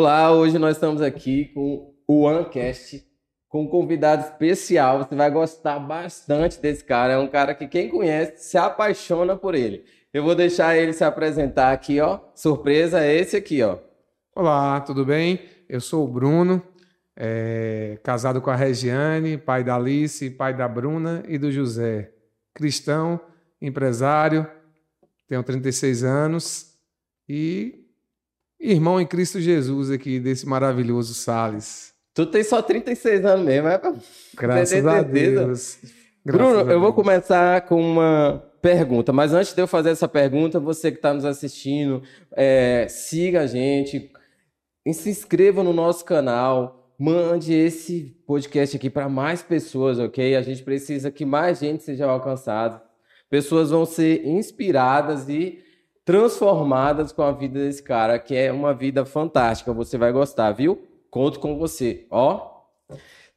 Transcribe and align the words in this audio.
Olá, 0.00 0.32
hoje 0.32 0.60
nós 0.60 0.76
estamos 0.76 1.02
aqui 1.02 1.46
com 1.46 1.92
o 2.06 2.20
OneCast, 2.20 3.04
com 3.48 3.64
um 3.64 3.66
convidado 3.66 4.22
especial. 4.22 4.98
Você 4.98 5.16
vai 5.16 5.28
gostar 5.28 5.76
bastante 5.80 6.60
desse 6.60 6.84
cara. 6.84 7.14
É 7.14 7.18
um 7.18 7.26
cara 7.26 7.52
que 7.52 7.66
quem 7.66 7.88
conhece 7.88 8.48
se 8.48 8.56
apaixona 8.56 9.36
por 9.36 9.56
ele. 9.56 9.84
Eu 10.14 10.22
vou 10.22 10.36
deixar 10.36 10.76
ele 10.76 10.92
se 10.92 11.02
apresentar 11.02 11.72
aqui, 11.72 12.00
ó. 12.00 12.20
Surpresa 12.32 13.00
é 13.00 13.12
esse 13.12 13.36
aqui, 13.36 13.60
ó. 13.60 13.76
Olá, 14.36 14.80
tudo 14.82 15.04
bem? 15.04 15.40
Eu 15.68 15.80
sou 15.80 16.04
o 16.04 16.08
Bruno, 16.08 16.62
é, 17.16 17.98
casado 18.00 18.40
com 18.40 18.50
a 18.50 18.54
Regiane, 18.54 19.36
pai 19.36 19.64
da 19.64 19.74
Alice, 19.74 20.30
pai 20.30 20.56
da 20.56 20.68
Bruna 20.68 21.24
e 21.26 21.36
do 21.38 21.50
José. 21.50 22.12
Cristão, 22.54 23.20
empresário, 23.60 24.46
tenho 25.26 25.42
36 25.42 26.04
anos 26.04 26.78
e 27.28 27.87
irmão 28.60 29.00
em 29.00 29.06
Cristo 29.06 29.40
Jesus 29.40 29.90
aqui 29.90 30.18
desse 30.18 30.46
maravilhoso 30.46 31.14
Sales. 31.14 31.92
Tu 32.14 32.26
tem 32.26 32.42
só 32.42 32.60
36 32.60 33.24
anos 33.24 33.46
mesmo, 33.46 33.68
é? 33.68 33.80
Graças 34.34 34.86
a 34.86 35.02
Deus. 35.02 35.78
Bruno, 36.24 36.70
eu 36.70 36.80
vou 36.80 36.92
começar 36.92 37.60
com 37.62 37.80
uma 37.80 38.42
pergunta, 38.60 39.12
mas 39.12 39.32
antes 39.32 39.54
de 39.54 39.62
eu 39.62 39.68
fazer 39.68 39.90
essa 39.90 40.08
pergunta, 40.08 40.58
você 40.58 40.90
que 40.90 40.98
está 40.98 41.14
nos 41.14 41.24
assistindo, 41.24 42.02
é, 42.32 42.86
siga 42.88 43.42
a 43.42 43.46
gente, 43.46 44.10
se 44.92 45.10
inscreva 45.10 45.62
no 45.62 45.72
nosso 45.72 46.04
canal, 46.04 46.92
mande 46.98 47.54
esse 47.54 48.16
podcast 48.26 48.76
aqui 48.76 48.90
para 48.90 49.08
mais 49.08 49.40
pessoas, 49.40 49.98
ok? 49.98 50.34
A 50.34 50.42
gente 50.42 50.62
precisa 50.64 51.10
que 51.10 51.24
mais 51.24 51.60
gente 51.60 51.84
seja 51.84 52.06
alcançada. 52.06 52.82
Pessoas 53.30 53.70
vão 53.70 53.86
ser 53.86 54.26
inspiradas 54.26 55.28
e 55.28 55.62
transformadas 56.08 57.12
com 57.12 57.20
a 57.20 57.32
vida 57.32 57.58
desse 57.58 57.82
cara, 57.82 58.18
que 58.18 58.34
é 58.34 58.50
uma 58.50 58.72
vida 58.72 59.04
fantástica. 59.04 59.74
Você 59.74 59.98
vai 59.98 60.10
gostar, 60.10 60.50
viu? 60.52 60.82
Conto 61.10 61.38
com 61.38 61.58
você, 61.58 62.06
ó. 62.10 62.62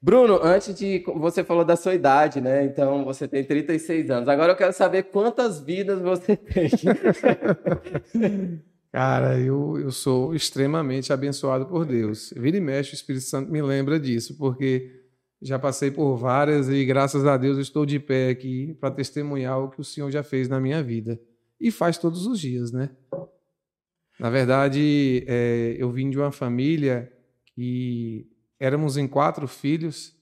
Bruno, 0.02 0.40
antes 0.42 0.74
de. 0.74 1.04
Você 1.18 1.44
falou 1.44 1.66
da 1.66 1.76
sua 1.76 1.94
idade, 1.94 2.40
né? 2.40 2.64
Então 2.64 3.04
você 3.04 3.28
tem 3.28 3.44
36 3.44 4.10
anos. 4.10 4.30
Agora 4.30 4.54
eu 4.54 4.56
quero 4.56 4.72
saber 4.72 5.04
quantas 5.04 5.60
vidas 5.60 6.02
você 6.02 6.38
tem. 6.40 6.70
Cara, 8.90 9.38
eu, 9.38 9.78
eu 9.78 9.92
sou 9.92 10.34
extremamente 10.34 11.12
abençoado 11.12 11.66
por 11.66 11.86
Deus. 11.86 12.34
Vira 12.38 12.56
e 12.56 12.62
mexe, 12.62 12.94
o 12.94 12.96
Espírito 12.96 13.26
Santo 13.26 13.52
me 13.52 13.62
lembra 13.62 14.00
disso, 14.00 14.38
porque 14.38 14.90
já 15.42 15.60
passei 15.60 15.92
por 15.92 16.16
várias 16.16 16.70
e 16.70 16.86
graças 16.86 17.26
a 17.26 17.36
Deus 17.36 17.58
estou 17.58 17.86
de 17.86 18.00
pé 18.00 18.30
aqui 18.30 18.78
para 18.80 18.92
testemunhar 18.92 19.60
o 19.60 19.70
que 19.70 19.82
o 19.82 19.84
Senhor 19.84 20.10
já 20.10 20.24
fez 20.24 20.48
na 20.48 20.62
minha 20.62 20.82
vida. 20.82 21.20
E 21.62 21.70
faz 21.70 21.98
todos 21.98 22.26
os 22.26 22.40
dias, 22.40 22.72
né? 22.72 22.90
Na 24.20 24.30
verdade, 24.30 25.24
é, 25.28 25.76
eu 25.78 25.92
vim 25.92 26.10
de 26.10 26.18
uma 26.18 26.32
família 26.32 27.12
que 27.56 28.28
éramos 28.60 28.98
em 28.98 29.08
quatro 29.08 29.48
filhos. 29.48 30.20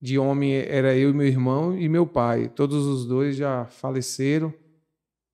De 0.00 0.18
homem 0.18 0.54
era 0.54 0.96
eu 0.96 1.10
e 1.10 1.12
meu 1.12 1.26
irmão 1.26 1.76
e 1.76 1.88
meu 1.88 2.06
pai. 2.06 2.48
Todos 2.48 2.86
os 2.86 3.06
dois 3.06 3.36
já 3.36 3.66
faleceram. 3.66 4.54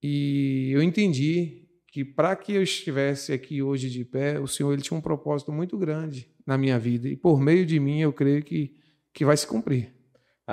E 0.02 0.70
eu 0.72 0.82
entendi 0.82 1.68
que 1.88 2.04
para 2.04 2.34
que 2.34 2.54
eu 2.54 2.62
estivesse 2.62 3.32
aqui 3.32 3.62
hoje 3.62 3.90
de 3.90 4.04
pé, 4.04 4.40
o 4.40 4.48
Senhor 4.48 4.72
ele 4.72 4.82
tinha 4.82 4.96
um 4.96 5.02
propósito 5.02 5.52
muito 5.52 5.76
grande 5.76 6.26
na 6.46 6.56
minha 6.56 6.78
vida 6.78 7.06
e 7.06 7.16
por 7.16 7.38
meio 7.38 7.66
de 7.66 7.78
mim 7.78 8.00
eu 8.00 8.12
creio 8.12 8.42
que 8.42 8.74
que 9.12 9.24
vai 9.24 9.36
se 9.36 9.46
cumprir. 9.46 9.92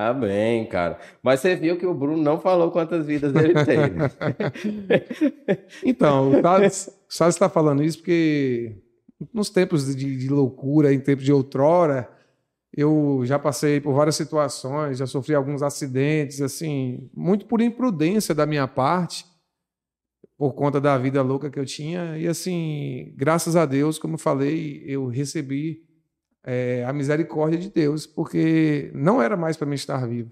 Amém, 0.08 0.66
cara. 0.66 0.98
Mas 1.22 1.42
você 1.42 1.58
viu 1.58 1.78
que 1.78 1.86
o 1.86 1.94
Bruno 1.94 2.24
não 2.24 2.40
falou 2.40 2.72
quantas 2.72 3.06
vidas 3.06 3.36
ele 3.36 3.54
tem. 3.66 3.80
Então, 5.84 6.32
o 6.32 6.42
Salles 7.10 7.36
está 7.36 7.50
falando 7.50 7.84
isso 7.84 7.98
porque 7.98 8.78
nos 9.34 9.50
tempos 9.50 9.94
de, 9.94 10.18
de 10.18 10.30
loucura, 10.30 10.94
em 10.94 11.02
tempos 11.02 11.26
de 11.26 11.34
outrora, 11.34 12.10
eu 12.74 13.24
já 13.26 13.38
passei 13.38 13.82
por 13.82 13.94
várias 13.94 14.16
situações, 14.16 15.00
já 15.00 15.06
sofri 15.06 15.36
alguns 15.36 15.62
acidentes, 15.62 16.42
assim, 16.42 17.10
muito 17.14 17.46
por 17.46 17.60
imprudência 17.60 18.34
da 18.34 18.46
minha 18.46 18.68
parte 18.68 19.26
por 20.38 20.54
conta 20.54 20.80
da 20.80 20.98
vida 20.98 21.22
louca 21.22 21.50
que 21.50 21.60
eu 21.60 21.66
tinha. 21.66 22.18
E 22.18 22.26
assim, 22.26 23.14
graças 23.18 23.58
a 23.58 23.66
Deus, 23.66 24.00
como 24.00 24.14
eu 24.14 24.20
falei, 24.20 24.82
eu 24.86 25.08
recebi 25.08 25.89
é, 26.52 26.84
a 26.84 26.92
misericórdia 26.92 27.60
de 27.60 27.70
Deus, 27.70 28.08
porque 28.08 28.90
não 28.92 29.22
era 29.22 29.38
mais 29.38 29.56
para 29.56 29.68
mim 29.68 29.76
estar 29.76 30.04
vivo. 30.08 30.32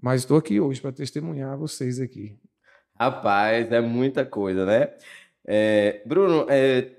Mas 0.00 0.20
estou 0.20 0.36
aqui 0.36 0.60
hoje 0.60 0.82
para 0.82 0.92
testemunhar 0.92 1.56
vocês 1.56 1.98
aqui. 1.98 2.38
Rapaz, 2.94 3.72
é 3.72 3.80
muita 3.80 4.26
coisa, 4.26 4.66
né? 4.66 4.92
É, 5.46 6.02
Bruno, 6.04 6.44
é, 6.50 6.90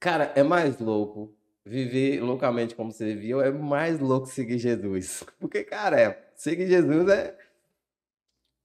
cara, 0.00 0.32
é 0.34 0.42
mais 0.42 0.78
louco 0.78 1.36
viver 1.62 2.22
loucamente 2.22 2.74
como 2.74 2.90
você 2.90 3.14
viu, 3.14 3.42
é 3.42 3.50
mais 3.50 4.00
louco 4.00 4.26
seguir 4.26 4.58
Jesus. 4.58 5.22
Porque, 5.38 5.62
cara, 5.62 6.00
é, 6.00 6.30
seguir 6.34 6.66
Jesus 6.66 7.06
é. 7.10 7.36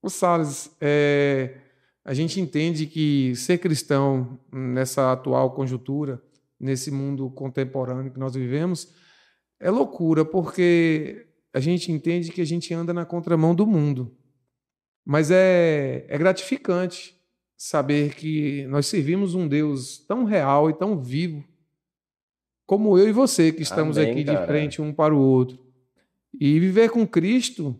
O 0.02 0.10
Salles, 0.10 0.74
é, 0.80 1.58
a 2.06 2.14
gente 2.14 2.40
entende 2.40 2.86
que 2.86 3.36
ser 3.36 3.58
cristão 3.58 4.40
nessa 4.50 5.12
atual 5.12 5.52
conjuntura, 5.52 6.22
nesse 6.62 6.92
mundo 6.92 7.30
contemporâneo 7.32 8.12
que 8.12 8.20
nós 8.20 8.36
vivemos, 8.36 8.94
é 9.60 9.72
loucura, 9.72 10.24
porque 10.24 11.28
a 11.54 11.60
gente 11.60 11.92
entende 11.92 12.32
que 12.32 12.42
a 12.42 12.46
gente 12.46 12.74
anda 12.74 12.94
na 12.94 13.06
contramão 13.06 13.56
do 13.56 13.66
mundo. 13.66 14.16
Mas 15.04 15.32
é, 15.32 16.06
é 16.08 16.18
gratificante 16.18 17.20
saber 17.58 18.14
que 18.16 18.66
nós 18.68 18.86
servimos 18.86 19.34
um 19.34 19.48
Deus 19.48 19.98
tão 20.08 20.24
real 20.24 20.70
e 20.70 20.74
tão 20.74 21.02
vivo, 21.02 21.44
como 22.66 22.98
eu 22.98 23.10
e 23.10 23.12
você, 23.12 23.52
que 23.52 23.64
estamos 23.64 23.98
Amém, 23.98 24.12
aqui 24.12 24.24
cara. 24.24 24.40
de 24.40 24.46
frente 24.46 24.82
um 24.82 24.94
para 24.94 25.14
o 25.14 25.20
outro. 25.20 25.60
E 26.40 26.60
viver 26.60 26.90
com 26.90 27.06
Cristo 27.06 27.78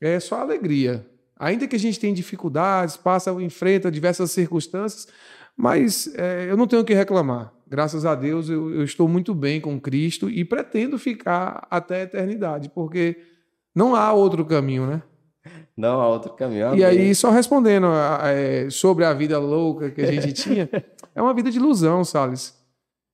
é 0.00 0.18
só 0.18 0.40
alegria. 0.40 1.08
Ainda 1.36 1.68
que 1.68 1.76
a 1.76 1.78
gente 1.78 2.00
tenha 2.00 2.14
dificuldades, 2.14 2.96
passa, 2.96 3.30
enfrenta 3.42 3.90
diversas 3.90 4.30
circunstâncias, 4.30 5.06
mas 5.56 6.12
é, 6.16 6.46
eu 6.50 6.56
não 6.56 6.66
tenho 6.66 6.82
o 6.82 6.84
que 6.84 6.94
reclamar. 6.94 7.52
Graças 7.66 8.04
a 8.04 8.14
Deus 8.14 8.48
eu, 8.48 8.72
eu, 8.72 8.84
estou 8.84 9.08
muito 9.08 9.34
bem 9.34 9.60
com 9.60 9.80
Cristo 9.80 10.30
e 10.30 10.44
pretendo 10.44 10.98
ficar 10.98 11.66
até 11.70 12.00
a 12.00 12.02
eternidade, 12.02 12.68
porque 12.68 13.16
não 13.74 13.96
há 13.96 14.12
outro 14.12 14.44
caminho, 14.44 14.86
né? 14.86 15.02
Não 15.76 16.00
há 16.00 16.08
outro 16.08 16.32
caminho. 16.34 16.68
Amém. 16.68 16.80
E 16.80 16.84
aí, 16.84 17.14
só 17.14 17.30
respondendo 17.30 17.88
é, 18.22 18.70
sobre 18.70 19.04
a 19.04 19.12
vida 19.12 19.38
louca 19.38 19.90
que 19.90 20.00
a 20.00 20.12
gente 20.12 20.32
tinha, 20.40 20.68
é 21.14 21.20
uma 21.20 21.34
vida 21.34 21.50
de 21.50 21.58
ilusão, 21.58 22.04
Salles. 22.04 22.54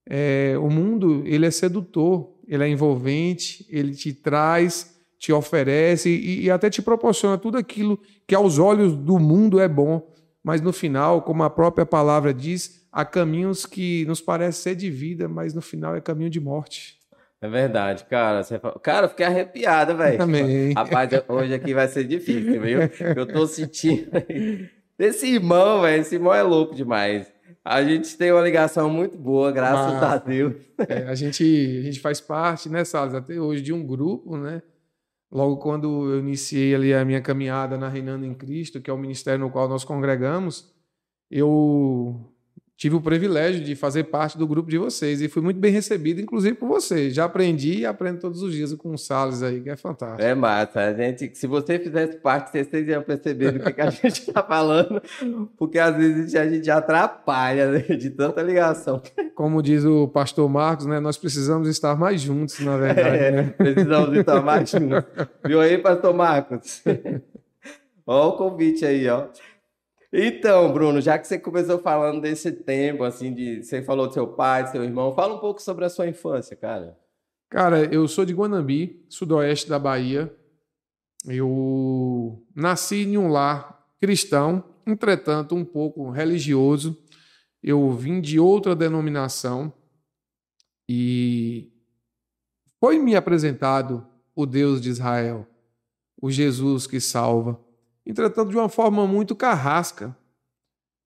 É, 0.08 0.54
o 0.58 0.68
mundo 0.68 1.22
ele 1.26 1.46
é 1.46 1.50
sedutor, 1.50 2.34
ele 2.46 2.64
é 2.64 2.68
envolvente, 2.68 3.66
ele 3.70 3.94
te 3.94 4.12
traz 4.12 5.00
te 5.20 5.34
oferece 5.34 6.08
e, 6.08 6.44
e, 6.44 6.50
até 6.50 6.70
te 6.70 6.80
proporciona 6.80 7.36
tudo 7.36 7.58
aquilo 7.58 8.00
que 8.26 8.34
aos 8.34 8.58
olhos 8.58 8.96
do 8.96 9.18
mundo 9.18 9.60
é 9.60 9.68
bom, 9.68 10.02
mas 10.42 10.60
no 10.60 10.72
final, 10.72 11.22
como 11.22 11.42
a 11.42 11.50
própria 11.50 11.84
palavra 11.84 12.32
diz, 12.32 12.86
há 12.90 13.04
caminhos 13.04 13.66
que 13.66 14.04
nos 14.06 14.20
parecem 14.20 14.62
ser 14.62 14.74
de 14.74 14.90
vida, 14.90 15.28
mas 15.28 15.54
no 15.54 15.60
final 15.60 15.94
é 15.94 16.00
caminho 16.00 16.30
de 16.30 16.40
morte. 16.40 16.98
É 17.42 17.48
verdade, 17.48 18.04
cara. 18.04 18.42
Você. 18.42 18.60
Cara, 18.82 19.06
eu 19.06 19.10
fiquei 19.10 19.24
arrepiado, 19.24 19.96
velho. 19.96 20.18
Também. 20.18 20.74
Rapaz, 20.74 21.10
hoje 21.26 21.54
aqui 21.54 21.72
vai 21.72 21.88
ser 21.88 22.04
difícil, 22.04 22.60
viu? 22.60 22.80
Eu 23.16 23.26
tô 23.26 23.46
sentindo. 23.46 24.10
Esse 24.98 25.26
irmão, 25.28 25.80
velho, 25.80 26.02
esse 26.02 26.16
irmão 26.16 26.34
é 26.34 26.42
louco 26.42 26.74
demais. 26.74 27.32
A 27.64 27.82
gente 27.82 28.18
tem 28.18 28.30
uma 28.32 28.42
ligação 28.42 28.90
muito 28.90 29.16
boa, 29.16 29.50
graças 29.50 29.94
Mas, 29.94 30.02
a 30.02 30.16
Deus. 30.18 30.54
É, 30.86 31.04
a, 31.04 31.14
gente, 31.14 31.42
a 31.80 31.82
gente 31.84 32.00
faz 32.00 32.20
parte, 32.20 32.68
né, 32.68 32.84
Salles, 32.84 33.14
até 33.14 33.40
hoje, 33.40 33.62
de 33.62 33.72
um 33.72 33.82
grupo, 33.82 34.36
né? 34.36 34.60
Logo 35.30 35.58
quando 35.58 36.12
eu 36.12 36.18
iniciei 36.18 36.74
ali 36.74 36.92
a 36.92 37.04
minha 37.04 37.20
caminhada 37.20 37.78
na 37.78 37.88
Reinando 37.88 38.26
em 38.26 38.34
Cristo, 38.34 38.80
que 38.80 38.90
é 38.90 38.92
o 38.92 38.98
ministério 38.98 39.40
no 39.40 39.50
qual 39.50 39.68
nós 39.68 39.84
congregamos, 39.84 40.74
eu 41.30 42.34
tive 42.80 42.96
o 42.96 43.00
privilégio 43.00 43.62
de 43.62 43.76
fazer 43.76 44.04
parte 44.04 44.38
do 44.38 44.46
grupo 44.46 44.70
de 44.70 44.78
vocês 44.78 45.20
e 45.20 45.28
fui 45.28 45.42
muito 45.42 45.60
bem 45.60 45.70
recebido, 45.70 46.18
inclusive 46.18 46.56
por 46.56 46.66
vocês. 46.66 47.14
Já 47.14 47.26
aprendi 47.26 47.80
e 47.80 47.86
aprendo 47.86 48.20
todos 48.20 48.42
os 48.42 48.54
dias 48.54 48.72
com 48.72 48.92
o 48.94 48.96
Salles 48.96 49.42
aí, 49.42 49.60
que 49.60 49.68
é 49.68 49.76
fantástico. 49.76 50.22
É 50.22 50.34
massa. 50.34 50.80
A 50.80 50.94
gente, 50.94 51.30
se 51.34 51.46
você 51.46 51.78
fizesse 51.78 52.16
parte, 52.16 52.50
vocês 52.50 52.88
iam 52.88 53.02
perceber 53.02 53.52
do 53.52 53.60
que, 53.60 53.70
que 53.70 53.80
a 53.82 53.90
gente 53.92 54.20
está 54.20 54.42
falando, 54.42 55.02
porque 55.58 55.78
às 55.78 55.94
vezes 55.94 56.34
a 56.34 56.48
gente 56.48 56.70
atrapalha 56.70 57.70
né, 57.70 57.80
de 57.80 58.08
tanta 58.08 58.40
ligação. 58.40 59.02
Como 59.34 59.62
diz 59.62 59.84
o 59.84 60.08
pastor 60.08 60.48
Marcos, 60.48 60.86
né, 60.86 60.98
nós 61.00 61.18
precisamos 61.18 61.68
estar 61.68 61.94
mais 61.94 62.22
juntos, 62.22 62.60
na 62.60 62.78
verdade. 62.78 63.18
É, 63.18 63.30
né? 63.30 63.54
Precisamos 63.58 64.16
estar 64.16 64.40
mais 64.40 64.70
juntos. 64.70 65.04
Viu 65.44 65.60
aí, 65.60 65.76
pastor 65.76 66.14
Marcos? 66.14 66.82
Olha 68.06 68.28
o 68.28 68.36
convite 68.38 68.86
aí, 68.86 69.06
ó. 69.06 69.26
Então, 70.12 70.72
Bruno, 70.72 71.00
já 71.00 71.18
que 71.18 71.26
você 71.26 71.38
começou 71.38 71.78
falando 71.78 72.20
desse 72.20 72.50
tempo, 72.50 73.04
assim, 73.04 73.32
de 73.32 73.62
você 73.62 73.80
falou 73.80 74.08
do 74.08 74.14
seu 74.14 74.26
pai, 74.26 74.64
do 74.64 74.70
seu 74.70 74.82
irmão, 74.82 75.14
fala 75.14 75.34
um 75.34 75.38
pouco 75.38 75.62
sobre 75.62 75.84
a 75.84 75.88
sua 75.88 76.08
infância, 76.08 76.56
cara. 76.56 76.98
Cara, 77.48 77.84
eu 77.92 78.06
sou 78.08 78.24
de 78.24 78.32
Guanambi, 78.32 79.04
sudoeste 79.08 79.68
da 79.68 79.78
Bahia. 79.78 80.34
Eu 81.26 82.44
nasci 82.54 83.04
em 83.04 83.18
um 83.18 83.28
lar 83.28 83.86
cristão, 84.00 84.64
entretanto 84.86 85.54
um 85.54 85.64
pouco 85.64 86.10
religioso. 86.10 86.96
Eu 87.62 87.90
vim 87.92 88.20
de 88.20 88.40
outra 88.40 88.74
denominação 88.74 89.72
E 90.88 91.72
foi 92.80 92.98
me 92.98 93.14
apresentado 93.14 94.06
o 94.34 94.46
Deus 94.46 94.80
de 94.80 94.88
Israel, 94.88 95.46
o 96.20 96.30
Jesus 96.30 96.86
que 96.86 96.98
salva. 97.00 97.60
Entretanto, 98.10 98.50
de 98.50 98.56
uma 98.56 98.68
forma 98.68 99.06
muito 99.06 99.36
carrasca, 99.36 100.16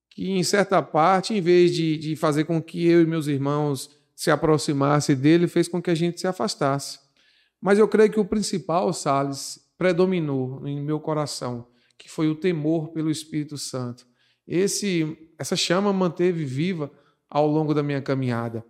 que 0.09 0.31
em 0.31 0.43
certa 0.43 0.81
parte, 0.81 1.35
em 1.35 1.39
vez 1.39 1.71
de, 1.71 1.97
de 1.97 2.15
fazer 2.15 2.45
com 2.45 2.59
que 2.59 2.87
eu 2.87 3.03
e 3.03 3.05
meus 3.05 3.27
irmãos 3.27 3.91
se 4.15 4.31
aproximassem 4.31 5.15
dele, 5.15 5.47
fez 5.47 5.67
com 5.67 5.79
que 5.79 5.91
a 5.91 5.95
gente 5.95 6.19
se 6.19 6.25
afastasse. 6.25 6.99
Mas 7.61 7.77
eu 7.77 7.87
creio 7.87 8.09
que 8.09 8.19
o 8.19 8.25
principal, 8.25 8.91
Salles, 8.91 9.59
predominou 9.77 10.67
em 10.67 10.81
meu 10.81 10.99
coração, 10.99 11.67
que 11.95 12.09
foi 12.09 12.27
o 12.27 12.33
temor 12.33 12.87
pelo 12.89 13.11
Espírito 13.11 13.55
Santo. 13.55 14.07
Esse, 14.47 15.15
essa 15.37 15.55
chama 15.55 15.93
manteve 15.93 16.43
viva 16.43 16.89
ao 17.29 17.45
longo 17.45 17.71
da 17.71 17.83
minha 17.83 18.01
caminhada. 18.01 18.65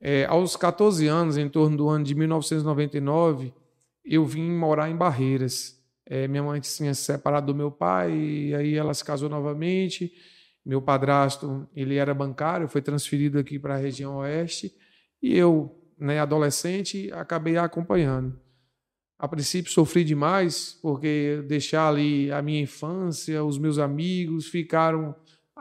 É, 0.00 0.24
aos 0.24 0.56
14 0.56 1.06
anos, 1.06 1.36
em 1.36 1.50
torno 1.50 1.76
do 1.76 1.88
ano 1.90 2.04
de 2.04 2.14
1999, 2.14 3.52
eu 4.06 4.24
vim 4.24 4.50
morar 4.50 4.88
em 4.88 4.96
Barreiras. 4.96 5.77
É, 6.10 6.26
minha 6.26 6.42
mãe 6.42 6.58
tinha 6.58 6.94
se 6.94 7.02
separado 7.02 7.48
do 7.48 7.54
meu 7.54 7.70
pai, 7.70 8.10
e 8.16 8.54
aí 8.54 8.74
ela 8.74 8.94
se 8.94 9.04
casou 9.04 9.28
novamente. 9.28 10.10
Meu 10.64 10.80
padrasto, 10.80 11.68
ele 11.76 11.96
era 11.96 12.14
bancário, 12.14 12.66
foi 12.66 12.80
transferido 12.80 13.38
aqui 13.38 13.58
para 13.58 13.74
a 13.74 13.78
região 13.78 14.16
oeste, 14.16 14.72
e 15.22 15.36
eu, 15.36 15.78
né, 15.98 16.18
adolescente, 16.18 17.10
acabei 17.12 17.58
acompanhando. 17.58 18.40
A 19.18 19.28
princípio 19.28 19.70
sofri 19.70 20.02
demais, 20.02 20.78
porque 20.80 21.44
deixar 21.46 21.88
ali 21.88 22.30
a 22.32 22.40
minha 22.40 22.60
infância, 22.60 23.44
os 23.44 23.58
meus 23.58 23.78
amigos, 23.78 24.46
ficaram 24.46 25.14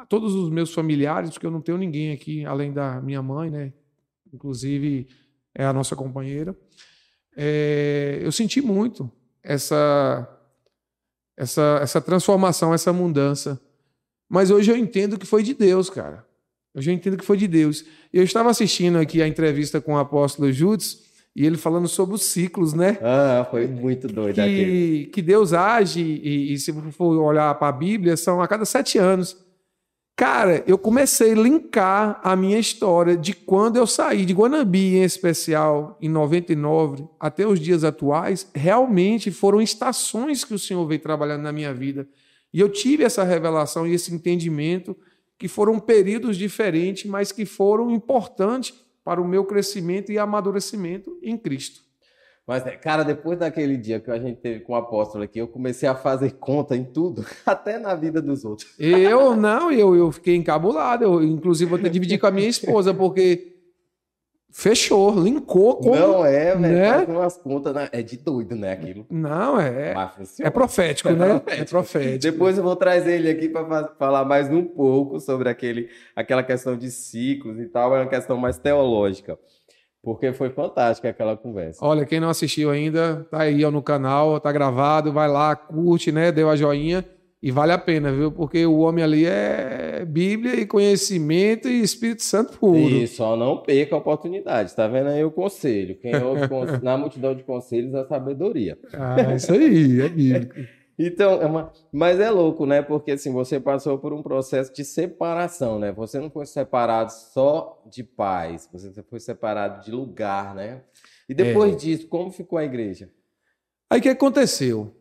todos 0.07 0.33
os 0.33 0.49
meus 0.49 0.73
familiares, 0.73 1.31
porque 1.31 1.45
eu 1.45 1.51
não 1.51 1.61
tenho 1.61 1.77
ninguém 1.77 2.13
aqui 2.13 2.45
além 2.45 2.71
da 2.71 3.01
minha 3.01 3.21
mãe, 3.21 3.49
né? 3.49 3.73
Inclusive 4.31 5.07
é 5.55 5.65
a 5.65 5.73
nossa 5.73 5.95
companheira. 5.95 6.55
É, 7.35 8.19
eu 8.21 8.31
senti 8.31 8.61
muito 8.61 9.11
essa 9.41 10.36
essa 11.37 11.79
essa 11.81 12.01
transformação, 12.01 12.73
essa 12.73 12.91
mudança. 12.91 13.61
Mas 14.27 14.51
hoje 14.51 14.71
eu 14.71 14.75
entendo 14.75 15.17
que 15.17 15.25
foi 15.25 15.43
de 15.43 15.53
Deus, 15.53 15.89
cara. 15.89 16.25
Hoje 16.75 16.91
eu 16.91 16.93
entendo 16.93 17.17
que 17.17 17.25
foi 17.25 17.37
de 17.37 17.47
Deus. 17.47 17.85
Eu 18.11 18.23
estava 18.23 18.49
assistindo 18.49 18.97
aqui 18.97 19.21
a 19.21 19.27
entrevista 19.27 19.79
com 19.79 19.93
o 19.93 19.97
apóstolo 19.97 20.51
Judas 20.51 21.07
e 21.35 21.45
ele 21.45 21.55
falando 21.55 21.87
sobre 21.87 22.15
os 22.15 22.23
ciclos, 22.23 22.73
né? 22.73 22.97
Ah, 23.01 23.47
foi 23.49 23.67
muito 23.67 24.07
doido 24.07 24.35
que, 24.35 25.09
que 25.13 25.21
Deus 25.21 25.53
age, 25.53 26.01
e, 26.01 26.53
e 26.53 26.57
se 26.57 26.73
for 26.91 27.15
olhar 27.15 27.53
para 27.55 27.67
a 27.67 27.71
Bíblia, 27.71 28.17
são 28.17 28.41
a 28.41 28.47
cada 28.47 28.65
sete 28.65 28.97
anos. 28.97 29.37
Cara, 30.17 30.63
eu 30.65 30.79
comecei 30.79 31.33
a 31.33 31.35
linkar 31.35 32.19
a 32.23 32.35
minha 32.35 32.57
história 32.57 33.15
de 33.15 33.35
quando 33.35 33.77
eu 33.77 33.85
saí 33.85 34.25
de 34.25 34.33
Guanabi, 34.33 34.95
em 34.95 35.03
especial, 35.03 35.95
em 36.01 36.09
99, 36.09 37.07
até 37.19 37.45
os 37.45 37.59
dias 37.59 37.83
atuais, 37.83 38.49
realmente 38.55 39.29
foram 39.29 39.61
estações 39.61 40.43
que 40.43 40.55
o 40.55 40.59
Senhor 40.59 40.83
veio 40.87 40.99
trabalhando 40.99 41.43
na 41.43 41.51
minha 41.51 41.71
vida. 41.71 42.09
E 42.51 42.59
eu 42.59 42.67
tive 42.67 43.03
essa 43.03 43.23
revelação 43.23 43.85
e 43.85 43.93
esse 43.93 44.11
entendimento 44.11 44.97
que 45.37 45.47
foram 45.47 45.79
períodos 45.79 46.35
diferentes, 46.35 47.05
mas 47.05 47.31
que 47.31 47.45
foram 47.45 47.91
importantes 47.91 48.73
para 49.03 49.21
o 49.21 49.27
meu 49.27 49.45
crescimento 49.45 50.11
e 50.11 50.17
amadurecimento 50.17 51.15
em 51.21 51.37
Cristo. 51.37 51.86
Mas, 52.47 52.63
cara, 52.77 53.03
depois 53.03 53.37
daquele 53.37 53.75
dia 53.75 53.99
que 53.99 54.09
a 54.09 54.17
gente 54.17 54.37
teve 54.37 54.61
com 54.61 54.71
o 54.71 54.77
apóstolo 54.77 55.25
aqui, 55.25 55.37
eu 55.37 55.49
comecei 55.49 55.87
a 55.89 55.93
fazer 55.93 56.31
conta 56.39 56.77
em 56.77 56.85
tudo, 56.85 57.25
até 57.45 57.77
na 57.77 57.93
vida 57.93 58.21
dos 58.21 58.45
outros. 58.45 58.73
Eu 58.79 59.35
não, 59.35 59.69
eu, 59.69 59.93
eu 59.93 60.09
fiquei 60.13 60.37
encabulado. 60.37 61.03
Eu, 61.03 61.21
inclusive, 61.21 61.69
vou 61.69 61.77
ter 61.77 61.83
que 61.85 61.89
dividir 61.89 62.17
com 62.17 62.25
a 62.25 62.31
minha 62.31 62.47
esposa, 62.47 62.93
porque 62.93 63.53
fechou, 64.49 65.13
linkou. 65.19 65.75
Com, 65.75 65.93
não 65.93 66.25
é, 66.25 66.55
velho. 66.55 66.59
Né? 66.61 66.89
Faz 66.89 67.09
umas 67.09 67.37
contas, 67.37 67.75
né? 67.75 67.89
é 67.91 68.01
de 68.01 68.15
doido, 68.15 68.55
né? 68.55 68.71
Aquilo. 68.71 69.05
Não, 69.09 69.59
é. 69.59 69.93
É 70.39 70.49
profético, 70.49 71.09
né? 71.09 71.41
É 71.47 71.65
profético. 71.65 72.31
Depois 72.31 72.57
eu 72.57 72.63
vou 72.63 72.77
trazer 72.77 73.15
ele 73.15 73.29
aqui 73.29 73.49
para 73.49 73.89
falar 73.99 74.23
mais 74.23 74.49
um 74.49 74.63
pouco 74.63 75.19
sobre 75.19 75.49
aquele, 75.49 75.89
aquela 76.15 76.43
questão 76.43 76.77
de 76.77 76.89
ciclos 76.91 77.59
e 77.59 77.65
tal, 77.65 77.93
é 77.93 77.99
uma 77.99 78.09
questão 78.09 78.37
mais 78.37 78.57
teológica. 78.57 79.37
Porque 80.07 80.31
foi 80.31 80.49
fantástica 80.51 81.09
aquela 81.09 81.35
conversa. 81.35 81.85
Olha, 81.85 82.05
quem 82.05 82.17
não 82.17 82.29
assistiu 82.29 82.71
ainda, 82.71 83.27
tá 83.29 83.41
aí 83.41 83.65
ó, 83.65 83.69
no 83.69 83.81
canal, 83.81 84.39
tá 84.39 84.49
gravado, 84.53 85.11
vai 85.11 85.27
lá, 85.27 85.53
curte, 85.53 86.13
né? 86.13 86.31
Deu 86.31 86.49
a 86.49 86.55
joinha. 86.55 87.03
E 87.43 87.51
vale 87.51 87.73
a 87.73 87.77
pena, 87.77 88.09
viu? 88.09 88.31
Porque 88.31 88.65
o 88.65 88.77
homem 88.77 89.03
ali 89.03 89.25
é 89.25 90.05
Bíblia 90.07 90.55
e 90.55 90.65
conhecimento 90.65 91.67
e 91.67 91.81
Espírito 91.81 92.23
Santo 92.23 92.57
puro. 92.57 92.77
E 92.77 93.05
só 93.05 93.35
não 93.35 93.57
perca 93.57 93.95
a 93.95 93.97
oportunidade. 93.97 94.73
Tá 94.73 94.87
vendo 94.87 95.09
aí 95.09 95.25
o 95.25 95.29
conselho? 95.29 95.97
Quem 95.99 96.15
ouve 96.23 96.43
na 96.81 96.97
multidão 96.97 97.35
de 97.35 97.43
conselhos, 97.43 97.93
a 97.93 98.05
sabedoria. 98.07 98.77
Ah, 98.93 99.35
isso 99.35 99.51
aí, 99.51 99.99
é 99.99 100.07
bíblico. 100.07 100.55
Então, 100.99 101.41
é 101.41 101.45
uma... 101.45 101.71
mas 101.91 102.19
é 102.19 102.29
louco, 102.31 102.65
né? 102.65 102.81
Porque 102.81 103.11
assim, 103.11 103.31
você 103.31 103.59
passou 103.59 103.99
por 103.99 104.13
um 104.13 104.23
processo 104.23 104.73
de 104.73 104.83
separação, 104.83 105.77
né? 105.77 105.91
Você 105.91 106.19
não 106.19 106.29
foi 106.29 106.45
separado 106.47 107.11
só 107.11 107.83
de 107.85 108.03
pais, 108.03 108.67
você 108.71 109.03
foi 109.03 109.19
separado 109.19 109.85
de 109.85 109.91
lugar, 109.91 110.55
né? 110.55 110.81
E 111.29 111.35
depois 111.35 111.73
é. 111.73 111.75
disso, 111.75 112.07
como 112.07 112.31
ficou 112.31 112.57
a 112.57 112.63
igreja? 112.63 113.11
Aí 113.89 113.99
o 113.99 114.01
que 114.01 114.09
aconteceu? 114.09 114.95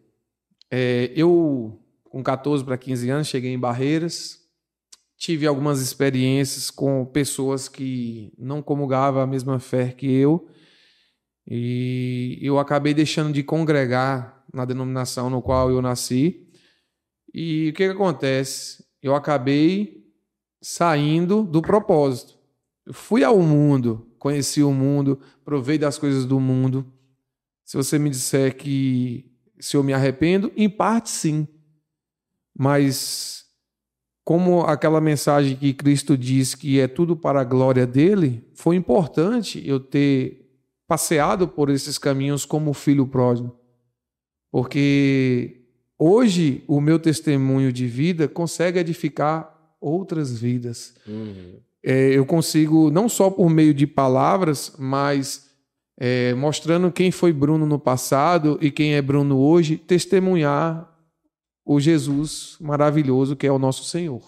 É, 0.70 1.10
eu, 1.16 1.80
com 2.04 2.22
14 2.22 2.62
para 2.64 2.76
15 2.76 3.10
anos, 3.10 3.26
cheguei 3.28 3.52
em 3.52 3.58
Barreiras, 3.58 4.40
tive 5.16 5.46
algumas 5.46 5.80
experiências 5.80 6.70
com 6.70 7.06
pessoas 7.06 7.68
que 7.68 8.34
não 8.36 8.60
comungavam 8.60 9.22
a 9.22 9.26
mesma 9.26 9.58
fé 9.58 9.88
que 9.92 10.12
eu, 10.12 10.46
e 11.48 12.38
eu 12.42 12.58
acabei 12.58 12.92
deixando 12.92 13.32
de 13.32 13.42
congregar 13.42 14.35
na 14.56 14.64
denominação 14.64 15.28
no 15.28 15.42
qual 15.42 15.70
eu 15.70 15.82
nasci. 15.82 16.48
E 17.32 17.68
o 17.68 17.72
que, 17.74 17.86
que 17.86 17.92
acontece? 17.92 18.82
Eu 19.02 19.14
acabei 19.14 20.02
saindo 20.62 21.44
do 21.44 21.60
propósito. 21.60 22.38
Eu 22.86 22.94
fui 22.94 23.22
ao 23.22 23.38
mundo, 23.38 24.10
conheci 24.18 24.62
o 24.62 24.72
mundo, 24.72 25.20
provei 25.44 25.76
das 25.76 25.98
coisas 25.98 26.24
do 26.24 26.40
mundo. 26.40 26.90
Se 27.64 27.76
você 27.76 27.98
me 27.98 28.08
disser 28.08 28.56
que 28.56 29.30
se 29.60 29.76
eu 29.76 29.84
me 29.84 29.92
arrependo, 29.92 30.50
em 30.56 30.68
parte 30.68 31.10
sim. 31.10 31.46
Mas 32.58 33.44
como 34.24 34.62
aquela 34.62 35.00
mensagem 35.00 35.56
que 35.56 35.74
Cristo 35.74 36.16
diz 36.16 36.54
que 36.54 36.80
é 36.80 36.88
tudo 36.88 37.14
para 37.14 37.42
a 37.42 37.44
glória 37.44 37.86
dele, 37.86 38.48
foi 38.54 38.76
importante 38.76 39.62
eu 39.68 39.78
ter 39.78 40.46
passeado 40.88 41.46
por 41.46 41.68
esses 41.68 41.98
caminhos 41.98 42.46
como 42.46 42.72
filho 42.72 43.06
pródigo. 43.06 43.65
Porque 44.56 45.66
hoje 45.98 46.64
o 46.66 46.80
meu 46.80 46.98
testemunho 46.98 47.70
de 47.70 47.86
vida 47.86 48.26
consegue 48.26 48.78
edificar 48.78 49.54
outras 49.78 50.38
vidas. 50.38 50.94
Uhum. 51.06 51.58
É, 51.84 52.12
eu 52.14 52.24
consigo, 52.24 52.90
não 52.90 53.06
só 53.06 53.28
por 53.28 53.50
meio 53.50 53.74
de 53.74 53.86
palavras, 53.86 54.72
mas 54.78 55.50
é, 55.98 56.32
mostrando 56.32 56.90
quem 56.90 57.10
foi 57.10 57.34
Bruno 57.34 57.66
no 57.66 57.78
passado 57.78 58.58
e 58.62 58.70
quem 58.70 58.94
é 58.94 59.02
Bruno 59.02 59.36
hoje, 59.36 59.76
testemunhar 59.76 60.90
o 61.62 61.78
Jesus 61.78 62.56
maravilhoso 62.58 63.36
que 63.36 63.46
é 63.46 63.52
o 63.52 63.58
nosso 63.58 63.84
Senhor. 63.84 64.22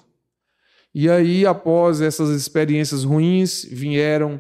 E 0.95 1.09
aí, 1.09 1.47
após 1.47 2.03
essas 2.03 2.29
experiências 2.29 3.03
ruins, 3.03 3.65
vieram 3.65 4.39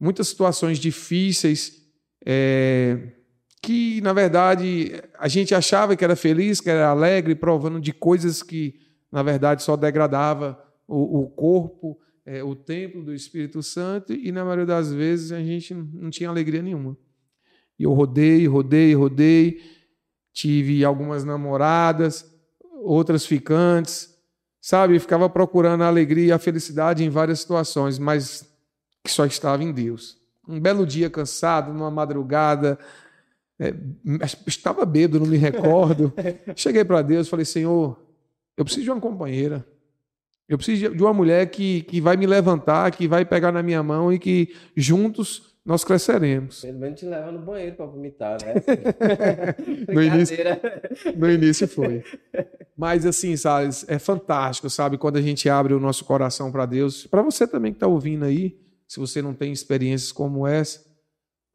muitas 0.00 0.28
situações 0.28 0.78
difíceis. 0.78 1.82
É, 2.24 3.12
que, 3.62 4.00
na 4.00 4.12
verdade, 4.12 5.00
a 5.16 5.28
gente 5.28 5.54
achava 5.54 5.94
que 5.94 6.04
era 6.04 6.16
feliz, 6.16 6.60
que 6.60 6.68
era 6.68 6.88
alegre, 6.88 7.36
provando 7.36 7.80
de 7.80 7.92
coisas 7.92 8.42
que, 8.42 8.80
na 9.10 9.22
verdade, 9.22 9.62
só 9.62 9.76
degradava 9.76 10.60
o, 10.86 11.20
o 11.20 11.30
corpo, 11.30 11.96
é, 12.26 12.42
o 12.42 12.56
templo 12.56 13.04
do 13.04 13.14
Espírito 13.14 13.62
Santo, 13.62 14.12
e 14.12 14.32
na 14.32 14.42
maioria 14.44 14.66
das 14.66 14.92
vezes 14.92 15.30
a 15.30 15.38
gente 15.38 15.72
não 15.72 16.10
tinha 16.10 16.28
alegria 16.28 16.60
nenhuma. 16.60 16.96
E 17.78 17.84
eu 17.84 17.92
rodei, 17.92 18.46
rodei, 18.48 18.94
rodei, 18.94 19.60
tive 20.32 20.84
algumas 20.84 21.24
namoradas, 21.24 22.28
outras 22.82 23.24
ficantes, 23.24 24.12
sabe? 24.60 24.98
ficava 24.98 25.30
procurando 25.30 25.82
a 25.82 25.86
alegria 25.86 26.26
e 26.26 26.32
a 26.32 26.38
felicidade 26.38 27.04
em 27.04 27.10
várias 27.10 27.40
situações, 27.40 27.96
mas 27.98 28.44
que 29.04 29.10
só 29.10 29.24
estava 29.24 29.62
em 29.62 29.72
Deus. 29.72 30.16
Um 30.48 30.58
belo 30.58 30.84
dia 30.84 31.08
cansado, 31.08 31.72
numa 31.72 31.90
madrugada, 31.90 32.76
é, 33.60 33.74
estava 34.46 34.84
bêbado, 34.84 35.20
não 35.20 35.26
me 35.26 35.36
recordo. 35.36 36.12
Cheguei 36.56 36.84
para 36.84 37.02
Deus 37.02 37.26
e 37.26 37.30
falei: 37.30 37.44
Senhor, 37.44 38.00
eu 38.56 38.64
preciso 38.64 38.84
de 38.84 38.90
uma 38.90 39.00
companheira. 39.00 39.66
Eu 40.48 40.58
preciso 40.58 40.94
de 40.94 41.02
uma 41.02 41.14
mulher 41.14 41.46
que, 41.46 41.82
que 41.82 42.00
vai 42.00 42.16
me 42.16 42.26
levantar, 42.26 42.90
que 42.90 43.08
vai 43.08 43.24
pegar 43.24 43.52
na 43.52 43.62
minha 43.62 43.82
mão 43.82 44.12
e 44.12 44.18
que 44.18 44.54
juntos 44.76 45.52
nós 45.64 45.84
cresceremos. 45.84 46.60
Pelo 46.60 46.78
menos 46.78 46.98
te 46.98 47.06
leva 47.06 47.30
no 47.30 47.38
banheiro 47.38 47.76
para 47.76 47.86
vomitar, 47.86 48.36
né? 48.44 48.54
no, 49.88 50.02
início, 50.02 50.36
no 51.16 51.30
início 51.30 51.68
foi. 51.68 52.02
Mas 52.76 53.06
assim, 53.06 53.36
Salles, 53.36 53.84
é 53.88 53.98
fantástico, 53.98 54.68
sabe? 54.68 54.98
Quando 54.98 55.16
a 55.16 55.22
gente 55.22 55.48
abre 55.48 55.72
o 55.72 55.80
nosso 55.80 56.04
coração 56.04 56.50
para 56.50 56.66
Deus, 56.66 57.06
para 57.06 57.22
você 57.22 57.46
também 57.46 57.72
que 57.72 57.76
está 57.76 57.86
ouvindo 57.86 58.24
aí, 58.24 58.58
se 58.88 58.98
você 58.98 59.22
não 59.22 59.32
tem 59.32 59.52
experiências 59.52 60.10
como 60.10 60.46
essa, 60.46 60.84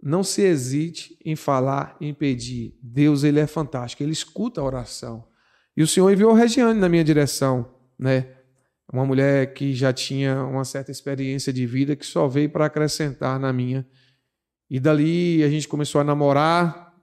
não 0.01 0.24
se 0.24 0.42
hesite 0.42 1.18
em 1.24 1.36
falar, 1.36 1.98
em 2.00 2.13
pedir. 2.13 2.77
Deus, 2.82 3.24
ele 3.24 3.39
é 3.39 3.48
fantástico, 3.48 4.04
ele 4.04 4.12
escuta 4.12 4.62
a 4.62 4.63
oração. 4.63 5.27
E 5.75 5.82
o 5.82 5.88
Senhor 5.88 6.12
enviou 6.12 6.34
Regiane 6.34 6.80
na 6.80 6.89
minha 6.89 7.04
direção, 7.04 7.74
né? 7.98 8.34
Uma 8.92 9.06
mulher 9.06 9.54
que 9.54 9.74
já 9.74 9.92
tinha 9.92 10.44
uma 10.44 10.63
certa 10.63 10.92
experiência 10.92 11.51
de 11.51 11.66
vida 11.66 11.96
que 11.96 12.06
só 12.06 12.27
veio 12.27 12.50
para 12.50 12.66
acrescentar 12.66 13.39
na 13.39 13.51
minha. 13.51 13.86
E 14.70 14.80
dali 14.80 15.44
a 15.44 15.50
gente 15.50 15.68
começou 15.68 16.00
a 16.00 16.04
namorar, 16.04 16.94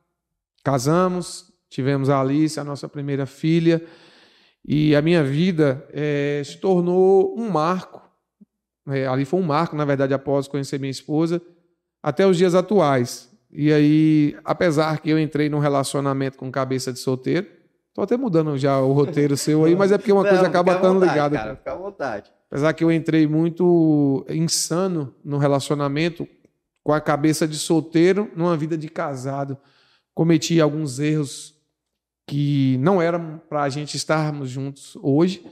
casamos, 0.64 1.52
tivemos 1.68 2.08
a 2.08 2.20
Alice, 2.20 2.58
a 2.58 2.64
nossa 2.64 2.88
primeira 2.88 3.26
filha, 3.26 3.84
e 4.66 4.96
a 4.96 5.02
minha 5.02 5.22
vida 5.22 5.86
é, 5.92 6.42
se 6.44 6.58
tornou 6.58 7.38
um 7.38 7.50
marco. 7.50 8.02
É, 8.88 9.06
ali 9.06 9.24
foi 9.24 9.40
um 9.40 9.44
marco, 9.44 9.76
na 9.76 9.84
verdade, 9.84 10.14
após 10.14 10.48
conhecer 10.48 10.80
minha 10.80 10.90
esposa, 10.90 11.40
até 12.04 12.26
os 12.26 12.36
dias 12.36 12.54
atuais. 12.54 13.30
E 13.50 13.72
aí, 13.72 14.36
apesar 14.44 15.00
que 15.00 15.08
eu 15.08 15.18
entrei 15.18 15.48
num 15.48 15.58
relacionamento 15.58 16.36
com 16.36 16.52
cabeça 16.52 16.92
de 16.92 16.98
solteiro, 16.98 17.46
tô 17.94 18.02
até 18.02 18.14
mudando 18.14 18.58
já 18.58 18.78
o 18.78 18.92
roteiro 18.92 19.38
seu 19.38 19.64
aí, 19.64 19.74
mas 19.74 19.90
é 19.90 19.96
porque 19.96 20.12
uma 20.12 20.20
Não, 20.22 20.28
coisa 20.28 20.46
acaba 20.46 20.74
estando 20.74 21.00
ligada. 21.00 21.34
Cara, 21.34 21.56
fica 21.56 21.72
à 21.72 21.76
vontade. 21.76 22.30
Apesar 22.50 22.74
que 22.74 22.84
eu 22.84 22.92
entrei 22.92 23.26
muito 23.26 24.22
insano 24.28 25.14
no 25.24 25.38
relacionamento 25.38 26.28
com 26.82 26.92
a 26.92 27.00
cabeça 27.00 27.48
de 27.48 27.56
solteiro 27.56 28.30
numa 28.36 28.54
vida 28.54 28.76
de 28.76 28.88
casado. 28.88 29.56
Cometi 30.12 30.60
alguns 30.60 30.98
erros 30.98 31.54
que 32.26 32.76
não 32.80 33.00
eram 33.00 33.40
para 33.48 33.62
a 33.62 33.68
gente 33.70 33.96
estarmos 33.96 34.50
juntos 34.50 34.94
hoje, 35.00 35.42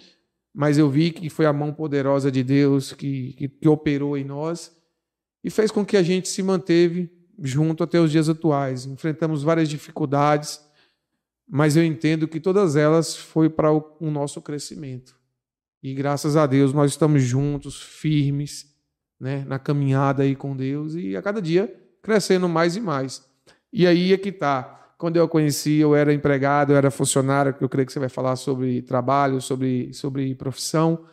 mas 0.54 0.76
eu 0.76 0.90
vi 0.90 1.12
que 1.12 1.30
foi 1.30 1.46
a 1.46 1.52
mão 1.52 1.72
poderosa 1.72 2.30
de 2.30 2.44
Deus 2.44 2.92
que, 2.92 3.32
que, 3.32 3.48
que 3.48 3.68
operou 3.68 4.18
em 4.18 4.24
nós 4.24 4.81
e 5.42 5.50
fez 5.50 5.70
com 5.70 5.84
que 5.84 5.96
a 5.96 6.02
gente 6.02 6.28
se 6.28 6.42
manteve 6.42 7.10
junto 7.42 7.82
até 7.82 7.98
os 8.00 8.10
dias 8.10 8.28
atuais. 8.28 8.86
Enfrentamos 8.86 9.42
várias 9.42 9.68
dificuldades, 9.68 10.60
mas 11.48 11.76
eu 11.76 11.84
entendo 11.84 12.28
que 12.28 12.40
todas 12.40 12.76
elas 12.76 13.16
foi 13.16 13.50
para 13.50 13.72
o, 13.72 14.10
nosso 14.10 14.40
crescimento. 14.40 15.16
E 15.82 15.94
graças 15.94 16.36
a 16.36 16.46
Deus 16.46 16.72
nós 16.72 16.92
estamos 16.92 17.22
juntos, 17.22 17.80
firmes, 17.80 18.72
né, 19.18 19.44
na 19.46 19.58
caminhada 19.58 20.22
aí 20.22 20.36
com 20.36 20.56
Deus 20.56 20.94
e 20.94 21.16
a 21.16 21.22
cada 21.22 21.40
dia 21.42 21.72
crescendo 22.02 22.48
mais 22.48 22.76
e 22.76 22.80
mais. 22.80 23.24
E 23.72 23.86
aí 23.86 24.12
é 24.12 24.18
que 24.18 24.28
está. 24.28 24.94
Quando 24.98 25.16
eu 25.16 25.24
a 25.24 25.28
conheci, 25.28 25.78
eu 25.78 25.96
era 25.96 26.12
empregado, 26.12 26.72
eu 26.72 26.76
era 26.76 26.90
funcionário, 26.90 27.54
que 27.54 27.64
eu 27.64 27.68
creio 27.68 27.86
que 27.86 27.92
você 27.92 27.98
vai 27.98 28.08
falar 28.08 28.36
sobre 28.36 28.82
trabalho, 28.82 29.40
sobre, 29.40 29.92
sobre 29.92 30.32
profissão. 30.34 31.06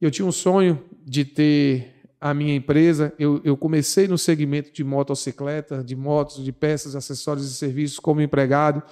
Eu 0.00 0.10
tinha 0.10 0.24
um 0.24 0.32
sonho 0.32 0.82
de 1.04 1.24
ter 1.24 1.95
a 2.20 2.32
minha 2.32 2.54
empresa, 2.54 3.12
eu, 3.18 3.40
eu 3.44 3.56
comecei 3.56 4.08
no 4.08 4.16
segmento 4.16 4.72
de 4.72 4.82
motocicleta, 4.82 5.82
de 5.82 5.94
motos, 5.94 6.44
de 6.44 6.52
peças, 6.52 6.96
acessórios 6.96 7.50
e 7.50 7.54
serviços 7.54 7.98
como 7.98 8.20
empregado. 8.20 8.82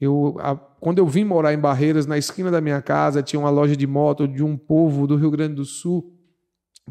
Eu, 0.00 0.36
a, 0.40 0.54
quando 0.54 0.98
eu 0.98 1.06
vim 1.06 1.24
morar 1.24 1.54
em 1.54 1.58
Barreiras, 1.58 2.06
na 2.06 2.18
esquina 2.18 2.50
da 2.50 2.60
minha 2.60 2.82
casa, 2.82 3.22
tinha 3.22 3.40
uma 3.40 3.50
loja 3.50 3.76
de 3.76 3.86
moto 3.86 4.26
de 4.26 4.42
um 4.42 4.56
povo 4.56 5.06
do 5.06 5.16
Rio 5.16 5.30
Grande 5.30 5.54
do 5.54 5.64
Sul 5.64 6.12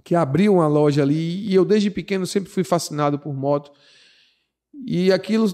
que 0.03 0.15
abriu 0.15 0.53
uma 0.53 0.67
loja 0.67 1.01
ali 1.01 1.47
e 1.47 1.53
eu 1.53 1.65
desde 1.65 1.91
pequeno 1.91 2.25
sempre 2.25 2.49
fui 2.49 2.63
fascinado 2.63 3.19
por 3.19 3.33
moto. 3.33 3.71
E 4.83 5.11
aquilo 5.11 5.47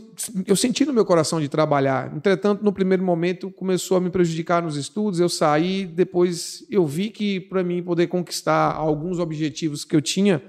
eu 0.46 0.56
senti 0.56 0.86
no 0.86 0.94
meu 0.94 1.06
coração 1.06 1.42
de 1.42 1.50
trabalhar. 1.50 2.16
Entretanto, 2.16 2.64
no 2.64 2.72
primeiro 2.72 3.04
momento 3.04 3.52
começou 3.52 3.98
a 3.98 4.02
me 4.02 4.10
prejudicar 4.10 4.62
nos 4.62 4.78
estudos. 4.78 5.20
Eu 5.20 5.28
saí, 5.28 5.86
depois 5.86 6.66
eu 6.70 6.86
vi 6.86 7.10
que 7.10 7.40
para 7.40 7.64
mim 7.64 7.84
poder 7.84 8.08
conquistar 8.08 8.74
alguns 8.74 9.20
objetivos 9.20 9.84
que 9.84 9.96
eu 9.96 10.02
tinha 10.02 10.42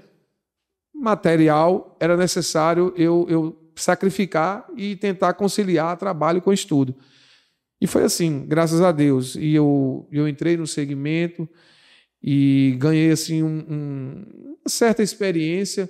material, 0.93 1.97
era 1.99 2.15
necessário 2.15 2.93
eu, 2.95 3.25
eu 3.29 3.71
sacrificar 3.75 4.65
e 4.75 4.95
tentar 4.95 5.33
conciliar 5.33 5.97
trabalho 5.97 6.41
com 6.41 6.53
estudo. 6.53 6.95
E 7.81 7.87
foi 7.87 8.03
assim, 8.03 8.45
graças 8.45 8.81
a 8.81 8.91
Deus. 8.91 9.35
E 9.35 9.53
eu, 9.53 10.07
eu 10.11 10.27
entrei 10.27 10.57
no 10.57 10.67
segmento 10.67 11.47
e 12.21 12.75
ganhei 12.77 13.11
assim 13.11 13.43
um, 13.43 13.65
um, 13.69 14.57
uma 14.61 14.69
certa 14.69 15.01
experiência 15.01 15.89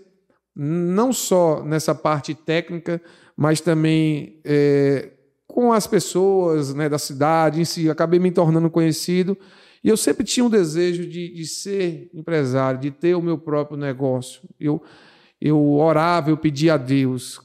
não 0.61 1.13
só 1.13 1.63
nessa 1.63 1.95
parte 1.95 2.35
técnica, 2.35 3.01
mas 3.33 3.61
também 3.61 4.41
é, 4.43 5.09
com 5.47 5.71
as 5.71 5.87
pessoas 5.87 6.73
né, 6.73 6.89
da 6.89 6.97
cidade 6.97 7.61
em 7.61 7.65
si. 7.65 7.89
Acabei 7.89 8.19
me 8.19 8.29
tornando 8.29 8.69
conhecido 8.69 9.37
e 9.81 9.87
eu 9.87 9.95
sempre 9.95 10.25
tinha 10.25 10.45
um 10.45 10.49
desejo 10.49 11.07
de, 11.07 11.33
de 11.33 11.45
ser 11.45 12.09
empresário, 12.13 12.81
de 12.81 12.91
ter 12.91 13.15
o 13.15 13.21
meu 13.21 13.37
próprio 13.37 13.77
negócio. 13.77 14.41
Eu, 14.59 14.83
eu 15.39 15.71
orava, 15.75 16.29
eu 16.29 16.35
pedia 16.35 16.73
a 16.73 16.77
Deus. 16.77 17.39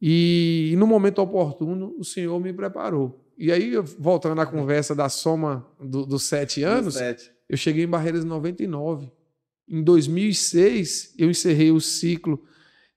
E, 0.00 0.70
e 0.72 0.76
no 0.76 0.86
momento 0.86 1.20
oportuno, 1.20 1.92
o 1.98 2.04
Senhor 2.04 2.38
me 2.38 2.52
preparou. 2.52 3.28
E 3.36 3.50
aí, 3.50 3.74
voltando 3.98 4.40
à 4.40 4.46
conversa 4.46 4.94
da 4.94 5.08
soma 5.08 5.66
do, 5.80 6.06
dos 6.06 6.22
sete 6.22 6.62
anos, 6.62 6.94
sete. 6.94 7.32
eu 7.48 7.56
cheguei 7.56 7.82
em 7.82 7.88
Barreiras 7.88 8.24
em 8.24 8.28
99. 8.28 9.10
Em 9.68 9.82
2006, 9.82 11.14
eu 11.18 11.30
encerrei 11.30 11.70
o 11.70 11.80
ciclo 11.80 12.42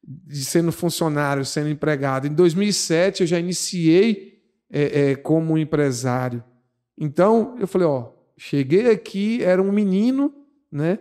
de 0.03 0.43
sendo 0.43 0.71
funcionário, 0.71 1.45
sendo 1.45 1.69
empregado. 1.69 2.27
Em 2.27 2.33
2007, 2.33 3.21
eu 3.21 3.27
já 3.27 3.39
iniciei 3.39 4.41
é, 4.69 5.11
é, 5.11 5.15
como 5.15 5.57
empresário. 5.57 6.43
Então, 6.97 7.55
eu 7.59 7.67
falei, 7.67 7.87
ó, 7.87 8.11
cheguei 8.37 8.89
aqui, 8.89 9.43
era 9.43 9.61
um 9.61 9.71
menino, 9.71 10.33
né? 10.71 10.99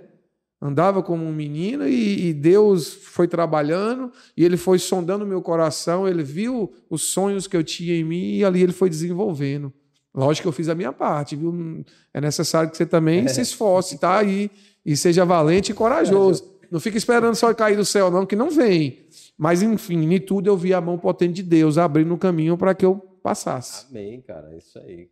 Andava 0.63 1.03
como 1.03 1.25
um 1.25 1.33
menino 1.33 1.89
e, 1.89 2.29
e 2.29 2.35
Deus 2.35 2.93
foi 2.93 3.27
trabalhando 3.27 4.13
e 4.37 4.45
Ele 4.45 4.59
foi 4.59 4.79
sondando 4.79 5.27
meu 5.27 5.41
coração, 5.41 6.07
Ele 6.07 6.23
viu 6.23 6.71
os 6.91 7.05
sonhos 7.05 7.47
que 7.47 7.57
eu 7.57 7.65
tinha 7.65 7.95
em 7.95 8.05
mim 8.05 8.35
e 8.35 8.45
ali 8.45 8.63
Ele 8.63 8.73
foi 8.73 8.91
desenvolvendo. 8.91 9.73
Lógico 10.15 10.45
que 10.45 10.49
eu 10.49 10.53
fiz 10.53 10.69
a 10.69 10.75
minha 10.75 10.93
parte, 10.93 11.37
viu? 11.37 11.85
É 12.13 12.21
necessário 12.21 12.71
que 12.71 12.77
você 12.77 12.85
também 12.85 13.25
é. 13.25 13.29
se 13.29 13.41
esforce, 13.41 13.97
tá? 13.99 14.23
E, 14.23 14.51
e 14.85 14.97
seja 14.97 15.25
valente 15.25 15.73
e 15.73 15.75
corajoso. 15.75 16.51
Não 16.71 16.79
fica 16.79 16.97
esperando 16.97 17.35
só 17.35 17.53
cair 17.53 17.77
do 17.77 17.85
céu, 17.85 18.11
não, 18.11 18.25
que 18.25 18.37
não 18.37 18.51
vem. 18.51 19.07
Mas, 19.37 19.61
enfim, 19.63 20.15
em 20.15 20.21
tudo 20.21 20.49
eu 20.49 20.57
vi 20.57 20.73
a 20.73 20.81
mão 20.81 20.97
potente 20.97 21.35
de 21.35 21.43
Deus 21.43 21.77
abrindo 21.77 22.15
o 22.15 22.19
caminho 22.19 22.57
para 22.57 22.75
que 22.75 22.85
eu 22.85 22.97
passasse. 23.23 23.87
Amém, 23.91 24.21
cara. 24.21 24.55
Isso 24.57 24.79
aí. 24.79 25.09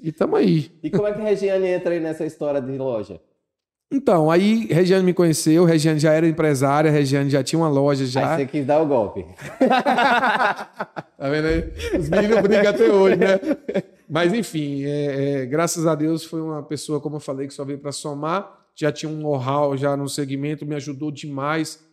E 0.00 0.08
estamos 0.08 0.38
aí. 0.38 0.70
E 0.82 0.90
como 0.90 1.06
é 1.06 1.12
que 1.12 1.20
a 1.20 1.24
Regiane 1.24 1.66
entra 1.66 1.92
aí 1.92 2.00
nessa 2.00 2.24
história 2.24 2.60
de 2.60 2.78
loja? 2.78 3.20
Então, 3.90 4.30
aí 4.30 4.66
Regiane 4.66 5.04
me 5.04 5.12
conheceu, 5.12 5.66
Regiane 5.66 5.98
já 5.98 6.14
era 6.14 6.26
empresária, 6.26 6.90
Regiane 6.90 7.28
já 7.28 7.42
tinha 7.42 7.60
uma 7.60 7.68
loja 7.68 8.06
já. 8.06 8.36
Aí 8.36 8.36
você 8.38 8.46
quis 8.46 8.64
dar 8.64 8.80
o 8.80 8.86
golpe. 8.86 9.26
tá 9.60 11.28
vendo 11.28 11.46
aí? 11.46 11.98
Os 11.98 12.08
meninos 12.08 12.40
brigam 12.40 12.70
até 12.70 12.88
hoje, 12.88 13.16
né? 13.16 13.38
Mas 14.08 14.32
enfim, 14.32 14.84
é, 14.84 15.42
é, 15.42 15.46
graças 15.46 15.86
a 15.86 15.94
Deus 15.94 16.24
foi 16.24 16.40
uma 16.40 16.62
pessoa, 16.62 17.00
como 17.00 17.16
eu 17.16 17.20
falei, 17.20 17.46
que 17.46 17.52
só 17.52 17.66
veio 17.66 17.78
para 17.78 17.92
somar 17.92 18.61
já 18.74 18.90
tinha 18.90 19.10
um 19.10 19.16
know-how 19.16 19.76
já 19.76 19.96
no 19.96 20.08
segmento, 20.08 20.66
me 20.66 20.74
ajudou 20.74 21.10
demais. 21.10 21.84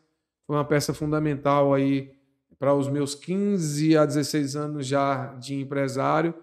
Foi 0.45 0.55
uma 0.55 0.65
peça 0.65 0.93
fundamental 0.93 1.74
aí 1.74 2.12
para 2.57 2.74
os 2.74 2.89
meus 2.89 3.15
15 3.15 3.95
a 3.95 4.05
16 4.05 4.55
anos 4.55 4.86
já 4.86 5.33
de 5.36 5.55
empresário 5.55 6.33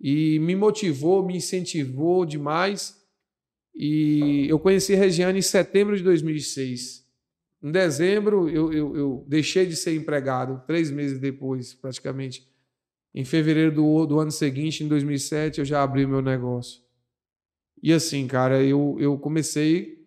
e 0.00 0.38
me 0.40 0.56
motivou, 0.56 1.24
me 1.24 1.36
incentivou 1.36 2.26
demais. 2.26 3.00
E 3.74 4.46
eu 4.48 4.58
conheci 4.58 4.94
Regiane 4.94 5.38
em 5.38 5.42
setembro 5.42 5.96
de 5.96 6.02
2006. 6.02 7.06
Em 7.62 7.70
dezembro, 7.70 8.48
eu, 8.48 8.72
eu, 8.72 8.96
eu 8.96 9.24
deixei 9.28 9.64
de 9.64 9.76
ser 9.76 9.94
empregado, 9.94 10.60
três 10.66 10.90
meses 10.90 11.18
depois, 11.20 11.72
praticamente. 11.72 12.46
Em 13.14 13.24
fevereiro 13.24 13.72
do, 13.72 14.06
do 14.06 14.18
ano 14.18 14.32
seguinte, 14.32 14.82
em 14.82 14.88
2007, 14.88 15.60
eu 15.60 15.64
já 15.64 15.82
abri 15.82 16.04
o 16.04 16.08
meu 16.08 16.20
negócio. 16.20 16.80
E 17.82 17.92
assim, 17.92 18.26
cara, 18.26 18.62
eu, 18.62 18.96
eu 19.00 19.18
comecei 19.18 20.06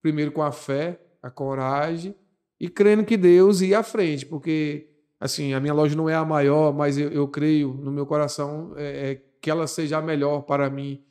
primeiro 0.00 0.32
com 0.32 0.42
a 0.42 0.50
fé, 0.50 0.98
a 1.22 1.30
coragem 1.30 2.14
e 2.58 2.68
crendo 2.68 3.04
que 3.04 3.16
Deus 3.16 3.60
ia 3.60 3.80
à 3.80 3.82
frente, 3.82 4.24
porque 4.24 4.88
assim, 5.18 5.52
a 5.52 5.60
minha 5.60 5.74
loja 5.74 5.94
não 5.94 6.08
é 6.08 6.14
a 6.14 6.24
maior, 6.24 6.72
mas 6.72 6.96
eu, 6.96 7.10
eu 7.10 7.28
creio 7.28 7.74
no 7.74 7.92
meu 7.92 8.06
coração 8.06 8.72
é, 8.76 9.10
é, 9.10 9.22
que 9.40 9.50
ela 9.50 9.66
seja 9.66 9.98
a 9.98 10.02
melhor 10.02 10.42
para 10.42 10.70
mim, 10.70 11.02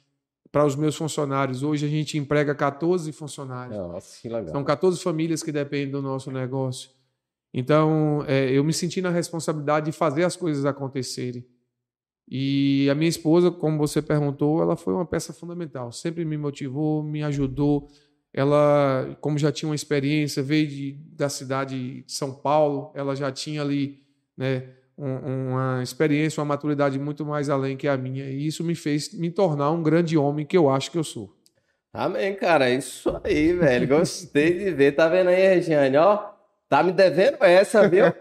para 0.52 0.66
os 0.66 0.76
meus 0.76 0.96
funcionários. 0.96 1.62
Hoje 1.62 1.86
a 1.86 1.90
gente 1.90 2.18
emprega 2.18 2.56
14 2.56 3.12
funcionários. 3.12 3.78
Nossa, 3.78 4.20
que 4.20 4.28
legal. 4.28 4.52
São 4.52 4.64
14 4.64 5.00
famílias 5.02 5.44
que 5.44 5.52
dependem 5.52 5.92
do 5.92 6.02
nosso 6.02 6.32
negócio. 6.32 6.90
Então, 7.54 8.24
é, 8.28 8.50
eu 8.52 8.64
me 8.64 8.74
senti 8.74 9.02
na 9.02 9.10
responsabilidade 9.10 9.88
de 9.88 9.92
fazer 9.92 10.24
as 10.24 10.36
coisas 10.36 10.66
acontecerem. 10.66 11.46
E 12.32 12.88
a 12.92 12.96
minha 12.96 13.10
esposa, 13.10 13.50
como 13.50 13.78
você 13.78 14.02
perguntou, 14.02 14.62
ela 14.62 14.76
foi 14.76 14.94
uma 14.94 15.06
peça 15.06 15.34
fundamental. 15.34 15.92
Sempre 15.92 16.24
me 16.24 16.38
motivou, 16.38 17.02
me 17.02 17.24
ajudou. 17.24 17.88
Ela, 18.32 19.18
como 19.20 19.40
já 19.40 19.52
tinha 19.52 19.68
uma 19.68 19.76
experiência, 19.76 20.44
veio 20.44 20.68
de, 20.68 20.92
da 21.16 21.28
cidade 21.28 22.04
de 22.04 22.12
São 22.12 22.32
Paulo, 22.32 22.92
ela 22.94 23.16
já 23.16 23.32
tinha 23.32 23.64
ali 23.64 24.04
né, 24.38 24.70
um, 24.96 25.50
uma 25.50 25.82
experiência, 25.82 26.40
uma 26.40 26.46
maturidade 26.46 27.00
muito 27.00 27.26
mais 27.26 27.50
além 27.50 27.76
que 27.76 27.88
a 27.88 27.98
minha. 27.98 28.30
E 28.30 28.46
isso 28.46 28.64
me 28.64 28.76
fez 28.76 29.12
me 29.12 29.32
tornar 29.32 29.72
um 29.72 29.82
grande 29.82 30.16
homem 30.16 30.46
que 30.46 30.56
eu 30.56 30.70
acho 30.70 30.92
que 30.92 31.00
eu 31.00 31.04
sou. 31.04 31.36
Amém, 31.92 32.36
cara. 32.36 32.70
Isso 32.70 33.20
aí, 33.24 33.54
velho. 33.54 33.88
Gostei 33.88 34.56
de 34.56 34.72
ver. 34.72 34.92
Tá 34.92 35.08
vendo 35.08 35.30
aí, 35.30 35.56
Regiane? 35.56 35.98
Ó, 35.98 36.39
tá 36.70 36.84
me 36.84 36.92
devendo 36.92 37.38
essa, 37.42 37.90
viu? 37.90 38.06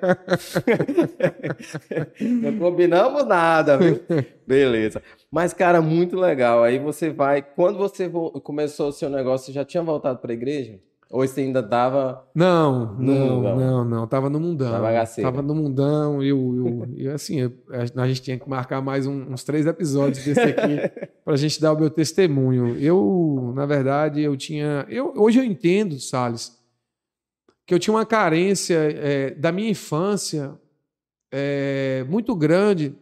Não 2.18 2.58
combinamos 2.58 3.26
nada, 3.26 3.76
viu? 3.76 4.00
Beleza. 4.46 5.02
Mas, 5.30 5.52
cara, 5.52 5.82
muito 5.82 6.16
legal. 6.16 6.64
Aí 6.64 6.78
você 6.78 7.10
vai. 7.10 7.42
Quando 7.42 7.76
você 7.76 8.10
começou 8.42 8.88
o 8.88 8.92
seu 8.92 9.10
negócio, 9.10 9.46
você 9.46 9.52
já 9.52 9.64
tinha 9.64 9.82
voltado 9.82 10.18
para 10.18 10.32
a 10.32 10.34
igreja? 10.34 10.80
Ou 11.10 11.26
você 11.26 11.40
ainda 11.40 11.62
tava. 11.62 12.26
Não, 12.34 12.94
não, 12.98 13.56
não, 13.56 13.84
não. 13.84 14.06
Tava 14.06 14.28
no 14.28 14.38
mundão. 14.38 14.70
Tava, 14.70 15.06
tava 15.22 15.42
no 15.42 15.54
mundão. 15.54 16.22
E 16.22 16.28
eu, 16.28 16.38
eu, 16.38 16.88
eu, 16.98 17.14
assim, 17.14 17.40
eu, 17.40 17.52
a 17.96 18.06
gente 18.06 18.20
tinha 18.20 18.38
que 18.38 18.48
marcar 18.48 18.82
mais 18.82 19.06
um, 19.06 19.32
uns 19.32 19.42
três 19.42 19.66
episódios 19.66 20.22
desse 20.22 20.40
aqui 20.40 20.76
para 21.24 21.32
a 21.32 21.36
gente 21.36 21.60
dar 21.62 21.72
o 21.72 21.78
meu 21.78 21.88
testemunho. 21.88 22.78
Eu, 22.78 23.52
na 23.54 23.64
verdade, 23.64 24.20
eu 24.20 24.36
tinha. 24.36 24.84
Eu, 24.88 25.14
hoje 25.16 25.38
eu 25.38 25.44
entendo, 25.44 25.98
Salles, 25.98 26.57
que 27.68 27.74
eu 27.74 27.78
tinha 27.78 27.92
uma 27.92 28.06
carência 28.06 28.78
é, 28.78 29.30
da 29.32 29.52
minha 29.52 29.68
infância 29.68 30.58
é, 31.30 32.02
muito 32.08 32.34
grande, 32.34 32.96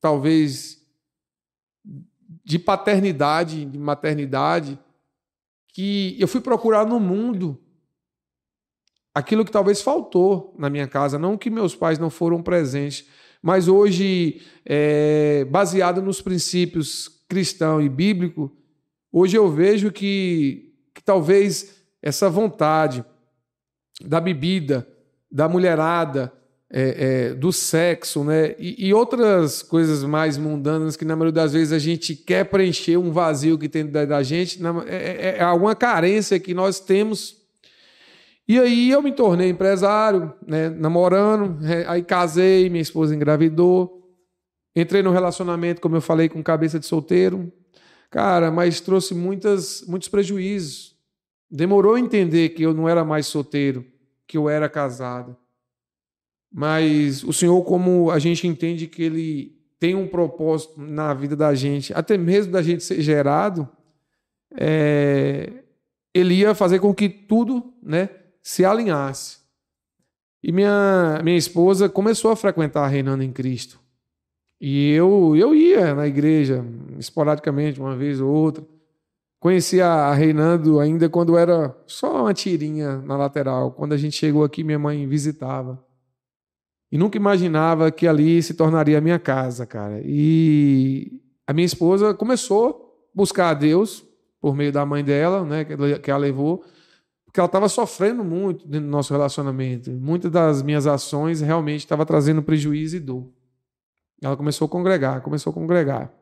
talvez 0.00 0.80
de 2.44 2.56
paternidade, 2.56 3.64
de 3.64 3.76
maternidade 3.76 4.78
que 5.66 6.16
eu 6.20 6.28
fui 6.28 6.40
procurar 6.40 6.86
no 6.86 7.00
mundo 7.00 7.60
aquilo 9.12 9.44
que 9.44 9.50
talvez 9.50 9.82
faltou 9.82 10.54
na 10.56 10.70
minha 10.70 10.86
casa, 10.86 11.18
não 11.18 11.36
que 11.36 11.50
meus 11.50 11.74
pais 11.74 11.98
não 11.98 12.08
foram 12.08 12.40
presentes, 12.40 13.08
mas 13.42 13.66
hoje, 13.66 14.40
é, 14.64 15.44
baseado 15.46 16.00
nos 16.00 16.22
princípios 16.22 17.08
cristão 17.28 17.82
e 17.82 17.88
bíblico, 17.88 18.56
hoje 19.10 19.36
eu 19.36 19.50
vejo 19.50 19.90
que, 19.90 20.72
que 20.94 21.02
talvez 21.02 21.82
essa 22.00 22.30
vontade 22.30 23.04
da 24.04 24.20
bebida, 24.20 24.86
da 25.30 25.48
mulherada, 25.48 26.32
é, 26.74 27.28
é, 27.30 27.34
do 27.34 27.52
sexo, 27.52 28.24
né? 28.24 28.54
E, 28.58 28.88
e, 28.88 28.94
outras 28.94 29.62
coisas 29.62 30.02
mais 30.02 30.38
mundanas 30.38 30.96
que 30.96 31.04
na 31.04 31.14
maioria 31.14 31.32
das 31.32 31.52
vezes 31.52 31.70
a 31.70 31.78
gente 31.78 32.16
quer 32.16 32.44
preencher 32.44 32.96
um 32.96 33.12
vazio 33.12 33.58
que 33.58 33.68
tem 33.68 33.84
dentro 33.84 34.08
da 34.08 34.22
gente, 34.22 34.60
na, 34.62 34.82
é, 34.86 34.94
é, 34.94 35.36
é, 35.38 35.42
alguma 35.42 35.74
carência 35.74 36.40
que 36.40 36.54
nós 36.54 36.80
temos. 36.80 37.36
E 38.48 38.58
aí 38.58 38.90
eu 38.90 39.02
me 39.02 39.12
tornei 39.12 39.50
empresário, 39.50 40.32
né? 40.46 40.70
namorando, 40.70 41.60
né? 41.60 41.84
aí 41.86 42.02
casei, 42.02 42.70
minha 42.70 42.82
esposa 42.82 43.14
engravidou, 43.14 44.02
entrei 44.74 45.02
no 45.02 45.12
relacionamento, 45.12 45.80
como 45.80 45.96
eu 45.96 46.00
falei, 46.00 46.28
com 46.28 46.42
cabeça 46.42 46.80
de 46.80 46.86
solteiro, 46.86 47.52
cara, 48.10 48.50
mas 48.50 48.80
trouxe 48.80 49.14
muitas, 49.14 49.84
muitos 49.86 50.08
prejuízos. 50.08 50.96
Demorou 51.50 51.96
a 51.96 52.00
entender 52.00 52.48
que 52.50 52.62
eu 52.62 52.72
não 52.72 52.88
era 52.88 53.04
mais 53.04 53.26
solteiro, 53.26 53.84
que 54.32 54.38
eu 54.38 54.48
era 54.48 54.66
casado. 54.66 55.36
Mas 56.50 57.22
o 57.22 57.34
Senhor, 57.34 57.62
como 57.64 58.10
a 58.10 58.18
gente 58.18 58.48
entende 58.48 58.86
que 58.86 59.02
Ele 59.02 59.54
tem 59.78 59.94
um 59.94 60.08
propósito 60.08 60.80
na 60.80 61.12
vida 61.12 61.36
da 61.36 61.54
gente, 61.54 61.92
até 61.92 62.16
mesmo 62.16 62.50
da 62.50 62.62
gente 62.62 62.82
ser 62.82 63.02
gerado, 63.02 63.68
é, 64.56 65.52
Ele 66.14 66.32
ia 66.32 66.54
fazer 66.54 66.78
com 66.78 66.94
que 66.94 67.10
tudo 67.10 67.74
né, 67.82 68.08
se 68.42 68.64
alinhasse. 68.64 69.40
E 70.42 70.50
minha, 70.50 71.20
minha 71.22 71.36
esposa 71.36 71.90
começou 71.90 72.30
a 72.30 72.36
frequentar 72.36 72.84
a 72.84 72.88
Reinando 72.88 73.22
em 73.22 73.32
Cristo. 73.32 73.78
E 74.58 74.92
eu, 74.92 75.36
eu 75.36 75.54
ia 75.54 75.94
na 75.94 76.06
igreja, 76.06 76.64
esporadicamente, 76.98 77.78
uma 77.78 77.94
vez 77.94 78.18
ou 78.18 78.32
outra. 78.32 78.64
Conheci 79.42 79.80
a 79.80 80.14
Reinando 80.14 80.78
ainda 80.78 81.08
quando 81.08 81.36
era 81.36 81.76
só 81.84 82.22
uma 82.22 82.32
tirinha 82.32 82.98
na 82.98 83.16
lateral. 83.16 83.72
Quando 83.72 83.92
a 83.92 83.96
gente 83.96 84.16
chegou 84.16 84.44
aqui, 84.44 84.62
minha 84.62 84.78
mãe 84.78 85.04
visitava. 85.08 85.84
E 86.92 86.96
nunca 86.96 87.16
imaginava 87.16 87.90
que 87.90 88.06
ali 88.06 88.40
se 88.40 88.54
tornaria 88.54 88.98
a 88.98 89.00
minha 89.00 89.18
casa, 89.18 89.66
cara. 89.66 90.00
E 90.04 91.20
a 91.44 91.52
minha 91.52 91.66
esposa 91.66 92.14
começou 92.14 92.68
a 93.12 93.16
buscar 93.16 93.50
a 93.50 93.54
Deus 93.54 94.04
por 94.40 94.54
meio 94.54 94.70
da 94.70 94.86
mãe 94.86 95.02
dela, 95.02 95.44
né, 95.44 95.64
que 95.64 96.08
ela 96.08 96.20
levou, 96.20 96.64
porque 97.24 97.40
ela 97.40 97.46
estava 97.46 97.68
sofrendo 97.68 98.22
muito 98.22 98.68
do 98.68 98.80
nosso 98.80 99.12
relacionamento. 99.12 99.90
Muitas 99.90 100.30
das 100.30 100.62
minhas 100.62 100.86
ações 100.86 101.40
realmente 101.40 101.80
estavam 101.80 102.06
trazendo 102.06 102.44
prejuízo 102.44 102.96
e 102.96 103.00
dor. 103.00 103.28
Ela 104.22 104.36
começou 104.36 104.66
a 104.66 104.68
congregar, 104.68 105.20
começou 105.20 105.50
a 105.50 105.54
congregar. 105.54 106.21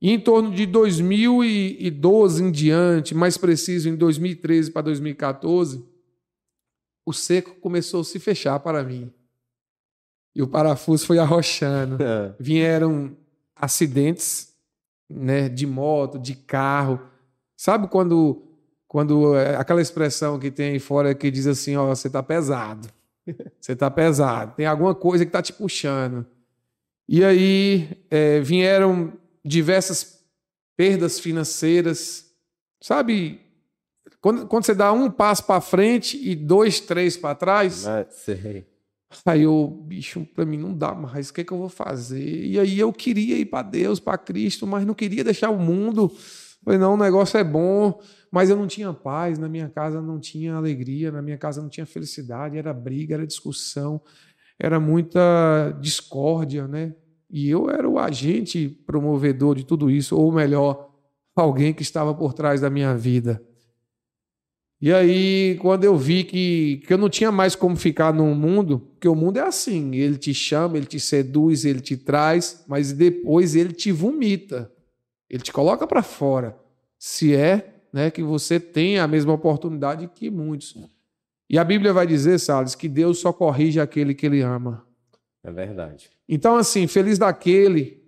E 0.00 0.10
em 0.10 0.20
torno 0.20 0.50
de 0.54 0.66
2012 0.66 2.42
em 2.42 2.50
diante, 2.50 3.14
mais 3.14 3.38
preciso, 3.38 3.88
em 3.88 3.96
2013 3.96 4.70
para 4.70 4.82
2014, 4.82 5.84
o 7.06 7.12
seco 7.12 7.54
começou 7.60 8.00
a 8.00 8.04
se 8.04 8.18
fechar 8.18 8.58
para 8.60 8.82
mim 8.82 9.12
e 10.34 10.42
o 10.42 10.48
parafuso 10.48 11.06
foi 11.06 11.18
arrochando. 11.18 11.98
É. 12.04 12.34
Vieram 12.38 13.16
acidentes 13.54 14.52
né, 15.08 15.48
de 15.48 15.66
moto, 15.66 16.18
de 16.18 16.34
carro. 16.34 17.00
Sabe 17.56 17.88
quando, 17.88 18.42
quando 18.88 19.36
é, 19.36 19.56
aquela 19.56 19.80
expressão 19.80 20.38
que 20.38 20.50
tem 20.50 20.72
aí 20.72 20.78
fora 20.80 21.14
que 21.14 21.30
diz 21.30 21.46
assim: 21.46 21.76
ó, 21.76 21.86
você 21.86 22.10
tá 22.10 22.22
pesado. 22.22 22.88
Você 23.60 23.74
tá 23.74 23.90
pesado. 23.90 24.54
Tem 24.56 24.66
alguma 24.66 24.94
coisa 24.94 25.24
que 25.24 25.30
tá 25.30 25.40
te 25.40 25.52
puxando. 25.52 26.26
E 27.08 27.24
aí 27.24 27.88
é, 28.10 28.40
vieram 28.40 29.12
diversas 29.44 30.24
perdas 30.76 31.20
financeiras. 31.20 32.24
Sabe, 32.80 33.40
quando, 34.20 34.46
quando 34.46 34.64
você 34.64 34.74
dá 34.74 34.92
um 34.92 35.10
passo 35.10 35.44
para 35.44 35.60
frente 35.60 36.18
e 36.22 36.34
dois, 36.34 36.80
três 36.80 37.16
para 37.16 37.34
trás. 37.34 37.86
Ah, 37.86 38.06
sei 38.10 38.34
Aí 39.24 39.42
eu, 39.42 39.68
bicho, 39.86 40.26
para 40.34 40.44
mim 40.44 40.56
não 40.56 40.76
dá 40.76 40.92
mais, 40.92 41.28
o 41.28 41.34
que 41.34 41.42
é 41.42 41.44
que 41.44 41.52
eu 41.52 41.58
vou 41.58 41.68
fazer? 41.68 42.46
E 42.46 42.58
aí 42.58 42.78
eu 42.78 42.92
queria 42.92 43.36
ir 43.36 43.44
para 43.44 43.62
Deus, 43.62 44.00
para 44.00 44.18
Cristo, 44.18 44.66
mas 44.66 44.84
não 44.84 44.94
queria 44.94 45.22
deixar 45.22 45.50
o 45.50 45.58
mundo. 45.58 46.10
Falei, 46.64 46.78
não, 46.78 46.94
o 46.94 46.96
negócio 46.96 47.38
é 47.38 47.44
bom, 47.44 48.00
mas 48.30 48.50
eu 48.50 48.56
não 48.56 48.66
tinha 48.66 48.92
paz, 48.92 49.38
na 49.38 49.48
minha 49.48 49.68
casa 49.68 50.00
não 50.00 50.18
tinha 50.18 50.54
alegria, 50.54 51.12
na 51.12 51.22
minha 51.22 51.38
casa 51.38 51.62
não 51.62 51.68
tinha 51.68 51.86
felicidade, 51.86 52.58
era 52.58 52.72
briga, 52.72 53.14
era 53.14 53.26
discussão, 53.26 54.00
era 54.58 54.80
muita 54.80 55.76
discórdia, 55.80 56.66
né? 56.66 56.94
E 57.36 57.50
eu 57.50 57.68
era 57.68 57.88
o 57.88 57.98
agente 57.98 58.68
promovedor 58.86 59.56
de 59.56 59.64
tudo 59.64 59.90
isso, 59.90 60.16
ou 60.16 60.30
melhor, 60.30 60.94
alguém 61.34 61.74
que 61.74 61.82
estava 61.82 62.14
por 62.14 62.32
trás 62.32 62.60
da 62.60 62.70
minha 62.70 62.96
vida. 62.96 63.42
E 64.80 64.92
aí, 64.92 65.58
quando 65.60 65.82
eu 65.82 65.96
vi 65.96 66.22
que, 66.22 66.80
que 66.86 66.92
eu 66.92 66.96
não 66.96 67.08
tinha 67.08 67.32
mais 67.32 67.56
como 67.56 67.74
ficar 67.74 68.14
no 68.14 68.32
mundo, 68.36 68.78
porque 68.78 69.08
o 69.08 69.16
mundo 69.16 69.38
é 69.38 69.40
assim: 69.40 69.96
ele 69.96 70.16
te 70.16 70.32
chama, 70.32 70.76
ele 70.76 70.86
te 70.86 71.00
seduz, 71.00 71.64
ele 71.64 71.80
te 71.80 71.96
traz, 71.96 72.62
mas 72.68 72.92
depois 72.92 73.56
ele 73.56 73.72
te 73.72 73.90
vomita, 73.90 74.70
ele 75.28 75.42
te 75.42 75.52
coloca 75.52 75.88
para 75.88 76.04
fora. 76.04 76.56
Se 76.96 77.34
é 77.34 77.80
né, 77.92 78.12
que 78.12 78.22
você 78.22 78.60
tem 78.60 79.00
a 79.00 79.08
mesma 79.08 79.32
oportunidade 79.32 80.08
que 80.14 80.30
muitos. 80.30 80.76
E 81.50 81.58
a 81.58 81.64
Bíblia 81.64 81.92
vai 81.92 82.06
dizer, 82.06 82.38
Salles, 82.38 82.76
que 82.76 82.88
Deus 82.88 83.18
só 83.18 83.32
corrige 83.32 83.80
aquele 83.80 84.14
que 84.14 84.24
ele 84.24 84.40
ama. 84.40 84.86
É 85.44 85.52
verdade. 85.52 86.10
Então, 86.28 86.56
assim, 86.56 86.86
feliz 86.86 87.18
daquele 87.18 88.02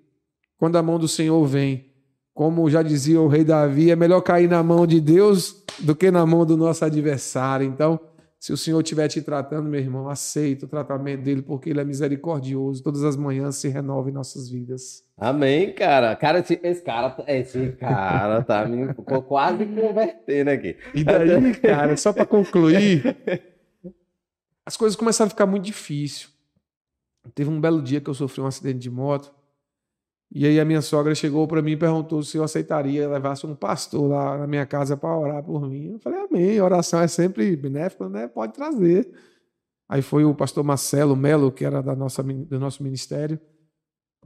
quando 0.57 0.77
a 0.77 0.83
mão 0.83 0.99
do 0.99 1.07
Senhor 1.07 1.45
vem. 1.45 1.87
Como 2.33 2.69
já 2.69 2.83
dizia 2.83 3.21
o 3.21 3.29
rei 3.29 3.45
Davi, 3.45 3.91
é 3.91 3.97
melhor 3.97 4.21
cair 4.21 4.49
na 4.49 4.63
mão 4.63 4.87
de 4.87 5.01
Deus 5.01 5.65
do 5.81 5.95
que 5.95 6.11
na 6.11 6.27
mão 6.27 6.45
do 6.45 6.57
nosso 6.57 6.85
adversário. 6.85 7.67
Então, 7.67 7.99
se 8.39 8.53
o 8.53 8.57
Senhor 8.57 8.81
estiver 8.81 9.09
te 9.09 9.23
tratando, 9.23 9.69
meu 9.69 9.81
irmão, 9.81 10.09
aceita 10.09 10.67
o 10.67 10.69
tratamento 10.69 11.23
dele, 11.23 11.41
porque 11.41 11.71
ele 11.71 11.81
é 11.81 11.85
misericordioso. 11.85 12.83
Todas 12.83 13.05
as 13.05 13.17
manhãs 13.17 13.57
se 13.57 13.69
renova 13.69 14.11
em 14.11 14.13
nossas 14.13 14.51
vidas. 14.51 15.03
Amém, 15.17 15.73
cara. 15.73 16.15
Cara, 16.15 16.41
esse 16.41 16.83
cara, 16.83 17.17
esse 17.27 17.73
cara 17.73 18.43
tá 18.43 18.67
me 18.67 18.93
quase 18.95 19.65
convertendo 19.65 20.51
aqui. 20.51 20.77
E 20.95 21.05
daí, 21.05 21.55
cara, 21.55 21.97
só 21.97 22.13
para 22.13 22.27
concluir, 22.27 23.17
as 24.65 24.77
coisas 24.77 24.95
começaram 24.95 25.29
a 25.29 25.31
ficar 25.31 25.47
muito 25.47 25.65
difíceis. 25.65 26.36
Teve 27.35 27.51
um 27.51 27.61
belo 27.61 27.83
dia 27.83 28.01
que 28.01 28.09
eu 28.09 28.15
sofri 28.15 28.41
um 28.41 28.47
acidente 28.47 28.79
de 28.79 28.91
moto. 28.91 29.35
E 30.31 30.45
aí 30.47 30.59
a 30.59 30.65
minha 30.65 30.83
sogra 30.83 31.15
chegou 31.15 31.47
para 31.47 31.63
mim 31.63 31.73
e 31.73 31.77
perguntou 31.77 32.23
se 32.23 32.37
eu 32.37 32.43
aceitaria 32.43 33.09
levasse 33.09 33.47
um 33.47 33.55
pastor 33.55 34.11
lá 34.11 34.37
na 34.39 34.47
minha 34.47 34.67
casa 34.67 34.97
para 34.97 35.17
orar 35.17 35.43
por 35.43 35.69
mim. 35.69 35.93
Eu 35.93 35.99
falei, 36.01 36.19
amém, 36.19 36.61
oração 36.61 37.01
é 37.01 37.07
sempre 37.07 37.55
benéfica, 37.57 38.09
né? 38.09 38.27
Pode 38.27 38.53
trazer. 38.53 39.09
Aí 39.89 40.03
foi 40.03 40.25
o 40.25 40.35
pastor 40.35 40.65
Marcelo 40.65 41.15
Melo, 41.15 41.53
que 41.53 41.65
era 41.65 41.81
da 41.81 41.95
nossa, 41.95 42.23
do 42.23 42.59
nosso 42.59 42.83
ministério. 42.83 43.39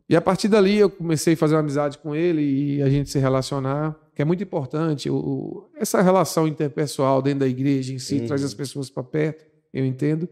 E 0.09 0.17
a 0.17 0.21
partir 0.21 0.49
dali 0.49 0.79
eu 0.79 0.91
comecei 0.91 1.35
a 1.35 1.37
fazer 1.37 1.55
uma 1.55 1.61
amizade 1.61 1.99
com 1.99 2.17
ele 2.17 2.43
e 2.43 2.83
a 2.83 2.89
gente 2.89 3.11
se 3.11 3.19
relacionar, 3.19 3.97
que 4.15 4.23
é 4.23 4.25
muito 4.25 4.43
importante. 4.43 5.09
O, 5.09 5.69
essa 5.77 6.01
relação 6.01 6.49
interpessoal 6.49 7.23
dentro 7.23 7.41
da 7.41 7.47
igreja 7.47 7.93
em 7.93 7.99
si 7.99 8.19
uhum. 8.19 8.27
traz 8.27 8.43
as 8.43 8.55
pessoas 8.55 8.91
para 8.91 9.05
perto, 9.05 9.45
eu 9.73 9.85
entendo. 9.85 10.29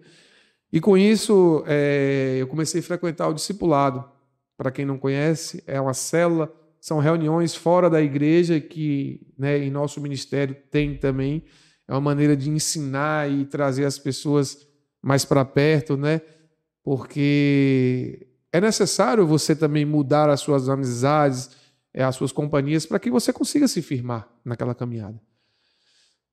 E 0.73 0.81
com 0.81 0.97
isso 0.97 1.65
é, 1.67 2.37
eu 2.39 2.47
comecei 2.47 2.81
a 2.81 2.85
frequentar 2.85 3.29
o 3.29 3.35
discipulado. 3.35 4.05
Para 4.57 4.71
quem 4.71 4.85
não 4.85 4.99
conhece, 4.99 5.63
é 5.67 5.81
uma 5.81 5.95
célula 5.95 6.53
são 6.81 6.99
reuniões 6.99 7.55
fora 7.55 7.91
da 7.91 8.01
igreja 8.01 8.61
que 8.61 9.27
né, 9.37 9.59
em 9.59 9.71
nosso 9.71 10.01
ministério 10.01 10.57
tem 10.71 10.97
também. 10.97 11.45
É 11.87 11.93
uma 11.93 12.01
maneira 12.01 12.37
de 12.37 12.51
ensinar 12.51 13.31
e 13.31 13.45
trazer 13.45 13.85
as 13.85 13.99
pessoas 13.99 14.67
mais 15.03 15.25
para 15.25 15.45
perto, 15.45 15.97
né? 15.97 16.21
Porque 16.83 18.29
é 18.53 18.61
necessário 18.61 19.27
você 19.27 19.57
também 19.57 19.85
mudar 19.85 20.31
as 20.31 20.41
suas 20.41 20.69
amizades, 20.69 21.51
é, 21.93 22.05
as 22.05 22.15
suas 22.15 22.33
companhias, 22.33 22.87
para 22.87 22.99
que 22.99 23.11
você 23.11 23.33
consiga 23.33 23.67
se 23.67 23.83
firmar 23.83 24.29
naquela 24.45 24.75
caminhada. 24.75 25.21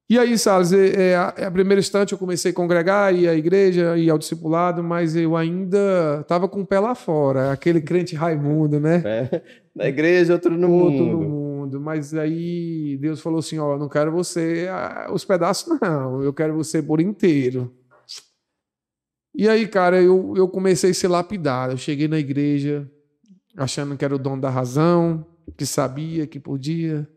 E 0.08 0.20
aí, 0.20 0.38
Salles, 0.38 0.72
é, 0.72 1.12
é, 1.12 1.16
a, 1.16 1.34
é 1.36 1.46
a 1.46 1.52
primeira 1.52 1.80
instante 1.80 2.12
eu 2.12 2.18
comecei 2.18 2.52
a 2.52 2.54
congregar, 2.54 3.14
ir 3.14 3.28
à 3.28 3.34
igreja, 3.34 3.98
ir 3.98 4.08
ao 4.10 4.20
discipulado, 4.20 4.84
mas 4.84 5.16
eu 5.16 5.36
ainda 5.36 6.20
estava 6.22 6.48
com 6.48 6.62
o 6.62 6.66
pé 6.66 6.80
lá 6.80 6.94
fora, 6.94 7.52
aquele 7.52 7.82
crente 7.82 8.14
Raimundo, 8.16 8.80
né? 8.80 9.02
É, 9.04 9.42
na 9.76 9.88
igreja, 9.88 10.34
outro 10.34 10.56
no 10.56 10.72
outro 10.72 11.04
mundo. 11.04 11.18
no 11.18 11.30
mundo. 11.30 11.82
Mas 11.82 12.14
aí 12.14 12.98
Deus 13.02 13.20
falou 13.20 13.40
assim: 13.40 13.58
Ó, 13.58 13.78
não 13.80 13.90
quero 13.90 14.12
você 14.12 14.68
os 15.12 15.26
pedaços, 15.26 15.80
não, 15.82 16.22
eu 16.22 16.32
quero 16.32 16.54
você 16.54 16.84
por 16.84 17.02
inteiro. 17.02 17.74
E 19.38 19.50
aí, 19.50 19.68
cara, 19.68 20.02
eu, 20.02 20.34
eu 20.38 20.48
comecei 20.48 20.92
a 20.92 20.94
ser 20.94 21.08
lapidado. 21.08 21.74
Eu 21.74 21.78
cheguei 21.78 22.08
na 22.08 22.20
igreja 22.20 22.90
achando 23.58 23.98
que 23.98 24.06
era 24.06 24.16
o 24.16 24.20
dono 24.20 24.42
da 24.42 24.50
razão, 24.50 25.26
que 25.58 25.66
sabia, 25.66 26.28
que 26.28 26.40
podia 26.40 27.08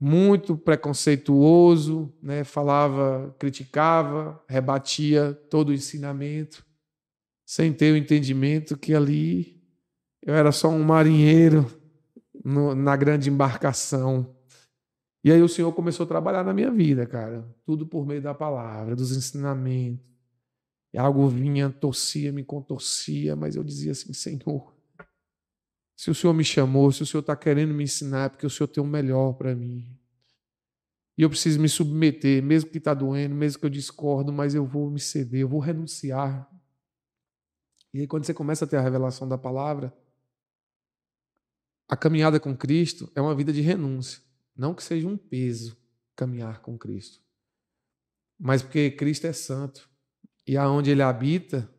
muito 0.00 0.56
preconceituoso, 0.56 2.10
né? 2.22 2.42
falava, 2.42 3.34
criticava, 3.38 4.42
rebatia 4.48 5.34
todo 5.50 5.68
o 5.68 5.74
ensinamento, 5.74 6.64
sem 7.44 7.72
ter 7.72 7.92
o 7.92 7.96
entendimento 7.96 8.78
que 8.78 8.94
ali 8.94 9.60
eu 10.22 10.34
era 10.34 10.52
só 10.52 10.68
um 10.68 10.82
marinheiro 10.82 11.66
no, 12.42 12.74
na 12.74 12.96
grande 12.96 13.28
embarcação. 13.28 14.34
E 15.22 15.30
aí 15.30 15.42
o 15.42 15.48
Senhor 15.48 15.70
começou 15.72 16.04
a 16.04 16.08
trabalhar 16.08 16.44
na 16.44 16.54
minha 16.54 16.70
vida, 16.70 17.04
cara, 17.06 17.46
tudo 17.66 17.86
por 17.86 18.06
meio 18.06 18.22
da 18.22 18.32
palavra, 18.32 18.96
dos 18.96 19.14
ensinamentos. 19.14 20.08
E 20.92 20.98
algo 20.98 21.28
vinha, 21.28 21.70
torcia, 21.70 22.32
me 22.32 22.42
contorcia, 22.42 23.36
mas 23.36 23.54
eu 23.54 23.62
dizia 23.62 23.92
assim: 23.92 24.12
Senhor, 24.12 24.74
se 26.00 26.10
o 26.10 26.14
Senhor 26.14 26.32
me 26.32 26.42
chamou, 26.42 26.90
se 26.90 27.02
o 27.02 27.06
Senhor 27.06 27.20
está 27.20 27.36
querendo 27.36 27.74
me 27.74 27.84
ensinar, 27.84 28.24
é 28.24 28.28
porque 28.30 28.46
o 28.46 28.48
Senhor 28.48 28.66
tem 28.68 28.82
o 28.82 28.86
melhor 28.86 29.34
para 29.34 29.54
mim. 29.54 29.86
E 31.14 31.20
eu 31.20 31.28
preciso 31.28 31.60
me 31.60 31.68
submeter, 31.68 32.42
mesmo 32.42 32.70
que 32.70 32.78
está 32.78 32.94
doendo, 32.94 33.34
mesmo 33.34 33.60
que 33.60 33.66
eu 33.66 33.70
discordo, 33.70 34.32
mas 34.32 34.54
eu 34.54 34.64
vou 34.64 34.90
me 34.90 34.98
ceder, 34.98 35.42
eu 35.42 35.48
vou 35.48 35.60
renunciar. 35.60 36.50
E 37.92 38.00
aí, 38.00 38.06
quando 38.06 38.24
você 38.24 38.32
começa 38.32 38.64
a 38.64 38.66
ter 38.66 38.78
a 38.78 38.80
revelação 38.80 39.28
da 39.28 39.36
palavra, 39.36 39.94
a 41.86 41.94
caminhada 41.94 42.40
com 42.40 42.56
Cristo 42.56 43.12
é 43.14 43.20
uma 43.20 43.34
vida 43.34 43.52
de 43.52 43.60
renúncia. 43.60 44.22
Não 44.56 44.72
que 44.72 44.82
seja 44.82 45.06
um 45.06 45.18
peso 45.18 45.76
caminhar 46.16 46.62
com 46.62 46.78
Cristo, 46.78 47.20
mas 48.38 48.62
porque 48.62 48.90
Cristo 48.90 49.26
é 49.26 49.34
santo. 49.34 49.86
E 50.46 50.56
aonde 50.56 50.92
ele 50.92 51.02
habita, 51.02 51.70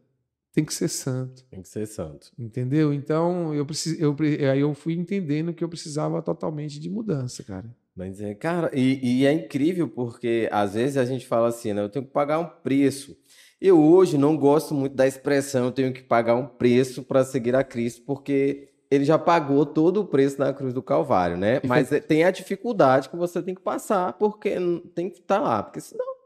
tem 0.54 0.66
que 0.66 0.74
ser 0.74 0.90
santo. 0.90 1.44
Tem 1.50 1.62
que 1.62 1.70
ser 1.70 1.86
santo. 1.86 2.32
Entendeu? 2.38 2.94
Então, 2.94 3.54
eu, 3.54 3.66
precis, 3.66 4.00
eu, 4.00 4.16
aí 4.52 4.60
eu 4.60 4.74
fui 4.74 4.94
entendendo 4.94 5.54
que 5.54 5.64
eu 5.64 5.70
precisava 5.70 6.22
totalmente 6.22 6.80
de 6.80 6.90
mudança, 6.90 7.44
cara. 7.44 7.74
Mas 7.96 8.22
é, 8.22 8.34
cara, 8.34 8.72
e, 8.74 9.00
e, 9.02 9.26
é 9.26 9.34
incrível 9.34 9.88
porque 9.88 10.48
às 10.52 10.74
vezes 10.74 10.98
a 10.98 11.06
gente 11.06 11.28
fala 11.28 11.50
assim, 11.50 11.74
né? 11.74 11.82
Eu 11.82 11.90
tenho 11.90 12.06
que 12.06 12.12
pagar 12.12 12.40
um 12.40 12.46
preço. 12.46 13.18
Eu 13.60 13.82
hoje 13.82 14.18
não 14.18 14.38
gosto 14.38 14.74
muito 14.74 14.96
da 14.96 15.06
expressão 15.06 15.66
eu 15.66 15.72
tenho 15.72 15.94
que 15.94 16.02
pagar 16.02 16.36
um 16.36 16.48
preço 16.48 17.04
para 17.04 17.24
seguir 17.24 17.56
a 17.56 17.64
Cristo, 17.64 18.02
porque 18.06 18.70
ele 18.90 19.06
já 19.06 19.20
pagou 19.20 19.66
todo 19.66 20.02
o 20.02 20.06
preço 20.06 20.40
na 20.40 20.52
cruz 20.52 20.74
do 20.74 20.82
Calvário, 20.82 21.38
né? 21.38 21.62
Mas 21.66 21.90
tem 22.08 22.24
a 22.24 22.32
dificuldade 22.32 23.10
que 23.10 23.16
você 23.16 23.42
tem 23.42 23.54
que 23.54 23.62
passar, 23.62 24.14
porque 24.14 24.56
tem 24.96 25.10
que 25.10 25.20
estar 25.20 25.40
tá 25.40 25.42
lá, 25.42 25.64
porque 25.64 25.80
senão 25.80 26.21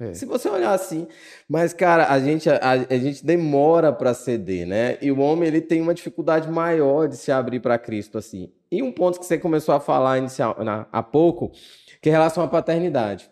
é. 0.00 0.14
Se 0.14 0.24
você 0.24 0.48
olhar 0.48 0.72
assim, 0.72 1.06
mas 1.48 1.74
cara, 1.74 2.10
a 2.10 2.18
gente 2.18 2.48
a, 2.48 2.58
a 2.58 2.96
gente 2.96 3.24
demora 3.24 3.92
para 3.92 4.14
ceder, 4.14 4.66
né? 4.66 4.96
E 5.02 5.12
o 5.12 5.20
homem 5.20 5.48
ele 5.48 5.60
tem 5.60 5.80
uma 5.80 5.92
dificuldade 5.92 6.50
maior 6.50 7.06
de 7.06 7.16
se 7.16 7.30
abrir 7.30 7.60
para 7.60 7.78
Cristo 7.78 8.16
assim. 8.16 8.50
E 8.70 8.82
um 8.82 8.90
ponto 8.90 9.18
que 9.18 9.26
você 9.26 9.38
começou 9.38 9.74
a 9.74 9.80
falar 9.80 10.18
inicial, 10.18 10.56
na, 10.64 10.86
há 10.90 11.02
pouco, 11.02 11.52
que 12.00 12.08
é 12.08 12.12
em 12.12 12.12
relação 12.12 12.42
à 12.42 12.48
paternidade. 12.48 13.30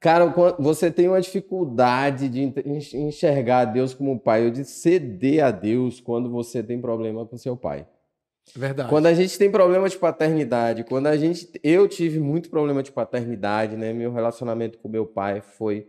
Cara, 0.00 0.26
você 0.58 0.90
tem 0.90 1.08
uma 1.08 1.20
dificuldade 1.20 2.28
de 2.28 2.42
enxergar 2.96 3.64
Deus 3.64 3.92
como 3.92 4.20
pai 4.20 4.44
ou 4.44 4.50
de 4.50 4.64
ceder 4.64 5.44
a 5.44 5.50
Deus 5.50 6.00
quando 6.00 6.30
você 6.30 6.62
tem 6.62 6.80
problema 6.80 7.26
com 7.26 7.36
seu 7.36 7.56
pai. 7.56 7.86
Verdade. 8.54 8.88
Quando 8.88 9.06
a 9.06 9.14
gente 9.14 9.38
tem 9.38 9.50
problema 9.50 9.88
de 9.88 9.96
paternidade, 9.96 10.84
quando 10.84 11.06
a 11.06 11.16
gente. 11.16 11.50
Eu 11.62 11.88
tive 11.88 12.20
muito 12.20 12.48
problema 12.48 12.82
de 12.82 12.92
paternidade, 12.92 13.76
né? 13.76 13.92
Meu 13.92 14.12
relacionamento 14.12 14.78
com 14.78 14.88
meu 14.88 15.06
pai 15.06 15.40
foi 15.40 15.88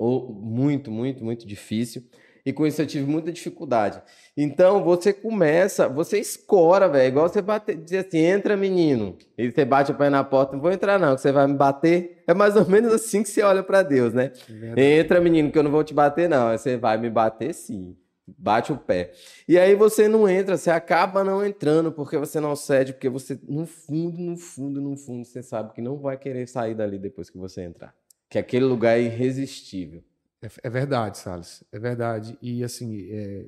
muito, 0.00 0.90
muito, 0.90 1.24
muito 1.24 1.46
difícil. 1.46 2.02
E 2.44 2.52
com 2.52 2.64
isso 2.64 2.80
eu 2.80 2.86
tive 2.86 3.10
muita 3.10 3.32
dificuldade. 3.32 4.00
Então 4.36 4.84
você 4.84 5.12
começa, 5.12 5.88
você 5.88 6.20
escora, 6.20 6.88
velho. 6.88 7.08
Igual 7.08 7.28
você 7.28 7.42
bater, 7.42 7.76
dizer 7.76 8.06
assim: 8.06 8.18
entra, 8.18 8.56
menino. 8.56 9.16
E 9.36 9.50
você 9.50 9.64
bate 9.64 9.90
o 9.90 9.96
pé 9.96 10.08
na 10.08 10.22
porta, 10.22 10.54
não 10.54 10.62
vou 10.62 10.70
entrar, 10.70 10.98
não, 10.98 11.16
que 11.16 11.20
você 11.20 11.32
vai 11.32 11.46
me 11.46 11.54
bater. 11.54 12.22
É 12.26 12.32
mais 12.32 12.54
ou 12.56 12.66
menos 12.68 12.92
assim 12.92 13.22
que 13.22 13.28
você 13.28 13.42
olha 13.42 13.64
para 13.64 13.82
Deus, 13.82 14.14
né? 14.14 14.32
Verdade. 14.48 14.80
Entra, 14.80 15.20
menino, 15.20 15.50
que 15.50 15.58
eu 15.58 15.62
não 15.62 15.70
vou 15.72 15.82
te 15.82 15.92
bater, 15.92 16.28
não. 16.28 16.56
Você 16.56 16.76
vai 16.76 16.96
me 16.96 17.10
bater 17.10 17.52
sim 17.52 17.96
bate 18.26 18.72
o 18.72 18.78
pé. 18.78 19.12
E 19.46 19.58
aí 19.58 19.74
você 19.74 20.08
não 20.08 20.28
entra, 20.28 20.56
você 20.56 20.70
acaba 20.70 21.22
não 21.22 21.44
entrando 21.44 21.92
porque 21.92 22.18
você 22.18 22.40
não 22.40 22.56
cede, 22.56 22.92
porque 22.92 23.08
você, 23.08 23.38
no 23.48 23.66
fundo, 23.66 24.18
no 24.18 24.36
fundo, 24.36 24.80
no 24.80 24.96
fundo, 24.96 25.24
você 25.24 25.42
sabe 25.42 25.72
que 25.72 25.80
não 25.80 25.96
vai 25.96 26.18
querer 26.18 26.48
sair 26.48 26.74
dali 26.74 26.98
depois 26.98 27.30
que 27.30 27.38
você 27.38 27.62
entrar. 27.62 27.94
Que 28.28 28.38
aquele 28.38 28.64
lugar 28.64 28.98
é 28.98 29.02
irresistível. 29.02 30.02
É, 30.42 30.48
é 30.64 30.70
verdade, 30.70 31.18
Salles, 31.18 31.62
é 31.70 31.78
verdade. 31.78 32.36
E 32.42 32.64
assim, 32.64 33.08
é, 33.10 33.46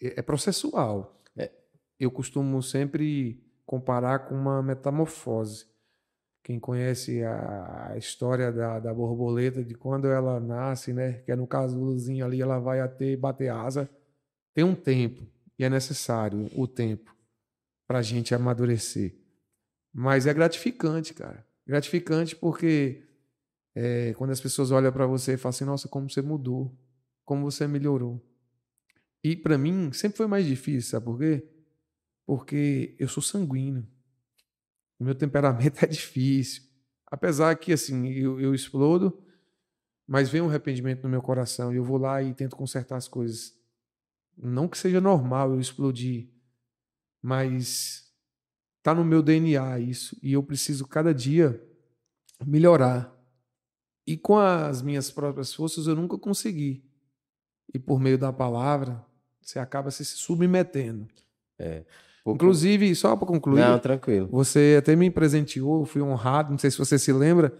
é 0.00 0.22
processual. 0.22 1.22
É. 1.36 1.50
Eu 1.98 2.10
costumo 2.10 2.60
sempre 2.62 3.40
comparar 3.64 4.20
com 4.28 4.34
uma 4.34 4.62
metamorfose. 4.62 5.66
Quem 6.42 6.60
conhece 6.60 7.24
a, 7.24 7.94
história 7.96 8.52
da, 8.52 8.78
da 8.78 8.94
borboleta, 8.94 9.64
de 9.64 9.74
quando 9.74 10.06
ela 10.06 10.38
nasce, 10.38 10.92
né? 10.92 11.14
Que 11.24 11.32
é 11.32 11.36
no 11.36 11.46
casulozinho 11.46 12.24
ali, 12.24 12.40
ela 12.40 12.60
vai 12.60 12.78
até 12.80 13.16
bater 13.16 13.48
asa 13.48 13.90
tem 14.56 14.64
um 14.64 14.74
tempo, 14.74 15.22
e 15.58 15.64
é 15.64 15.68
necessário 15.68 16.50
o 16.58 16.66
tempo 16.66 17.14
para 17.86 17.98
a 17.98 18.02
gente 18.02 18.34
amadurecer. 18.34 19.14
Mas 19.92 20.26
é 20.26 20.32
gratificante, 20.32 21.12
cara. 21.12 21.46
Gratificante 21.66 22.34
porque 22.34 23.06
é, 23.74 24.14
quando 24.14 24.30
as 24.30 24.40
pessoas 24.40 24.70
olham 24.70 24.90
para 24.90 25.06
você 25.06 25.34
e 25.34 25.36
falam 25.36 25.50
assim: 25.50 25.66
nossa, 25.66 25.88
como 25.88 26.08
você 26.08 26.22
mudou, 26.22 26.74
como 27.22 27.42
você 27.42 27.66
melhorou. 27.66 28.18
E 29.22 29.36
para 29.36 29.58
mim 29.58 29.92
sempre 29.92 30.16
foi 30.16 30.26
mais 30.26 30.46
difícil, 30.46 30.90
sabe 30.90 31.04
por 31.04 31.18
quê? 31.18 31.46
Porque 32.24 32.96
eu 32.98 33.08
sou 33.08 33.22
sanguíneo. 33.22 33.86
O 34.98 35.04
meu 35.04 35.14
temperamento 35.14 35.76
é 35.84 35.86
difícil. 35.86 36.62
Apesar 37.06 37.54
que, 37.56 37.74
assim, 37.74 38.08
eu, 38.08 38.40
eu 38.40 38.54
explodo, 38.54 39.22
mas 40.06 40.30
vem 40.30 40.40
um 40.40 40.48
arrependimento 40.48 41.02
no 41.02 41.10
meu 41.10 41.20
coração 41.20 41.74
e 41.74 41.76
eu 41.76 41.84
vou 41.84 41.98
lá 41.98 42.22
e 42.22 42.32
tento 42.32 42.56
consertar 42.56 42.96
as 42.96 43.06
coisas. 43.06 43.54
Não 44.36 44.68
que 44.68 44.76
seja 44.76 45.00
normal 45.00 45.52
eu 45.52 45.60
explodir, 45.60 46.28
mas 47.22 48.12
tá 48.82 48.94
no 48.94 49.04
meu 49.04 49.22
DNA 49.22 49.80
isso 49.80 50.16
e 50.22 50.34
eu 50.34 50.42
preciso 50.42 50.86
cada 50.86 51.14
dia 51.14 51.60
melhorar. 52.44 53.12
E 54.06 54.16
com 54.16 54.38
as 54.38 54.82
minhas 54.82 55.10
próprias 55.10 55.52
forças 55.52 55.86
eu 55.86 55.96
nunca 55.96 56.18
consegui. 56.18 56.84
E 57.74 57.78
por 57.78 57.98
meio 57.98 58.16
da 58.16 58.32
palavra, 58.32 59.04
você 59.40 59.58
acaba 59.58 59.90
se 59.90 60.04
submetendo. 60.04 61.08
É. 61.58 61.84
Inclusive, 62.26 62.94
só 62.94 63.16
para 63.16 63.26
concluir. 63.26 63.60
Não, 63.60 63.78
tranquilo. 63.78 64.28
Você 64.30 64.76
até 64.78 64.96
me 64.96 65.10
presenteou, 65.10 65.84
fui 65.84 66.02
honrado, 66.02 66.50
não 66.50 66.58
sei 66.58 66.70
se 66.70 66.78
você 66.78 66.98
se 66.98 67.12
lembra, 67.12 67.56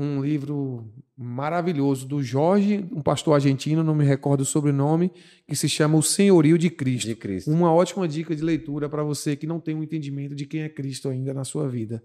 um 0.00 0.22
livro 0.22 0.88
maravilhoso 1.16 2.06
do 2.06 2.22
Jorge, 2.22 2.86
um 2.92 3.02
pastor 3.02 3.34
argentino, 3.34 3.82
não 3.82 3.96
me 3.96 4.04
recordo 4.04 4.42
o 4.42 4.44
sobrenome, 4.44 5.10
que 5.44 5.56
se 5.56 5.68
chama 5.68 5.98
O 5.98 6.02
Senhorio 6.02 6.56
de 6.56 6.70
Cristo. 6.70 7.08
De 7.08 7.16
Cristo. 7.16 7.50
Uma 7.50 7.72
ótima 7.72 8.06
dica 8.06 8.34
de 8.36 8.40
leitura 8.40 8.88
para 8.88 9.02
você 9.02 9.34
que 9.34 9.44
não 9.44 9.58
tem 9.58 9.74
um 9.74 9.82
entendimento 9.82 10.36
de 10.36 10.46
quem 10.46 10.60
é 10.62 10.68
Cristo 10.68 11.08
ainda 11.08 11.34
na 11.34 11.42
sua 11.42 11.68
vida. 11.68 12.00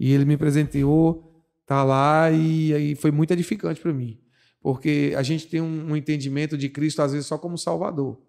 E 0.00 0.12
ele 0.12 0.24
me 0.24 0.36
presenteou, 0.36 1.44
tá 1.64 1.84
lá 1.84 2.28
e 2.32 2.74
aí 2.74 2.94
foi 2.96 3.12
muito 3.12 3.30
edificante 3.30 3.80
para 3.80 3.92
mim, 3.92 4.18
porque 4.60 5.14
a 5.16 5.22
gente 5.22 5.46
tem 5.46 5.60
um, 5.60 5.92
um 5.92 5.96
entendimento 5.96 6.58
de 6.58 6.68
Cristo 6.68 7.02
às 7.02 7.12
vezes 7.12 7.28
só 7.28 7.38
como 7.38 7.56
Salvador, 7.56 8.20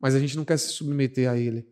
mas 0.00 0.14
a 0.14 0.20
gente 0.20 0.36
não 0.36 0.44
quer 0.44 0.56
se 0.56 0.68
submeter 0.68 1.28
a 1.28 1.36
ele. 1.36 1.66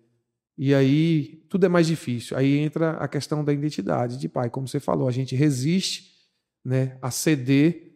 E 0.58 0.74
aí 0.74 1.44
tudo 1.48 1.66
é 1.66 1.68
mais 1.68 1.86
difícil. 1.86 2.36
Aí 2.36 2.58
entra 2.58 2.92
a 2.92 3.06
questão 3.06 3.44
da 3.44 3.52
identidade 3.52 4.18
de 4.18 4.28
pai, 4.28 4.50
como 4.50 4.66
você 4.66 4.80
falou, 4.80 5.06
a 5.06 5.12
gente 5.12 5.36
resiste 5.36 6.09
né, 6.64 6.96
a 7.00 7.10
ceder 7.10 7.90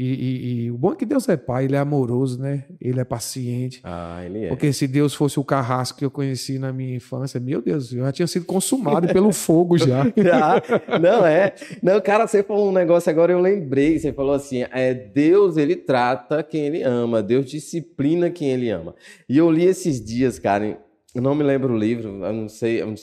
E, 0.00 0.04
e, 0.04 0.64
e, 0.66 0.70
o 0.70 0.78
bom 0.78 0.92
é 0.92 0.94
que 0.94 1.04
Deus 1.04 1.28
é 1.28 1.36
pai, 1.36 1.64
ele 1.64 1.74
é 1.74 1.78
amoroso, 1.80 2.40
né? 2.40 2.66
Ele 2.80 3.00
é 3.00 3.04
paciente. 3.04 3.80
Ah, 3.82 4.22
ele 4.24 4.44
é. 4.44 4.48
Porque 4.48 4.72
se 4.72 4.86
Deus 4.86 5.12
fosse 5.12 5.40
o 5.40 5.44
carrasco 5.44 5.98
que 5.98 6.04
eu 6.04 6.10
conheci 6.10 6.56
na 6.56 6.72
minha 6.72 6.94
infância, 6.94 7.40
meu 7.40 7.60
Deus, 7.60 7.92
eu 7.92 8.04
já 8.04 8.12
tinha 8.12 8.28
sido 8.28 8.46
consumado 8.46 9.08
pelo 9.12 9.32
fogo 9.32 9.76
já. 9.76 10.04
já. 10.16 10.62
Não, 11.00 11.26
é. 11.26 11.52
Não, 11.82 12.00
cara, 12.00 12.28
você 12.28 12.44
falou 12.44 12.68
um 12.68 12.72
negócio 12.72 13.10
agora, 13.10 13.32
eu 13.32 13.40
lembrei. 13.40 13.98
Você 13.98 14.12
falou 14.12 14.34
assim: 14.34 14.64
é, 14.70 14.94
Deus, 14.94 15.56
ele 15.56 15.74
trata 15.74 16.44
quem 16.44 16.66
ele 16.66 16.84
ama, 16.84 17.20
Deus 17.20 17.46
disciplina 17.46 18.30
quem 18.30 18.50
ele 18.50 18.70
ama. 18.70 18.94
E 19.28 19.36
eu 19.36 19.50
li 19.50 19.64
esses 19.64 20.00
dias, 20.00 20.38
cara, 20.38 20.78
eu 21.12 21.20
não 21.20 21.34
me 21.34 21.42
lembro 21.42 21.74
o 21.74 21.76
livro, 21.76 22.24
eu 22.24 22.32
não 22.32 22.48
sei, 22.48 22.82
eu 22.82 22.94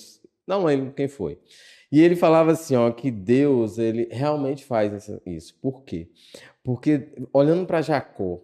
não 0.48 0.64
lembro 0.64 0.94
quem 0.94 1.10
foi. 1.10 1.38
E 1.92 2.02
ele 2.02 2.16
falava 2.16 2.52
assim, 2.52 2.76
ó, 2.76 2.92
que 2.92 3.12
Deus, 3.12 3.78
ele 3.78 4.08
realmente 4.12 4.66
faz 4.66 5.10
isso. 5.26 5.58
Por 5.60 5.84
quê? 5.84 6.10
Porque 6.64 7.14
olhando 7.32 7.66
para 7.66 7.82
Jacó, 7.82 8.42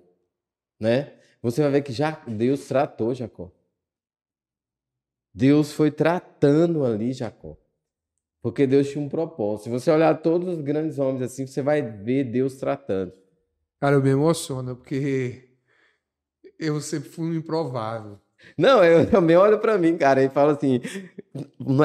né? 0.79 1.13
Você 1.41 1.61
vai 1.61 1.71
ver 1.71 1.81
que 1.81 1.91
já 1.91 2.11
Deus 2.27 2.67
tratou 2.67 3.15
Jacó. 3.15 3.51
Deus 5.33 5.71
foi 5.71 5.89
tratando 5.89 6.85
ali 6.85 7.13
Jacó. 7.13 7.57
Porque 8.41 8.65
Deus 8.65 8.89
tinha 8.89 9.03
um 9.03 9.09
propósito. 9.09 9.65
Se 9.65 9.69
você 9.69 9.91
olhar 9.91 10.21
todos 10.21 10.47
os 10.57 10.61
grandes 10.61 10.97
homens 10.99 11.21
assim, 11.21 11.45
você 11.45 11.61
vai 11.61 11.81
ver 11.81 12.25
Deus 12.25 12.55
tratando. 12.55 13.13
Cara, 13.79 13.95
eu 13.95 14.01
me 14.01 14.09
emociono, 14.09 14.75
porque 14.75 15.49
eu 16.59 16.79
sempre 16.81 17.09
fui 17.09 17.25
um 17.25 17.33
improvável. 17.35 18.19
Não, 18.57 18.83
eu 18.83 19.09
também 19.09 19.37
olho 19.37 19.59
para 19.59 19.77
mim, 19.77 19.97
cara, 19.97 20.23
e 20.23 20.29
falo 20.29 20.51
assim: 20.51 20.81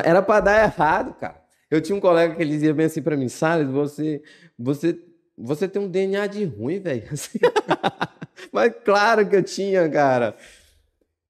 era 0.04 0.22
para 0.22 0.40
dar 0.40 0.62
errado, 0.64 1.14
cara. 1.14 1.45
Eu 1.70 1.80
tinha 1.80 1.96
um 1.96 2.00
colega 2.00 2.34
que 2.34 2.42
ele 2.42 2.52
dizia 2.52 2.72
bem 2.72 2.86
assim 2.86 3.02
para 3.02 3.16
mim: 3.16 3.28
Salles, 3.28 3.68
você, 3.68 4.22
você 4.58 4.98
você 5.36 5.68
tem 5.68 5.82
um 5.82 5.88
DNA 5.88 6.26
de 6.26 6.44
ruim, 6.44 6.80
velho. 6.80 7.04
Mas 8.52 8.72
claro 8.84 9.28
que 9.28 9.36
eu 9.36 9.42
tinha, 9.42 9.88
cara. 9.88 10.36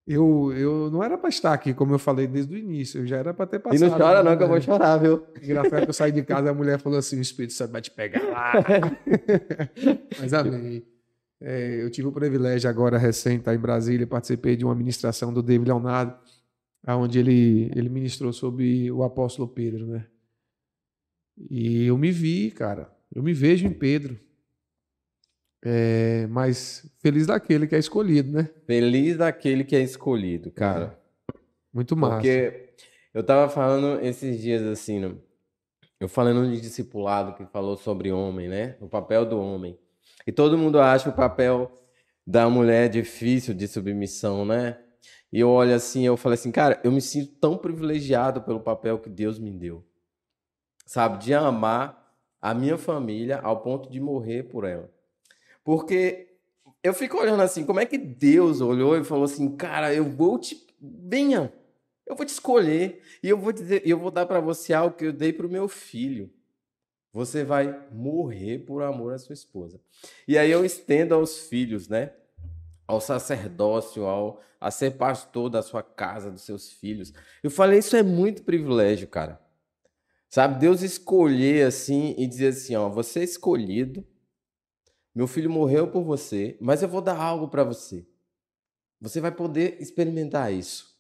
Eu, 0.07 0.53
eu 0.53 0.89
não 0.89 1.03
era 1.03 1.19
para 1.19 1.29
estar 1.29 1.53
aqui, 1.53 1.75
como 1.75 1.93
eu 1.93 1.99
falei 1.99 2.29
desde 2.29 2.55
o 2.55 2.59
início. 2.59 3.01
Eu 3.01 3.07
já 3.07 3.17
era 3.17 3.35
para 3.35 3.47
ter 3.47 3.59
passado. 3.59 3.77
E 3.77 3.89
não 3.89 3.99
chora, 3.99 4.23
não, 4.23 4.37
que 4.37 4.43
eu 4.45 4.49
vou 4.49 4.61
chorar, 4.61 4.97
viu? 4.99 5.27
Engraçado 5.43 5.83
que 5.83 5.91
eu 5.91 5.95
saí 5.95 6.13
de 6.13 6.23
casa 6.25 6.51
a 6.51 6.55
mulher 6.55 6.79
falou 6.79 6.99
assim: 6.99 7.19
o 7.19 7.23
Espírito 7.23 7.55
Santo 7.55 7.73
vai 7.73 7.83
te 7.83 7.91
pegar 7.91 8.23
lá. 8.23 8.53
Mas 10.21 10.33
amém. 10.33 10.87
É, 11.41 11.83
eu 11.83 11.91
tive 11.91 12.07
o 12.07 12.13
privilégio 12.13 12.71
agora 12.71 12.97
recente 12.97 13.41
estar 13.41 13.55
em 13.55 13.59
Brasília, 13.59 14.07
participei 14.07 14.57
de 14.57 14.65
uma 14.65 14.75
ministração 14.75 15.33
do 15.33 15.43
David 15.43 15.69
Leonardo, 15.69 16.17
onde 16.89 17.19
ele, 17.19 17.71
ele 17.75 17.89
ministrou 17.89 18.33
sobre 18.33 18.91
o 18.91 19.03
apóstolo 19.03 19.47
Pedro, 19.47 19.87
né? 19.87 20.07
E 21.39 21.87
eu 21.87 21.99
me 21.99 22.11
vi, 22.11 22.51
cara, 22.51 22.91
eu 23.15 23.23
me 23.23 23.33
vejo 23.33 23.67
em 23.67 23.73
Pedro. 23.73 24.19
É, 25.65 26.27
mas 26.29 26.89
feliz 27.01 27.27
daquele 27.27 27.67
que 27.67 27.75
é 27.75 27.79
escolhido, 27.79 28.31
né? 28.31 28.49
Feliz 28.67 29.17
daquele 29.17 29.65
que 29.65 29.75
é 29.75 29.81
escolhido, 29.81 30.51
cara. 30.51 30.99
É. 31.33 31.39
Muito 31.73 31.97
massa. 31.97 32.17
Porque 32.17 32.71
eu 33.13 33.23
tava 33.23 33.51
falando 33.51 34.01
esses 34.05 34.41
dias 34.41 34.63
assim, 34.63 35.19
eu 35.99 36.09
falando 36.09 36.51
de 36.51 36.61
discipulado 36.61 37.35
que 37.35 37.45
falou 37.47 37.77
sobre 37.77 38.13
homem, 38.13 38.49
né? 38.49 38.77
O 38.81 38.89
papel 38.89 39.27
do 39.27 39.39
homem. 39.41 39.79
E 40.27 40.33
todo 40.33 40.59
mundo 40.59 40.81
acha 40.81 41.09
o 41.09 41.13
papel 41.13 41.71
da 42.27 42.49
mulher 42.49 42.89
difícil 42.89 43.55
de 43.55 43.69
submissão, 43.69 44.45
né? 44.45 44.79
E 45.33 45.41
eu 45.41 45.49
olho 45.51 45.75
assim, 45.75 46.07
eu 46.07 46.17
falei 46.17 46.35
assim, 46.35 46.51
cara, 46.51 46.81
eu 46.83 46.91
me 46.91 47.01
sinto 47.01 47.33
tão 47.41 47.57
privilegiado 47.57 48.43
pelo 48.43 48.61
papel 48.61 48.99
que 48.99 49.09
Deus 49.09 49.39
me 49.39 49.51
deu. 49.51 49.85
Sabe, 50.87 51.19
de 51.23 51.35
amar 51.35 52.17
a 52.41 52.55
minha 52.55 52.79
família 52.79 53.41
ao 53.41 53.61
ponto 53.61 53.91
de 53.91 54.01
morrer 54.01 54.45
por 54.45 54.65
ela. 54.65 54.89
Porque 55.65 56.39
eu 56.83 56.95
fico 56.95 57.19
olhando 57.19 57.43
assim, 57.43 57.67
como 57.67 57.81
é 57.81 57.85
que 57.85 57.99
Deus 57.99 58.61
olhou 58.61 58.97
e 58.97 59.05
falou 59.05 59.25
assim, 59.25 59.57
cara, 59.57 59.93
eu 59.93 60.05
vou 60.05 60.39
te. 60.39 60.65
Venha, 60.81 61.53
eu 62.07 62.15
vou 62.15 62.25
te 62.25 62.29
escolher 62.29 63.03
e 63.23 63.29
eu 63.29 63.37
vou 63.37 63.53
dizer, 63.53 63.83
eu 63.85 63.99
vou 63.99 64.11
dar 64.11 64.27
para 64.27 64.39
você 64.39 64.73
algo 64.73 64.97
que 64.97 65.07
eu 65.07 65.13
dei 65.13 65.33
para 65.33 65.47
o 65.47 65.51
meu 65.51 65.67
filho. 65.67 66.31
Você 67.13 67.43
vai 67.43 67.85
morrer 67.91 68.61
por 68.61 68.83
amor 68.83 69.15
à 69.15 69.19
sua 69.19 69.33
esposa. 69.33 69.81
E 70.29 70.39
aí 70.39 70.51
eu 70.51 70.65
estendo 70.65 71.15
aos 71.15 71.39
filhos, 71.49 71.89
né? 71.89 72.13
Ao 72.87 73.01
sacerdócio, 73.01 74.05
ao 74.05 74.41
a 74.61 74.71
ser 74.71 74.93
pastor 74.93 75.51
da 75.51 75.63
sua 75.63 75.83
casa, 75.83 76.31
dos 76.31 76.43
seus 76.43 76.71
filhos. 76.71 77.13
Eu 77.43 77.51
falei, 77.51 77.79
isso 77.79 77.97
é 77.97 78.03
muito 78.03 78.43
privilégio, 78.43 79.07
cara. 79.07 79.41
Sabe, 80.29 80.59
Deus 80.59 80.83
escolher 80.83 81.67
assim 81.67 82.15
e 82.19 82.27
dizer 82.27 82.49
assim, 82.49 82.75
ó, 82.75 82.89
você 82.89 83.21
é 83.21 83.25
escolhido, 83.25 84.05
meu 85.15 85.27
filho 85.27 85.49
morreu 85.49 85.89
por 85.89 86.03
você, 86.03 86.57
mas 86.61 86.83
eu 86.83 86.89
vou 86.89 87.01
dar 87.01 87.17
algo 87.17 87.49
para 87.49 87.65
você. 87.65 88.07
Você 89.01 89.21
vai 89.21 89.31
poder 89.31 89.77
experimentar 89.81 90.53
isso. 90.53 90.95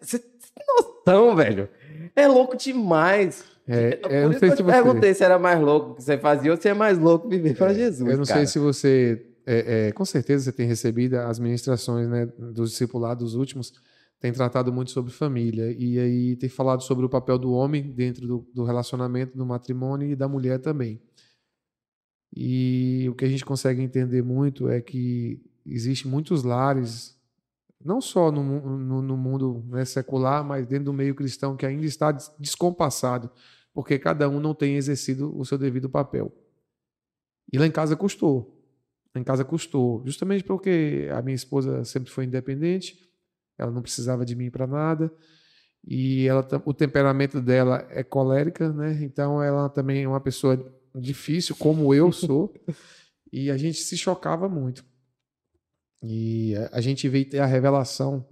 Você 0.00 0.18
tem 0.18 0.66
noção, 0.80 1.36
velho? 1.36 1.68
É 2.14 2.26
louco 2.26 2.56
demais. 2.56 3.44
É, 3.68 4.00
é 4.08 4.24
eu 4.24 4.30
não 4.30 4.38
sei 4.38 4.50
se 4.50 4.56
você... 4.56 4.64
perguntei 4.64 5.14
se 5.14 5.24
era 5.24 5.38
mais 5.38 5.60
louco 5.60 5.94
que 5.94 6.02
você 6.02 6.18
fazia 6.18 6.50
ou 6.50 6.60
se 6.60 6.68
é 6.68 6.74
mais 6.74 6.98
louco 6.98 7.28
viver 7.28 7.56
para 7.56 7.72
é, 7.72 7.74
Jesus. 7.74 8.10
Eu 8.10 8.18
não 8.18 8.24
cara. 8.24 8.38
sei 8.38 8.46
se 8.46 8.58
você. 8.58 9.26
É, 9.44 9.88
é, 9.88 9.92
com 9.92 10.04
certeza 10.04 10.44
você 10.44 10.52
tem 10.52 10.66
recebido 10.66 11.14
as 11.14 11.38
ministrações 11.38 12.08
né, 12.08 12.26
dos 12.36 12.70
discipulados 12.70 13.36
últimos 13.36 13.72
tem 14.18 14.32
tratado 14.32 14.72
muito 14.72 14.90
sobre 14.90 15.12
família 15.12 15.74
e 15.78 15.98
aí 15.98 16.36
tem 16.36 16.48
falado 16.48 16.82
sobre 16.82 17.04
o 17.04 17.08
papel 17.08 17.38
do 17.38 17.52
homem 17.52 17.92
dentro 17.92 18.26
do, 18.26 18.50
do 18.54 18.64
relacionamento, 18.64 19.36
do 19.36 19.44
matrimônio 19.44 20.08
e 20.08 20.16
da 20.16 20.26
mulher 20.26 20.58
também. 20.58 21.00
E 22.34 23.06
o 23.10 23.14
que 23.14 23.24
a 23.24 23.28
gente 23.28 23.44
consegue 23.44 23.82
entender 23.82 24.22
muito 24.22 24.68
é 24.68 24.80
que 24.80 25.40
existe 25.64 26.08
muitos 26.08 26.42
lares, 26.42 27.16
não 27.82 28.00
só 28.00 28.30
no, 28.30 28.42
no, 28.78 29.02
no 29.02 29.16
mundo 29.16 29.64
né, 29.68 29.84
secular, 29.84 30.44
mas 30.44 30.66
dentro 30.66 30.86
do 30.86 30.92
meio 30.92 31.14
cristão, 31.14 31.56
que 31.56 31.66
ainda 31.66 31.84
está 31.84 32.12
descompassado, 32.38 33.30
porque 33.72 33.98
cada 33.98 34.28
um 34.28 34.40
não 34.40 34.54
tem 34.54 34.76
exercido 34.76 35.36
o 35.38 35.44
seu 35.44 35.58
devido 35.58 35.88
papel. 35.88 36.32
E 37.52 37.58
lá 37.58 37.66
em 37.66 37.70
casa 37.70 37.94
custou. 37.94 38.54
Lá 39.14 39.20
em 39.20 39.24
casa 39.24 39.44
custou, 39.44 40.02
justamente 40.04 40.44
porque 40.44 41.08
a 41.12 41.22
minha 41.22 41.34
esposa 41.34 41.84
sempre 41.84 42.10
foi 42.10 42.24
independente, 42.24 43.05
ela 43.58 43.70
não 43.70 43.82
precisava 43.82 44.24
de 44.24 44.34
mim 44.34 44.50
para 44.50 44.66
nada. 44.66 45.12
E 45.86 46.26
ela, 46.26 46.46
o 46.64 46.74
temperamento 46.74 47.40
dela 47.40 47.86
é 47.90 48.02
colérica, 48.02 48.72
né? 48.72 48.98
Então 49.02 49.42
ela 49.42 49.68
também 49.68 50.02
é 50.02 50.08
uma 50.08 50.20
pessoa 50.20 50.56
difícil, 50.94 51.54
como 51.56 51.94
eu 51.94 52.10
sou. 52.12 52.52
e 53.32 53.50
a 53.50 53.56
gente 53.56 53.78
se 53.78 53.96
chocava 53.96 54.48
muito. 54.48 54.84
E 56.02 56.54
a 56.72 56.80
gente 56.80 57.08
veio 57.08 57.28
ter 57.28 57.38
a 57.38 57.46
revelação 57.46 58.26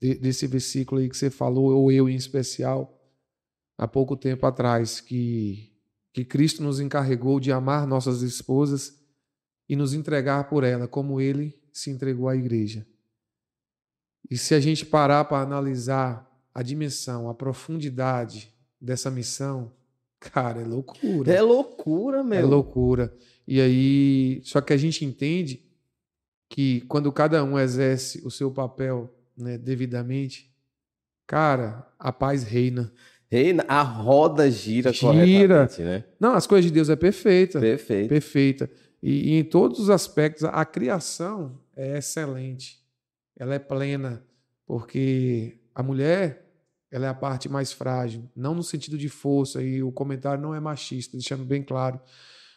de, 0.00 0.14
desse 0.14 0.46
versículo 0.46 1.00
aí 1.00 1.08
que 1.08 1.16
você 1.16 1.30
falou, 1.30 1.74
ou 1.74 1.92
eu 1.92 2.08
em 2.08 2.16
especial, 2.16 2.98
há 3.78 3.86
pouco 3.86 4.16
tempo 4.16 4.46
atrás, 4.46 5.00
que, 5.00 5.72
que 6.12 6.24
Cristo 6.24 6.62
nos 6.62 6.80
encarregou 6.80 7.38
de 7.38 7.52
amar 7.52 7.86
nossas 7.86 8.22
esposas 8.22 9.00
e 9.68 9.76
nos 9.76 9.94
entregar 9.94 10.48
por 10.48 10.64
ela, 10.64 10.88
como 10.88 11.20
ele 11.20 11.58
se 11.72 11.90
entregou 11.90 12.28
à 12.28 12.36
igreja. 12.36 12.86
E 14.30 14.38
se 14.38 14.54
a 14.54 14.60
gente 14.60 14.86
parar 14.86 15.24
para 15.24 15.42
analisar 15.42 16.30
a 16.54 16.62
dimensão, 16.62 17.28
a 17.28 17.34
profundidade 17.34 18.52
dessa 18.80 19.10
missão, 19.10 19.72
cara, 20.20 20.60
é 20.62 20.64
loucura. 20.64 21.32
É 21.32 21.42
loucura, 21.42 22.22
meu. 22.22 22.38
É 22.38 22.42
loucura. 22.42 23.14
E 23.46 23.60
aí, 23.60 24.40
só 24.44 24.60
que 24.60 24.72
a 24.72 24.76
gente 24.76 25.04
entende 25.04 25.62
que 26.48 26.82
quando 26.82 27.10
cada 27.12 27.42
um 27.44 27.58
exerce 27.58 28.22
o 28.24 28.30
seu 28.30 28.50
papel 28.50 29.12
né, 29.36 29.58
devidamente, 29.58 30.50
cara, 31.26 31.86
a 31.98 32.12
paz 32.12 32.44
reina. 32.44 32.92
Reina, 33.28 33.64
a 33.66 33.82
roda 33.82 34.48
gira, 34.50 34.92
gira. 34.92 35.68
né? 35.78 36.04
Não, 36.20 36.34
as 36.34 36.46
coisas 36.46 36.66
de 36.66 36.70
Deus 36.70 36.88
é 36.88 36.96
perfeita. 36.96 37.58
Perfeita. 37.58 38.08
Perfeita. 38.08 38.70
E, 39.02 39.32
e 39.32 39.38
em 39.38 39.44
todos 39.44 39.80
os 39.80 39.90
aspectos, 39.90 40.44
a 40.44 40.64
criação 40.64 41.58
é 41.76 41.98
excelente 41.98 42.83
ela 43.36 43.54
é 43.54 43.58
plena, 43.58 44.24
porque 44.66 45.60
a 45.74 45.82
mulher 45.82 46.44
ela 46.90 47.06
é 47.06 47.08
a 47.08 47.14
parte 47.14 47.48
mais 47.48 47.72
frágil, 47.72 48.30
não 48.36 48.54
no 48.54 48.62
sentido 48.62 48.96
de 48.96 49.08
força, 49.08 49.60
e 49.60 49.82
o 49.82 49.90
comentário 49.90 50.40
não 50.40 50.54
é 50.54 50.60
machista, 50.60 51.16
deixando 51.16 51.44
bem 51.44 51.62
claro, 51.62 52.00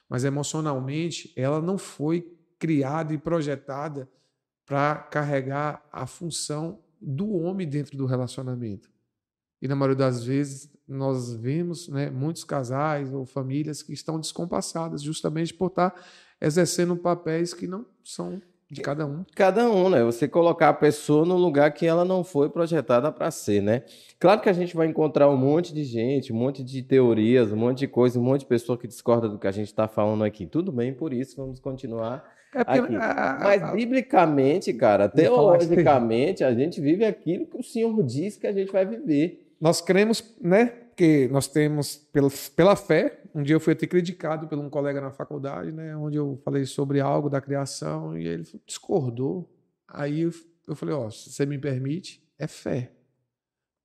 mas 0.07 0.23
emocionalmente 0.23 1.33
ela 1.35 1.59
não 1.59 1.77
foi 1.77 2.37
criada 2.59 3.13
e 3.13 3.17
projetada 3.17 4.07
para 4.65 4.95
carregar 4.95 5.83
a 5.91 6.05
função 6.05 6.83
do 7.01 7.31
homem 7.33 7.67
dentro 7.67 7.97
do 7.97 8.05
relacionamento. 8.05 8.89
E 9.61 9.67
na 9.67 9.75
maioria 9.75 9.95
das 9.95 10.23
vezes 10.23 10.71
nós 10.87 11.33
vemos 11.33 11.87
né, 11.87 12.09
muitos 12.09 12.43
casais 12.43 13.11
ou 13.11 13.25
famílias 13.25 13.81
que 13.81 13.93
estão 13.93 14.19
descompassadas 14.19 15.01
justamente 15.01 15.53
por 15.53 15.67
estar 15.67 15.95
exercendo 16.39 16.95
papéis 16.95 17.53
que 17.53 17.67
não 17.67 17.85
são 18.03 18.41
de 18.69 18.81
cada 18.81 19.05
um. 19.05 19.23
Cada 19.35 19.69
um, 19.69 19.89
né? 19.89 20.03
Você 20.03 20.27
colocar 20.27 20.69
a 20.69 20.73
pessoa 20.73 21.25
no 21.25 21.35
lugar 21.35 21.71
que 21.71 21.85
ela 21.85 22.03
não 22.03 22.23
foi 22.23 22.49
projetada 22.49 23.11
para 23.11 23.31
ser, 23.31 23.61
né? 23.61 23.83
Claro 24.19 24.41
que 24.41 24.49
a 24.49 24.53
gente 24.53 24.75
vai 24.75 24.87
encontrar 24.87 25.29
um 25.29 25.37
monte 25.37 25.73
de 25.73 25.83
gente, 25.83 26.33
um 26.33 26.35
monte 26.35 26.63
de 26.63 26.81
teorias, 26.81 27.51
um 27.51 27.57
monte 27.57 27.79
de 27.79 27.87
coisa, 27.87 28.19
um 28.19 28.23
monte 28.23 28.41
de 28.41 28.47
pessoa 28.47 28.77
que 28.77 28.87
discorda 28.87 29.29
do 29.29 29.39
que 29.39 29.47
a 29.47 29.51
gente 29.51 29.67
está 29.67 29.87
falando 29.87 30.23
aqui. 30.23 30.45
Tudo 30.45 30.71
bem, 30.71 30.93
por 30.93 31.13
isso 31.13 31.37
vamos 31.37 31.59
continuar 31.59 32.23
é 32.53 32.63
porque, 32.63 32.95
a, 32.95 33.37
Mas 33.41 33.63
a, 33.63 33.71
biblicamente, 33.71 34.73
cara, 34.73 35.09
teologicamente, 35.09 36.43
a 36.43 36.53
gente 36.53 36.79
vive 36.79 37.05
aquilo 37.05 37.45
que 37.45 37.57
o 37.57 37.63
Senhor 37.63 38.03
disse 38.03 38.39
que 38.39 38.47
a 38.47 38.53
gente 38.53 38.71
vai 38.71 38.85
viver. 38.85 39.45
Nós 39.59 39.81
cremos, 39.81 40.23
né? 40.41 40.65
Porque 40.65 41.27
nós 41.31 41.47
temos, 41.47 41.97
pela, 42.11 42.29
pela 42.55 42.75
fé, 42.75 43.19
um 43.37 43.43
dia 43.43 43.55
eu 43.55 43.59
fui 43.59 43.73
até 43.73 43.85
criticado 43.85 44.47
por 44.47 44.57
um 44.57 44.67
colega 44.67 44.99
na 44.99 45.11
faculdade, 45.11 45.71
né? 45.71 45.95
Onde 45.95 46.17
eu 46.17 46.41
falei 46.43 46.65
sobre 46.65 46.99
algo 46.99 47.29
da 47.29 47.39
criação 47.39 48.17
e 48.17 48.27
ele 48.27 48.43
discordou. 48.65 49.47
Aí 49.87 50.21
eu, 50.21 50.31
eu 50.67 50.75
falei, 50.75 50.95
ó, 50.95 51.05
oh, 51.05 51.11
se 51.11 51.29
você 51.29 51.45
me 51.45 51.55
permite, 51.59 52.19
é 52.39 52.47
fé. 52.47 52.91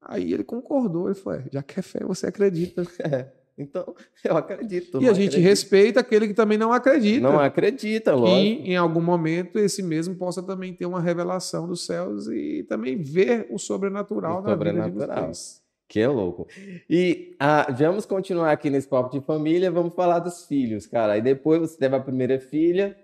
Aí 0.01 0.33
ele 0.33 0.43
concordou, 0.43 1.07
ele 1.07 1.15
falou, 1.15 1.39
é, 1.39 1.45
já 1.53 1.63
que 1.63 1.79
é 1.79 1.83
fé, 1.83 2.01
você 2.03 2.27
acredita. 2.27 2.83
É. 3.05 3.31
Então, 3.59 3.95
eu 4.25 4.35
acredito. 4.39 5.03
E 5.03 5.07
a 5.07 5.13
gente 5.13 5.33
acredito. 5.33 5.47
respeita 5.47 6.01
aquele 6.01 6.27
que 6.29 6.33
também 6.33 6.57
não 6.57 6.73
acredita. 6.73 7.21
Não 7.21 7.39
acredita, 7.39 8.15
lógico. 8.15 8.39
E 8.39 8.71
em 8.71 8.77
algum 8.77 9.03
momento 9.03 9.59
esse 9.59 9.83
mesmo 9.83 10.15
possa 10.15 10.43
também 10.43 10.73
ter 10.73 10.87
uma 10.87 11.03
revelação 11.03 11.69
dos 11.69 11.85
céus 11.85 12.27
e 12.29 12.65
também 12.67 12.97
ver 12.97 13.47
o 13.51 13.59
sobrenatural 13.59 14.39
o 14.39 14.43
na 14.43 14.49
sobrenatural. 14.49 14.91
vida 14.91 15.07
de 15.07 15.37
vocês. 15.37 15.62
Que 15.93 16.01
é 16.01 16.09
louco. 16.09 16.49
E 16.89 17.37
ah, 17.39 17.67
vamos 17.71 18.07
continuar 18.07 18.51
aqui 18.51 18.71
nesse 18.71 18.89
papo 18.89 19.11
de 19.11 19.23
família, 19.23 19.71
vamos 19.71 19.95
falar 19.95 20.21
dos 20.21 20.47
filhos, 20.47 20.87
cara. 20.87 21.19
E 21.19 21.21
depois 21.21 21.61
você 21.61 21.77
teve 21.77 21.95
a 21.95 22.01
primeira 22.01 22.41
filha. 22.41 22.97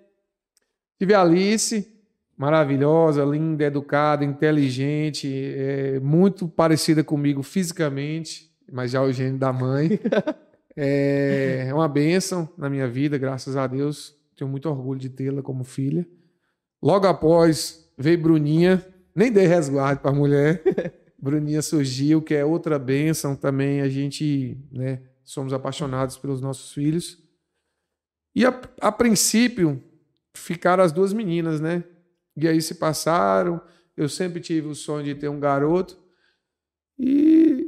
Tive 0.99 1.13
a 1.13 1.21
Alice, 1.21 1.87
maravilhosa, 2.35 3.27
linda, 3.27 3.65
educada, 3.65 4.25
inteligente, 4.25 5.29
é, 5.31 6.01
muito 6.01 6.49
parecida 6.49 7.05
comigo 7.05 7.43
fisicamente, 7.43 8.51
mas 8.73 8.93
já 8.93 9.03
o 9.03 9.13
gênio 9.13 9.39
da 9.39 9.53
mãe. 9.53 10.01
É 10.81 11.71
uma 11.75 11.89
bênção 11.89 12.49
na 12.57 12.71
minha 12.71 12.87
vida, 12.87 13.19
graças 13.19 13.57
a 13.57 13.67
Deus. 13.67 14.15
Tenho 14.37 14.49
muito 14.49 14.71
orgulho 14.71 15.01
de 15.01 15.09
tê-la 15.11 15.43
como 15.43 15.65
filha. 15.65 16.07
Logo 16.81 17.05
após 17.05 17.91
veio 17.99 18.23
Bruninha, 18.23 18.87
nem 19.13 19.33
dei 19.33 19.49
resguardo 19.49 20.01
para 20.01 20.13
a 20.13 20.15
mulher. 20.15 20.63
Bruninha 21.21 21.61
surgiu, 21.61 22.23
que 22.23 22.35
é 22.35 22.45
outra 22.45 22.79
bênção 22.79 23.35
também. 23.35 23.81
A 23.81 23.89
gente, 23.89 24.57
né, 24.71 25.03
somos 25.25 25.53
apaixonados 25.53 26.17
pelos 26.17 26.41
nossos 26.41 26.73
filhos. 26.73 27.19
E 28.35 28.47
a, 28.47 28.61
a 28.81 28.93
princípio 28.93 29.83
ficaram 30.33 30.85
as 30.85 30.93
duas 30.93 31.13
meninas, 31.13 31.61
né? 31.61 31.83
E 32.37 32.47
aí 32.47 32.63
se 32.63 32.77
passaram. 32.77 33.61
Eu 33.97 34.09
sempre 34.09 34.41
tive 34.41 34.69
o 34.69 34.75
sonho 34.75 35.05
de 35.05 35.15
ter 35.17 35.29
um 35.29 35.41
garoto. 35.41 35.99
E 36.97 37.67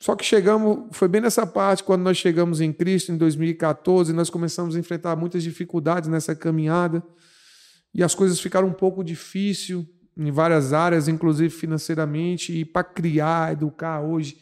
só 0.00 0.16
que 0.16 0.24
chegamos, 0.24 0.96
foi 0.96 1.06
bem 1.06 1.20
nessa 1.20 1.46
parte 1.46 1.84
quando 1.84 2.02
nós 2.02 2.16
chegamos 2.16 2.60
em 2.60 2.72
Cristo 2.72 3.12
em 3.12 3.16
2014, 3.16 4.12
nós 4.12 4.30
começamos 4.30 4.76
a 4.76 4.78
enfrentar 4.78 5.16
muitas 5.16 5.42
dificuldades 5.42 6.08
nessa 6.08 6.34
caminhada. 6.34 7.02
E 7.94 8.02
as 8.02 8.14
coisas 8.14 8.40
ficaram 8.40 8.68
um 8.68 8.72
pouco 8.72 9.04
difíceis 9.04 9.84
em 10.18 10.32
várias 10.32 10.72
áreas, 10.72 11.06
inclusive 11.06 11.48
financeiramente, 11.48 12.52
e 12.52 12.64
para 12.64 12.82
criar, 12.82 13.52
educar 13.52 14.00
hoje, 14.00 14.36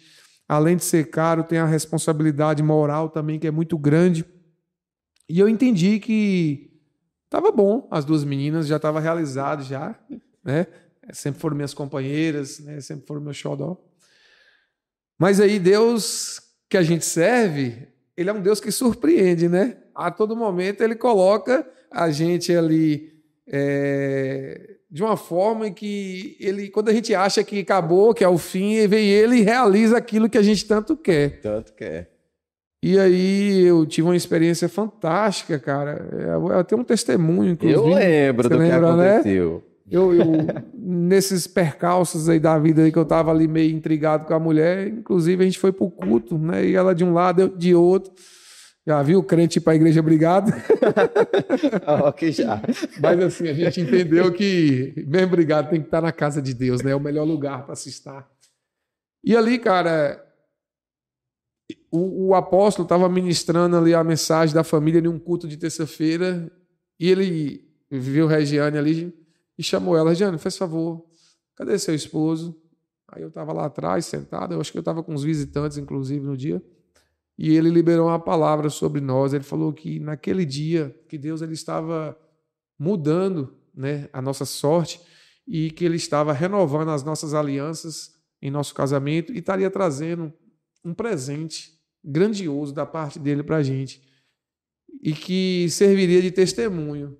além 0.48 0.76
de 0.76 0.84
ser 0.84 1.10
caro, 1.10 1.44
tem 1.44 1.58
a 1.58 1.66
responsabilidade 1.66 2.62
moral 2.62 3.10
também, 3.10 3.38
que 3.38 3.46
é 3.46 3.50
muito 3.50 3.76
grande. 3.76 4.24
E 5.28 5.38
eu 5.38 5.48
entendi 5.48 5.98
que 5.98 6.70
estava 7.26 7.52
bom, 7.52 7.86
as 7.90 8.04
duas 8.04 8.24
meninas 8.24 8.66
já 8.66 8.76
estavam 8.76 9.02
realizadas 9.02 9.66
já, 9.66 9.94
né? 10.42 10.66
Sempre 11.12 11.40
foram 11.40 11.54
minhas 11.54 11.74
companheiras, 11.74 12.58
né? 12.60 12.80
Sempre 12.80 13.06
foram 13.06 13.20
meu 13.20 13.34
xodó. 13.34 13.76
Mas 15.18 15.40
aí 15.40 15.58
Deus 15.58 16.40
que 16.68 16.76
a 16.76 16.82
gente 16.82 17.04
serve, 17.04 17.88
ele 18.16 18.30
é 18.30 18.32
um 18.32 18.40
Deus 18.40 18.60
que 18.60 18.72
surpreende, 18.72 19.48
né? 19.48 19.76
A 19.94 20.10
todo 20.10 20.34
momento 20.34 20.82
ele 20.82 20.94
coloca 20.94 21.68
a 21.90 22.10
gente 22.10 22.54
ali 22.54 23.22
é, 23.46 24.75
de 24.90 25.02
uma 25.02 25.16
forma 25.16 25.70
que 25.70 26.36
ele, 26.38 26.68
quando 26.68 26.88
a 26.88 26.92
gente 26.92 27.14
acha 27.14 27.42
que 27.42 27.60
acabou, 27.60 28.14
que 28.14 28.22
é 28.22 28.28
o 28.28 28.38
fim, 28.38 28.86
vem 28.86 29.08
ele 29.08 29.36
e 29.36 29.42
realiza 29.42 29.96
aquilo 29.96 30.28
que 30.28 30.38
a 30.38 30.42
gente 30.42 30.64
tanto 30.64 30.96
quer. 30.96 31.40
Tanto 31.40 31.72
quer. 31.72 32.10
E 32.82 32.98
aí 32.98 33.62
eu 33.62 33.84
tive 33.84 34.06
uma 34.06 34.16
experiência 34.16 34.68
fantástica, 34.68 35.58
cara. 35.58 36.08
Eu 36.56 36.64
tenho 36.64 36.82
um 36.82 36.84
testemunho, 36.84 37.52
inclusive. 37.52 37.80
Eu 37.80 37.86
lembro 37.86 38.48
do 38.48 38.56
lembra, 38.56 38.90
que 38.90 38.96
né? 38.96 39.08
aconteceu. 39.16 39.54
Né? 39.54 39.76
Eu, 39.90 40.14
eu 40.14 40.26
nesses 40.74 41.46
percalços 41.46 42.28
aí 42.28 42.40
da 42.40 42.58
vida 42.58 42.82
aí 42.82 42.92
que 42.92 42.98
eu 42.98 43.04
tava 43.04 43.30
ali 43.30 43.46
meio 43.46 43.74
intrigado 43.74 44.26
com 44.26 44.34
a 44.34 44.38
mulher, 44.38 44.88
inclusive 44.88 45.42
a 45.42 45.46
gente 45.46 45.58
foi 45.58 45.72
pro 45.72 45.90
culto, 45.90 46.36
né? 46.36 46.64
E 46.64 46.74
ela 46.74 46.94
de 46.94 47.04
um 47.04 47.12
lado, 47.12 47.40
eu 47.42 47.48
de 47.48 47.74
outro. 47.74 48.12
Já 48.86 49.02
viu 49.02 49.18
o 49.18 49.22
crente 49.22 49.58
ir 49.58 49.62
para 49.62 49.72
a 49.72 49.76
igreja 49.76 49.98
obrigado? 49.98 50.52
ok, 52.06 52.30
já. 52.30 52.62
Mas 53.00 53.20
assim, 53.20 53.48
a 53.48 53.52
gente 53.52 53.80
entendeu 53.80 54.32
que 54.32 55.04
mesmo 55.08 55.26
obrigado 55.26 55.70
tem 55.70 55.80
que 55.80 55.88
estar 55.88 56.00
na 56.00 56.12
casa 56.12 56.40
de 56.40 56.54
Deus, 56.54 56.82
né? 56.82 56.92
É 56.92 56.94
o 56.94 57.00
melhor 57.00 57.24
lugar 57.24 57.66
para 57.66 57.74
se 57.74 57.88
estar. 57.88 58.30
E 59.24 59.36
ali, 59.36 59.58
cara, 59.58 60.24
o, 61.90 62.28
o 62.28 62.34
apóstolo 62.36 62.84
estava 62.84 63.08
ministrando 63.08 63.76
ali 63.76 63.92
a 63.92 64.04
mensagem 64.04 64.54
da 64.54 64.62
família 64.62 65.00
em 65.00 65.08
um 65.08 65.18
culto 65.18 65.48
de 65.48 65.56
terça-feira 65.56 66.48
e 67.00 67.10
ele 67.10 67.68
viu 67.90 68.28
Regiane 68.28 68.78
ali 68.78 69.12
e 69.58 69.64
chamou 69.64 69.96
ela. 69.96 70.10
Regiane, 70.10 70.38
faz 70.38 70.56
favor, 70.56 71.04
cadê 71.56 71.76
seu 71.76 71.94
esposo? 71.94 72.56
Aí 73.08 73.22
eu 73.22 73.28
estava 73.28 73.52
lá 73.52 73.66
atrás, 73.66 74.06
sentado, 74.06 74.54
eu 74.54 74.60
acho 74.60 74.70
que 74.70 74.78
eu 74.78 74.80
estava 74.80 75.02
com 75.02 75.12
os 75.12 75.24
visitantes, 75.24 75.76
inclusive, 75.76 76.24
no 76.24 76.36
dia. 76.36 76.62
E 77.38 77.54
ele 77.54 77.68
liberou 77.68 78.08
uma 78.08 78.18
palavra 78.18 78.70
sobre 78.70 79.00
nós. 79.00 79.32
Ele 79.32 79.44
falou 79.44 79.72
que 79.72 80.00
naquele 80.00 80.44
dia 80.44 80.94
que 81.08 81.18
Deus 81.18 81.42
ele 81.42 81.52
estava 81.52 82.18
mudando, 82.78 83.54
né, 83.74 84.08
a 84.12 84.22
nossa 84.22 84.44
sorte 84.44 85.00
e 85.46 85.70
que 85.70 85.84
ele 85.84 85.96
estava 85.96 86.32
renovando 86.32 86.90
as 86.90 87.04
nossas 87.04 87.34
alianças 87.34 88.14
em 88.40 88.50
nosso 88.50 88.74
casamento 88.74 89.32
e 89.32 89.38
estaria 89.38 89.70
trazendo 89.70 90.32
um 90.84 90.94
presente 90.94 91.78
grandioso 92.04 92.72
da 92.72 92.86
parte 92.86 93.18
dele 93.18 93.42
para 93.42 93.56
a 93.56 93.62
gente 93.62 94.02
e 95.02 95.12
que 95.12 95.68
serviria 95.70 96.22
de 96.22 96.30
testemunho 96.30 97.18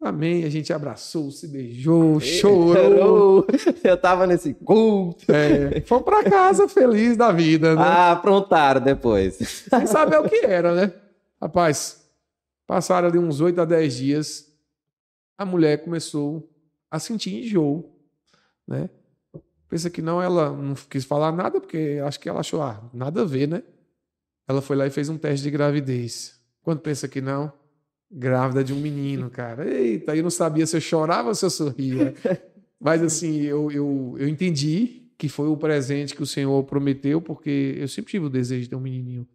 Amém. 0.00 0.44
A 0.44 0.48
gente 0.48 0.72
abraçou, 0.72 1.30
se 1.30 1.46
beijou, 1.46 2.18
chorou. 2.20 3.46
Eu 3.84 3.96
tava 3.98 4.26
nesse 4.26 4.54
culto. 4.54 5.26
É, 5.30 5.80
fomos 5.82 6.04
para 6.04 6.24
casa 6.24 6.66
feliz 6.66 7.16
da 7.16 7.30
vida, 7.30 7.74
né? 7.74 7.82
Ah, 7.82 8.12
aprontaram 8.12 8.80
depois. 8.80 9.34
Sem 9.34 9.86
saber 9.86 10.18
o 10.18 10.28
que 10.28 10.46
era, 10.46 10.74
né? 10.74 10.92
Rapaz, 11.40 12.08
passaram 12.66 13.08
ali 13.08 13.18
uns 13.18 13.40
8 13.40 13.60
a 13.60 13.64
10 13.64 13.94
dias, 13.94 14.46
a 15.36 15.44
mulher 15.44 15.84
começou 15.84 16.48
a 16.90 16.98
sentir 16.98 17.44
enjoo, 17.44 17.94
né? 18.66 18.88
Pensa 19.68 19.90
que 19.90 20.02
não, 20.02 20.20
ela 20.20 20.50
não 20.50 20.74
quis 20.74 21.04
falar 21.04 21.30
nada, 21.30 21.60
porque 21.60 22.00
acho 22.04 22.18
que 22.18 22.28
ela 22.28 22.40
achou, 22.40 22.60
ah, 22.62 22.82
nada 22.92 23.22
a 23.22 23.24
ver, 23.24 23.46
né? 23.46 23.62
Ela 24.48 24.60
foi 24.60 24.76
lá 24.76 24.86
e 24.86 24.90
fez 24.90 25.08
um 25.08 25.16
teste 25.16 25.44
de 25.44 25.50
gravidez. 25.50 26.40
Quando 26.62 26.80
pensa 26.80 27.06
que 27.06 27.20
não, 27.20 27.52
grávida 28.10 28.64
de 28.64 28.72
um 28.72 28.80
menino, 28.80 29.30
cara. 29.30 29.68
Eita, 29.68 30.16
eu 30.16 30.22
não 30.22 30.30
sabia 30.30 30.66
se 30.66 30.76
eu 30.76 30.80
chorava 30.80 31.28
ou 31.28 31.34
se 31.34 31.44
eu 31.44 31.50
sorria. 31.50 32.14
Mas 32.80 33.02
assim, 33.02 33.42
eu, 33.42 33.70
eu, 33.70 34.16
eu 34.18 34.28
entendi 34.28 35.02
que 35.16 35.28
foi 35.28 35.48
o 35.48 35.56
presente 35.56 36.14
que 36.14 36.22
o 36.22 36.26
Senhor 36.26 36.62
prometeu, 36.64 37.20
porque 37.20 37.76
eu 37.78 37.86
sempre 37.86 38.10
tive 38.10 38.26
o 38.26 38.30
desejo 38.30 38.62
de 38.62 38.70
ter 38.70 38.76
um 38.76 38.80
menininho. 38.80 39.28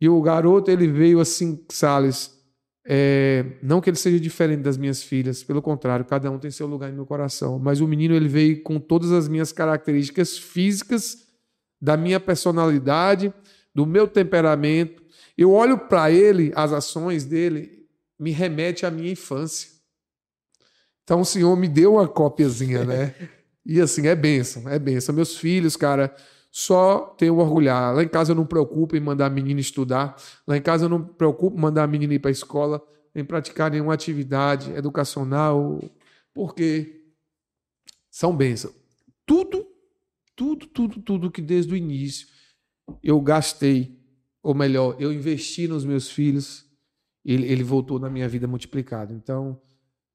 E 0.00 0.08
o 0.08 0.22
garoto, 0.22 0.70
ele 0.70 0.86
veio 0.86 1.20
assim, 1.20 1.62
Salles, 1.68 2.38
é, 2.86 3.44
não 3.62 3.80
que 3.80 3.90
ele 3.90 3.96
seja 3.96 4.18
diferente 4.18 4.62
das 4.62 4.78
minhas 4.78 5.02
filhas, 5.02 5.42
pelo 5.42 5.60
contrário, 5.60 6.04
cada 6.04 6.30
um 6.30 6.38
tem 6.38 6.50
seu 6.50 6.66
lugar 6.66 6.90
no 6.90 6.96
meu 6.96 7.06
coração. 7.06 7.58
Mas 7.58 7.80
o 7.80 7.88
menino, 7.88 8.14
ele 8.14 8.28
veio 8.28 8.62
com 8.62 8.78
todas 8.78 9.10
as 9.10 9.28
minhas 9.28 9.52
características 9.52 10.38
físicas, 10.38 11.26
da 11.80 11.96
minha 11.96 12.20
personalidade, 12.20 13.32
do 13.74 13.86
meu 13.86 14.06
temperamento. 14.06 15.02
Eu 15.36 15.50
olho 15.52 15.76
para 15.76 16.10
ele, 16.10 16.52
as 16.54 16.72
ações 16.72 17.24
dele, 17.24 17.79
me 18.20 18.32
remete 18.32 18.84
à 18.84 18.90
minha 18.90 19.10
infância. 19.10 19.70
Então 21.02 21.22
o 21.22 21.24
Senhor 21.24 21.56
me 21.56 21.66
deu 21.66 21.94
uma 21.94 22.06
cópiazinha, 22.06 22.84
né? 22.84 23.14
E 23.64 23.80
assim, 23.80 24.06
é 24.06 24.14
bênção, 24.14 24.68
é 24.68 24.78
bênção. 24.78 25.14
Meus 25.14 25.36
filhos, 25.36 25.74
cara, 25.74 26.14
só 26.50 27.14
tenho 27.18 27.38
orgulhar. 27.38 27.94
Lá 27.94 28.02
em 28.02 28.08
casa 28.08 28.32
eu 28.32 28.36
não 28.36 28.44
preocupo 28.44 28.94
em 28.94 29.00
mandar 29.00 29.26
a 29.26 29.30
menina 29.30 29.58
estudar. 29.58 30.16
Lá 30.46 30.56
em 30.56 30.62
casa 30.62 30.84
eu 30.84 30.88
não 30.88 31.02
preocupo 31.02 31.56
em 31.56 31.60
mandar 31.60 31.84
a 31.84 31.86
menina 31.86 32.12
ir 32.12 32.18
para 32.18 32.30
a 32.30 32.32
escola, 32.32 32.82
em 33.14 33.24
praticar 33.24 33.70
nenhuma 33.70 33.94
atividade 33.94 34.70
educacional, 34.72 35.82
porque 36.34 37.06
são 38.10 38.36
bênçãos. 38.36 38.74
Tudo, 39.24 39.66
tudo, 40.36 40.66
tudo, 40.66 41.00
tudo 41.00 41.30
que 41.30 41.40
desde 41.40 41.72
o 41.72 41.76
início 41.76 42.28
eu 43.02 43.20
gastei, 43.20 43.98
ou 44.42 44.54
melhor, 44.54 44.96
eu 44.98 45.12
investi 45.12 45.66
nos 45.66 45.84
meus 45.84 46.10
filhos, 46.10 46.69
ele, 47.24 47.46
ele 47.50 47.62
voltou 47.62 47.98
na 47.98 48.08
minha 48.10 48.28
vida 48.28 48.46
multiplicado. 48.46 49.12
Então, 49.14 49.58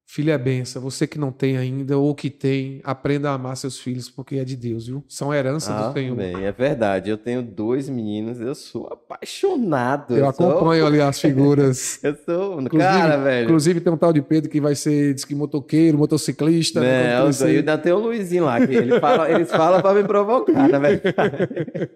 Filho 0.08 0.30
é 0.30 0.38
benção. 0.38 0.80
Você 0.82 1.04
que 1.04 1.18
não 1.18 1.32
tem 1.32 1.56
ainda 1.56 1.98
ou 1.98 2.14
que 2.14 2.30
tem, 2.30 2.80
aprenda 2.84 3.28
a 3.28 3.34
amar 3.34 3.56
seus 3.56 3.80
filhos, 3.80 4.08
porque 4.08 4.36
é 4.36 4.44
de 4.44 4.54
Deus, 4.56 4.86
viu? 4.86 5.02
São 5.08 5.34
herança 5.34 5.74
Ah, 5.74 5.88
do 5.88 5.94
Senhor. 5.94 6.14
bem, 6.16 6.44
é 6.44 6.52
verdade. 6.52 7.10
Eu 7.10 7.18
tenho 7.18 7.42
dois 7.42 7.88
meninos, 7.88 8.40
eu 8.40 8.54
sou 8.54 8.86
apaixonado. 8.86 10.14
Eu 10.16 10.32
sou- 10.32 10.48
acompanho 10.52 10.86
ali 10.86 11.00
as 11.00 11.20
figuras. 11.20 11.98
Eu 12.04 12.16
sou. 12.24 12.60
Inclusive- 12.60 12.88
Cara, 12.88 13.16
velho. 13.16 13.44
Inclusive 13.46 13.80
tem 13.80 13.92
um 13.92 13.96
tal 13.96 14.12
de 14.12 14.22
Pedro 14.22 14.48
que 14.48 14.60
vai 14.60 14.76
ser, 14.76 15.12
diz 15.12 15.24
que 15.24 15.34
motoqueiro, 15.34 15.98
motociclista. 15.98 16.80
né, 16.80 16.86
Né, 16.86 17.02
quando 17.08 17.16
eu 17.18 17.24
crescer, 17.24 17.56
ainda 17.58 17.76
tem 17.76 17.92
o 17.92 17.98
Luizinho 17.98 18.44
lá, 18.44 18.64
que 18.64 18.72
ele 18.74 19.00
fala, 19.00 19.28
eles 19.28 19.50
falam 19.50 19.82
pra 19.82 19.92
me 19.92 20.04
provocar, 20.04 20.68
na 20.68 20.78
verdade. 20.78 21.90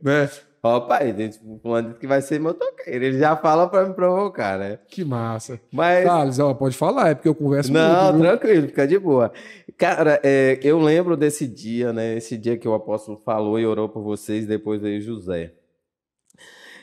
né? 0.00 0.30
Gente, 1.16 1.40
fulano 1.62 1.88
disse 1.88 2.00
que 2.00 2.06
vai 2.06 2.20
ser 2.20 2.40
motoqueiro. 2.40 3.04
Ele 3.04 3.18
já 3.18 3.36
fala 3.36 3.68
pra 3.68 3.86
me 3.86 3.94
provocar, 3.94 4.58
né? 4.58 4.78
Que 4.88 5.04
massa. 5.04 5.60
Mas. 5.72 6.04
Thales, 6.04 6.38
ó, 6.38 6.52
pode 6.54 6.76
falar, 6.76 7.10
é 7.10 7.14
porque 7.14 7.28
eu 7.28 7.34
converso 7.34 7.72
Não, 7.72 8.12
muito. 8.12 8.24
tranquilo, 8.26 8.66
fica 8.68 8.86
de 8.86 8.98
boa. 8.98 9.32
Cara, 9.76 10.20
é, 10.24 10.58
eu 10.62 10.78
lembro 10.80 11.16
desse 11.16 11.46
dia, 11.46 11.92
né? 11.92 12.16
Esse 12.16 12.36
dia 12.36 12.56
que 12.56 12.66
o 12.66 12.74
apóstolo 12.74 13.20
falou 13.24 13.58
e 13.58 13.64
orou 13.66 13.88
por 13.88 14.02
vocês, 14.02 14.46
depois 14.46 14.80
veio 14.80 15.00
José. 15.00 15.52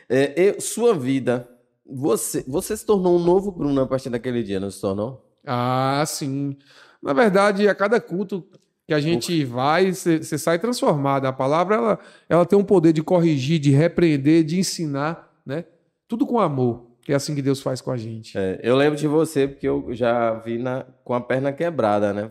É, 0.09 0.33
eu- 0.35 0.61
sua 0.61 0.93
vida, 0.93 1.47
você, 1.85 2.43
você 2.47 2.75
se 2.77 2.85
tornou 2.85 3.15
um 3.17 3.23
novo 3.23 3.51
Bruno 3.51 3.81
a 3.81 3.87
partir 3.87 4.09
daquele 4.09 4.43
dia, 4.43 4.59
não 4.59 4.69
se 4.71 4.79
tornou? 4.79 5.21
Ah, 5.45 6.03
sim. 6.07 6.55
Na 7.01 7.13
verdade, 7.13 7.67
a 7.67 7.75
cada 7.75 7.99
culto 7.99 8.47
que 8.87 8.93
a 8.93 8.99
gente 8.99 9.43
vai, 9.43 9.91
você 9.91 10.37
sai 10.37 10.59
transformado. 10.59 11.25
A 11.25 11.33
palavra, 11.33 11.75
ela, 11.75 11.99
ela 12.29 12.45
tem 12.45 12.57
um 12.57 12.63
poder 12.63 12.93
de 12.93 13.01
corrigir, 13.01 13.59
de 13.59 13.71
repreender, 13.71 14.43
de 14.43 14.59
ensinar, 14.59 15.31
né? 15.45 15.65
Tudo 16.07 16.25
com 16.25 16.39
amor, 16.39 16.85
que 17.01 17.11
é 17.11 17.15
assim 17.15 17.33
que 17.33 17.41
Deus 17.41 17.61
faz 17.61 17.81
com 17.81 17.91
a 17.91 17.97
gente. 17.97 18.37
É, 18.37 18.59
eu 18.61 18.75
lembro 18.75 18.97
de 18.97 19.07
você 19.07 19.47
porque 19.47 19.67
eu 19.67 19.87
já 19.91 20.33
vi 20.35 20.59
na, 20.59 20.85
com 21.03 21.13
a 21.15 21.21
perna 21.21 21.51
quebrada, 21.51 22.13
né? 22.13 22.29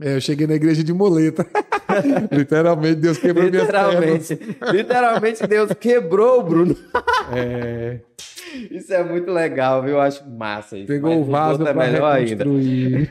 É, 0.00 0.14
eu 0.14 0.20
cheguei 0.20 0.46
na 0.46 0.54
igreja 0.54 0.84
de 0.84 0.92
muleta. 0.92 1.44
Literalmente, 2.30 2.96
Deus 2.96 3.18
quebrou 3.18 3.50
minhas 3.50 3.66
pernas. 3.66 4.30
Literalmente, 4.30 4.72
literalmente 4.72 5.46
Deus 5.46 5.72
quebrou 5.72 6.40
o 6.40 6.42
Bruno. 6.44 6.76
É, 7.34 8.00
Isso 8.70 8.92
é 8.92 9.02
muito 9.02 9.30
legal, 9.30 9.82
viu? 9.82 9.92
Eu 9.92 10.00
acho 10.00 10.28
massa 10.28 10.78
isso. 10.78 10.86
pegou 10.86 11.20
o 11.20 11.24
vaso 11.24 11.66
é 11.66 11.74
melhor 11.74 12.12
ainda. 12.12 12.44
reconstruir. 12.44 13.10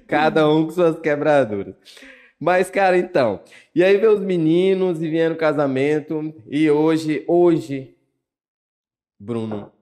Cada 0.06 0.48
um 0.48 0.64
com 0.64 0.70
suas 0.70 0.98
quebraduras. 0.98 1.74
Mas, 2.38 2.70
cara, 2.70 2.98
então. 2.98 3.42
E 3.74 3.84
aí 3.84 3.96
veio 3.96 4.12
os 4.14 4.20
meninos 4.20 5.00
e 5.00 5.08
vieram 5.08 5.34
o 5.34 5.38
casamento. 5.38 6.34
E 6.48 6.68
hoje, 6.70 7.24
hoje, 7.28 7.96
Bruno, 9.18 9.72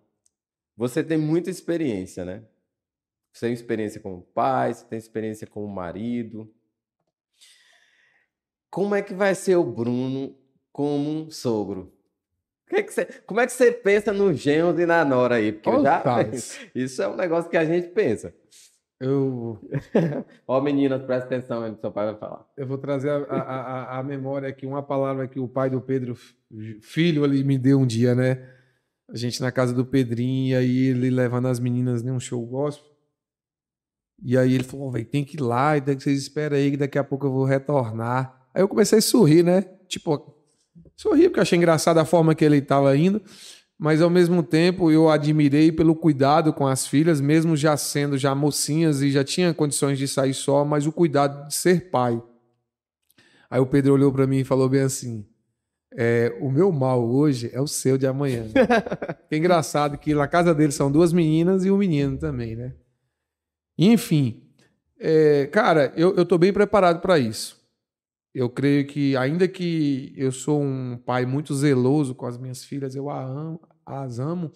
você 0.76 1.02
tem 1.02 1.16
muita 1.16 1.48
experiência, 1.48 2.24
né? 2.24 2.42
Você 3.32 3.46
tem 3.46 3.54
experiência 3.54 4.00
como 4.00 4.22
pai, 4.34 4.74
você 4.74 4.84
tem 4.84 4.98
experiência 4.98 5.46
como 5.46 5.66
marido. 5.68 6.52
Como 8.70 8.94
é 8.94 9.02
que 9.02 9.14
vai 9.14 9.34
ser 9.34 9.56
o 9.56 9.64
Bruno 9.64 10.36
como 10.72 11.10
um 11.10 11.30
sogro? 11.30 11.92
Que 12.70 12.76
é 12.76 12.82
que 12.84 12.92
você- 12.94 13.06
como 13.26 13.40
é 13.40 13.46
que 13.46 13.52
você 13.52 13.72
pensa 13.72 14.12
nos 14.12 14.38
genros 14.38 14.78
e 14.78 14.86
na 14.86 15.04
nora 15.04 15.34
aí? 15.34 15.50
Porque 15.52 15.68
eu 15.68 15.80
Ô, 15.80 15.82
já, 15.82 16.02
isso 16.72 17.02
é 17.02 17.08
um 17.08 17.16
negócio 17.16 17.50
que 17.50 17.56
a 17.56 17.64
gente 17.64 17.88
pensa. 17.88 18.32
eu, 19.00 19.58
Ó, 20.46 20.60
meninas, 20.60 21.02
presta 21.02 21.26
atenção 21.26 21.64
aí 21.64 21.70
no 21.72 21.80
seu 21.80 21.90
pai 21.90 22.06
vai 22.12 22.16
falar. 22.20 22.46
eu 22.56 22.66
vou 22.68 22.78
trazer 22.78 23.10
a, 23.10 23.16
a, 23.34 23.98
a, 23.98 24.02
memória 24.04 24.48
aqui, 24.48 24.64
uma 24.66 24.84
palavra 24.84 25.26
que 25.26 25.40
o 25.40 25.48
pai 25.48 25.68
do 25.68 25.80
Pedro, 25.80 26.14
filho, 26.80 27.24
ali 27.24 27.42
me 27.42 27.58
deu 27.58 27.80
um 27.80 27.86
dia, 27.86 28.14
né? 28.14 28.48
A 29.08 29.16
gente 29.16 29.40
na 29.40 29.50
casa 29.50 29.74
do 29.74 29.84
Pedrinho, 29.84 30.50
e 30.52 30.54
aí 30.54 30.86
ele 30.90 31.10
levando 31.10 31.48
as 31.48 31.58
meninas 31.58 32.04
em 32.04 32.10
um 32.12 32.20
show 32.20 32.40
gospel. 32.46 32.88
E 34.22 34.38
aí 34.38 34.54
ele 34.54 34.62
falou, 34.62 34.92
velho, 34.92 35.06
tem 35.06 35.24
que 35.24 35.36
ir 35.36 35.40
lá, 35.40 35.76
e 35.76 35.80
daí 35.80 35.98
vocês 35.98 36.20
esperam 36.20 36.56
aí 36.56 36.70
que 36.70 36.76
daqui 36.76 36.98
a 36.98 37.02
pouco 37.02 37.26
eu 37.26 37.32
vou 37.32 37.44
retornar. 37.44 38.48
Aí 38.54 38.62
eu 38.62 38.68
comecei 38.68 38.98
a 38.98 39.02
sorrir, 39.02 39.42
né? 39.42 39.62
Tipo, 39.88 40.39
sorri 41.00 41.28
porque 41.28 41.40
eu 41.40 41.42
achei 41.42 41.56
engraçada 41.56 42.02
a 42.02 42.04
forma 42.04 42.34
que 42.34 42.44
ele 42.44 42.58
estava 42.58 42.94
indo, 42.94 43.22
mas 43.78 44.02
ao 44.02 44.10
mesmo 44.10 44.42
tempo 44.42 44.90
eu 44.90 45.08
admirei 45.08 45.72
pelo 45.72 45.96
cuidado 45.96 46.52
com 46.52 46.66
as 46.66 46.86
filhas, 46.86 47.22
mesmo 47.22 47.56
já 47.56 47.74
sendo 47.74 48.18
já 48.18 48.34
mocinhas 48.34 49.00
e 49.00 49.10
já 49.10 49.24
tinha 49.24 49.54
condições 49.54 49.98
de 49.98 50.06
sair 50.06 50.34
só, 50.34 50.62
mas 50.62 50.86
o 50.86 50.92
cuidado 50.92 51.48
de 51.48 51.54
ser 51.54 51.90
pai. 51.90 52.22
Aí 53.48 53.58
o 53.58 53.66
Pedro 53.66 53.94
olhou 53.94 54.12
para 54.12 54.26
mim 54.26 54.40
e 54.40 54.44
falou 54.44 54.68
bem 54.68 54.82
assim: 54.82 55.26
é, 55.96 56.36
o 56.38 56.50
meu 56.50 56.70
mal 56.70 57.02
hoje 57.02 57.48
é 57.54 57.60
o 57.60 57.66
seu 57.66 57.96
de 57.96 58.06
amanhã. 58.06 58.44
é 59.30 59.36
engraçado 59.36 59.96
que 59.96 60.14
na 60.14 60.28
casa 60.28 60.54
dele 60.54 60.70
são 60.70 60.92
duas 60.92 61.14
meninas 61.14 61.64
e 61.64 61.70
um 61.70 61.78
menino 61.78 62.18
também, 62.18 62.54
né? 62.54 62.74
Enfim, 63.78 64.42
é, 64.98 65.46
cara, 65.46 65.94
eu, 65.96 66.14
eu 66.14 66.26
tô 66.26 66.36
bem 66.36 66.52
preparado 66.52 67.00
para 67.00 67.18
isso. 67.18 67.59
Eu 68.34 68.48
creio 68.48 68.86
que, 68.86 69.16
ainda 69.16 69.48
que 69.48 70.12
eu 70.16 70.30
sou 70.30 70.62
um 70.62 70.96
pai 70.96 71.26
muito 71.26 71.54
zeloso 71.54 72.14
com 72.14 72.26
as 72.26 72.38
minhas 72.38 72.64
filhas, 72.64 72.94
eu 72.94 73.10
a 73.10 73.24
amo, 73.24 73.60
as 73.84 74.18
amo, 74.18 74.52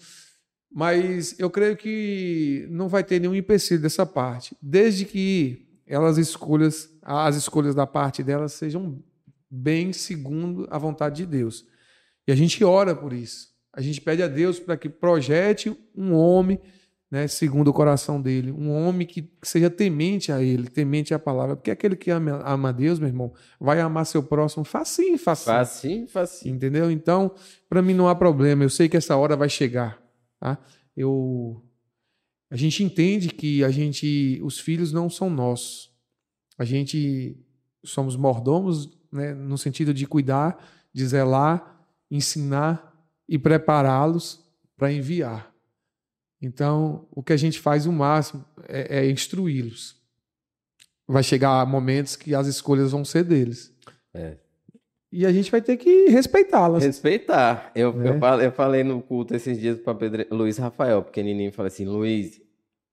mas 0.73 1.39
eu 1.39 1.51
creio 1.51 1.77
que 1.77 2.67
não 2.71 2.89
vai 2.89 3.03
ter 3.03 3.21
nenhum 3.21 3.35
empecilho 3.35 3.81
dessa 3.81 4.07
parte, 4.07 4.57
desde 4.61 5.05
que 5.05 5.67
elas 5.87 6.19
escolhas, 6.19 6.89
as 7.03 7.37
escolhas 7.37 7.75
da 7.75 7.87
parte 7.87 8.23
delas 8.23 8.53
sejam 8.53 9.03
bem 9.51 9.93
segundo 9.93 10.67
a 10.71 10.79
vontade 10.79 11.17
de 11.17 11.27
Deus. 11.27 11.65
E 12.27 12.33
a 12.33 12.35
gente 12.35 12.65
ora 12.65 12.95
por 12.95 13.13
isso. 13.13 13.55
A 13.73 13.81
gente 13.81 14.01
pede 14.01 14.23
a 14.23 14.29
Deus 14.29 14.59
para 14.59 14.77
que 14.77 14.89
projete 14.89 15.77
um 15.95 16.15
homem, 16.15 16.61
né, 17.15 17.29
segundo 17.29 17.69
o 17.69 17.73
coração 17.73 18.21
dele, 18.21 18.51
um 18.51 18.73
homem 18.73 19.07
que 19.07 19.31
seja 19.41 19.71
temente 19.71 20.33
a 20.33 20.43
ele, 20.43 20.69
temente 20.69 21.15
à 21.15 21.19
palavra, 21.19 21.55
porque 21.55 21.71
aquele 21.71 21.95
que 21.95 22.11
ama, 22.11 22.43
ama 22.45 22.71
a 22.71 22.73
Deus, 22.73 22.99
meu 22.99 23.07
irmão, 23.07 23.33
vai 23.61 23.79
amar 23.79 24.05
seu 24.05 24.21
próximo 24.21 24.65
facinho, 24.65 25.17
facinho. 25.17 25.57
Facinho, 25.57 26.09
facinho. 26.09 26.57
Entendeu? 26.57 26.91
Então, 26.91 27.33
para 27.69 27.81
mim 27.81 27.95
não 27.95 28.09
há 28.09 28.17
problema. 28.17 28.65
Eu 28.65 28.69
sei 28.69 28.89
que 28.89 28.97
essa 28.97 29.17
hora 29.17 29.37
vai 29.37 29.49
chegar. 29.49 30.03
Tá? 30.41 30.59
Eu, 30.97 31.63
a 32.51 32.57
gente 32.57 32.83
entende 32.83 33.29
que 33.29 33.63
a 33.63 33.71
gente, 33.71 34.41
os 34.43 34.59
filhos 34.59 34.93
não 34.93 35.09
são 35.09 35.31
nossos. 35.31 35.93
A 36.59 36.65
gente 36.65 37.39
somos 37.85 38.17
mordomos, 38.17 38.91
né, 39.13 39.33
no 39.33 39.57
sentido 39.57 39.95
de 39.95 40.05
cuidar, 40.05 40.59
de 40.93 41.07
zelar, 41.07 41.87
ensinar 42.11 42.93
e 43.29 43.39
prepará-los 43.39 44.45
para 44.77 44.93
enviar. 44.93 45.54
Então, 46.41 47.07
o 47.11 47.23
que 47.23 47.33
a 47.33 47.37
gente 47.37 47.59
faz 47.59 47.87
o 47.87 47.93
máximo 47.93 48.45
é, 48.69 48.99
é 49.01 49.11
instruí-los. 49.11 49.97
Vai 51.07 51.23
chegar 51.23 51.67
momentos 51.67 52.17
que 52.17 52.35
as 52.35 52.47
escolhas 52.47 52.93
vão 52.93 53.05
ser 53.05 53.25
deles. 53.25 53.73
É. 54.13 54.37
E 55.13 55.25
a 55.25 55.33
gente 55.33 55.51
vai 55.51 55.63
ter 55.63 55.77
que 55.77 56.07
respeitá-las. 56.09 56.83
Respeitar. 56.85 57.71
Eu, 57.75 57.95
É. 58.03 58.09
eu, 58.09 58.19
falei, 58.19 58.47
eu 58.47 58.53
falei 58.53 58.85
no 58.85 59.01
culto 59.01 59.35
esses 59.35 59.59
dias 59.61 59.79
para 59.79 59.95
Pedro, 59.95 60.27
Luiz 60.31 60.59
Rafael, 60.59 61.03
pequenininho, 61.03 61.53
falei 61.53 61.69
assim, 61.69 61.85
Luiz, 61.85 62.41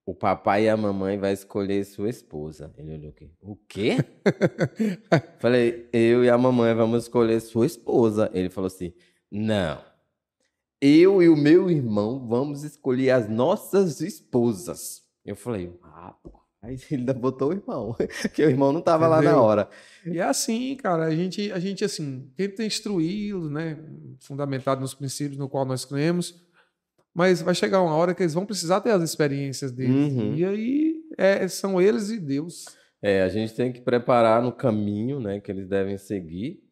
o 0.06 0.14
papai 0.14 0.66
e 0.66 0.70
a 0.70 0.78
mamãe 0.78 1.18
vai 1.18 1.34
escolher 1.34 1.84
sua 1.84 2.10
esposa. 2.10 2.72
Ele 2.78 2.94
olhou 2.94 3.10
aqui, 3.10 3.32
o 3.42 3.56
quê? 3.68 3.98
falei, 5.40 5.90
eu 5.92 6.24
e 6.24 6.30
a 6.30 6.38
mamãe 6.38 6.74
vamos 6.74 7.04
escolher 7.04 7.40
sua 7.40 7.66
esposa. 7.66 8.30
Ele 8.34 8.50
falou 8.50 8.68
assim, 8.68 8.94
não, 9.32 9.82
eu 10.82 11.22
e 11.22 11.30
o 11.30 11.38
meu 11.38 11.70
irmão 11.70 12.28
vamos 12.28 12.64
escolher 12.64 13.12
as 13.12 13.30
nossas 13.30 14.02
esposas. 14.02 15.04
Eu 15.24 15.36
falei, 15.36 15.72
ah, 15.84 16.16
aí 16.64 16.76
ele 16.90 17.02
ainda 17.02 17.14
botou 17.14 17.50
o 17.50 17.54
irmão, 17.54 17.96
porque 18.22 18.44
o 18.44 18.50
irmão 18.50 18.74
não 18.74 18.82
tava 18.82 19.08
lá 19.08 19.18
na 19.18 19.24
Entendeu? 19.24 19.44
hora. 19.44 19.70
E 20.06 20.18
é 20.18 20.24
assim, 20.24 20.76
cara, 20.76 21.06
a 21.06 21.16
gente, 21.16 21.52
a 21.52 21.60
gente 21.60 21.86
assim, 21.86 22.28
tenta 22.36 22.64
instruí-los, 22.64 23.52
né, 23.52 23.78
fundamentado 24.20 24.82
nos 24.82 24.96
princípios 24.96 25.38
no 25.38 25.48
qual 25.48 25.66
nós 25.66 25.86
cremos, 25.86 26.44
mas 27.14 27.42
vai 27.42 27.54
chegar 27.54 27.82
uma 27.82 27.94
hora 27.94 28.16
que 28.16 28.24
eles 28.24 28.34
vão 28.34 28.46
precisar 28.46 28.82
ter 28.82 28.92
as 28.92 29.04
experiências 29.04 29.72
deles. 29.72 30.14
Uhum. 30.14 30.34
E 30.34 30.46
aí 30.46 30.96
é, 31.18 31.48
são 31.48 31.80
eles 31.80 32.10
e 32.10 32.20
Deus. 32.20 32.66
É, 33.02 33.22
a 33.22 33.30
gente 33.30 33.54
tem 33.54 33.72
que 33.72 33.82
preparar 33.82 34.42
no 34.42 34.52
caminho, 34.52 35.20
né, 35.20 35.40
que 35.40 35.52
eles 35.52 35.68
devem 35.68 35.98
seguir. 35.98 36.64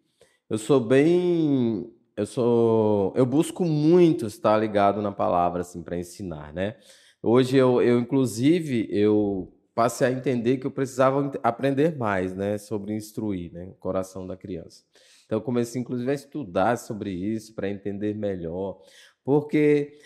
Eu 0.49 0.57
sou 0.57 0.79
bem, 0.79 1.91
eu 2.19 2.25
sou, 2.25 3.13
eu 3.15 3.25
busco 3.25 3.63
muito 3.63 4.25
estar 4.25 4.57
ligado 4.57 5.01
na 5.01 5.09
palavra 5.09 5.61
assim 5.61 5.81
para 5.81 5.97
ensinar, 5.97 6.51
né? 6.51 6.75
Hoje 7.23 7.55
eu, 7.55 7.81
eu 7.81 7.97
inclusive 7.97 8.89
eu 8.91 9.53
passei 9.73 10.07
a 10.07 10.11
entender 10.11 10.57
que 10.57 10.67
eu 10.67 10.71
precisava 10.71 11.31
aprender 11.41 11.97
mais, 11.97 12.35
né, 12.35 12.57
sobre 12.57 12.93
instruir, 12.93 13.53
né, 13.53 13.69
o 13.69 13.75
coração 13.75 14.27
da 14.27 14.35
criança. 14.35 14.83
Então 15.25 15.37
eu 15.37 15.41
comecei 15.41 15.79
inclusive 15.79 16.11
a 16.11 16.13
estudar 16.13 16.77
sobre 16.77 17.11
isso 17.11 17.55
para 17.55 17.69
entender 17.69 18.13
melhor, 18.13 18.81
porque 19.23 19.97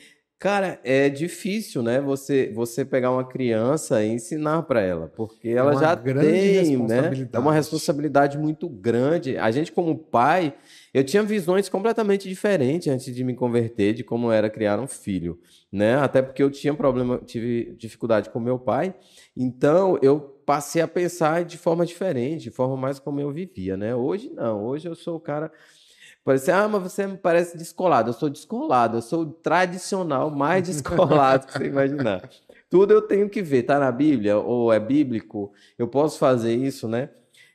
Cara, 0.44 0.78
é 0.84 1.08
difícil, 1.08 1.82
né? 1.82 2.02
Você, 2.02 2.52
você 2.54 2.84
pegar 2.84 3.12
uma 3.12 3.24
criança 3.24 4.04
e 4.04 4.10
ensinar 4.10 4.64
para 4.64 4.82
ela, 4.82 5.08
porque 5.08 5.48
ela 5.48 5.72
É 5.72 5.80
já 5.80 5.96
grande 5.96 6.28
tem, 6.28 6.78
né? 6.80 7.12
É 7.32 7.40
uma 7.40 7.54
responsabilidade 7.54 8.38
muito 8.38 8.68
grande. 8.68 9.38
A 9.38 9.50
gente, 9.52 9.72
como 9.72 9.98
pai, 9.98 10.54
eu 10.94 11.02
tinha 11.02 11.24
visões 11.24 11.70
completamente 11.70 12.28
diferentes 12.28 12.90
antes 12.90 13.16
de 13.16 13.24
me 13.24 13.34
converter 13.34 13.94
de 13.94 14.04
como 14.04 14.34
era 14.34 14.50
criar 14.50 14.82
um 14.82 14.88
filho, 14.88 15.40
né? 15.72 15.96
Até 15.96 16.22
porque 16.22 16.44
eu 16.44 16.52
tinha 16.52 16.74
problema, 16.74 17.22
tive 17.26 17.74
dificuldade 17.78 18.30
com 18.30 18.38
meu 18.38 18.60
pai, 18.60 18.94
então 19.38 19.98
eu 20.02 20.20
passei 20.46 20.82
a 20.82 20.88
pensar 20.90 21.46
de 21.46 21.58
forma 21.58 21.86
diferente, 21.86 22.44
de 22.44 22.52
forma 22.52 22.76
mais 22.76 23.00
como 23.00 23.22
eu 23.22 23.32
vivia, 23.32 23.78
né? 23.78 23.96
Hoje 23.96 24.30
não, 24.30 24.62
hoje 24.66 24.90
eu 24.90 24.94
sou 24.94 25.16
o 25.16 25.22
cara 25.22 25.50
Parece, 26.24 26.52
ah, 26.52 26.68
mas 26.68 26.82
você 26.84 27.06
me 27.06 27.18
parece 27.18 27.58
descolado. 27.58 28.10
Eu 28.10 28.14
sou 28.14 28.30
descolado, 28.30 28.98
eu 28.98 29.02
sou 29.02 29.22
o 29.24 29.32
tradicional 29.32 30.32
mais 30.32 30.64
descolado 30.68 31.48
que 31.48 31.54
você 31.54 31.66
imaginar. 31.66 32.30
Tudo 32.70 32.94
eu 32.94 33.02
tenho 33.02 33.30
que 33.30 33.42
ver, 33.42 33.64
tá 33.64 33.78
na 33.78 33.92
Bíblia 33.92 34.38
ou 34.38 34.72
é 34.72 34.80
bíblico, 34.80 35.52
eu 35.78 35.88
posso 35.88 36.18
fazer 36.18 36.56
isso, 36.56 36.88
né? 36.88 37.10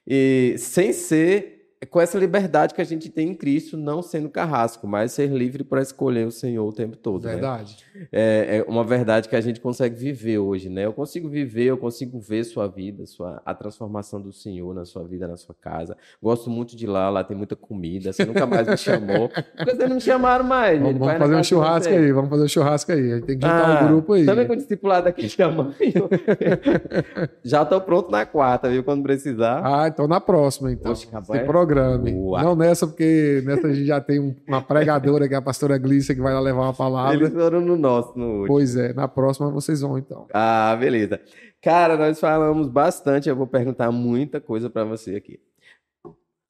E 0.06 0.54
sem 0.58 0.92
ser 0.92 1.57
com 1.86 2.00
essa 2.00 2.18
liberdade 2.18 2.74
que 2.74 2.80
a 2.80 2.84
gente 2.84 3.08
tem 3.08 3.28
em 3.28 3.34
Cristo, 3.34 3.76
não 3.76 4.02
sendo 4.02 4.28
carrasco, 4.28 4.86
mas 4.86 5.12
ser 5.12 5.28
livre 5.28 5.62
para 5.62 5.80
escolher 5.80 6.26
o 6.26 6.30
Senhor 6.30 6.66
o 6.66 6.72
tempo 6.72 6.96
todo. 6.96 7.24
né? 7.24 7.32
Verdade. 7.32 7.76
É, 8.10 8.58
é 8.58 8.70
uma 8.70 8.82
verdade 8.84 9.28
que 9.28 9.36
a 9.36 9.40
gente 9.40 9.60
consegue 9.60 9.94
viver 9.96 10.38
hoje, 10.38 10.68
né? 10.68 10.86
Eu 10.86 10.92
consigo 10.92 11.28
viver, 11.28 11.64
eu 11.64 11.78
consigo 11.78 12.18
ver 12.18 12.44
sua 12.44 12.66
vida, 12.66 13.06
sua, 13.06 13.40
a 13.44 13.54
transformação 13.54 14.20
do 14.20 14.32
Senhor 14.32 14.74
na 14.74 14.84
sua 14.84 15.04
vida, 15.04 15.28
na 15.28 15.36
sua 15.36 15.54
casa. 15.54 15.96
Gosto 16.22 16.50
muito 16.50 16.76
de 16.76 16.86
lá, 16.86 17.08
lá 17.10 17.22
tem 17.22 17.36
muita 17.36 17.54
comida. 17.56 18.12
Você 18.12 18.24
nunca 18.24 18.46
mais 18.46 18.66
me 18.66 18.76
chamou. 18.78 19.28
Por 19.28 19.42
que 19.42 19.64
vocês 19.64 19.88
não 19.88 19.96
me 19.96 20.00
chamaram 20.00 20.44
mais? 20.44 20.80
Vamos, 20.80 20.98
vamos 20.98 21.18
fazer 21.18 21.36
um 21.36 21.44
churrasco 21.44 21.92
aí, 21.92 22.12
vamos 22.12 22.30
fazer 22.30 22.42
um 22.44 22.48
churrasco 22.48 22.92
aí. 22.92 23.12
A 23.12 23.16
gente 23.16 23.26
tem 23.26 23.38
que 23.38 23.46
juntar 23.46 23.82
Ah, 23.82 23.84
o 23.84 23.88
grupo 23.88 24.12
aí. 24.14 24.26
Também 24.26 24.46
com 24.46 24.52
o 24.52 24.56
discipulado 24.56 25.08
aqui 25.08 25.28
tamanho. 25.36 25.74
Já 27.42 27.64
tô 27.64 27.80
pronto 27.80 28.10
na 28.10 28.26
quarta, 28.26 28.68
viu? 28.68 28.82
Quando 28.82 29.02
precisar. 29.02 29.62
Ah, 29.64 29.88
então 29.88 30.06
na 30.06 30.20
próxima, 30.20 30.72
então. 30.72 30.92
Poxa, 30.92 31.08
é? 31.34 31.44
Programe. 31.68 32.12
Boa. 32.12 32.42
Não 32.42 32.56
nessa, 32.56 32.86
porque 32.86 33.42
nessa 33.44 33.66
a 33.68 33.72
gente 33.72 33.86
já 33.86 34.00
tem 34.00 34.18
um- 34.18 34.34
uma 34.46 34.62
pregadora, 34.62 35.28
que 35.28 35.34
é 35.34 35.36
a 35.36 35.42
pastora 35.42 35.76
Glícia, 35.78 36.14
que 36.14 36.20
vai 36.20 36.32
lá 36.32 36.40
levar 36.40 36.62
uma 36.62 36.74
palavra. 36.74 37.14
Eles 37.14 37.32
foram 37.32 37.60
no 37.60 37.76
nosso, 37.76 38.18
no 38.18 38.26
último. 38.26 38.46
Pois 38.46 38.76
é, 38.76 38.92
na 38.92 39.06
próxima 39.06 39.50
vocês 39.50 39.80
vão, 39.80 39.98
então. 39.98 40.26
Ah, 40.32 40.76
beleza. 40.78 41.20
Cara, 41.60 41.96
nós 41.96 42.18
falamos 42.20 42.68
bastante. 42.68 43.28
Eu 43.28 43.36
vou 43.36 43.46
perguntar 43.46 43.90
muita 43.90 44.40
coisa 44.40 44.70
para 44.70 44.84
você 44.84 45.16
aqui. 45.16 45.40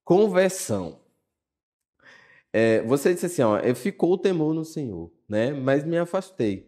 Conversão. 0.05 0.99
É, 2.53 2.83
você 2.83 3.13
disse 3.13 3.27
assim, 3.27 3.43
ó, 3.43 3.59
ficou 3.75 4.13
o 4.13 4.19
temor 4.19 4.55
no 4.55 4.65
Senhor, 4.65 5.11
né? 5.29 5.53
Mas 5.53 5.85
me 5.85 5.99
afastei. 5.99 6.68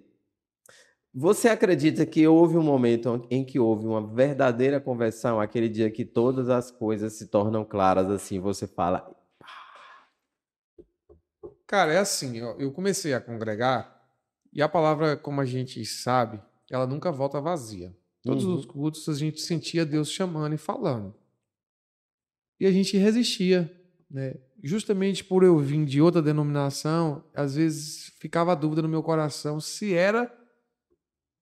Você 1.12 1.48
acredita 1.48 2.06
que 2.06 2.26
houve 2.26 2.56
um 2.56 2.62
momento 2.62 3.26
em 3.30 3.44
que 3.44 3.58
houve 3.58 3.84
uma 3.84 4.06
verdadeira 4.06 4.80
conversão, 4.80 5.40
aquele 5.40 5.68
dia 5.68 5.90
que 5.90 6.04
todas 6.04 6.48
as 6.48 6.70
coisas 6.70 7.14
se 7.14 7.26
tornam 7.26 7.64
claras 7.64 8.08
assim, 8.08 8.38
você 8.38 8.66
fala, 8.66 9.10
Cara, 11.66 11.92
é 11.92 11.98
assim, 11.98 12.40
ó, 12.42 12.54
eu 12.58 12.72
comecei 12.72 13.14
a 13.14 13.20
congregar 13.20 14.00
e 14.52 14.60
a 14.60 14.68
palavra, 14.68 15.16
como 15.16 15.40
a 15.40 15.44
gente 15.44 15.84
sabe, 15.84 16.40
ela 16.68 16.86
nunca 16.86 17.12
volta 17.12 17.40
vazia. 17.40 17.94
Todos 18.22 18.44
Uhum. 18.44 18.54
os 18.54 18.66
cultos 18.66 19.08
a 19.08 19.14
gente 19.14 19.40
sentia 19.40 19.86
Deus 19.86 20.10
chamando 20.10 20.54
e 20.54 20.58
falando. 20.58 21.14
E 22.58 22.66
a 22.66 22.72
gente 22.72 22.96
resistia, 22.96 23.72
né? 24.10 24.34
Justamente 24.62 25.24
por 25.24 25.42
eu 25.42 25.58
vir 25.58 25.84
de 25.86 26.02
outra 26.02 26.20
denominação, 26.20 27.24
às 27.34 27.54
vezes 27.54 28.12
ficava 28.18 28.52
a 28.52 28.54
dúvida 28.54 28.82
no 28.82 28.88
meu 28.88 29.02
coração 29.02 29.58
se 29.60 29.94
era 29.94 30.30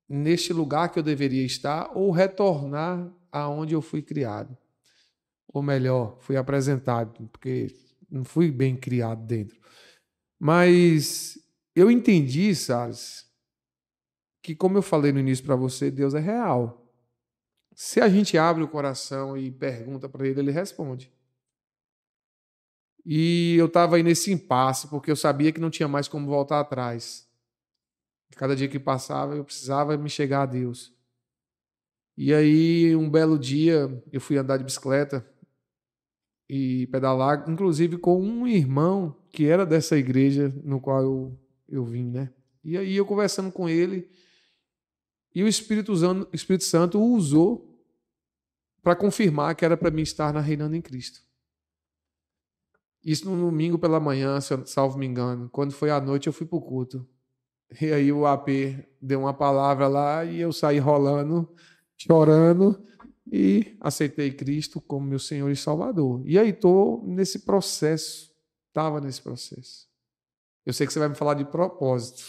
neste 0.08 0.52
lugar 0.52 0.88
que 0.88 0.98
eu 0.98 1.02
deveria 1.02 1.44
estar 1.44 1.90
ou 1.94 2.10
retornar 2.10 3.12
aonde 3.30 3.74
eu 3.74 3.82
fui 3.82 4.00
criado. 4.00 4.56
Ou 5.48 5.62
melhor, 5.62 6.18
fui 6.20 6.36
apresentado, 6.36 7.28
porque 7.28 7.74
não 8.10 8.24
fui 8.24 8.50
bem 8.50 8.76
criado 8.76 9.24
dentro. 9.26 9.58
Mas 10.38 11.38
eu 11.74 11.90
entendi, 11.90 12.54
Salles, 12.54 13.26
que 14.42 14.54
como 14.54 14.78
eu 14.78 14.82
falei 14.82 15.12
no 15.12 15.20
início 15.20 15.44
para 15.44 15.56
você, 15.56 15.90
Deus 15.90 16.14
é 16.14 16.20
real. 16.20 16.86
Se 17.74 18.00
a 18.00 18.08
gente 18.08 18.36
abre 18.38 18.62
o 18.62 18.68
coração 18.68 19.36
e 19.36 19.50
pergunta 19.50 20.08
para 20.08 20.26
ele, 20.26 20.40
ele 20.40 20.50
responde. 20.50 21.12
E 23.04 23.56
eu 23.56 23.66
estava 23.66 23.96
aí 23.96 24.02
nesse 24.02 24.32
impasse, 24.32 24.88
porque 24.88 25.10
eu 25.10 25.16
sabia 25.16 25.52
que 25.52 25.60
não 25.60 25.70
tinha 25.70 25.88
mais 25.88 26.08
como 26.08 26.26
voltar 26.26 26.60
atrás. 26.60 27.27
Cada 28.36 28.54
dia 28.54 28.68
que 28.68 28.78
passava, 28.78 29.34
eu 29.34 29.44
precisava 29.44 29.96
me 29.96 30.08
chegar 30.08 30.42
a 30.42 30.46
Deus. 30.46 30.92
E 32.16 32.34
aí, 32.34 32.96
um 32.96 33.08
belo 33.08 33.38
dia, 33.38 34.02
eu 34.12 34.20
fui 34.20 34.36
andar 34.36 34.56
de 34.56 34.64
bicicleta 34.64 35.24
e 36.48 36.86
pedalar, 36.88 37.48
inclusive 37.48 37.98
com 37.98 38.20
um 38.20 38.46
irmão 38.46 39.16
que 39.30 39.46
era 39.46 39.64
dessa 39.64 39.96
igreja 39.96 40.52
no 40.64 40.80
qual 40.80 41.02
eu, 41.02 41.38
eu 41.68 41.84
vim, 41.84 42.04
né? 42.10 42.32
E 42.64 42.76
aí, 42.76 42.96
eu 42.96 43.06
conversando 43.06 43.52
com 43.52 43.68
ele, 43.68 44.10
e 45.34 45.42
o 45.42 45.48
Espírito, 45.48 45.94
Zan- 45.94 46.26
Espírito 46.32 46.64
Santo 46.64 46.98
o 46.98 47.14
usou 47.14 47.78
para 48.82 48.96
confirmar 48.96 49.54
que 49.54 49.64
era 49.64 49.76
para 49.76 49.90
mim 49.90 50.02
estar 50.02 50.32
na 50.32 50.40
reinando 50.40 50.74
em 50.74 50.80
Cristo. 50.80 51.22
Isso 53.04 53.30
no 53.30 53.36
domingo 53.48 53.78
pela 53.78 54.00
manhã, 54.00 54.40
salvo 54.40 54.98
me 54.98 55.06
engano. 55.06 55.48
Quando 55.50 55.72
foi 55.72 55.90
à 55.90 56.00
noite, 56.00 56.26
eu 56.26 56.32
fui 56.32 56.46
para 56.46 56.58
o 56.58 56.60
culto. 56.60 57.06
E 57.80 57.92
aí 57.92 58.12
o 58.12 58.26
AP 58.26 58.48
deu 59.00 59.20
uma 59.20 59.34
palavra 59.34 59.88
lá 59.88 60.24
e 60.24 60.40
eu 60.40 60.52
saí 60.52 60.78
rolando, 60.78 61.48
chorando 61.96 62.82
e 63.30 63.76
aceitei 63.80 64.30
Cristo 64.30 64.80
como 64.80 65.06
meu 65.06 65.18
Senhor 65.18 65.50
e 65.50 65.56
Salvador. 65.56 66.22
E 66.24 66.38
aí 66.38 66.50
estou 66.50 67.04
nesse 67.06 67.40
processo, 67.40 68.32
estava 68.68 69.00
nesse 69.00 69.20
processo. 69.20 69.86
Eu 70.64 70.72
sei 70.72 70.86
que 70.86 70.92
você 70.92 70.98
vai 70.98 71.08
me 71.08 71.14
falar 71.14 71.34
de 71.34 71.44
propósito. 71.44 72.22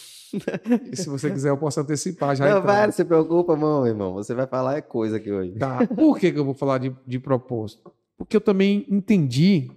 E 0.91 0.95
se 0.95 1.09
você 1.09 1.31
quiser, 1.31 1.49
eu 1.49 1.57
posso 1.57 1.79
antecipar 1.79 2.35
já. 2.35 2.45
não, 2.45 2.51
então. 2.51 2.63
vai, 2.63 2.85
não 2.85 2.93
se 2.93 3.03
preocupa, 3.03 3.55
não, 3.55 3.85
irmão. 3.85 4.13
Você 4.13 4.33
vai 4.33 4.45
falar 4.45 4.77
é 4.77 4.81
coisa 4.81 5.17
aqui 5.17 5.31
hoje. 5.31 5.53
Tá. 5.53 5.87
Por 5.87 6.19
que, 6.19 6.31
que 6.31 6.39
eu 6.39 6.45
vou 6.45 6.53
falar 6.53 6.77
de, 6.77 6.95
de 7.05 7.19
propósito? 7.19 7.91
Porque 8.17 8.37
eu 8.37 8.41
também 8.41 8.85
entendi. 8.89 9.71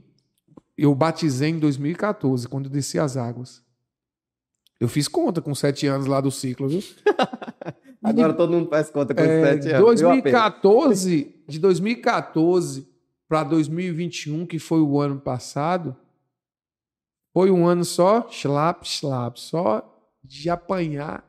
Eu 0.76 0.94
batizei 0.94 1.50
em 1.50 1.58
2014, 1.58 2.48
quando 2.48 2.66
eu 2.66 2.70
desci 2.70 2.98
as 2.98 3.16
águas. 3.16 3.62
Eu 4.82 4.88
fiz 4.88 5.06
conta 5.06 5.40
com 5.40 5.54
sete 5.54 5.86
anos 5.86 6.06
lá 6.08 6.20
do 6.20 6.28
ciclo, 6.32 6.68
viu? 6.68 6.82
Agora 8.02 8.32
todo 8.32 8.52
mundo 8.52 8.68
faz 8.68 8.90
conta 8.90 9.14
com 9.14 9.20
É, 9.20 9.52
sete 9.52 9.68
anos. 9.68 10.00
viu, 10.00 10.10
AP? 10.10 10.22
2014, 10.24 11.36
de 11.46 11.58
2014 11.60 12.88
para 13.28 13.44
2021, 13.44 14.44
que 14.44 14.58
foi 14.58 14.80
o 14.80 15.00
ano 15.00 15.20
passado, 15.20 15.96
foi 17.32 17.48
um 17.52 17.64
ano 17.64 17.84
só 17.84 18.28
schlap, 18.28 18.82
schlap, 18.84 19.38
só 19.38 19.88
de 20.24 20.50
apanhar 20.50 21.24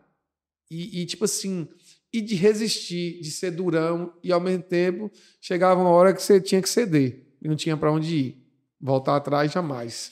e, 0.70 1.02
e, 1.02 1.06
tipo 1.06 1.26
assim, 1.26 1.68
e 2.12 2.22
de 2.22 2.34
resistir, 2.34 3.22
de 3.22 3.30
ser 3.30 3.52
durão 3.52 4.14
e 4.24 4.32
ao 4.32 4.42
mesmo 4.42 4.64
tempo 4.64 5.12
chegava 5.40 5.80
uma 5.80 5.92
hora 5.92 6.12
que 6.12 6.24
você 6.24 6.42
tinha 6.42 6.60
que 6.60 6.68
ceder 6.70 7.36
e 7.40 7.48
não 7.48 7.56
tinha 7.56 7.78
para 7.78 7.92
onde 7.92 8.16
ir, 8.16 8.48
voltar 8.82 9.16
atrás 9.16 9.52
jamais. 9.52 10.12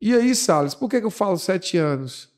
E 0.00 0.14
aí, 0.14 0.34
Salles, 0.34 0.74
por 0.74 0.88
que, 0.88 0.96
eu 0.96 1.10
falo 1.10 1.36
sete 1.36 1.76
anos? 1.76 2.32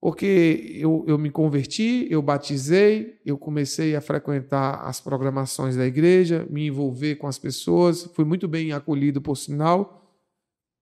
Porque 0.00 0.72
eu, 0.76 1.04
eu 1.06 1.18
me 1.18 1.30
converti, 1.30 2.06
eu 2.10 2.22
batizei, 2.22 3.20
eu 3.24 3.36
comecei 3.36 3.94
a 3.94 4.00
frequentar 4.00 4.80
as 4.86 4.98
programações 4.98 5.76
da 5.76 5.84
igreja, 5.84 6.46
me 6.48 6.66
envolver 6.66 7.16
com 7.16 7.26
as 7.26 7.38
pessoas, 7.38 8.04
fui 8.14 8.24
muito 8.24 8.48
bem 8.48 8.72
acolhido, 8.72 9.20
por 9.20 9.36
sinal. 9.36 10.18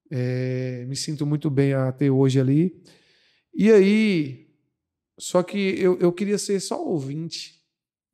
É, 0.08 0.86
me 0.86 0.94
sinto 0.94 1.26
muito 1.26 1.50
bem 1.50 1.74
até 1.74 2.08
hoje 2.08 2.40
ali. 2.40 2.80
E 3.52 3.72
aí, 3.72 4.48
só 5.18 5.42
que 5.42 5.58
eu, 5.58 5.98
eu 5.98 6.12
queria 6.12 6.38
ser 6.38 6.60
só 6.60 6.80
ouvinte, 6.80 7.60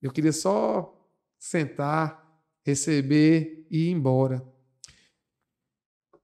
eu 0.01 0.11
queria 0.11 0.33
só 0.33 0.91
sentar, 1.39 2.43
receber 2.65 3.67
e 3.71 3.89
ir 3.89 3.91
embora. 3.91 4.43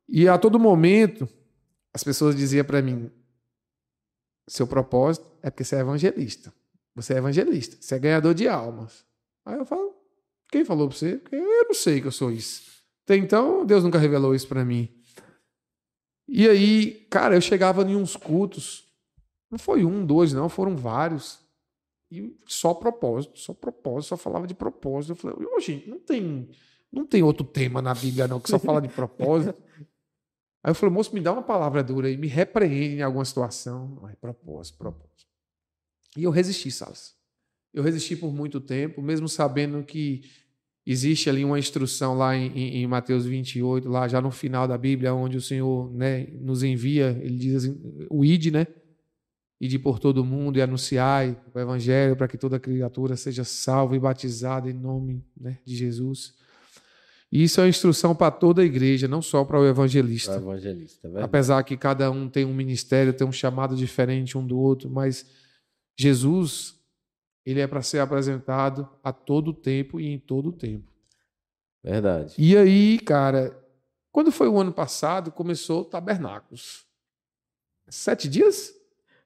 E 0.09 0.27
a 0.27 0.39
todo 0.39 0.59
momento, 0.59 1.29
as 1.93 2.05
pessoas 2.05 2.37
diziam 2.37 2.65
para 2.65 2.83
mim: 2.83 3.11
seu 4.49 4.67
propósito 4.67 5.27
é 5.43 5.51
porque 5.51 5.65
você 5.65 5.77
é 5.77 5.81
evangelista. 5.81 6.53
Você 6.95 7.15
é 7.15 7.19
evangelista, 7.19 7.77
você 7.81 7.95
é 7.95 7.99
ganhador 7.99 8.35
de 8.35 8.49
almas. 8.49 9.05
Aí 9.45 9.57
eu 9.57 9.65
falo: 9.65 9.95
quem 10.51 10.65
falou 10.65 10.89
para 10.89 10.97
você? 10.97 11.17
Porque 11.17 11.37
eu 11.37 11.65
não 11.65 11.75
sei 11.75 12.01
que 12.01 12.07
eu 12.07 12.13
sou 12.13 12.31
isso. 12.31 12.63
Até 13.05 13.17
então, 13.17 13.65
Deus 13.65 13.83
nunca 13.83 13.99
revelou 13.99 14.35
isso 14.35 14.49
para 14.49 14.65
mim. 14.65 14.89
E 16.29 16.49
aí, 16.49 17.07
cara, 17.11 17.35
eu 17.35 17.41
chegava 17.41 17.83
em 17.83 17.97
uns 17.97 18.15
cultos, 18.15 18.85
não 19.51 19.59
foi 19.59 19.85
um, 19.85 20.07
dois, 20.07 20.33
não, 20.33 20.49
foram 20.49 20.77
vários. 20.77 21.41
E 22.11 22.37
só 22.47 22.75
propósito, 22.75 23.39
só 23.39 23.53
propósito, 23.53 24.11
só 24.11 24.17
falava 24.17 24.47
de 24.47 24.55
propósito. 24.55 25.13
Eu 25.13 25.17
falei, 25.17 25.47
ô, 25.47 25.61
gente, 25.61 25.89
não 25.89 25.99
tem, 25.99 26.51
não 26.93 27.07
tem 27.07 27.23
outro 27.23 27.45
tema 27.45 27.81
na 27.81 27.95
Bíblia, 27.95 28.29
não, 28.29 28.41
que 28.41 28.49
só 28.49 28.59
fala 28.59 28.81
de 28.81 28.89
propósito. 28.89 29.61
Aí 30.63 30.71
eu 30.71 30.75
falei, 30.75 30.95
moço, 30.95 31.15
me 31.15 31.21
dá 31.21 31.33
uma 31.33 31.43
palavra 31.43 31.83
dura 31.83 32.09
aí, 32.09 32.17
me 32.17 32.27
repreende 32.27 32.97
em 32.97 33.03
alguma 33.03 33.25
situação. 33.25 34.01
Aí, 34.05 34.15
propósito, 34.17 34.77
propósito. 34.79 35.27
E 36.17 36.25
eu 36.25 36.31
resisti, 36.31 36.71
Salas. 36.71 37.15
Eu 37.73 37.83
resisti 37.83 38.17
por 38.17 38.33
muito 38.33 38.61
tempo, 38.61 39.01
mesmo 39.01 39.29
sabendo 39.29 39.83
que 39.85 40.23
existe 40.85 41.31
ali 41.31 41.45
uma 41.45 41.59
instrução 41.59 42.17
lá 42.17 42.37
em, 42.37 42.49
em, 42.49 42.83
em, 42.83 42.87
Mateus 42.87 43.25
28, 43.25 43.89
lá 43.89 44.09
já 44.09 44.21
no 44.21 44.31
final 44.31 44.67
da 44.67 44.77
Bíblia, 44.77 45.15
onde 45.15 45.37
o 45.37 45.41
Senhor 45.41 45.93
né, 45.93 46.27
nos 46.41 46.63
envia, 46.63 47.19
ele 47.23 47.37
diz 47.37 47.55
assim, 47.57 48.07
o 48.11 48.25
id, 48.25 48.51
né? 48.51 48.67
Ide 49.61 49.79
por 49.79 49.99
todo 49.99 50.25
mundo 50.25 50.59
e 50.59 50.63
anunciai 50.63 51.39
o 51.55 51.59
evangelho 51.59 52.17
para 52.17 52.27
que 52.27 52.39
toda 52.39 52.59
criatura 52.59 53.15
seja 53.15 53.45
salva 53.45 53.95
e 53.95 53.99
batizada 54.01 54.71
em 54.71 54.73
nome 54.73 55.23
né, 55.39 55.59
de 55.65 55.77
Jesus. 55.77 56.35
E 57.33 57.45
isso 57.45 57.61
é 57.61 57.65
uma 57.65 57.69
instrução 57.69 58.15
para 58.15 58.31
toda 58.31 58.63
a 58.63 58.65
igreja, 58.65 59.07
não 59.07 59.23
só 59.23 59.45
para 59.45 59.61
o 59.61 59.67
evangelista. 59.67 60.37
O 60.39 60.43
evangelista 60.43 61.09
é 61.09 61.23
Apesar 61.23 61.63
que 61.63 61.77
cada 61.77 62.11
um 62.11 62.29
tem 62.29 62.45
um 62.45 62.53
ministério, 62.53 63.13
tem 63.13 63.27
um 63.27 63.33
chamado 63.33 63.77
diferente 63.77 64.37
um 64.37 64.45
do 64.45 64.59
outro, 64.59 64.91
mas 64.91 65.25
Jesus, 65.97 66.75
ele 67.47 67.61
é 67.61 67.67
para 67.67 67.83
ser 67.83 68.01
apresentado 68.01 68.89
a 69.03 69.13
todo 69.13 69.53
tempo 69.53 70.01
e 70.01 70.09
em 70.09 70.19
todo 70.19 70.51
tempo. 70.51 70.91
Verdade. 71.83 72.35
E 72.37 72.57
aí, 72.57 72.99
cara, 72.99 73.57
quando 74.11 74.33
foi 74.33 74.49
o 74.49 74.59
ano 74.59 74.73
passado, 74.73 75.31
começou 75.31 75.85
Tabernáculos. 75.85 76.85
Sete 77.89 78.29
dias? 78.29 78.75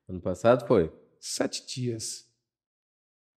Ano 0.08 0.20
passado 0.20 0.66
foi. 0.66 0.92
Sete 1.18 1.66
dias. 1.66 2.23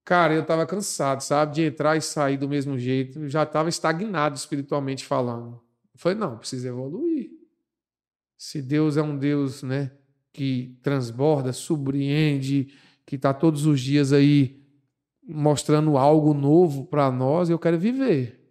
Cara, 0.08 0.34
eu 0.34 0.42
estava 0.42 0.66
cansado, 0.66 1.20
sabe, 1.20 1.56
de 1.56 1.64
entrar 1.64 1.98
e 1.98 2.02
sair 2.02 2.38
do 2.38 2.48
mesmo 2.48 2.80
jeito. 2.80 3.20
Eu 3.20 3.28
já 3.28 3.44
estava 3.44 3.68
estagnado 3.68 4.38
espiritualmente 4.38 5.04
falando. 5.04 5.56
Eu 5.94 6.00
falei, 6.00 6.18
não, 6.18 6.38
precisa 6.38 6.70
evoluir. 6.70 7.30
Se 8.38 8.62
Deus 8.62 8.96
é 8.96 9.02
um 9.02 9.18
Deus, 9.18 9.64
né, 9.64 9.92
que 10.32 10.80
transborda, 10.82 11.52
surpreende, 11.52 12.74
que 13.06 13.18
está 13.18 13.34
todos 13.34 13.66
os 13.66 13.82
dias 13.82 14.14
aí 14.14 14.66
mostrando 15.28 15.98
algo 15.98 16.34
novo 16.34 16.86
para 16.86 17.12
nós, 17.12 17.50
eu 17.50 17.60
quero 17.60 17.78
viver. 17.78 18.50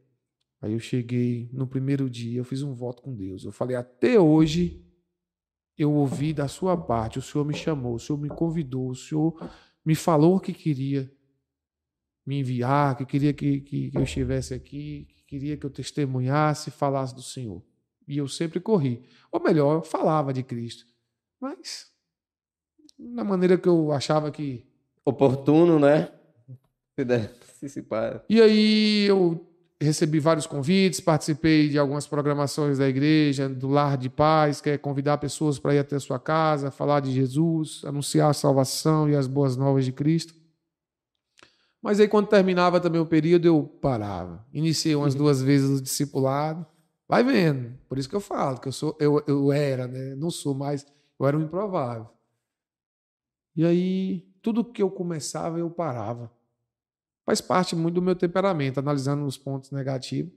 Aí 0.60 0.74
eu 0.74 0.78
cheguei 0.78 1.48
no 1.54 1.66
primeiro 1.66 2.10
dia, 2.10 2.38
eu 2.38 2.44
fiz 2.44 2.60
um 2.60 2.74
voto 2.74 3.00
com 3.02 3.14
Deus. 3.14 3.46
Eu 3.46 3.52
falei, 3.52 3.76
até 3.76 4.20
hoje 4.20 4.84
eu 5.78 5.90
ouvi 5.90 6.34
da 6.34 6.48
sua 6.48 6.76
parte, 6.76 7.18
o 7.18 7.22
Senhor 7.22 7.46
me 7.46 7.54
chamou, 7.54 7.94
o 7.94 7.98
Senhor 7.98 8.18
me 8.18 8.28
convidou, 8.28 8.90
o 8.90 8.94
Senhor 8.94 9.34
me 9.82 9.94
falou 9.94 10.36
o 10.36 10.40
que 10.40 10.52
queria 10.52 11.15
me 12.26 12.40
enviar, 12.40 12.96
que 12.96 13.06
queria 13.06 13.32
que, 13.32 13.60
que, 13.60 13.90
que 13.90 13.96
eu 13.96 14.02
estivesse 14.02 14.52
aqui, 14.52 15.06
que 15.08 15.24
queria 15.24 15.56
que 15.56 15.64
eu 15.64 15.70
testemunhasse, 15.70 16.70
falasse 16.70 17.14
do 17.14 17.22
Senhor. 17.22 17.62
E 18.08 18.18
eu 18.18 18.26
sempre 18.26 18.58
corri. 18.58 19.02
Ou 19.30 19.40
melhor, 19.40 19.76
eu 19.76 19.82
falava 19.82 20.32
de 20.32 20.42
Cristo. 20.42 20.84
Mas, 21.40 21.86
na 22.98 23.22
maneira 23.22 23.56
que 23.56 23.68
eu 23.68 23.92
achava 23.92 24.30
que. 24.30 24.66
Oportuno, 25.04 25.78
né? 25.78 26.10
Participar. 26.96 28.24
E 28.28 28.40
aí 28.40 29.04
eu 29.06 29.46
recebi 29.80 30.18
vários 30.18 30.46
convites, 30.46 31.00
participei 31.00 31.68
de 31.68 31.78
algumas 31.78 32.06
programações 32.06 32.78
da 32.78 32.88
igreja, 32.88 33.48
do 33.48 33.68
Lar 33.68 33.96
de 33.96 34.08
Paz, 34.08 34.60
que 34.60 34.70
é 34.70 34.78
convidar 34.78 35.18
pessoas 35.18 35.58
para 35.58 35.74
ir 35.74 35.78
até 35.78 35.96
a 35.96 36.00
sua 36.00 36.18
casa, 36.18 36.70
falar 36.70 37.00
de 37.00 37.12
Jesus, 37.12 37.82
anunciar 37.84 38.30
a 38.30 38.34
salvação 38.34 39.08
e 39.08 39.14
as 39.14 39.26
boas 39.26 39.56
novas 39.56 39.84
de 39.84 39.92
Cristo. 39.92 40.34
Mas 41.86 42.00
aí, 42.00 42.08
quando 42.08 42.26
terminava 42.26 42.80
também 42.80 43.00
o 43.00 43.06
período, 43.06 43.46
eu 43.46 43.62
parava. 43.62 44.44
Iniciei 44.52 44.96
umas 44.96 45.14
uhum. 45.14 45.20
duas 45.20 45.40
vezes 45.40 45.78
o 45.78 45.80
discipulado. 45.80 46.66
Vai 47.08 47.22
vendo. 47.22 47.78
Por 47.88 47.96
isso 47.96 48.08
que 48.08 48.16
eu 48.16 48.20
falo, 48.20 48.58
que 48.58 48.66
eu 48.66 48.72
sou, 48.72 48.96
eu, 48.98 49.22
eu 49.24 49.52
era, 49.52 49.86
né? 49.86 50.16
Não 50.16 50.28
sou 50.28 50.52
mais, 50.52 50.84
eu 51.16 51.24
era 51.24 51.38
um 51.38 51.42
improvável. 51.42 52.08
E 53.54 53.64
aí, 53.64 54.26
tudo 54.42 54.64
que 54.64 54.82
eu 54.82 54.90
começava, 54.90 55.60
eu 55.60 55.70
parava. 55.70 56.28
Faz 57.24 57.40
parte 57.40 57.76
muito 57.76 57.94
do 57.94 58.02
meu 58.02 58.16
temperamento, 58.16 58.80
analisando 58.80 59.24
os 59.24 59.38
pontos 59.38 59.70
negativos. 59.70 60.32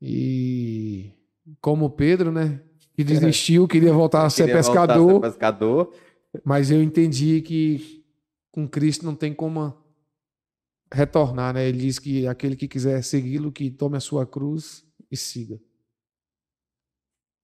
E 0.00 1.12
como 1.60 1.90
Pedro, 1.90 2.32
né? 2.32 2.62
Que 2.94 3.04
desistiu, 3.04 3.68
queria 3.68 3.92
voltar 3.92 4.24
a 4.24 4.30
ser 4.30 4.50
pescador. 4.50 5.10
A 5.10 5.26
ser 5.26 5.32
pescador. 5.32 5.92
Mas 6.42 6.70
eu 6.70 6.82
entendi 6.82 7.42
que 7.42 8.02
com 8.50 8.66
Cristo 8.66 9.04
não 9.04 9.14
tem 9.14 9.34
como 9.34 9.84
retornar, 10.92 11.54
né? 11.54 11.68
Ele 11.68 11.78
diz 11.78 11.98
que 11.98 12.26
aquele 12.26 12.56
que 12.56 12.68
quiser 12.68 13.02
segui-lo, 13.02 13.52
que 13.52 13.70
tome 13.70 13.96
a 13.96 14.00
sua 14.00 14.26
cruz 14.26 14.84
e 15.10 15.16
siga. 15.16 15.60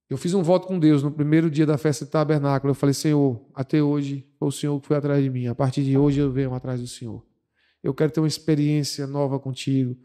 Eu 0.09 0.19
fiz 0.19 0.35
um 0.35 0.43
voto 0.43 0.67
com 0.67 0.79
Deus 0.79 1.03
no 1.03 1.11
primeiro 1.11 1.51
dia 1.51 1.65
da 1.65 1.79
festa 1.79 2.05
do 2.05 2.11
tabernáculo. 2.11 2.71
Eu 2.71 2.75
falei, 2.75 2.93
Senhor, 2.93 3.43
até 3.55 3.83
hoje 3.83 4.29
foi 4.39 4.49
o 4.49 4.53
Senhor 4.53 4.81
que 4.81 4.87
foi 4.87 4.97
atrás 4.97 5.23
de 5.23 5.31
mim. 5.31 5.47
A 5.47 5.55
partir 5.55 5.83
de 5.83 5.97
hoje 5.97 6.21
eu 6.21 6.31
venho 6.31 6.53
atrás 6.53 6.81
do 6.81 6.87
Senhor. 6.87 7.25
Eu 7.83 7.95
quero 7.95 8.13
ter 8.13 8.21
uma 8.21 8.29
experiência 8.29 9.07
nova 9.07 9.41
contigo. 9.41 9.97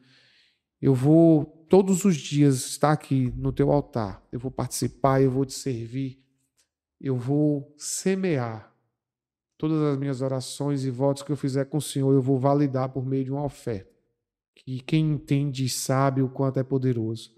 Eu 0.81 0.95
vou 0.95 1.45
todos 1.69 2.05
os 2.05 2.15
dias 2.15 2.65
estar 2.65 2.93
aqui 2.93 3.33
no 3.35 3.51
teu 3.51 3.69
altar. 3.69 4.25
Eu 4.31 4.39
vou 4.39 4.49
participar, 4.49 5.21
eu 5.21 5.29
vou 5.29 5.45
te 5.45 5.53
servir. 5.53 6.23
Eu 7.01 7.17
vou 7.17 7.75
semear 7.77 8.73
Todas 9.57 9.81
as 9.81 9.97
minhas 9.97 10.21
orações 10.21 10.85
e 10.85 10.91
votos 10.91 11.23
que 11.23 11.31
eu 11.31 11.37
fizer 11.37 11.65
com 11.65 11.77
o 11.77 11.81
Senhor, 11.81 12.13
eu 12.13 12.21
vou 12.21 12.37
validar 12.37 12.89
por 12.89 13.05
meio 13.05 13.25
de 13.25 13.31
uma 13.31 13.43
oferta. 13.43 13.91
Que 14.55 14.79
quem 14.81 15.13
entende 15.13 15.67
sabe 15.67 16.21
o 16.21 16.29
quanto 16.29 16.59
é 16.59 16.63
poderoso. 16.63 17.35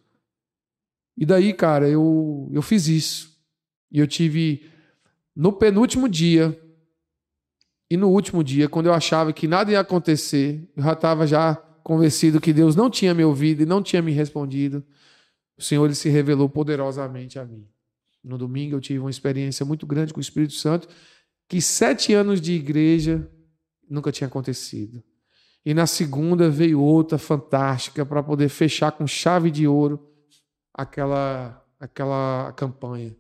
E 1.17 1.26
daí, 1.26 1.53
cara, 1.53 1.88
eu, 1.88 2.49
eu 2.51 2.61
fiz 2.61 2.88
isso. 2.88 3.38
E 3.91 3.99
eu 3.99 4.07
tive, 4.07 4.70
no 5.36 5.53
penúltimo 5.53 6.09
dia, 6.09 6.57
e 7.89 7.97
no 7.97 8.09
último 8.09 8.43
dia, 8.43 8.70
quando 8.70 8.86
eu 8.86 8.93
achava 8.93 9.34
que 9.34 9.47
nada 9.47 9.72
ia 9.72 9.80
acontecer, 9.80 10.70
eu 10.76 10.84
já 10.84 10.93
estava 10.93 11.26
já 11.26 11.55
convencido 11.84 12.39
que 12.39 12.53
Deus 12.53 12.76
não 12.76 12.89
tinha 12.89 13.13
me 13.13 13.24
ouvido 13.24 13.63
e 13.63 13.65
não 13.65 13.82
tinha 13.82 14.01
me 14.01 14.11
respondido. 14.11 14.84
O 15.57 15.61
Senhor 15.63 15.86
ele 15.86 15.95
se 15.95 16.07
revelou 16.07 16.47
poderosamente 16.47 17.39
a 17.39 17.45
mim. 17.45 17.67
No 18.24 18.38
domingo 18.38 18.76
eu 18.76 18.82
tive 18.82 18.99
uma 18.99 19.09
experiência 19.09 19.65
muito 19.65 19.88
grande 19.88 20.13
com 20.13 20.20
o 20.20 20.22
Espírito 20.22 20.53
Santo 20.53 20.88
que 21.50 21.60
sete 21.60 22.14
anos 22.14 22.39
de 22.39 22.54
igreja 22.54 23.28
nunca 23.89 24.12
tinha 24.12 24.28
acontecido. 24.28 25.04
E 25.66 25.74
na 25.74 25.88
segunda 25.88 26.47
veio 26.47 26.80
outra 26.80 27.18
fantástica 27.18 28.06
para 28.06 28.22
poder 28.22 28.50
fechar 28.50 28.91
com 28.91 29.08
chave 29.08 29.50
de 29.50 29.68
ouro 29.68 30.08
aquela, 30.72 31.66
aquela 31.80 32.54
campanha 32.54 33.18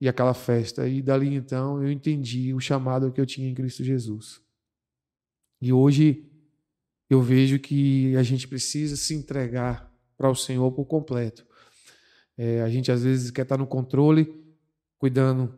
e 0.00 0.08
aquela 0.08 0.34
festa. 0.34 0.86
E 0.88 1.00
dali 1.00 1.32
então 1.32 1.80
eu 1.80 1.90
entendi 1.90 2.52
o 2.52 2.60
chamado 2.60 3.12
que 3.12 3.20
eu 3.20 3.26
tinha 3.26 3.48
em 3.48 3.54
Cristo 3.54 3.84
Jesus. 3.84 4.42
E 5.62 5.72
hoje 5.72 6.28
eu 7.08 7.22
vejo 7.22 7.60
que 7.60 8.16
a 8.16 8.22
gente 8.24 8.48
precisa 8.48 8.96
se 8.96 9.14
entregar 9.14 9.90
para 10.16 10.28
o 10.28 10.34
Senhor 10.34 10.70
por 10.72 10.86
completo. 10.86 11.46
É, 12.36 12.62
a 12.62 12.68
gente 12.68 12.90
às 12.90 13.04
vezes 13.04 13.30
quer 13.30 13.42
estar 13.42 13.56
no 13.56 13.66
controle, 13.66 14.42
cuidando 14.98 15.56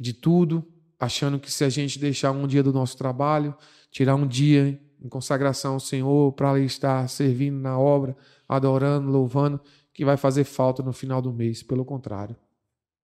de 0.00 0.14
tudo, 0.14 0.71
achando 1.02 1.40
que 1.40 1.50
se 1.50 1.64
a 1.64 1.68
gente 1.68 1.98
deixar 1.98 2.30
um 2.30 2.46
dia 2.46 2.62
do 2.62 2.72
nosso 2.72 2.96
trabalho, 2.96 3.52
tirar 3.90 4.14
um 4.14 4.24
dia 4.24 4.80
em 5.02 5.08
consagração 5.08 5.74
ao 5.74 5.80
Senhor 5.80 6.32
para 6.32 6.56
estar 6.60 7.08
servindo 7.08 7.58
na 7.58 7.76
obra, 7.76 8.16
adorando, 8.48 9.10
louvando, 9.10 9.60
que 9.92 10.04
vai 10.04 10.16
fazer 10.16 10.44
falta 10.44 10.80
no 10.80 10.92
final 10.92 11.20
do 11.20 11.32
mês. 11.32 11.60
Pelo 11.60 11.84
contrário, 11.84 12.36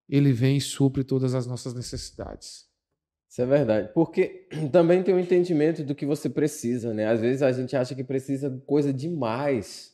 Ele 0.08 0.32
vem 0.32 0.58
e 0.58 0.60
supre 0.60 1.02
todas 1.02 1.34
as 1.34 1.44
nossas 1.44 1.74
necessidades. 1.74 2.68
Isso 3.28 3.42
é 3.42 3.46
verdade, 3.46 3.90
porque 3.92 4.46
também 4.70 5.02
tem 5.02 5.12
o 5.12 5.16
um 5.16 5.20
entendimento 5.20 5.82
do 5.82 5.92
que 5.92 6.06
você 6.06 6.30
precisa, 6.30 6.94
né? 6.94 7.08
Às 7.08 7.20
vezes 7.20 7.42
a 7.42 7.50
gente 7.50 7.74
acha 7.74 7.96
que 7.96 8.04
precisa 8.04 8.62
coisa 8.64 8.92
demais, 8.92 9.92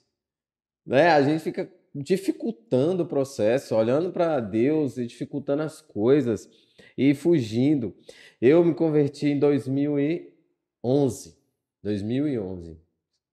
né? 0.87 1.09
A 1.09 1.23
gente 1.23 1.43
fica 1.43 1.73
dificultando 1.95 3.05
o 3.05 3.07
processo, 3.07 3.75
olhando 3.75 4.13
para 4.13 4.41
Deus 4.41 4.99
e 4.99 5.07
dificultando 5.07 5.63
as 5.63 5.81
coisas 5.81 6.51
e 6.97 7.15
fugindo. 7.15 7.95
Eu 8.41 8.65
me 8.65 8.75
converti 8.75 9.29
em 9.29 9.39
2011. 9.39 11.37
2011. 11.83 12.77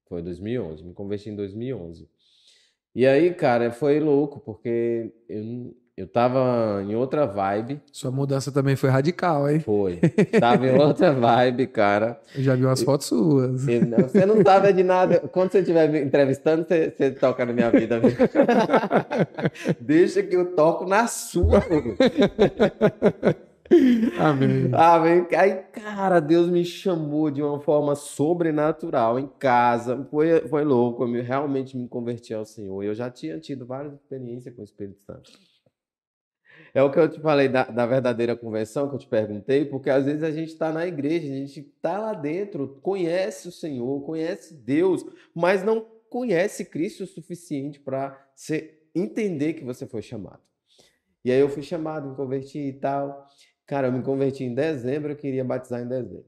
Foi 0.07 0.21
2011. 0.21 0.83
Me 0.83 0.93
converti 0.93 1.29
em 1.29 1.35
2011. 1.35 2.07
E 2.93 3.07
aí, 3.07 3.33
cara, 3.33 3.71
foi 3.71 4.01
louco, 4.01 4.41
porque 4.41 5.13
eu, 5.29 5.73
eu 5.95 6.05
tava 6.05 6.83
em 6.83 6.93
outra 6.93 7.25
vibe. 7.25 7.79
Sua 7.89 8.11
mudança 8.11 8.51
também 8.51 8.75
foi 8.75 8.89
radical, 8.89 9.49
hein? 9.49 9.61
Foi. 9.61 9.97
Tava 10.39 10.67
em 10.67 10.77
outra 10.77 11.13
vibe, 11.15 11.67
cara. 11.67 12.19
Eu 12.35 12.43
já 12.43 12.53
vi 12.55 12.65
umas 12.65 12.83
fotos 12.83 13.07
suas. 13.07 13.61
Você 13.61 14.25
não 14.25 14.43
sabe 14.43 14.73
de 14.73 14.83
nada. 14.83 15.19
Quando 15.19 15.51
você 15.51 15.59
estiver 15.59 15.89
me 15.89 16.01
entrevistando, 16.01 16.65
você, 16.67 16.91
você 16.91 17.11
toca 17.11 17.45
na 17.45 17.53
minha 17.53 17.69
vida. 17.71 18.01
Deixa 19.79 20.21
que 20.21 20.35
eu 20.35 20.53
toco 20.53 20.85
na 20.85 21.07
sua. 21.07 21.61
Amém. 24.17 24.69
Amém. 24.73 25.27
Aí, 25.37 25.55
cara, 25.71 26.19
Deus 26.19 26.49
me 26.49 26.63
chamou 26.65 27.31
de 27.31 27.41
uma 27.41 27.59
forma 27.59 27.95
sobrenatural 27.95 29.19
em 29.19 29.27
casa. 29.27 30.05
Foi, 30.09 30.47
foi 30.47 30.63
louco. 30.63 31.05
Eu 31.05 31.23
realmente 31.23 31.77
me 31.77 31.87
converti 31.87 32.33
ao 32.33 32.45
Senhor. 32.45 32.83
Eu 32.83 32.93
já 32.93 33.09
tinha 33.09 33.39
tido 33.39 33.65
várias 33.65 33.93
experiências 33.93 34.53
com 34.53 34.61
o 34.61 34.65
Espírito 34.65 34.99
Santo. 35.01 35.31
é 36.73 36.81
o 36.81 36.91
que 36.91 36.99
eu 36.99 37.09
te 37.09 37.19
falei 37.19 37.47
da, 37.49 37.63
da 37.63 37.85
verdadeira 37.85 38.35
conversão 38.35 38.89
que 38.89 38.95
eu 38.95 38.99
te 38.99 39.07
perguntei, 39.07 39.65
porque 39.65 39.89
às 39.89 40.05
vezes 40.05 40.23
a 40.23 40.31
gente 40.31 40.49
está 40.49 40.71
na 40.71 40.85
igreja, 40.87 41.27
a 41.27 41.35
gente 41.35 41.59
está 41.59 41.99
lá 41.99 42.13
dentro, 42.13 42.79
conhece 42.81 43.47
o 43.47 43.51
Senhor, 43.51 44.01
conhece 44.03 44.53
Deus, 44.53 45.05
mas 45.33 45.63
não 45.63 45.85
conhece 46.09 46.65
Cristo 46.65 47.03
o 47.03 47.07
suficiente 47.07 47.79
para 47.79 48.19
entender 48.93 49.53
que 49.53 49.63
você 49.63 49.85
foi 49.85 50.01
chamado. 50.01 50.41
E 51.23 51.31
aí 51.31 51.39
eu 51.39 51.49
fui 51.49 51.61
chamado, 51.61 52.09
me 52.09 52.15
converti 52.15 52.59
e 52.59 52.73
tal. 52.73 53.27
Cara, 53.71 53.87
eu 53.87 53.93
me 53.93 54.01
converti 54.03 54.43
em 54.43 54.53
dezembro, 54.53 55.13
eu 55.13 55.15
queria 55.15 55.45
batizar 55.45 55.81
em 55.81 55.87
dezembro. 55.87 56.25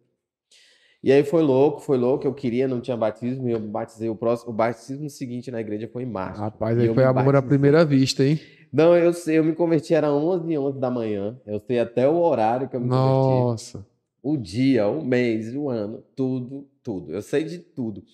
E 1.03 1.11
aí 1.11 1.25
foi 1.25 1.41
louco, 1.43 1.81
foi 1.81 1.97
louco, 1.97 2.25
eu 2.25 2.33
queria, 2.33 2.69
não 2.69 2.79
tinha 2.79 2.95
batismo, 2.95 3.49
e 3.49 3.51
eu 3.51 3.59
batizei 3.59 4.07
o 4.07 4.15
próximo, 4.15 4.53
o 4.53 4.55
batismo 4.55 5.09
seguinte 5.09 5.51
na 5.51 5.59
igreja 5.59 5.89
foi 5.89 6.03
em 6.03 6.05
março. 6.05 6.39
Rapaz, 6.39 6.79
aí 6.79 6.93
foi 6.93 7.03
amor 7.03 7.35
à 7.35 7.41
primeira 7.41 7.83
vista, 7.83 8.23
hein? 8.23 8.39
Não, 8.71 8.95
eu 8.95 9.11
sei, 9.11 9.39
eu 9.39 9.43
me 9.43 9.51
converti, 9.51 9.93
era 9.93 10.09
11 10.09 10.49
e 10.53 10.57
11 10.57 10.79
da 10.79 10.89
manhã, 10.89 11.37
eu 11.45 11.59
sei 11.59 11.79
até 11.79 12.07
o 12.07 12.15
horário 12.15 12.69
que 12.69 12.77
eu 12.77 12.79
me 12.79 12.87
converti. 12.87 13.27
Nossa! 13.27 13.85
O 14.23 14.37
dia, 14.37 14.87
o 14.87 15.03
mês, 15.03 15.53
o 15.53 15.69
ano, 15.69 16.01
tudo, 16.15 16.65
tudo, 16.81 17.11
eu 17.11 17.21
sei 17.21 17.43
de 17.43 17.59
tudo. 17.59 18.05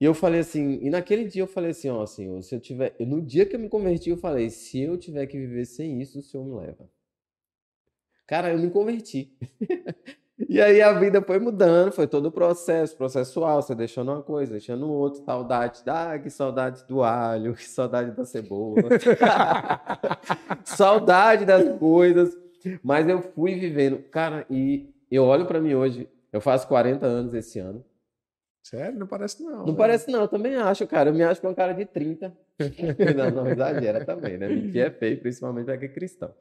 E 0.00 0.06
eu 0.06 0.14
falei 0.14 0.40
assim, 0.40 0.78
e 0.80 0.88
naquele 0.88 1.26
dia 1.26 1.42
eu 1.42 1.46
falei 1.46 1.72
assim, 1.72 1.90
ó, 1.90 2.06
Senhor, 2.06 2.40
se 2.42 2.54
eu 2.54 2.60
tiver, 2.60 2.96
no 2.98 3.20
dia 3.20 3.44
que 3.44 3.56
eu 3.56 3.60
me 3.60 3.68
converti, 3.68 4.08
eu 4.08 4.16
falei, 4.16 4.48
se 4.48 4.80
eu 4.80 4.96
tiver 4.96 5.26
que 5.26 5.36
viver 5.36 5.66
sem 5.66 6.00
isso, 6.00 6.18
o 6.18 6.22
Senhor 6.22 6.46
me 6.46 6.54
leva. 6.54 6.88
Cara, 8.26 8.52
eu 8.52 8.58
me 8.58 8.70
converti. 8.70 9.32
E 10.48 10.60
aí 10.60 10.82
a 10.82 10.92
vida 10.92 11.22
foi 11.22 11.38
mudando, 11.38 11.92
foi 11.92 12.08
todo 12.08 12.26
o 12.26 12.32
processo, 12.32 12.96
processual, 12.96 13.62
você 13.62 13.72
deixando 13.72 14.10
uma 14.10 14.22
coisa, 14.22 14.52
deixando 14.52 14.90
outra, 14.90 15.22
saudade, 15.24 15.82
ah, 15.86 16.18
que 16.18 16.28
saudade 16.28 16.84
do 16.88 17.02
alho, 17.04 17.54
que 17.54 17.62
saudade 17.68 18.10
da 18.10 18.24
cebola, 18.24 18.82
saudade 20.64 21.44
das 21.44 21.78
coisas, 21.78 22.36
mas 22.82 23.08
eu 23.08 23.22
fui 23.22 23.54
vivendo, 23.54 24.02
cara, 24.10 24.44
e 24.50 24.92
eu 25.08 25.22
olho 25.24 25.46
para 25.46 25.60
mim 25.60 25.74
hoje, 25.74 26.08
eu 26.32 26.40
faço 26.40 26.66
40 26.66 27.06
anos 27.06 27.32
esse 27.32 27.60
ano. 27.60 27.84
Sério? 28.60 28.98
Não 28.98 29.06
parece 29.06 29.42
não. 29.42 29.58
Não 29.58 29.66
né? 29.66 29.74
parece 29.76 30.10
não, 30.10 30.22
eu 30.22 30.28
também 30.28 30.56
acho, 30.56 30.86
cara, 30.86 31.10
eu 31.10 31.14
me 31.14 31.22
acho 31.22 31.40
com 31.40 31.50
um 31.50 31.54
cara 31.54 31.72
de 31.74 31.84
30. 31.84 32.36
não, 33.14 33.30
não 33.30 33.48
exagera 33.48 34.04
também, 34.04 34.38
né? 34.38 34.48
Que 34.72 34.80
é 34.80 34.90
feio, 34.90 35.20
principalmente 35.20 35.66
quem 35.66 35.88
é 35.88 35.92
cristão. 35.92 36.34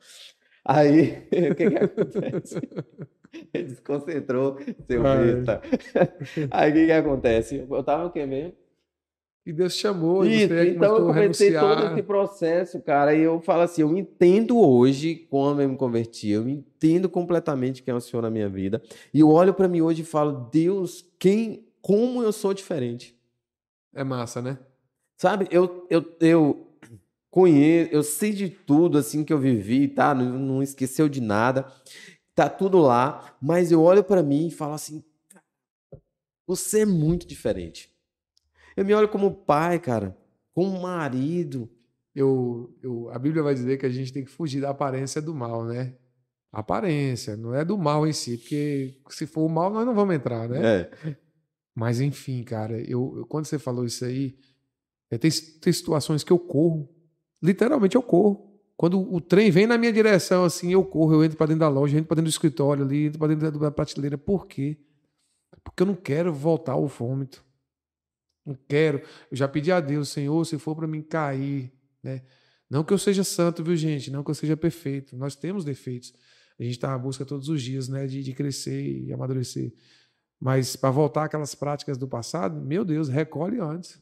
Aí, 0.65 1.27
o 1.51 1.55
que 1.55 1.69
que 1.69 1.77
acontece? 1.77 2.61
Ele 3.53 3.63
desconcentrou, 3.63 4.57
seu 4.87 5.01
besta. 5.01 5.61
Aí 6.51 6.71
o 6.71 6.73
que, 6.73 6.85
que 6.85 6.91
acontece? 6.91 7.65
Eu 7.69 7.83
tava 7.83 8.05
o 8.05 8.11
quê 8.11 8.25
mesmo? 8.25 8.53
E 9.45 9.51
Deus 9.51 9.75
chamou, 9.75 10.25
Isso, 10.25 10.47
você 10.47 10.69
então 10.69 10.97
eu 10.99 11.07
comecei 11.07 11.51
todo 11.51 11.87
esse 11.87 12.03
processo, 12.03 12.81
cara, 12.81 13.13
e 13.13 13.23
eu 13.23 13.41
falo 13.41 13.63
assim, 13.63 13.81
eu 13.81 13.97
entendo 13.97 14.57
hoje 14.57 15.27
quando 15.29 15.61
eu 15.61 15.67
me 15.67 15.75
converti, 15.75 16.29
eu 16.29 16.47
entendo 16.47 17.09
completamente 17.09 17.83
quem 17.83 17.91
é 17.91 17.97
o 17.97 17.99
Senhor 17.99 18.21
na 18.21 18.29
minha 18.29 18.47
vida, 18.47 18.81
e 19.13 19.19
eu 19.19 19.29
olho 19.29 19.53
para 19.53 19.67
mim 19.67 19.81
hoje 19.81 20.01
e 20.01 20.05
falo, 20.05 20.47
Deus, 20.49 21.05
quem, 21.19 21.67
como 21.81 22.23
eu 22.23 22.31
sou 22.31 22.53
diferente. 22.53 23.17
É 23.93 24.01
massa, 24.01 24.41
né? 24.41 24.57
Sabe, 25.17 25.49
eu, 25.51 25.85
eu, 25.89 26.05
eu 26.21 26.72
conheço, 27.33 27.91
eu 27.91 28.03
sei 28.03 28.31
de 28.31 28.49
tudo 28.49 28.97
assim 28.97 29.23
que 29.23 29.33
eu 29.33 29.39
vivi, 29.39 29.87
tá? 29.87 30.13
Não, 30.13 30.37
não 30.37 30.63
esqueceu 30.63 31.09
de 31.09 31.19
nada 31.19 31.65
tá 32.35 32.49
tudo 32.49 32.79
lá, 32.79 33.35
mas 33.41 33.71
eu 33.71 33.81
olho 33.81 34.03
para 34.03 34.23
mim 34.23 34.47
e 34.47 34.51
falo 34.51 34.73
assim: 34.73 35.03
você 36.45 36.81
é 36.81 36.85
muito 36.85 37.27
diferente. 37.27 37.93
Eu 38.75 38.85
me 38.85 38.93
olho 38.93 39.07
como 39.07 39.33
pai, 39.33 39.79
cara, 39.79 40.17
como 40.53 40.81
marido. 40.81 41.69
Eu, 42.15 42.75
eu, 42.81 43.09
a 43.09 43.17
Bíblia 43.17 43.41
vai 43.41 43.53
dizer 43.53 43.77
que 43.77 43.85
a 43.85 43.89
gente 43.89 44.13
tem 44.13 44.23
que 44.23 44.29
fugir 44.29 44.61
da 44.61 44.69
aparência 44.69 45.21
do 45.21 45.33
mal, 45.33 45.65
né? 45.65 45.95
Aparência, 46.51 47.35
não 47.35 47.55
é 47.55 47.65
do 47.65 47.75
mal 47.77 48.05
em 48.05 48.13
si, 48.13 48.37
porque 48.37 49.01
se 49.09 49.25
for 49.25 49.41
o 49.41 49.49
mal, 49.49 49.71
nós 49.71 49.85
não 49.85 49.95
vamos 49.95 50.13
entrar, 50.13 50.47
né? 50.47 50.81
É. 50.81 51.17
Mas 51.73 51.99
enfim, 51.99 52.43
cara, 52.43 52.79
eu, 52.81 53.15
eu, 53.17 53.25
quando 53.25 53.45
você 53.45 53.57
falou 53.57 53.83
isso 53.83 54.05
aí, 54.05 54.37
é, 55.09 55.17
tem, 55.17 55.31
tem 55.31 55.73
situações 55.73 56.23
que 56.23 56.31
eu 56.31 56.37
corro, 56.37 56.87
literalmente 57.43 57.95
eu 57.95 58.01
corro. 58.01 58.49
Quando 58.75 58.99
o 59.13 59.21
trem 59.21 59.51
vem 59.51 59.67
na 59.67 59.77
minha 59.77 59.93
direção, 59.93 60.43
assim, 60.43 60.71
eu 60.71 60.83
corro, 60.83 61.13
eu 61.13 61.23
entro 61.23 61.37
para 61.37 61.47
dentro 61.47 61.59
da 61.59 61.69
loja, 61.69 61.95
entro 61.95 62.07
para 62.07 62.15
dentro 62.15 62.29
do 62.29 62.33
escritório 62.33 62.83
ali, 62.83 63.05
entro 63.05 63.19
para 63.19 63.35
dentro 63.35 63.59
da 63.59 63.69
prateleira. 63.69 64.17
Por 64.17 64.47
quê? 64.47 64.77
Porque 65.63 65.83
eu 65.83 65.87
não 65.87 65.95
quero 65.95 66.33
voltar 66.33 66.73
ao 66.73 66.87
vômito. 66.87 67.45
Não 68.45 68.57
quero. 68.67 69.01
Eu 69.31 69.37
já 69.37 69.47
pedi 69.47 69.71
a 69.71 69.79
Deus, 69.79 70.09
Senhor, 70.09 70.43
se 70.45 70.57
for 70.57 70.75
para 70.75 70.87
mim 70.87 71.01
cair, 71.01 71.71
né? 72.01 72.23
Não 72.69 72.83
que 72.83 72.91
eu 72.91 72.97
seja 72.97 73.23
santo, 73.23 73.63
viu, 73.63 73.75
gente? 73.75 74.09
Não 74.09 74.23
que 74.23 74.31
eu 74.31 74.35
seja 74.35 74.57
perfeito. 74.57 75.15
Nós 75.15 75.35
temos 75.35 75.63
defeitos. 75.63 76.13
A 76.59 76.63
gente 76.63 76.73
está 76.73 76.89
na 76.89 76.97
busca 76.97 77.23
todos 77.23 77.47
os 77.47 77.61
dias, 77.61 77.87
né, 77.87 78.07
de, 78.07 78.23
de 78.23 78.33
crescer 78.33 78.81
e 78.81 79.13
amadurecer. 79.13 79.73
Mas 80.39 80.75
para 80.75 80.91
voltar 80.91 81.25
àquelas 81.25 81.55
práticas 81.55 81.97
do 81.97 82.07
passado, 82.07 82.59
meu 82.59 82.83
Deus, 82.83 83.07
recolhe 83.07 83.59
antes. 83.59 84.01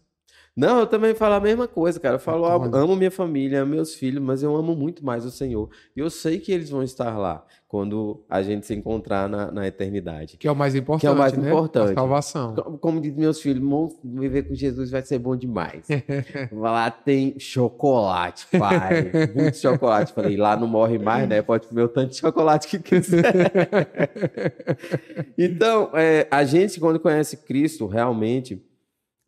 Não, 0.56 0.82
eu 0.82 0.88
também 0.88 1.16
falo 1.16 1.36
a 1.36 1.40
mesma 1.40 1.66
coisa, 1.66 1.98
cara. 1.98 2.16
Eu 2.16 2.20
falo, 2.20 2.46
amo, 2.46 2.76
amo 2.76 2.96
minha 2.96 3.12
família, 3.12 3.62
amo 3.62 3.72
meus 3.72 3.96
filhos, 3.96 4.22
mas 4.22 4.44
eu 4.44 4.54
amo 4.54 4.76
muito 4.76 5.06
mais 5.06 5.24
o 5.26 5.32
Senhor. 5.32 5.70
E 5.96 6.00
eu 6.00 6.10
sei 6.10 6.40
que 6.40 6.52
eles 6.52 6.70
vão 6.70 6.84
estar 6.84 7.18
lá 7.18 7.46
quando 7.70 8.22
a 8.30 8.42
gente 8.42 8.66
se 8.66 8.76
encontrar 8.76 9.30
na, 9.30 9.50
na 9.50 9.66
eternidade. 9.66 10.36
Que 10.36 10.46
é 10.46 10.52
o 10.52 10.56
mais 10.56 10.76
importante. 10.76 11.02
Que 11.02 11.08
é 11.08 11.12
o 11.12 11.16
mais 11.16 11.32
né? 11.32 11.48
importante. 11.48 11.92
A 11.92 11.94
salvação. 11.94 12.54
Como, 12.54 12.78
como 12.78 13.02
diz 13.02 13.16
meus 13.16 13.40
filhos, 13.40 13.64
viver 14.04 14.44
com 14.44 14.54
Jesus 14.54 14.92
vai 14.92 15.02
ser 15.04 15.20
bom 15.20 15.38
demais. 15.38 15.88
lá 16.52 16.92
tem 16.92 17.40
chocolate, 17.40 18.46
pai. 18.52 19.10
muito 19.34 19.56
chocolate. 19.56 20.12
Falei, 20.12 20.36
lá 20.36 20.58
não 20.58 20.68
morre 20.68 20.98
mais, 20.98 21.30
né? 21.30 21.42
Pode 21.42 21.68
comer 21.68 21.84
o 21.84 21.88
tanto 21.88 22.10
de 22.10 22.18
chocolate 22.18 22.68
que 22.68 22.78
quiser. 22.78 23.24
então, 25.40 25.92
é, 25.94 26.28
a 26.30 26.44
gente, 26.44 26.78
quando 26.78 27.00
conhece 27.00 27.38
Cristo, 27.38 27.88
realmente 27.88 28.62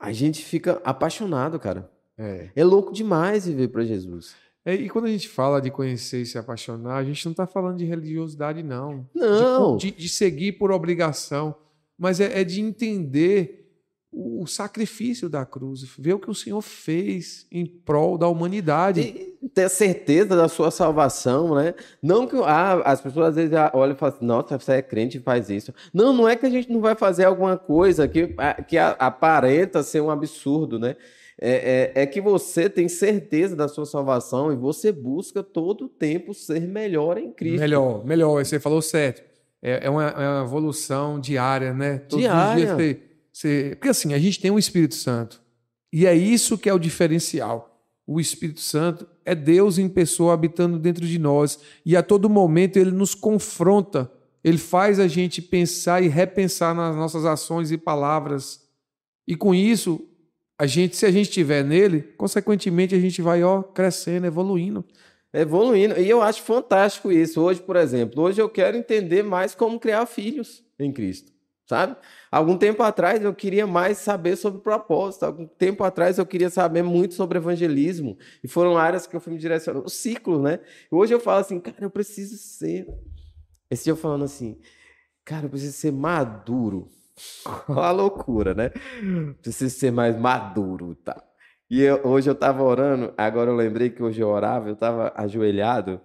a 0.03 0.11
gente 0.11 0.43
fica 0.43 0.81
apaixonado, 0.83 1.57
cara. 1.57 1.89
É, 2.17 2.49
é 2.53 2.63
louco 2.63 2.91
demais 2.91 3.47
viver 3.47 3.69
para 3.69 3.85
Jesus. 3.85 4.35
É, 4.65 4.75
e 4.75 4.89
quando 4.89 5.05
a 5.05 5.09
gente 5.09 5.29
fala 5.29 5.61
de 5.61 5.71
conhecer 5.71 6.21
e 6.21 6.25
se 6.25 6.37
apaixonar, 6.37 6.97
a 6.97 7.03
gente 7.05 7.23
não 7.25 7.31
está 7.31 7.47
falando 7.47 7.77
de 7.77 7.85
religiosidade, 7.85 8.61
não. 8.61 9.07
Não. 9.15 9.77
De, 9.77 9.91
de, 9.91 9.97
de 9.97 10.09
seguir 10.09 10.53
por 10.53 10.73
obrigação. 10.73 11.55
Mas 11.97 12.19
é, 12.19 12.41
é 12.41 12.43
de 12.43 12.59
entender 12.59 13.62
o, 14.13 14.45
sacrifício 14.45 15.27
da 15.27 15.45
cruz, 15.45 15.83
ver 15.97 16.13
o 16.13 16.19
que 16.19 16.29
o 16.29 16.35
Senhor 16.35 16.61
fez 16.61 17.47
em 17.51 17.65
prol 17.65 18.17
da 18.17 18.27
humanidade. 18.27 19.01
E 19.01 19.49
ter 19.49 19.69
certeza 19.69 20.35
da 20.35 20.47
sua 20.47 20.71
salvação, 20.71 21.55
né? 21.55 21.73
Não 22.01 22.27
que 22.27 22.35
ah, 22.37 22.81
as 22.85 23.01
pessoas 23.01 23.29
às 23.29 23.35
vezes 23.35 23.51
olham 23.73 23.95
e 23.95 23.97
falam 23.97 24.15
assim, 24.15 24.25
nossa, 24.25 24.59
você 24.59 24.73
é 24.73 24.81
crente 24.81 25.17
e 25.17 25.21
faz 25.21 25.49
isso. 25.49 25.73
Não, 25.93 26.13
não 26.13 26.27
é 26.27 26.35
que 26.35 26.45
a 26.45 26.49
gente 26.49 26.71
não 26.71 26.79
vai 26.79 26.95
fazer 26.95 27.25
alguma 27.25 27.57
coisa 27.57 28.07
que, 28.07 28.35
que 28.67 28.77
aparenta 28.77 29.83
ser 29.83 30.01
um 30.01 30.09
absurdo, 30.09 30.79
né? 30.79 30.95
É, 31.41 31.91
é, 31.95 32.03
é, 32.03 32.05
que 32.05 32.21
você 32.21 32.69
tem 32.69 32.87
certeza 32.87 33.55
da 33.55 33.67
sua 33.67 33.85
salvação 33.85 34.53
e 34.53 34.55
você 34.55 34.91
busca 34.91 35.41
todo 35.41 35.85
o 35.85 35.89
tempo 35.89 36.33
ser 36.33 36.61
melhor 36.61 37.17
em 37.17 37.31
Cristo. 37.31 37.59
Melhor, 37.59 38.05
melhor, 38.05 38.45
você 38.45 38.59
falou 38.59 38.81
certo. 38.81 39.23
É, 39.61 39.87
é, 39.87 39.89
uma, 39.89 40.07
é 40.09 40.29
uma, 40.29 40.43
evolução 40.43 41.19
diária, 41.19 41.73
né? 41.73 41.97
Todos 41.97 42.23
diária. 42.23 42.71
Os 42.71 42.77
dias 42.77 42.95
você... 42.95 43.12
Porque 43.71 43.89
assim, 43.89 44.13
a 44.13 44.19
gente 44.19 44.39
tem 44.39 44.51
um 44.51 44.59
Espírito 44.59 44.95
Santo. 44.95 45.41
E 45.91 46.05
é 46.05 46.15
isso 46.15 46.57
que 46.57 46.69
é 46.69 46.73
o 46.73 46.79
diferencial. 46.79 47.81
O 48.05 48.19
Espírito 48.19 48.59
Santo 48.59 49.07
é 49.25 49.33
Deus 49.33 49.77
em 49.77 49.87
pessoa 49.87 50.33
habitando 50.33 50.77
dentro 50.77 51.05
de 51.05 51.17
nós. 51.17 51.59
E 51.85 51.95
a 51.95 52.03
todo 52.03 52.29
momento 52.29 52.77
ele 52.77 52.91
nos 52.91 53.15
confronta. 53.15 54.11
Ele 54.43 54.57
faz 54.57 54.99
a 54.99 55.07
gente 55.07 55.41
pensar 55.41 56.03
e 56.03 56.07
repensar 56.07 56.75
nas 56.75 56.95
nossas 56.95 57.25
ações 57.25 57.71
e 57.71 57.77
palavras. 57.77 58.67
E 59.27 59.35
com 59.35 59.55
isso, 59.55 60.05
a 60.57 60.65
gente, 60.67 60.95
se 60.95 61.05
a 61.05 61.11
gente 61.11 61.29
estiver 61.29 61.63
nele, 61.63 62.01
consequentemente 62.17 62.93
a 62.93 62.99
gente 62.99 63.21
vai 63.21 63.43
ó, 63.43 63.63
crescendo, 63.63 64.27
evoluindo. 64.27 64.83
Evoluindo. 65.33 65.99
E 65.99 66.09
eu 66.09 66.21
acho 66.21 66.41
fantástico 66.41 67.11
isso. 67.11 67.41
Hoje, 67.41 67.61
por 67.61 67.77
exemplo, 67.77 68.21
hoje 68.21 68.41
eu 68.41 68.49
quero 68.49 68.75
entender 68.75 69.23
mais 69.23 69.55
como 69.55 69.79
criar 69.79 70.05
filhos 70.05 70.63
em 70.77 70.91
Cristo 70.91 71.33
sabe? 71.65 71.95
Algum 72.33 72.57
tempo 72.57 72.81
atrás 72.81 73.23
eu 73.23 73.31
queria 73.31 73.67
mais 73.67 73.99
saber 73.99 74.35
sobre 74.35 74.59
propósito, 74.59 75.23
algum 75.23 75.45
tempo 75.45 75.83
atrás 75.83 76.17
eu 76.17 76.25
queria 76.25 76.49
saber 76.49 76.81
muito 76.81 77.13
sobre 77.13 77.37
evangelismo, 77.37 78.17
e 78.43 78.47
foram 78.47 78.75
áreas 78.75 79.05
que 79.05 79.15
eu 79.15 79.19
fui 79.19 79.33
me 79.33 79.37
direcionando, 79.37 79.85
o 79.85 79.89
ciclo, 79.89 80.41
né? 80.41 80.59
Hoje 80.89 81.13
eu 81.13 81.19
falo 81.19 81.41
assim, 81.41 81.59
cara, 81.59 81.77
eu 81.81 81.91
preciso 81.91 82.35
ser. 82.37 82.87
Esse 83.69 83.83
dia 83.83 83.91
eu 83.91 83.97
falando 83.97 84.25
assim, 84.25 84.57
cara, 85.23 85.45
eu 85.45 85.49
preciso 85.51 85.73
ser 85.73 85.91
maduro. 85.91 86.89
Olha 87.69 87.81
a 87.81 87.91
loucura, 87.91 88.55
né? 88.55 88.71
Preciso 89.39 89.77
ser 89.77 89.91
mais 89.91 90.17
maduro, 90.17 90.95
tá? 90.95 91.23
E 91.69 91.83
eu, 91.83 92.01
hoje 92.03 92.31
eu 92.31 92.35
tava 92.35 92.63
orando, 92.63 93.13
agora 93.15 93.51
eu 93.51 93.55
lembrei 93.55 93.91
que 93.91 94.01
hoje 94.01 94.19
eu 94.19 94.29
orava, 94.29 94.69
eu 94.69 94.75
tava 94.75 95.13
ajoelhado, 95.15 96.01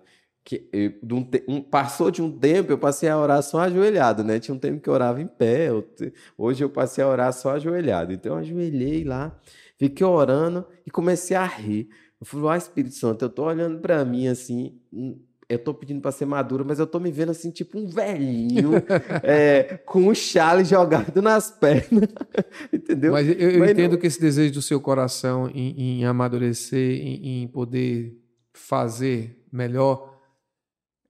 que 0.49 0.66
eu, 0.72 0.94
de 1.03 1.12
um, 1.14 1.28
um, 1.46 1.61
passou 1.61 2.11
de 2.11 2.22
um 2.22 2.32
tempo, 2.32 2.72
eu 2.72 2.78
passei 2.78 3.07
a 3.07 3.18
orar 3.18 3.42
só 3.42 3.61
ajoelhado, 3.61 4.24
né? 4.24 4.40
Tinha 4.40 4.55
um 4.55 4.59
tempo 4.59 4.80
que 4.80 4.88
eu 4.88 4.94
orava 4.94 5.20
em 5.20 5.26
pé, 5.26 5.68
eu, 5.68 5.86
hoje 6.38 6.64
eu 6.64 6.70
passei 6.70 7.05
a 7.05 7.09
orar 7.09 7.30
só 7.34 7.51
ajoelhado. 7.51 8.14
Então 8.14 8.32
eu 8.32 8.38
ajoelhei 8.38 9.05
lá, 9.05 9.38
fiquei 9.76 10.07
orando 10.07 10.64
e 10.86 10.90
comecei 10.90 11.36
a 11.36 11.44
rir. 11.44 11.90
Eu 12.18 12.24
falei, 12.26 12.49
ah, 12.49 12.57
Espírito 12.57 12.94
Santo, 12.94 13.26
eu 13.26 13.28
tô 13.28 13.44
olhando 13.44 13.78
para 13.80 14.03
mim 14.07 14.26
assim, 14.26 14.80
hum, 14.90 15.18
eu 15.51 15.59
tô 15.59 15.74
pedindo 15.74 16.01
para 16.01 16.12
ser 16.12 16.24
maduro, 16.24 16.64
mas 16.66 16.78
eu 16.78 16.86
tô 16.86 16.99
me 16.99 17.11
vendo 17.12 17.28
assim, 17.32 17.51
tipo 17.51 17.78
um 17.78 17.86
velhinho, 17.86 18.72
é, 19.22 19.78
com 19.84 20.09
o 20.09 20.14
chale 20.14 20.64
jogado 20.64 21.20
nas 21.20 21.51
pernas, 21.51 22.09
entendeu? 22.72 23.12
Mas 23.12 23.28
eu, 23.28 23.34
eu 23.34 23.59
Mas 23.61 23.70
entendo 23.72 23.92
não- 23.92 23.99
que 23.99 24.07
esse 24.07 24.18
desejo 24.18 24.55
do 24.55 24.62
seu 24.62 24.80
coração 24.80 25.46
em, 25.55 26.01
em 26.01 26.05
amadurecer, 26.07 27.03
em, 27.03 27.42
em 27.42 27.49
poder 27.49 28.16
fazer 28.55 29.44
melhor, 29.53 30.16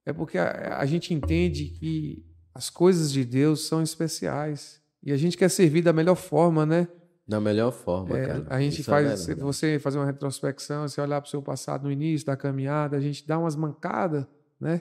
é 0.08 0.12
porque 0.12 0.38
a, 0.38 0.78
a 0.78 0.86
gente 0.86 1.12
entende 1.12 1.66
que 1.66 2.24
as 2.54 2.70
coisas 2.70 3.12
de 3.12 3.24
Deus 3.24 3.66
são 3.66 3.82
especiais. 3.82 4.80
E 5.02 5.12
a 5.12 5.16
gente 5.16 5.36
quer 5.36 5.48
servir 5.48 5.82
da 5.82 5.92
melhor 5.92 6.16
forma, 6.16 6.66
né? 6.66 6.88
Da 7.26 7.38
melhor 7.40 7.70
forma, 7.72 8.18
É, 8.18 8.26
cara. 8.26 8.46
a 8.48 8.60
gente 8.60 8.80
Isso 8.80 8.90
é 8.90 8.92
faz, 8.94 9.26
verdade. 9.26 9.40
você 9.40 9.78
fazer 9.78 9.98
uma 9.98 10.06
retrospecção, 10.06 10.88
você 10.88 11.00
olhar 11.00 11.20
para 11.20 11.28
o 11.28 11.30
seu 11.30 11.42
passado 11.42 11.84
no 11.84 11.92
início 11.92 12.26
da 12.26 12.36
caminhada, 12.36 12.96
a 12.96 13.00
gente 13.00 13.26
dá 13.26 13.38
umas 13.38 13.54
mancadas, 13.54 14.26
né? 14.58 14.80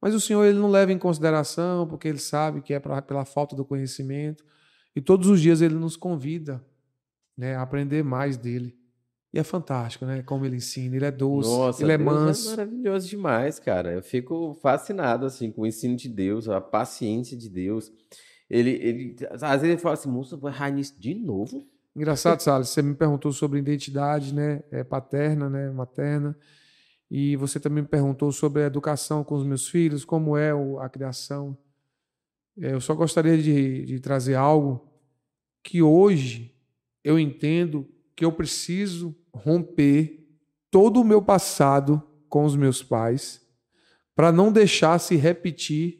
Mas 0.00 0.14
o 0.14 0.20
Senhor 0.20 0.42
ele 0.44 0.58
não 0.58 0.70
leva 0.70 0.90
em 0.90 0.98
consideração, 0.98 1.86
porque 1.86 2.08
ele 2.08 2.18
sabe 2.18 2.60
que 2.62 2.72
é 2.74 2.80
pra, 2.80 3.00
pela 3.02 3.24
falta 3.24 3.54
do 3.54 3.64
conhecimento. 3.64 4.42
E 4.96 5.00
todos 5.00 5.28
os 5.28 5.40
dias 5.40 5.60
ele 5.60 5.74
nos 5.74 5.96
convida 5.96 6.64
né, 7.36 7.54
a 7.54 7.62
aprender 7.62 8.02
mais 8.02 8.36
dele. 8.36 8.76
E 9.32 9.38
é 9.38 9.42
fantástico, 9.42 10.04
né? 10.04 10.22
Como 10.22 10.44
ele 10.44 10.56
ensina, 10.56 10.94
ele 10.94 11.06
é 11.06 11.10
doce, 11.10 11.48
Nossa, 11.48 11.82
ele 11.82 11.92
é 11.92 11.96
Deus 11.96 12.12
manso. 12.12 12.50
maravilhoso 12.50 13.08
demais, 13.08 13.58
cara. 13.58 13.92
Eu 13.92 14.02
fico 14.02 14.52
fascinado 14.60 15.24
assim 15.24 15.50
com 15.50 15.62
o 15.62 15.66
ensino 15.66 15.96
de 15.96 16.08
Deus, 16.08 16.48
a 16.48 16.60
paciência 16.60 17.36
de 17.36 17.48
Deus. 17.48 17.90
Ele, 18.50 18.70
ele 18.70 19.16
às 19.30 19.62
vezes 19.62 19.64
ele 19.64 19.78
fala 19.78 19.94
assim, 19.94 20.10
moça, 20.10 20.36
vai 20.36 20.52
errar 20.52 20.70
nisso 20.70 20.94
de 21.00 21.14
novo? 21.14 21.66
Engraçado, 21.96 22.40
Salles, 22.40 22.68
você 22.68 22.82
me 22.82 22.94
perguntou 22.94 23.32
sobre 23.32 23.58
identidade 23.58 24.34
né, 24.34 24.62
é, 24.70 24.82
paterna, 24.82 25.48
né, 25.48 25.70
materna, 25.70 26.36
e 27.10 27.36
você 27.36 27.60
também 27.60 27.82
me 27.82 27.88
perguntou 27.88 28.32
sobre 28.32 28.62
a 28.62 28.66
educação 28.66 29.22
com 29.22 29.34
os 29.34 29.44
meus 29.44 29.68
filhos, 29.68 30.02
como 30.02 30.36
é 30.36 30.52
a 30.80 30.88
criação. 30.88 31.56
É, 32.58 32.72
eu 32.72 32.80
só 32.80 32.94
gostaria 32.94 33.36
de, 33.36 33.84
de 33.84 34.00
trazer 34.00 34.34
algo 34.34 34.90
que 35.62 35.82
hoje 35.82 36.54
eu 37.04 37.18
entendo 37.18 37.86
que 38.16 38.24
eu 38.24 38.32
preciso 38.32 39.14
romper 39.34 40.18
todo 40.70 41.00
o 41.00 41.04
meu 41.04 41.20
passado 41.22 42.02
com 42.28 42.44
os 42.44 42.56
meus 42.56 42.82
pais 42.82 43.40
para 44.14 44.30
não 44.32 44.52
deixar 44.52 44.98
se 44.98 45.16
repetir 45.16 45.98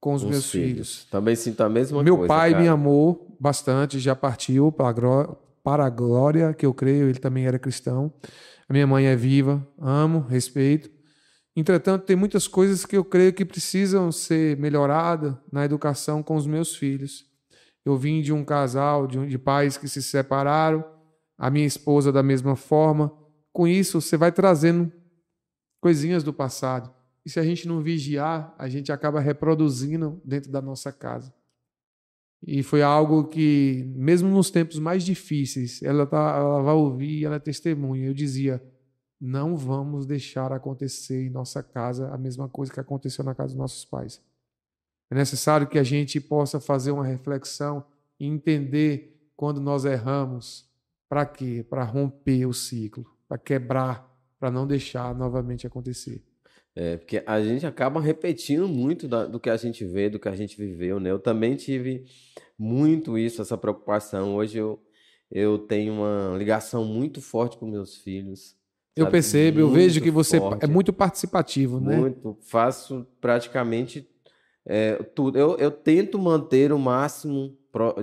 com 0.00 0.14
os 0.14 0.22
Com 0.22 0.28
meus 0.30 0.50
filhos. 0.50 1.06
Também 1.10 1.34
sinto 1.34 1.60
a 1.62 1.68
mesma 1.68 2.02
Meu 2.02 2.16
coisa. 2.18 2.28
pai 2.28 2.50
cara. 2.52 2.62
me 2.62 2.68
amou 2.68 3.36
bastante, 3.40 3.98
já 3.98 4.14
partiu 4.14 4.70
para 4.70 4.88
a, 4.88 4.92
gló- 4.92 5.34
para 5.62 5.84
a 5.86 5.90
glória, 5.90 6.54
que 6.54 6.64
eu 6.64 6.72
creio, 6.72 7.08
ele 7.08 7.18
também 7.18 7.46
era 7.46 7.58
cristão. 7.58 8.12
A 8.68 8.72
minha 8.72 8.86
mãe 8.86 9.06
é 9.06 9.16
viva, 9.16 9.66
amo, 9.78 10.20
respeito. 10.28 10.90
Entretanto, 11.56 12.04
tem 12.04 12.14
muitas 12.14 12.46
coisas 12.46 12.86
que 12.86 12.96
eu 12.96 13.04
creio 13.04 13.32
que 13.32 13.44
precisam 13.44 14.12
ser 14.12 14.56
melhoradas 14.58 15.34
na 15.52 15.64
educação 15.64 16.22
com 16.22 16.36
os 16.36 16.46
meus 16.46 16.76
filhos. 16.76 17.24
Eu 17.84 17.96
vim 17.96 18.20
de 18.22 18.32
um 18.32 18.44
casal 18.44 19.06
de, 19.06 19.18
um- 19.18 19.26
de 19.26 19.38
pais 19.38 19.76
que 19.76 19.88
se 19.88 20.02
separaram, 20.02 20.84
a 21.38 21.48
minha 21.48 21.66
esposa 21.66 22.12
da 22.12 22.22
mesma 22.22 22.56
forma. 22.56 23.16
Com 23.52 23.66
isso, 23.66 24.00
você 24.00 24.16
vai 24.16 24.32
trazendo 24.32 24.92
coisinhas 25.80 26.24
do 26.24 26.32
passado. 26.32 26.92
E 27.24 27.30
se 27.30 27.38
a 27.38 27.44
gente 27.44 27.68
não 27.68 27.80
vigiar, 27.80 28.54
a 28.58 28.68
gente 28.68 28.90
acaba 28.90 29.20
reproduzindo 29.20 30.20
dentro 30.24 30.50
da 30.50 30.60
nossa 30.60 30.92
casa. 30.92 31.32
E 32.46 32.62
foi 32.62 32.82
algo 32.82 33.24
que, 33.24 33.84
mesmo 33.96 34.28
nos 34.28 34.50
tempos 34.50 34.78
mais 34.78 35.04
difíceis, 35.04 35.82
ela, 35.82 36.06
tá, 36.06 36.36
ela 36.36 36.62
vai 36.62 36.74
ouvir 36.74 37.24
ela 37.24 37.36
é 37.36 37.40
testemunha. 37.40 38.06
Eu 38.06 38.14
dizia: 38.14 38.62
não 39.20 39.56
vamos 39.56 40.06
deixar 40.06 40.52
acontecer 40.52 41.26
em 41.26 41.30
nossa 41.30 41.62
casa 41.62 42.08
a 42.12 42.18
mesma 42.18 42.48
coisa 42.48 42.72
que 42.72 42.80
aconteceu 42.80 43.24
na 43.24 43.34
casa 43.34 43.48
dos 43.48 43.58
nossos 43.58 43.84
pais. 43.84 44.22
É 45.10 45.14
necessário 45.14 45.66
que 45.66 45.78
a 45.78 45.82
gente 45.82 46.20
possa 46.20 46.60
fazer 46.60 46.92
uma 46.92 47.04
reflexão 47.04 47.84
e 48.20 48.26
entender 48.26 49.30
quando 49.36 49.60
nós 49.60 49.84
erramos. 49.84 50.67
Para 51.08 51.24
quê? 51.26 51.64
Para 51.68 51.84
romper 51.84 52.46
o 52.46 52.52
ciclo, 52.52 53.04
para 53.28 53.38
quebrar, 53.38 54.08
para 54.38 54.50
não 54.50 54.66
deixar 54.66 55.14
novamente 55.14 55.66
acontecer. 55.66 56.22
É, 56.76 56.96
porque 56.96 57.22
a 57.26 57.42
gente 57.42 57.66
acaba 57.66 58.00
repetindo 58.00 58.68
muito 58.68 59.08
da- 59.08 59.26
do 59.26 59.40
que 59.40 59.50
a 59.50 59.56
gente 59.56 59.84
vê, 59.84 60.08
do 60.08 60.18
que 60.20 60.28
a 60.28 60.36
gente 60.36 60.56
viveu, 60.56 61.00
né? 61.00 61.10
Eu 61.10 61.18
também 61.18 61.56
tive 61.56 62.04
muito 62.58 63.18
isso, 63.18 63.42
essa 63.42 63.56
preocupação. 63.58 64.36
Hoje 64.36 64.58
eu, 64.58 64.80
eu 65.30 65.58
tenho 65.58 65.94
uma 65.94 66.36
ligação 66.36 66.84
muito 66.84 67.20
forte 67.20 67.56
com 67.56 67.66
meus 67.66 67.96
filhos. 67.96 68.56
Eu 68.94 69.04
sabe? 69.06 69.12
percebo, 69.12 69.60
eu 69.60 69.70
vejo 69.70 69.94
Muito 70.00 70.04
que 70.04 70.10
você 70.10 70.38
forte. 70.38 70.64
é 70.64 70.66
muito 70.66 70.92
participativo, 70.92 71.80
né? 71.80 71.96
Muito. 71.96 72.36
Faço 72.42 73.06
praticamente 73.20 74.08
é, 74.66 74.96
tudo. 75.14 75.38
Eu, 75.38 75.56
eu 75.56 75.70
tento 75.70 76.18
manter 76.18 76.72
o 76.72 76.78
máximo 76.78 77.56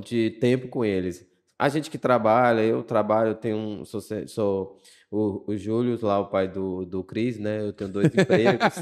de 0.03 0.31
tempo 0.31 0.67
com 0.67 0.83
eles. 0.83 1.25
A 1.57 1.69
gente 1.69 1.89
que 1.89 1.97
trabalha, 1.97 2.61
eu 2.61 2.83
trabalho, 2.83 3.29
eu 3.29 3.35
tenho 3.35 3.55
um. 3.57 3.85
Sou, 3.85 4.01
sou 4.27 4.77
o, 5.09 5.43
o 5.51 5.57
Júlio, 5.57 5.97
lá, 6.01 6.19
o 6.19 6.25
pai 6.27 6.47
do, 6.49 6.85
do 6.85 7.01
Cris, 7.03 7.39
né? 7.39 7.61
Eu 7.61 7.71
tenho 7.71 7.89
dois 7.89 8.07
empregos. 8.13 8.75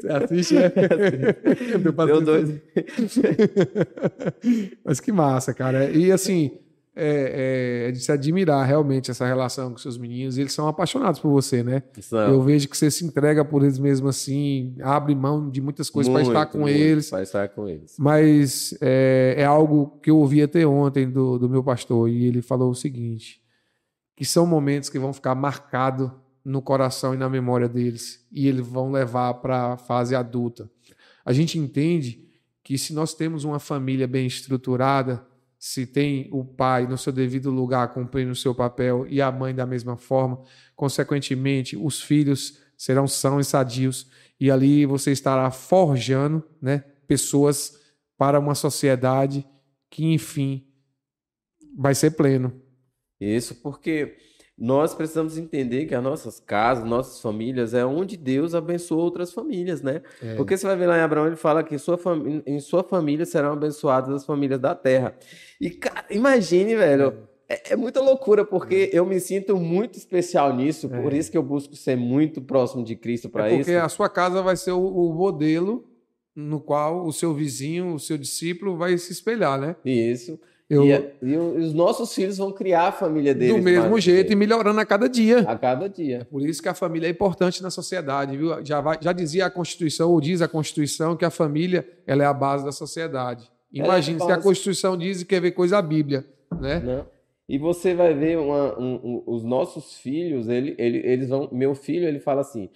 Você 0.00 0.08
assiste, 0.08 0.56
é? 0.56 0.68
Deu 0.70 1.78
Deu 1.80 1.92
pra- 1.92 2.06
dois. 2.20 2.48
Mas 4.84 5.00
que 5.00 5.12
massa, 5.12 5.52
cara. 5.52 5.90
E 5.90 6.10
assim, 6.10 6.58
é, 6.94 7.86
é 7.88 7.92
de 7.92 8.00
se 8.00 8.10
admirar 8.10 8.66
realmente 8.66 9.10
essa 9.10 9.26
relação 9.26 9.70
com 9.70 9.78
seus 9.78 9.96
meninos. 9.96 10.38
Eles 10.38 10.52
são 10.52 10.66
apaixonados 10.66 11.20
por 11.20 11.30
você, 11.30 11.62
né? 11.62 11.82
São 12.00 12.18
Eu 12.18 12.42
vejo 12.42 12.68
que 12.68 12.76
você 12.76 12.90
se 12.90 13.04
entrega 13.04 13.44
por 13.44 13.62
eles 13.62 13.78
mesmo 13.78 14.08
assim, 14.08 14.74
abre 14.80 15.14
mão 15.14 15.48
de 15.50 15.60
muitas 15.60 15.88
coisas 15.88 16.12
para 16.12 16.22
estar 16.22 16.46
com 16.46 16.58
muito 16.60 16.76
eles. 16.76 17.10
Para 17.10 17.22
estar 17.22 17.48
com 17.48 17.68
eles. 17.68 17.96
Mas 17.98 18.76
é, 18.80 19.34
é 19.38 19.44
algo 19.44 19.98
que 20.02 20.10
eu 20.10 20.18
ouvi 20.18 20.42
até 20.42 20.66
ontem 20.66 21.08
do, 21.08 21.38
do 21.38 21.48
meu 21.48 21.62
pastor, 21.62 22.08
e 22.08 22.26
ele 22.26 22.42
falou 22.42 22.70
o 22.70 22.74
seguinte: 22.74 23.40
que 24.16 24.24
são 24.24 24.46
momentos 24.46 24.88
que 24.88 24.98
vão 24.98 25.12
ficar 25.12 25.34
marcados 25.34 26.10
no 26.44 26.62
coração 26.62 27.14
e 27.14 27.16
na 27.16 27.28
memória 27.28 27.68
deles, 27.68 28.26
e 28.32 28.48
eles 28.48 28.66
vão 28.66 28.90
levar 28.90 29.34
para 29.34 29.74
a 29.74 29.76
fase 29.76 30.14
adulta. 30.14 30.70
A 31.24 31.32
gente 31.32 31.58
entende 31.58 32.26
que 32.62 32.78
se 32.78 32.92
nós 32.92 33.14
temos 33.14 33.44
uma 33.44 33.58
família 33.58 34.06
bem 34.06 34.26
estruturada, 34.26 35.24
se 35.60 35.86
tem 35.86 36.26
o 36.32 36.42
pai 36.42 36.86
no 36.86 36.96
seu 36.96 37.12
devido 37.12 37.50
lugar 37.50 37.92
cumprindo 37.92 38.32
o 38.32 38.36
seu 38.36 38.54
papel 38.54 39.06
e 39.06 39.20
a 39.20 39.30
mãe 39.30 39.54
da 39.54 39.66
mesma 39.66 39.94
forma, 39.94 40.42
consequentemente, 40.74 41.76
os 41.76 42.00
filhos 42.00 42.58
serão 42.78 43.06
são 43.06 43.38
e 43.38 43.44
sadios 43.44 44.10
e 44.40 44.50
ali 44.50 44.86
você 44.86 45.12
estará 45.12 45.50
forjando, 45.50 46.42
né, 46.62 46.78
pessoas 47.06 47.78
para 48.16 48.40
uma 48.40 48.54
sociedade 48.54 49.46
que, 49.90 50.06
enfim, 50.06 50.66
vai 51.76 51.94
ser 51.94 52.12
pleno. 52.12 52.58
Isso 53.20 53.54
porque 53.56 54.16
nós 54.60 54.94
precisamos 54.94 55.38
entender 55.38 55.86
que 55.86 55.94
as 55.94 56.02
nossas 56.04 56.38
casas, 56.38 56.84
nossas 56.84 57.20
famílias, 57.20 57.72
é 57.72 57.82
onde 57.84 58.14
Deus 58.16 58.54
abençoa 58.54 59.02
outras 59.02 59.32
famílias, 59.32 59.80
né? 59.80 60.02
É. 60.22 60.34
Porque 60.34 60.54
você 60.56 60.66
vai 60.66 60.76
ver 60.76 60.86
lá 60.86 60.98
em 60.98 61.00
Abraão, 61.00 61.26
ele 61.26 61.36
fala 61.36 61.64
que 61.64 61.74
em 61.74 61.78
sua, 61.78 61.98
em 62.46 62.60
sua 62.60 62.82
família 62.84 63.24
serão 63.24 63.52
abençoadas 63.54 64.14
as 64.14 64.26
famílias 64.26 64.60
da 64.60 64.74
terra. 64.74 65.16
E, 65.58 65.70
cara, 65.70 66.04
imagine, 66.10 66.76
velho. 66.76 67.14
É, 67.48 67.72
é 67.72 67.76
muita 67.76 68.00
loucura, 68.00 68.44
porque 68.44 68.90
eu 68.92 69.04
me 69.06 69.18
sinto 69.18 69.56
muito 69.56 69.96
especial 69.98 70.54
nisso, 70.54 70.88
por 70.88 71.12
É. 71.12 71.16
isso 71.16 71.30
que 71.30 71.38
eu 71.38 71.42
busco 71.42 71.74
ser 71.74 71.96
muito 71.96 72.40
próximo 72.42 72.84
de 72.84 72.94
Cristo 72.94 73.28
para 73.30 73.48
É 73.50 73.56
porque 73.56 73.72
isso. 73.72 73.80
a 73.80 73.88
sua 73.88 74.08
casa 74.08 74.42
vai 74.42 74.56
ser 74.56 74.72
o, 74.72 74.78
o 74.86 75.12
modelo 75.14 75.84
no 76.36 76.60
qual 76.60 77.04
o 77.06 77.12
seu 77.12 77.34
vizinho, 77.34 77.94
o 77.94 77.98
seu 77.98 78.16
discípulo 78.16 78.76
vai 78.76 78.96
se 78.98 79.10
espelhar, 79.12 79.58
né? 79.60 79.74
Isso. 79.84 80.38
Eu, 80.70 80.84
E, 80.86 80.92
é 80.92 81.12
e 81.20 81.36
os 81.36 81.74
nossos 81.74 82.14
filhos 82.14 82.38
vão 82.38 82.52
criar 82.52 82.86
a 82.88 82.92
família 82.92 83.34
deles. 83.34 83.56
do 83.56 83.60
mesmo 83.60 83.98
jeito 83.98 84.32
e 84.32 84.36
melhorando 84.36 84.78
a 84.78 84.86
cada 84.86 85.08
dia. 85.08 85.40
a 85.40 85.58
cada 85.58 85.88
dia. 85.88 86.24
Por 86.30 86.42
isso 86.46 86.62
que 86.62 86.68
a 86.68 86.74
família 86.74 87.08
é 87.08 87.10
importante 87.10 87.60
na 87.60 87.70
sociedade, 87.70 88.36
viu? 88.36 88.64
Já, 88.64 88.80
vai- 88.80 88.98
já 89.00 89.12
dizia 89.12 89.46
a 89.46 89.50
Constituição, 89.50 90.08
ou 90.10 90.20
diz 90.20 90.40
a 90.40 90.46
Constituição, 90.46 91.16
que 91.16 91.24
a 91.24 91.30
família 91.30 91.84
ela 92.06 92.22
é 92.22 92.26
a 92.26 92.32
base 92.32 92.64
da 92.64 92.70
sociedade. 92.70 93.50
Ela 93.74 93.98
é 93.98 94.02
se 94.02 94.12
a. 94.12 94.38
Constituição 94.38 94.96
diz 94.96 95.20
e 95.22 95.24
quer 95.24 95.40
ver 95.40 95.50
coisa 95.50 95.76
a 95.78 95.82
Bíblia, 95.82 96.24
né? 96.60 96.78
né? 96.80 97.04
E 97.48 97.58
você 97.58 97.92
vai 97.94 98.14
ver 98.14 98.38
uma- 98.38 98.78
um- 98.78 98.94
um- 99.02 99.22
os 99.26 99.42
nossos 99.42 99.94
filhos, 99.96 100.48
ele, 100.48 100.76
ele- 100.78 100.98
eles 101.04 101.28
vão. 101.28 101.48
Meu 101.50 101.74
filho, 101.74 102.06
ele 102.06 102.20
fala 102.20 102.42
assim: 102.42 102.68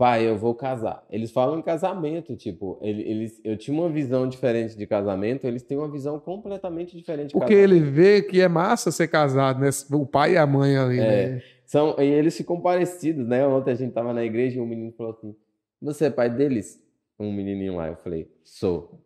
pai, 0.00 0.26
eu 0.26 0.38
vou 0.38 0.54
casar. 0.54 1.04
Eles 1.10 1.30
falam 1.30 1.58
em 1.58 1.62
casamento, 1.62 2.34
tipo, 2.34 2.78
ele- 2.80 3.02
eles, 3.02 3.38
eu 3.44 3.54
tinha 3.56 3.78
uma 3.78 3.90
visão 3.90 4.26
diferente 4.26 4.74
de 4.74 4.86
casamento, 4.86 5.44
eles 5.46 5.62
têm 5.62 5.76
uma 5.76 5.90
visão 5.90 6.18
completamente 6.18 6.96
diferente 6.96 7.28
de 7.28 7.32
Porque 7.34 7.54
casamento. 7.54 7.72
ele 7.74 7.80
vê 7.90 8.22
que 8.22 8.40
é 8.40 8.48
massa 8.48 8.90
ser 8.90 9.08
casado, 9.08 9.60
né? 9.60 9.68
O 9.92 10.06
pai 10.06 10.32
e 10.32 10.36
a 10.38 10.46
mãe 10.46 10.76
ali, 10.76 10.98
É. 11.00 11.02
né? 11.34 11.42
São, 11.66 11.94
e 11.98 12.04
eles 12.04 12.34
ficam 12.36 12.58
parecidos, 12.60 13.26
né? 13.28 13.46
Ontem 13.46 13.72
a 13.72 13.74
gente 13.74 13.92
tava 13.92 14.12
na 14.14 14.24
igreja 14.24 14.56
e 14.58 14.60
um 14.60 14.66
menino 14.66 14.90
falou 14.92 15.12
assim: 15.12 15.36
Você 15.82 16.06
é 16.06 16.10
pai 16.10 16.28
deles? 16.30 16.82
Um 17.18 17.30
menininho 17.32 17.76
lá. 17.76 17.86
Eu 17.88 17.96
falei: 17.96 18.26
Sou. 18.42 19.00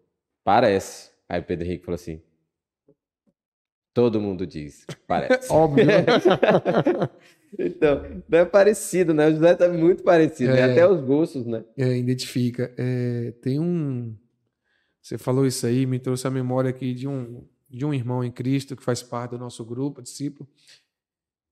Parece. 0.45 1.11
Aí 1.29 1.41
o 1.41 1.43
Pedro 1.45 1.67
Henrique 1.67 1.85
falou 1.85 1.97
assim: 1.97 2.21
Todo 3.95 4.21
mundo 4.21 4.45
diz, 4.45 4.85
parece. 5.07 5.53
Óbvio. 5.53 5.87
né? 5.87 6.05
então, 7.57 8.23
não 8.29 8.39
é 8.41 8.45
parecido, 8.45 9.15
né? 9.15 9.29
O 9.29 9.31
José 9.31 9.55
tá 9.55 9.69
muito 9.69 10.03
parecido, 10.03 10.53
né? 10.53 10.61
É. 10.61 10.65
Até 10.65 10.89
os 10.89 11.01
gostos, 11.01 11.47
né? 11.47 11.65
É, 11.77 11.97
identifica. 11.97 12.75
É, 12.77 13.33
tem 13.41 13.61
um. 13.61 14.17
Você 15.01 15.17
falou 15.17 15.47
isso 15.47 15.65
aí, 15.65 15.87
me 15.87 16.01
trouxe 16.01 16.27
a 16.27 16.31
memória 16.31 16.71
aqui 16.71 16.93
de 16.93 17.07
um, 17.07 17.47
de 17.71 17.87
um 17.87 17.95
irmão 17.95 18.25
em 18.25 18.33
Cristo 18.33 18.75
que 18.75 18.83
faz 18.83 19.01
parte 19.01 19.31
do 19.31 19.39
nosso 19.39 19.65
grupo, 19.65 20.03
discípulo. 20.03 20.49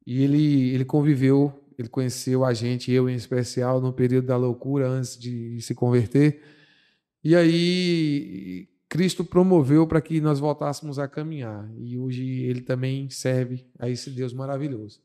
E 0.04 0.24
ele, 0.24 0.70
ele 0.70 0.84
conviveu, 0.84 1.52
ele 1.78 1.88
conheceu 1.88 2.44
a 2.44 2.52
gente, 2.52 2.90
eu 2.90 3.08
em 3.08 3.14
especial, 3.14 3.80
no 3.80 3.92
período 3.92 4.26
da 4.26 4.36
loucura, 4.36 4.88
antes 4.88 5.16
de 5.16 5.60
se 5.60 5.76
converter. 5.76 6.42
E 7.22 7.36
aí, 7.36 8.68
Cristo 8.92 9.24
promoveu 9.24 9.86
para 9.86 10.02
que 10.02 10.20
nós 10.20 10.38
voltássemos 10.38 10.98
a 10.98 11.08
caminhar. 11.08 11.66
E 11.78 11.96
hoje 11.96 12.42
ele 12.42 12.60
também 12.60 13.08
serve 13.08 13.66
a 13.78 13.88
esse 13.88 14.10
Deus 14.10 14.34
maravilhoso. 14.34 15.00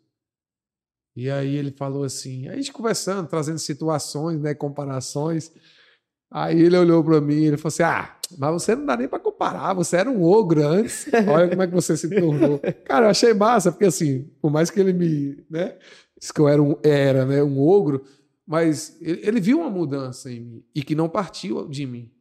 E 1.15 1.31
aí 1.31 1.55
ele 1.55 1.71
falou 1.71 2.03
assim, 2.03 2.49
a 2.49 2.57
gente 2.57 2.73
conversando, 2.73 3.29
trazendo 3.29 3.59
situações, 3.59 4.41
né, 4.41 4.53
comparações. 4.53 5.53
Aí 6.29 6.63
ele 6.63 6.77
olhou 6.77 7.01
para 7.01 7.21
mim 7.21 7.35
e 7.35 7.45
ele 7.45 7.55
falou 7.55 7.69
assim: 7.69 7.83
Ah, 7.83 8.13
mas 8.38 8.51
você 8.51 8.75
não 8.75 8.85
dá 8.85 8.97
nem 8.97 9.07
para 9.07 9.21
comparar, 9.21 9.73
você 9.73 9.95
era 9.95 10.11
um 10.11 10.21
ogro 10.21 10.67
antes. 10.67 11.07
Olha 11.25 11.47
como 11.47 11.61
é 11.61 11.67
que 11.67 11.73
você 11.73 11.95
se 11.95 12.09
tornou. 12.09 12.59
Cara, 12.83 13.05
eu 13.05 13.11
achei 13.11 13.33
massa, 13.33 13.71
porque 13.71 13.85
assim, 13.85 14.29
por 14.41 14.51
mais 14.51 14.69
que 14.69 14.81
ele 14.81 14.91
me, 14.91 15.45
né, 15.49 15.77
disse 16.19 16.33
que 16.33 16.41
eu 16.41 16.49
era 16.49 16.61
um, 16.61 16.77
era, 16.83 17.25
né, 17.25 17.41
um 17.41 17.57
ogro, 17.57 18.03
mas 18.45 18.97
ele, 18.99 19.21
ele 19.23 19.39
viu 19.39 19.61
uma 19.61 19.69
mudança 19.69 20.29
em 20.29 20.41
mim 20.41 20.65
e 20.75 20.83
que 20.83 20.93
não 20.93 21.07
partiu 21.07 21.69
de 21.69 21.85
mim. 21.85 22.11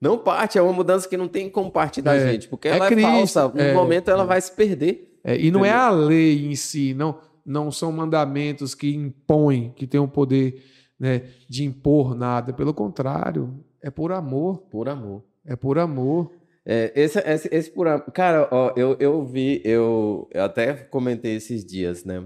Não 0.00 0.16
parte, 0.16 0.56
é 0.56 0.62
uma 0.62 0.72
mudança 0.72 1.08
que 1.08 1.16
não 1.16 1.28
tem 1.28 1.50
como 1.50 1.70
partir 1.70 2.00
da 2.00 2.14
É, 2.14 2.32
gente, 2.32 2.48
porque 2.48 2.68
é 2.68 2.72
ela 2.72 2.86
é, 2.86 2.88
Cristo, 2.88 3.06
falsa. 3.06 3.48
No 3.48 3.60
é, 3.60 3.74
momento 3.74 4.10
ela 4.10 4.22
é. 4.22 4.26
vai 4.26 4.40
se 4.40 4.50
perder. 4.52 5.18
É, 5.22 5.36
e 5.38 5.50
não 5.50 5.64
é 5.64 5.68
Entendeu? 5.68 5.86
a 5.86 5.90
lei 5.90 6.46
em 6.46 6.54
si, 6.56 6.94
não, 6.94 7.18
não 7.44 7.70
são 7.70 7.92
mandamentos 7.92 8.74
que 8.74 8.94
impõem, 8.94 9.72
que 9.76 9.86
têm 9.86 10.00
o 10.00 10.08
poder 10.08 10.64
né, 10.98 11.24
de 11.48 11.64
impor 11.64 12.14
nada. 12.14 12.52
Pelo 12.52 12.72
contrário, 12.72 13.62
é 13.82 13.90
por 13.90 14.12
amor. 14.12 14.62
Por 14.70 14.88
amor. 14.88 15.22
É 15.44 15.54
por 15.54 15.78
amor. 15.78 16.30
É, 16.64 16.92
esse, 16.94 17.18
esse, 17.18 17.48
esse 17.52 17.70
por 17.70 17.86
amor. 17.86 18.10
Cara, 18.12 18.48
ó, 18.50 18.72
eu, 18.76 18.96
eu 18.98 19.24
vi, 19.24 19.60
eu, 19.64 20.28
eu 20.32 20.44
até 20.44 20.72
comentei 20.72 21.34
esses 21.34 21.64
dias, 21.64 22.04
né? 22.04 22.24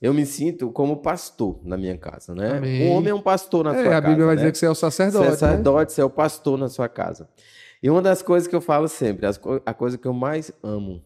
Eu 0.00 0.14
me 0.14 0.24
sinto 0.24 0.70
como 0.70 0.98
pastor 0.98 1.60
na 1.64 1.76
minha 1.76 1.96
casa, 1.98 2.34
né? 2.34 2.58
Amém. 2.58 2.88
O 2.88 2.92
homem 2.92 3.10
é 3.10 3.14
um 3.14 3.20
pastor 3.20 3.64
na 3.64 3.74
É, 3.74 3.82
sua 3.82 3.96
a 3.96 4.00
casa. 4.00 4.08
Bíblia 4.08 4.26
vai 4.26 4.36
né? 4.36 4.40
dizer 4.42 4.52
que 4.52 4.58
você 4.58 4.66
é 4.66 4.70
o 4.70 4.74
sacerdote. 4.74 5.24
Você 5.24 5.28
é 5.28 5.30
né? 5.30 5.36
sacerdote, 5.36 5.92
você 5.92 6.00
é 6.00 6.04
o 6.04 6.10
pastor 6.10 6.56
na 6.58 6.68
sua 6.68 6.88
casa. 6.88 7.28
E 7.82 7.90
uma 7.90 8.00
das 8.00 8.22
coisas 8.22 8.46
que 8.48 8.54
eu 8.54 8.60
falo 8.60 8.86
sempre, 8.88 9.26
a 9.66 9.74
coisa 9.74 9.98
que 9.98 10.06
eu 10.06 10.12
mais 10.12 10.52
amo 10.62 11.04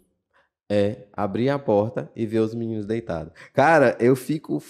é 0.71 1.07
abrir 1.13 1.51
a 1.51 1.59
porta 1.59 2.11
e 2.17 2.25
ver 2.27 2.39
os 2.41 2.55
meninos 2.55 2.87
deitados. 2.87 3.33
Cara, 3.53 3.97
eu 4.01 4.15
fico. 4.17 4.63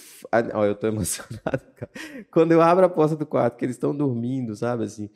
Ó, 0.53 0.65
eu 0.65 0.75
tô 0.75 0.87
emocionado, 0.87 1.61
cara. 1.75 1.91
Quando 2.31 2.51
eu 2.51 2.61
abro 2.61 2.85
a 2.85 2.89
porta 2.89 3.15
do 3.15 3.25
quarto, 3.25 3.57
que 3.57 3.65
eles 3.65 3.75
estão 3.75 3.95
dormindo, 3.95 4.55
sabe 4.55 4.83
assim? 4.83 5.09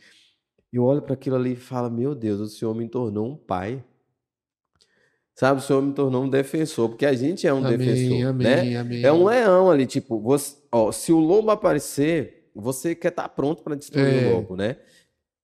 Eu 0.71 0.83
olho 0.83 1.01
para 1.01 1.13
aquilo 1.13 1.35
ali 1.35 1.53
e 1.53 1.55
falo: 1.57 1.89
Meu 1.89 2.13
Deus, 2.13 2.39
o 2.39 2.47
Senhor 2.47 2.73
me 2.73 2.87
tornou 2.87 3.25
um 3.27 3.35
pai. 3.37 3.83
Sabe, 5.39 5.59
o 5.59 5.63
Senhor 5.63 5.83
me 5.83 5.93
tornou 5.93 6.23
um 6.23 6.29
defensor, 6.29 6.89
porque 6.89 7.05
a 7.05 7.13
gente 7.13 7.45
é 7.45 7.53
um 7.53 7.59
amém, 7.63 7.77
defensor, 7.77 8.27
amém, 8.27 8.47
né? 8.47 8.77
amém. 8.77 9.03
É 9.03 9.13
um 9.13 9.25
leão 9.25 9.69
ali, 9.69 9.85
tipo, 9.85 10.19
você, 10.19 10.55
ó, 10.71 10.91
se 10.91 11.13
o 11.13 11.19
lobo 11.19 11.51
aparecer, 11.51 12.49
você 12.55 12.95
quer 12.95 13.09
estar 13.09 13.29
pronto 13.29 13.61
para 13.61 13.75
destruir 13.75 14.07
É. 14.07 14.27
o 14.31 14.33
lobo, 14.33 14.55
né? 14.55 14.77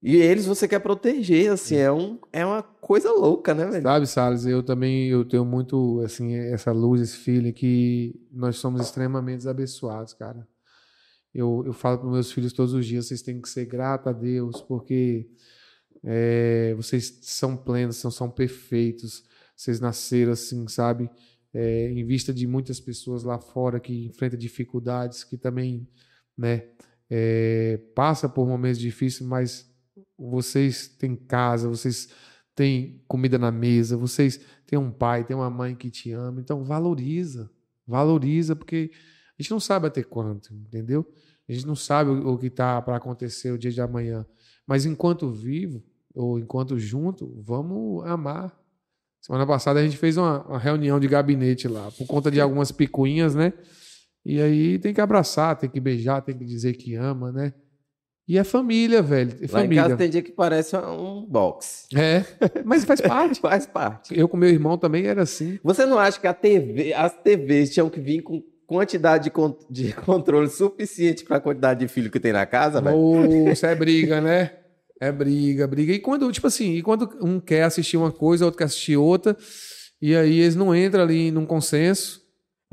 E 0.02 0.16
eles 0.16 0.48
você 0.48 0.68
quer 0.68 0.80
proteger, 0.80 1.52
assim, 1.52 1.76
é, 1.76 1.91
um, 1.91 2.18
é 2.34 2.44
uma 2.44 2.64
coisa 2.64 3.12
louca, 3.12 3.54
né, 3.54 3.68
velho? 3.68 3.84
Sabe, 3.84 4.08
Salles, 4.08 4.48
eu 4.48 4.64
também 4.64 5.10
eu 5.10 5.24
tenho 5.24 5.46
muito 5.46 6.02
assim 6.04 6.34
essa 6.34 6.72
luz, 6.72 7.00
esse 7.00 7.18
feeling 7.18 7.54
que 7.54 8.20
nós 8.32 8.58
somos 8.58 8.82
extremamente 8.82 9.48
abençoados, 9.48 10.16
cara. 10.16 10.48
Eu, 11.32 11.62
eu 11.68 11.72
falo 11.72 12.00
para 12.00 12.10
meus 12.10 12.32
filhos 12.32 12.52
todos 12.52 12.74
os 12.74 12.84
dias, 12.86 13.06
vocês 13.06 13.22
têm 13.22 13.39
que 13.39 13.48
ser 13.48 13.66
gratos 13.66 14.08
a 14.08 14.12
Deus, 14.12 14.60
porque 14.60 15.30
é, 16.04 16.74
vocês 16.76 17.20
são 17.22 17.56
plenos, 17.56 17.98
são, 17.98 18.10
são 18.10 18.30
perfeitos, 18.30 19.24
vocês 19.56 19.80
nasceram 19.80 20.32
assim, 20.32 20.68
sabe? 20.68 21.10
É, 21.54 21.89
em 21.91 22.04
vista 22.06 22.34
de 22.34 22.47
muitas 22.47 22.80
pessoas 22.80 23.24
lá 23.24 23.39
fora 23.39 23.80
que 23.80 24.06
enfrentam 24.06 24.39
dificuldades, 24.39 25.24
que 25.24 25.38
também, 25.38 25.88
né, 26.38 26.68
é, 27.10 27.78
passa 27.93 28.28
por 28.28 28.47
momentos 28.47 28.80
difíceis, 28.80 29.28
mas 29.28 29.72
vocês 30.18 30.88
têm 30.88 31.16
casa, 31.16 31.70
vocês 31.70 32.10
têm 32.56 33.04
comida 33.08 33.38
na 33.38 33.51
mesa, 33.51 33.97
vocês 33.97 34.39
têm 34.66 34.80
um 34.80 34.91
pai, 34.91 35.24
têm 35.24 35.36
uma 35.36 35.49
mãe 35.49 35.76
que 35.76 35.89
te 35.89 36.12
ama, 36.12 36.41
então 36.41 36.64
valoriza, 36.64 37.51
valoriza, 37.86 38.56
porque 38.56 38.91
a 39.38 39.41
gente 39.41 39.51
não 39.51 39.60
sabe 39.60 39.88
até 39.88 40.04
quanto, 40.04 40.54
entendeu? 40.54 41.06
A 41.47 41.51
gente 41.51 41.68
não 41.68 41.76
sabe 41.76 42.10
o, 42.10 42.34
o 42.34 42.38
que 42.38 42.47
está 42.47 42.82
para 42.82 42.95
acontecer 42.95 43.51
o 43.51 43.58
dia 43.58 43.72
de 43.72 43.82
amanhã, 43.82 44.26
mas 44.66 44.86
enquanto 44.86 45.30
vivo 45.32 45.84
ou 46.14 46.39
enquanto 46.39 46.78
junto, 46.78 47.41
vamos 47.41 48.06
amar. 48.06 48.62
Semana 49.26 49.48
passada 49.48 49.80
a 49.80 49.84
gente 49.84 49.96
fez 49.98 50.18
uma, 50.18 50.44
uma 50.46 50.60
reunião 50.60 51.00
de 51.00 51.08
gabinete 51.08 51.66
lá, 51.68 51.90
por 51.98 52.06
conta 52.06 52.30
de 52.30 52.42
algumas 52.42 52.72
picuinhas, 52.74 53.34
né? 53.34 53.54
E 54.26 54.42
aí 54.42 54.78
tem 54.80 54.94
que 54.94 55.00
abraçar, 55.00 55.56
tem 55.58 55.70
que 55.70 55.80
beijar, 55.80 56.22
tem 56.22 56.38
que 56.38 56.44
dizer 56.44 56.74
que 56.74 56.94
ama, 56.96 57.32
né? 57.32 57.54
E 58.28 58.38
é 58.38 58.44
família, 58.44 59.02
velho. 59.02 59.32
É 59.32 59.40
Lá 59.40 59.46
em 59.46 59.48
família. 59.48 59.84
casa 59.84 59.98
tem 59.98 60.10
dia 60.10 60.22
que 60.22 60.32
parece 60.32 60.76
um 60.78 61.26
box. 61.26 61.88
É, 61.96 62.24
mas 62.66 62.84
faz 62.86 63.00
parte. 63.02 63.40
Faz 63.40 63.66
parte. 63.66 64.18
Eu 64.18 64.28
com 64.28 64.36
meu 64.38 64.50
irmão 64.50 64.78
também 64.78 65.06
era 65.06 65.22
assim. 65.24 65.58
Você 65.64 65.86
não 65.86 65.98
acha 66.00 66.20
que 66.20 66.28
a 66.28 66.34
TV, 66.34 66.94
as 66.94 67.14
TVs 67.22 67.74
tinham 67.74 67.90
que 67.90 68.00
vir 68.02 68.22
com 68.22 68.42
quantidade 68.68 69.26
de, 69.26 69.30
con- 69.30 69.58
de 69.70 69.92
controle 70.06 70.50
suficiente 70.50 71.24
para 71.26 71.38
a 71.38 71.40
quantidade 71.42 71.82
de 71.82 71.88
filho 71.88 72.10
que 72.12 72.20
tem 72.20 72.32
na 72.34 72.46
casa, 72.46 72.82
velho? 72.82 72.98
Moço, 72.98 73.66
é 73.66 73.76
briga, 73.76 74.20
né? 74.22 74.52
É 75.08 75.12
briga, 75.12 75.68
briga. 75.68 75.91
E 75.93 75.99
quando, 75.99 76.32
tipo 76.32 76.47
assim, 76.47 76.74
e 76.76 76.82
quando 76.82 77.10
um 77.22 77.39
quer 77.39 77.64
assistir 77.64 77.97
uma 77.97 78.12
coisa, 78.12 78.45
outro 78.45 78.58
quer 78.58 78.66
assistir 78.66 78.95
outra, 78.97 79.36
e 80.01 80.16
aí 80.16 80.39
eles 80.39 80.56
não 80.56 80.76
entram 80.76 81.04
ali 81.04 81.30
num 81.32 81.45
consenso. 81.45 82.22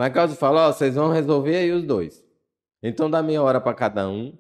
Em 0.01 0.11
casa 0.13 0.35
fala, 0.35 0.69
ó, 0.69 0.73
vocês 0.73 0.95
vão 0.95 1.11
resolver 1.13 1.57
aí 1.57 1.73
os 1.73 1.83
dois. 1.85 2.23
Então 2.83 3.11
dá 3.11 3.23
meia 3.23 3.43
hora 3.43 3.61
para 3.61 3.75
cada 3.75 4.09
um. 4.09 4.33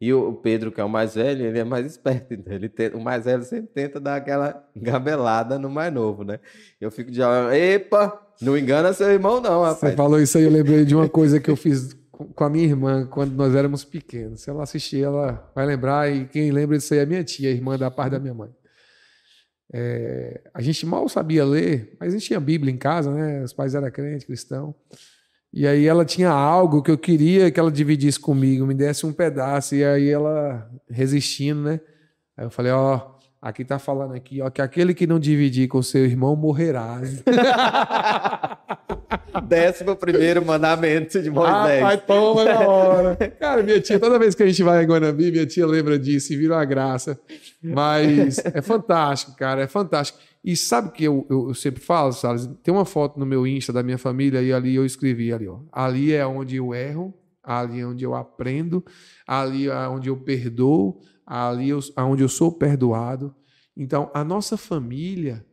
E 0.00 0.12
o 0.12 0.34
Pedro, 0.34 0.70
que 0.70 0.80
é 0.80 0.84
o 0.84 0.88
mais 0.88 1.14
velho, 1.14 1.46
ele 1.46 1.58
é 1.58 1.64
mais 1.64 1.86
esperto. 1.86 2.34
Então 2.34 2.52
ele 2.52 2.68
tenta- 2.68 2.96
o 2.96 3.00
mais 3.00 3.24
velho 3.24 3.42
sempre 3.42 3.68
tenta 3.72 3.98
dar 3.98 4.16
aquela 4.16 4.62
gabelada 4.76 5.58
no 5.58 5.70
mais 5.70 5.92
novo, 5.92 6.24
né? 6.24 6.38
Eu 6.80 6.90
fico 6.90 7.10
de 7.10 7.20
epa, 7.22 8.20
não 8.40 8.56
engana 8.58 8.92
seu 8.92 9.08
irmão 9.10 9.40
não, 9.40 9.60
Você 9.60 9.66
rapaz. 9.74 9.94
falou 9.94 10.20
isso 10.20 10.36
aí, 10.36 10.44
eu 10.44 10.50
lembrei 10.50 10.84
de 10.84 10.94
uma 10.94 11.08
coisa 11.08 11.40
que 11.40 11.50
eu 11.50 11.56
fiz 11.56 11.96
com 12.34 12.44
a 12.44 12.50
minha 12.50 12.64
irmã 12.64 13.06
quando 13.06 13.32
nós 13.32 13.54
éramos 13.54 13.84
pequenos. 13.84 14.42
Se 14.42 14.50
ela 14.50 14.62
assistir, 14.62 15.02
ela 15.02 15.50
vai 15.54 15.66
lembrar, 15.66 16.12
e 16.12 16.26
quem 16.26 16.50
lembra 16.50 16.76
disso 16.76 16.94
aí 16.94 17.00
é 17.00 17.06
minha 17.06 17.24
tia, 17.24 17.50
irmã 17.50 17.78
da 17.78 17.90
parte 17.90 18.12
da 18.12 18.18
minha 18.18 18.34
mãe. 18.34 18.50
É, 19.72 20.40
a 20.52 20.60
gente 20.60 20.84
mal 20.86 21.08
sabia 21.08 21.44
ler, 21.44 21.96
mas 21.98 22.10
a 22.14 22.16
gente 22.16 22.26
tinha 22.26 22.40
Bíblia 22.40 22.72
em 22.72 22.76
casa, 22.76 23.10
né? 23.12 23.42
Os 23.42 23.52
pais 23.52 23.74
eram 23.74 23.90
crentes, 23.90 24.26
cristão. 24.26 24.74
E 25.52 25.66
aí 25.66 25.86
ela 25.86 26.04
tinha 26.04 26.30
algo 26.30 26.82
que 26.82 26.90
eu 26.90 26.98
queria 26.98 27.50
que 27.50 27.60
ela 27.60 27.70
dividisse 27.70 28.18
comigo, 28.18 28.66
me 28.66 28.74
desse 28.74 29.06
um 29.06 29.12
pedaço, 29.12 29.74
e 29.74 29.84
aí 29.84 30.08
ela 30.08 30.68
resistindo, 30.90 31.62
né? 31.62 31.80
Aí 32.36 32.44
eu 32.44 32.50
falei, 32.50 32.72
ó, 32.72 33.14
aqui 33.40 33.64
tá 33.64 33.78
falando 33.78 34.14
aqui, 34.14 34.40
ó, 34.42 34.50
que 34.50 34.60
aquele 34.60 34.92
que 34.92 35.06
não 35.06 35.18
dividir 35.18 35.68
com 35.68 35.80
seu 35.82 36.04
irmão 36.04 36.34
morrerá. 36.34 37.00
Décimo 39.40 39.96
primeiro 39.96 40.44
mandamento 40.44 41.20
de 41.20 41.30
Moisés. 41.30 41.82
Ah, 41.82 41.86
pai, 41.86 41.98
toma 41.98 42.44
na 42.44 42.60
hora. 42.60 43.16
Cara, 43.38 43.62
minha 43.62 43.80
tia, 43.80 43.98
toda 43.98 44.18
vez 44.18 44.34
que 44.34 44.42
a 44.42 44.46
gente 44.46 44.62
vai 44.62 44.82
a 44.82 44.86
Guanambi, 44.86 45.30
minha 45.30 45.46
tia 45.46 45.66
lembra 45.66 45.98
disso 45.98 46.32
e 46.32 46.36
vira 46.36 46.54
uma 46.54 46.64
graça. 46.64 47.18
Mas 47.62 48.38
é 48.38 48.62
fantástico, 48.62 49.36
cara, 49.36 49.62
é 49.62 49.66
fantástico. 49.66 50.18
E 50.44 50.56
sabe 50.56 50.88
o 50.88 50.92
que 50.92 51.04
eu, 51.04 51.26
eu, 51.30 51.48
eu 51.48 51.54
sempre 51.54 51.80
falo, 51.80 52.12
Salles? 52.12 52.48
Tem 52.62 52.72
uma 52.72 52.84
foto 52.84 53.18
no 53.18 53.24
meu 53.24 53.46
Insta 53.46 53.72
da 53.72 53.82
minha 53.82 53.98
família 53.98 54.42
e 54.42 54.52
ali 54.52 54.74
eu 54.74 54.84
escrevi 54.84 55.32
ali, 55.32 55.48
ó. 55.48 55.60
Ali 55.72 56.12
é 56.12 56.26
onde 56.26 56.56
eu 56.56 56.74
erro, 56.74 57.14
ali 57.42 57.80
é 57.80 57.86
onde 57.86 58.04
eu 58.04 58.14
aprendo, 58.14 58.84
ali 59.26 59.68
é 59.68 59.88
onde 59.88 60.08
eu 60.08 60.16
perdoo, 60.16 61.00
ali 61.26 61.70
é 61.70 62.02
onde 62.02 62.22
eu 62.22 62.28
sou 62.28 62.52
perdoado. 62.52 63.34
Então, 63.76 64.10
a 64.14 64.22
nossa 64.22 64.56
família 64.56 65.44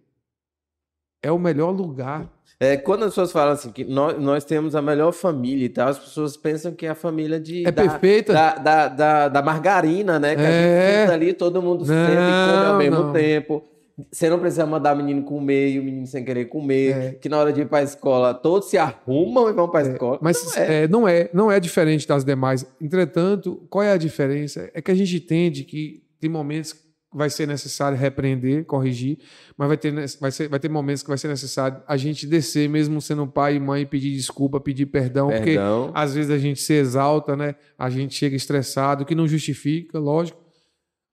é 1.24 1.32
o 1.32 1.40
melhor 1.40 1.72
lugar 1.72 2.30
É, 2.64 2.78
quando 2.78 3.04
as 3.04 3.10
pessoas 3.10 3.32
falam 3.32 3.54
assim, 3.54 3.72
que 3.72 3.84
nós, 3.84 4.22
nós 4.22 4.46
temos 4.46 4.76
a 4.76 4.82
melhor 4.84 5.12
família 5.12 5.66
e 5.66 5.70
tal, 5.70 5.88
as 5.88 5.98
pessoas 5.98 6.38
pensam 6.38 6.72
que 6.72 6.86
é 6.86 6.90
a 6.90 6.96
família 6.96 7.40
de, 7.40 7.66
É 7.68 7.72
da, 7.72 7.82
perfeita. 7.82 8.32
Da, 8.34 8.54
da, 8.56 8.88
da, 8.88 9.28
da 9.30 9.42
margarina, 9.42 10.20
né? 10.20 10.36
Que 10.36 10.42
a 10.42 10.46
É. 10.46 10.52
gente 10.92 11.02
senta 11.02 11.14
ali, 11.14 11.34
todo 11.34 11.60
mundo 11.62 11.84
senta 11.86 12.12
e 12.12 12.16
come 12.16 12.58
ao 12.58 12.72
Não, 12.74 12.78
mesmo 12.78 13.00
não. 13.06 13.14
tempo. 13.14 13.64
Você 14.12 14.30
não 14.30 14.40
precisa 14.40 14.66
mandar 14.66 14.94
o 14.94 14.98
menino 14.98 15.24
comer 15.24 15.70
e 15.72 15.80
o 15.80 15.84
menino 15.84 16.06
sem 16.08 16.24
querer 16.24 16.46
comer. 16.46 16.92
É. 16.98 17.12
Que 17.14 17.28
na 17.28 17.38
hora 17.40 17.52
de 17.52 17.62
ir 17.62 17.68
pra 17.68 17.82
escola, 17.84 18.34
todos 18.34 18.70
se 18.70 18.78
arrumam 18.78 19.50
e 19.50 19.54
vão 19.54 19.68
pra 19.68 19.82
escola. 19.82 20.20
Mas 20.22 20.44
Não 20.56 20.62
é. 20.64 20.84
é, 20.84 20.88
não 20.88 21.08
é, 21.08 21.30
não 21.34 21.52
é 21.52 21.60
diferente 21.60 22.08
das 22.08 22.24
demais. 22.24 22.66
Entretanto, 22.80 23.62
qual 23.70 23.84
é 23.84 23.92
a 23.92 23.98
diferença? 23.98 24.70
É 24.74 24.82
que 24.82 24.92
a 24.92 24.96
gente 24.96 25.16
entende 25.18 25.64
que 25.64 26.04
tem 26.20 26.30
momentos 26.30 26.76
vai 27.14 27.30
ser 27.30 27.46
necessário 27.46 27.98
repreender, 27.98 28.66
corrigir, 28.66 29.18
mas 29.58 29.68
vai 29.68 29.78
ter, 29.78 29.94
vai, 30.20 30.32
ser, 30.32 30.48
vai 30.48 30.60
ter 30.60 30.70
momentos 30.70 31.04
que 31.04 31.10
vai 31.10 31.18
ser 31.18 31.28
necessário 31.28 31.82
a 31.86 31.98
gente 31.98 32.26
descer, 32.26 32.70
mesmo 32.70 33.02
sendo 33.02 33.28
pai 33.28 33.56
e 33.56 33.60
mãe, 33.60 33.86
pedir 33.86 34.16
desculpa, 34.16 34.60
pedir 34.62 34.86
perdão, 34.86 35.28
perdão. 35.28 35.88
porque 35.88 36.00
às 36.00 36.14
vezes 36.14 36.32
a 36.32 36.38
gente 36.38 36.62
se 36.62 36.74
exalta, 36.74 37.36
né? 37.36 37.56
A 37.78 37.90
gente 37.90 38.16
chega 38.16 38.36
estressado, 38.36 39.06
que 39.06 39.14
não 39.14 39.28
justifica, 39.28 40.00
lógico, 40.00 40.42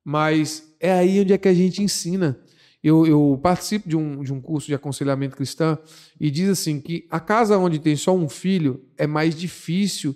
mas 0.04 0.72
é 0.78 0.92
aí 0.92 1.20
onde 1.20 1.32
é 1.32 1.38
que 1.38 1.48
a 1.48 1.54
gente 1.54 1.82
ensina. 1.82 2.38
Eu, 2.82 3.04
eu, 3.04 3.38
participo 3.42 3.88
de 3.88 3.96
um, 3.96 4.22
de 4.22 4.32
um 4.32 4.40
curso 4.40 4.68
de 4.68 4.74
aconselhamento 4.74 5.36
cristão 5.36 5.76
e 6.20 6.30
diz 6.30 6.48
assim 6.48 6.80
que 6.80 7.06
a 7.10 7.18
casa 7.18 7.58
onde 7.58 7.80
tem 7.80 7.96
só 7.96 8.14
um 8.14 8.28
filho 8.28 8.84
é 8.96 9.04
mais 9.04 9.34
difícil 9.34 10.14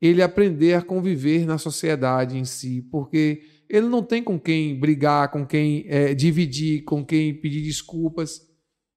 ele 0.00 0.22
aprender 0.22 0.74
a 0.74 0.82
conviver 0.82 1.44
na 1.44 1.58
sociedade 1.58 2.38
em 2.38 2.44
si, 2.44 2.86
porque 2.90 3.42
ele 3.74 3.88
não 3.88 4.02
tem 4.02 4.22
com 4.22 4.38
quem 4.38 4.78
brigar, 4.78 5.30
com 5.30 5.44
quem 5.44 5.84
é, 5.88 6.14
dividir, 6.14 6.84
com 6.84 7.04
quem 7.04 7.34
pedir 7.34 7.62
desculpas. 7.62 8.40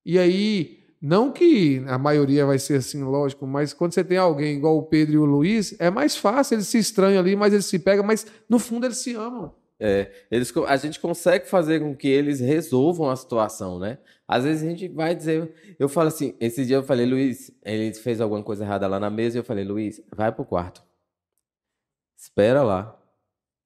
E 0.06 0.20
aí, 0.20 0.80
não 1.02 1.32
que 1.32 1.84
a 1.88 1.98
maioria 1.98 2.46
vai 2.46 2.60
ser 2.60 2.76
assim, 2.76 3.04
lógico, 3.04 3.48
mas 3.48 3.74
quando 3.74 3.94
você 3.94 4.04
tem 4.04 4.18
alguém 4.18 4.58
igual 4.58 4.78
o 4.78 4.84
Pedro 4.84 5.16
e 5.16 5.18
o 5.18 5.26
Luiz, 5.26 5.76
é 5.80 5.90
mais 5.90 6.16
fácil, 6.16 6.56
eles 6.56 6.68
se 6.68 6.78
estranham 6.78 7.20
ali, 7.20 7.36
mas 7.36 7.54
eles 7.54 7.66
se 7.66 7.80
pegam, 7.80 8.06
mas 8.06 8.26
no 8.48 8.60
fundo 8.60 8.86
eles 8.86 8.98
se 8.98 9.16
amam. 9.16 9.54
É, 9.80 10.12
eles, 10.32 10.52
a 10.68 10.76
gente 10.78 11.00
consegue 11.00 11.48
fazer 11.48 11.80
com 11.80 11.96
que 11.96 12.08
eles 12.08 12.40
resolvam 12.40 13.10
a 13.10 13.16
situação, 13.16 13.78
né? 13.78 14.00
Às 14.28 14.44
vezes 14.44 14.64
a 14.64 14.70
gente 14.70 14.88
vai 14.88 15.16
dizer, 15.16 15.54
eu 15.78 15.88
falo 15.88 16.08
assim, 16.08 16.36
esse 16.40 16.66
dia 16.66 16.78
eu 16.78 16.84
falei, 16.84 17.06
Luiz, 17.06 17.52
ele 17.64 17.94
fez 17.94 18.20
alguma 18.20 18.44
coisa 18.44 18.64
errada 18.64 18.88
lá 18.88 19.00
na 19.00 19.10
mesa, 19.10 19.38
e 19.38 19.40
eu 19.40 19.44
falei, 19.44 19.64
Luiz, 19.64 20.02
vai 20.16 20.32
pro 20.32 20.46
quarto. 20.46 20.84
Espera 22.18 22.64
lá, 22.64 22.97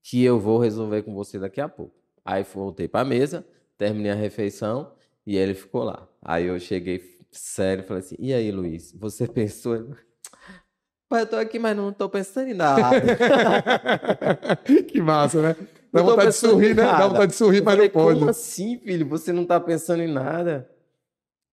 que 0.04 0.24
eu 0.24 0.40
vou 0.40 0.58
resolver 0.58 1.04
com 1.04 1.14
você 1.14 1.38
daqui 1.38 1.62
a 1.62 1.70
pouco. 1.70 1.96
Aí 2.24 2.44
voltei 2.44 2.88
para 2.88 3.02
a 3.02 3.06
mesa, 3.06 3.46
terminei 3.78 4.12
a 4.12 4.16
refeição 4.16 4.94
e 5.26 5.38
ele 5.38 5.54
ficou 5.54 5.84
lá. 5.84 6.08
Aí 6.22 6.46
eu 6.46 6.60
cheguei 6.60 7.02
sério 7.32 7.84
e 7.84 7.88
falei 7.88 8.04
assim: 8.04 8.16
E 8.20 8.34
aí, 8.34 8.52
Luiz, 8.52 8.92
você 8.94 9.28
pensou? 9.30 9.96
Pai, 11.10 11.24
eu 11.24 11.28
tô 11.28 11.36
aqui, 11.36 11.60
mas 11.60 11.76
não 11.76 11.92
tô 11.92 12.08
pensando 12.08 12.50
em 12.50 12.54
nada. 12.54 13.02
que 14.88 15.02
massa, 15.02 15.42
né? 15.42 15.56
Dá 15.92 16.02
vontade 16.02 16.30
de 16.30 16.36
sorrir, 16.38 16.74
né? 16.74 16.84
Dá 16.84 17.08
vontade 17.08 17.32
de 17.32 17.38
sorrir, 17.38 17.62
mas 17.62 17.74
falei, 17.74 17.88
não 17.90 17.94
pode. 17.94 18.20
Como 18.20 18.32
assim, 18.32 18.78
filho? 18.78 19.06
Você 19.10 19.34
não 19.34 19.46
tá 19.46 19.60
pensando 19.60 20.02
em 20.02 20.08
nada? 20.08 20.70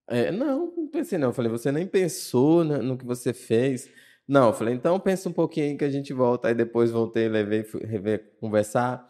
É, 0.08 0.30
não, 0.30 0.72
não 0.76 0.86
pensei 0.86 1.18
não. 1.18 1.30
Eu 1.30 1.32
falei, 1.32 1.50
você 1.50 1.72
nem 1.72 1.88
pensou 1.88 2.62
no 2.62 2.96
que 2.96 3.04
você 3.04 3.32
fez. 3.32 3.90
Não, 4.28 4.48
eu 4.48 4.52
falei, 4.52 4.74
então 4.74 5.00
pensa 5.00 5.26
um 5.26 5.32
pouquinho 5.32 5.70
aí 5.70 5.76
que 5.76 5.84
a 5.84 5.90
gente 5.90 6.12
volta. 6.12 6.48
Aí 6.48 6.54
depois 6.54 6.90
voltei, 6.90 7.28
levei, 7.28 7.64
fui 7.64 7.82
rever, 7.84 8.34
conversar. 8.38 9.08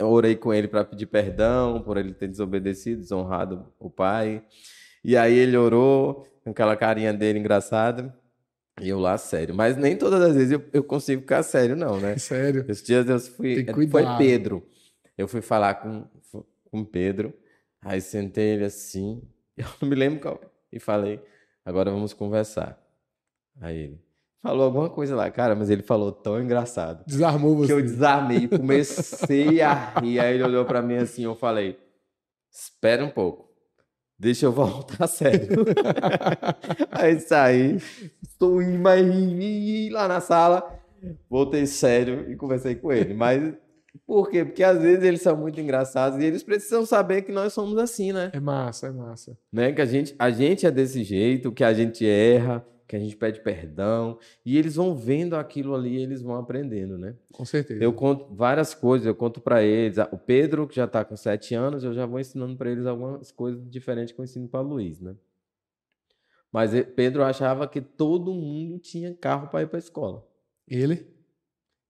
Orei 0.00 0.36
com 0.36 0.54
ele 0.54 0.68
para 0.68 0.84
pedir 0.84 1.06
perdão 1.06 1.82
por 1.82 1.96
ele 1.96 2.14
ter 2.14 2.28
desobedecido, 2.28 3.00
desonrado 3.00 3.66
o 3.76 3.90
pai. 3.90 4.44
E 5.02 5.16
aí 5.16 5.36
ele 5.36 5.56
orou, 5.56 6.24
com 6.44 6.50
aquela 6.50 6.76
carinha 6.76 7.12
dele 7.12 7.40
engraçada. 7.40 8.16
E 8.80 8.88
eu 8.88 9.00
lá, 9.00 9.18
sério. 9.18 9.52
Mas 9.52 9.76
nem 9.76 9.96
todas 9.96 10.22
as 10.22 10.36
vezes 10.36 10.52
eu, 10.52 10.62
eu 10.72 10.84
consigo 10.84 11.22
ficar 11.22 11.42
sério, 11.42 11.74
não, 11.74 11.98
né? 12.00 12.16
Sério. 12.16 12.64
Esses 12.68 12.84
dias 12.84 13.08
eu 13.08 13.18
fui. 13.18 13.66
Foi 13.90 14.04
Pedro. 14.16 14.64
Eu 15.18 15.26
fui 15.26 15.42
falar 15.42 15.74
com, 15.74 16.06
com 16.70 16.84
Pedro. 16.84 17.34
Aí 17.80 18.00
sentei 18.00 18.54
ele 18.54 18.64
assim. 18.64 19.20
Eu 19.56 19.66
não 19.82 19.88
me 19.88 19.94
lembro 19.94 20.20
qual. 20.20 20.40
E 20.72 20.78
falei, 20.78 21.20
agora 21.64 21.90
vamos 21.90 22.14
conversar. 22.14 22.80
Aí 23.60 23.76
ele 23.76 24.11
falou 24.42 24.64
alguma 24.64 24.90
coisa 24.90 25.14
lá, 25.14 25.30
cara, 25.30 25.54
mas 25.54 25.70
ele 25.70 25.82
falou 25.82 26.10
tão 26.10 26.42
engraçado. 26.42 27.04
Desarmou 27.06 27.56
você. 27.56 27.72
Que 27.72 27.80
eu 27.80 27.82
desarmei, 27.82 28.48
comecei 28.48 29.62
a 29.62 29.72
rir. 30.00 30.18
Aí 30.18 30.34
ele 30.34 30.42
olhou 30.42 30.64
para 30.64 30.82
mim 30.82 30.96
assim, 30.96 31.24
eu 31.24 31.34
falei: 31.34 31.78
"Espera 32.52 33.04
um 33.04 33.10
pouco. 33.10 33.48
Deixa 34.18 34.46
eu 34.46 34.52
voltar 34.52 35.06
sério". 35.06 35.64
Aí 36.90 37.18
saí, 37.20 37.78
estou 38.22 38.60
indo 38.60 38.78
mais 38.78 39.06
lá 39.92 40.08
na 40.08 40.20
sala, 40.20 40.78
voltei 41.30 41.66
sério 41.66 42.30
e 42.30 42.36
conversei 42.36 42.74
com 42.74 42.92
ele, 42.92 43.14
mas 43.14 43.54
por 44.06 44.30
quê? 44.30 44.44
Porque 44.44 44.64
às 44.64 44.80
vezes 44.80 45.04
eles 45.04 45.20
são 45.20 45.36
muito 45.36 45.60
engraçados 45.60 46.18
e 46.18 46.24
eles 46.24 46.42
precisam 46.42 46.84
saber 46.86 47.22
que 47.22 47.32
nós 47.32 47.52
somos 47.52 47.76
assim, 47.78 48.12
né? 48.12 48.30
É 48.32 48.40
massa, 48.40 48.86
é 48.86 48.90
massa. 48.90 49.36
Né? 49.52 49.72
Que 49.72 49.82
a 49.82 49.86
gente, 49.86 50.14
a 50.18 50.30
gente 50.30 50.66
é 50.66 50.70
desse 50.70 51.04
jeito, 51.04 51.52
que 51.52 51.62
a 51.62 51.74
gente 51.74 52.06
erra, 52.06 52.64
que 52.92 52.96
a 52.96 52.98
gente 52.98 53.16
pede 53.16 53.40
perdão, 53.40 54.18
e 54.44 54.58
eles 54.58 54.74
vão 54.74 54.94
vendo 54.94 55.34
aquilo 55.34 55.74
ali, 55.74 55.96
eles 55.96 56.20
vão 56.20 56.36
aprendendo, 56.36 56.98
né? 56.98 57.16
Com 57.32 57.42
certeza. 57.42 57.82
Eu 57.82 57.90
conto 57.90 58.34
várias 58.34 58.74
coisas, 58.74 59.06
eu 59.06 59.14
conto 59.14 59.40
para 59.40 59.62
eles. 59.62 59.96
O 60.10 60.18
Pedro, 60.18 60.68
que 60.68 60.76
já 60.76 60.84
está 60.84 61.02
com 61.02 61.16
sete 61.16 61.54
anos, 61.54 61.84
eu 61.84 61.94
já 61.94 62.04
vou 62.04 62.20
ensinando 62.20 62.54
para 62.54 62.70
eles 62.70 62.84
algumas 62.84 63.32
coisas 63.32 63.66
diferentes 63.70 64.12
que 64.12 64.20
eu 64.20 64.24
ensino 64.24 64.46
para 64.46 64.60
Luiz, 64.60 65.00
né? 65.00 65.16
Mas 66.52 66.72
Pedro 66.94 67.24
achava 67.24 67.66
que 67.66 67.80
todo 67.80 68.34
mundo 68.34 68.78
tinha 68.78 69.14
carro 69.14 69.48
para 69.48 69.62
ir 69.62 69.68
para 69.68 69.78
a 69.78 69.80
escola. 69.80 70.28
Ele? 70.68 71.06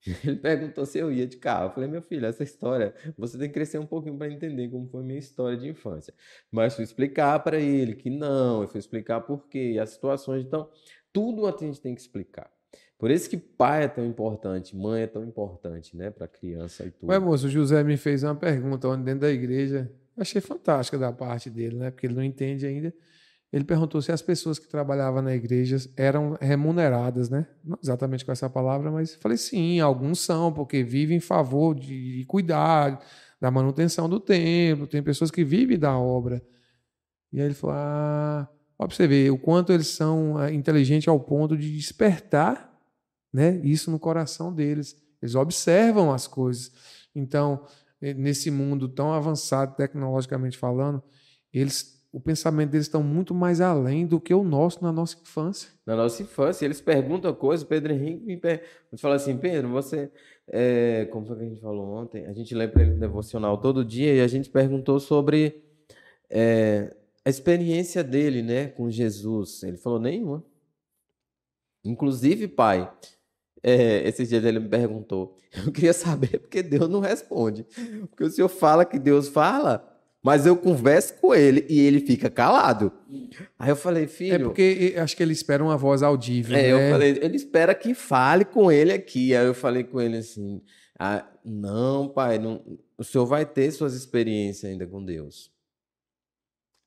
Ele 0.25 0.37
perguntou 0.37 0.85
se 0.85 0.99
eu 0.99 1.13
ia 1.13 1.27
de 1.27 1.37
carro. 1.37 1.67
Eu 1.67 1.71
falei, 1.71 1.89
meu 1.89 2.03
filho, 2.03 2.27
essa 2.27 2.43
história, 2.43 2.95
você 3.17 3.39
tem 3.39 3.49
que 3.49 3.55
crescer 3.55 3.79
um 3.79 3.87
pouquinho 3.87 4.17
para 4.17 4.31
entender 4.31 4.69
como 4.69 4.87
foi 4.89 5.01
a 5.01 5.05
minha 5.05 5.19
história 5.19 5.57
de 5.57 5.69
infância. 5.69 6.13
Mas 6.51 6.75
fui 6.75 6.85
explicar 6.85 7.39
para 7.41 7.61
ele 7.61 7.95
que 7.95 8.11
não, 8.11 8.63
eu 8.63 8.69
fui 8.69 8.81
explicar 8.81 9.21
por 9.21 9.47
quê, 9.49 9.79
as 9.81 9.91
situações. 9.91 10.45
Então, 10.45 10.69
tudo 11.13 11.47
a 11.47 11.57
gente 11.57 11.81
tem 11.81 11.95
que 11.95 12.01
explicar. 12.01 12.51
Por 12.99 13.11
isso 13.11 13.29
que 13.29 13.37
pai 13.37 13.85
é 13.85 13.89
tão 13.89 14.07
importante, 14.07 14.77
mãe 14.77 15.03
é 15.03 15.07
tão 15.09 15.25
importante, 15.25 15.97
né, 15.97 16.11
para 16.11 16.29
criança 16.29 16.87
e 16.87 16.91
tudo. 16.93 17.11
Ué, 17.11 17.19
moço, 17.19 17.49
o 17.49 17.51
José 17.51 17.83
me 17.83 17.97
fez 17.97 18.23
uma 18.23 18.35
pergunta 18.35 18.87
onde 18.87 19.03
dentro 19.03 19.23
da 19.23 19.31
igreja, 19.31 19.91
achei 20.17 20.41
fantástica 20.41 20.97
da 20.97 21.13
parte 21.13 21.51
dele, 21.51 21.77
né, 21.77 21.91
porque 21.91 22.07
ele 22.07 22.15
não 22.15 22.23
entende 22.23 22.65
ainda. 22.65 22.95
Ele 23.53 23.65
perguntou 23.65 24.01
se 24.01 24.11
as 24.11 24.23
pessoas 24.23 24.59
que 24.59 24.67
trabalhavam 24.67 25.21
na 25.21 25.35
igreja 25.35 25.77
eram 25.97 26.39
remuneradas, 26.41 27.29
né? 27.29 27.47
Não 27.63 27.79
exatamente 27.83 28.25
com 28.25 28.33
essa 28.33 28.49
palavra, 28.49 28.91
mas 28.91 29.15
falei 29.17 29.37
sim, 29.37 29.79
alguns 29.79 30.21
são, 30.21 30.53
porque 30.53 30.83
vivem 30.83 31.19
em 31.19 31.21
favor 31.21 31.75
de 31.75 32.25
cuidar 32.27 32.99
da 33.41 33.51
manutenção 33.51 34.09
do 34.09 34.19
templo, 34.19 34.87
tem 34.87 35.03
pessoas 35.03 35.31
que 35.31 35.45
vivem 35.45 35.79
da 35.79 35.99
obra. 35.99 36.43
E 37.33 37.41
aí 37.41 37.47
ele 37.47 37.55
falou: 37.55 37.77
ah, 37.77 38.49
ver 39.09 39.31
o 39.31 39.39
quanto 39.39 39.73
eles 39.73 39.89
são 39.89 40.39
ah, 40.39 40.53
inteligentes 40.53 41.09
ao 41.09 41.21
ponto 41.21 41.57
de 41.57 41.75
despertar 41.77 42.73
né, 43.33 43.61
isso 43.65 43.91
no 43.91 43.99
coração 43.99 44.53
deles. 44.53 44.97
Eles 45.21 45.35
observam 45.35 46.13
as 46.13 46.27
coisas. 46.27 46.73
Então, 47.15 47.65
nesse 48.01 48.51
mundo 48.51 48.89
tão 48.89 49.13
avançado 49.13 49.77
tecnologicamente 49.77 50.59
falando, 50.59 51.03
eles, 51.53 52.02
o 52.13 52.21
pensamento 52.21 52.71
deles 52.71 52.87
estão 52.87 53.03
muito 53.03 53.35
mais 53.35 53.61
além 53.61 54.07
do 54.07 54.21
que 54.21 54.35
o 54.35 54.45
nosso 54.45 54.83
na 54.83 54.93
nossa 54.93 55.17
infância. 55.21 55.71
Na 55.87 55.97
nossa 55.97 56.23
infância, 56.23 56.65
eles 56.65 56.81
perguntam 56.81 57.35
coisas. 57.35 57.67
Pedro 57.67 57.93
Henrique 57.93 58.25
me 58.25 58.37
per... 58.37 58.63
fala 58.99 59.17
assim: 59.17 59.37
Pedro, 59.37 59.71
você. 59.71 60.11
É... 60.47 61.07
Como 61.07 61.27
foi 61.27 61.37
que 61.37 61.43
a 61.43 61.49
gente 61.49 61.61
falou 61.61 61.87
ontem? 61.95 62.27
A 62.27 62.33
gente 62.33 62.55
lê 62.55 62.69
para 62.69 62.83
ele 62.83 62.95
devocional 62.95 63.59
todo 63.59 63.85
dia 63.85 64.15
e 64.15 64.21
a 64.21 64.29
gente 64.29 64.51
perguntou 64.51 65.01
sobre. 65.01 65.65
É 66.31 66.95
a 67.25 67.31
experiência 67.31 68.03
dele, 68.03 68.43
né, 68.43 68.69
com 68.69 68.91
Jesus. 68.91 69.63
Ele 69.63 69.77
falou 69.77 69.99
nenhuma. 69.99 70.45
Inclusive, 71.85 72.49
pai, 72.49 72.91
é, 73.63 74.07
esses 74.07 74.29
dias 74.29 74.45
ele 74.45 74.59
me 74.59 74.69
perguntou. 74.69 75.37
Eu 75.53 75.73
queria 75.73 75.93
saber 75.93 76.41
porque 76.41 76.63
Deus 76.63 76.89
não 76.89 77.01
responde. 77.01 77.65
Porque 78.09 78.25
o 78.25 78.31
senhor 78.31 78.49
fala 78.49 78.85
que 78.85 78.99
Deus 78.99 79.29
fala, 79.29 79.92
mas 80.23 80.47
eu 80.47 80.57
converso 80.57 81.15
com 81.15 81.35
ele 81.35 81.67
e 81.69 81.81
ele 81.81 82.01
fica 82.01 82.31
calado. 82.31 82.93
Aí 83.59 83.71
eu 83.71 83.77
falei, 83.77 84.07
filho. 84.07 84.35
É 84.35 84.39
porque 84.39 84.95
acho 84.97 85.17
que 85.17 85.23
ele 85.23 85.33
espera 85.33 85.63
uma 85.63 85.77
voz 85.77 86.03
audível. 86.03 86.57
É, 86.57 86.63
né? 86.63 86.89
eu 86.89 86.93
falei, 86.93 87.19
ele 87.21 87.37
espera 87.37 87.75
que 87.75 87.93
fale 87.93 88.45
com 88.45 88.71
ele 88.71 88.93
aqui. 88.93 89.35
Aí 89.35 89.47
eu 89.47 89.55
falei 89.55 89.83
com 89.83 90.01
ele 90.01 90.19
assim: 90.19 90.63
ah, 90.99 91.27
não, 91.45 92.09
pai, 92.09 92.39
não, 92.39 92.63
o 92.97 93.03
senhor 93.03 93.27
vai 93.27 93.45
ter 93.45 93.73
suas 93.73 93.95
experiências 93.95 94.71
ainda 94.71 94.87
com 94.87 95.05
Deus. 95.05 95.51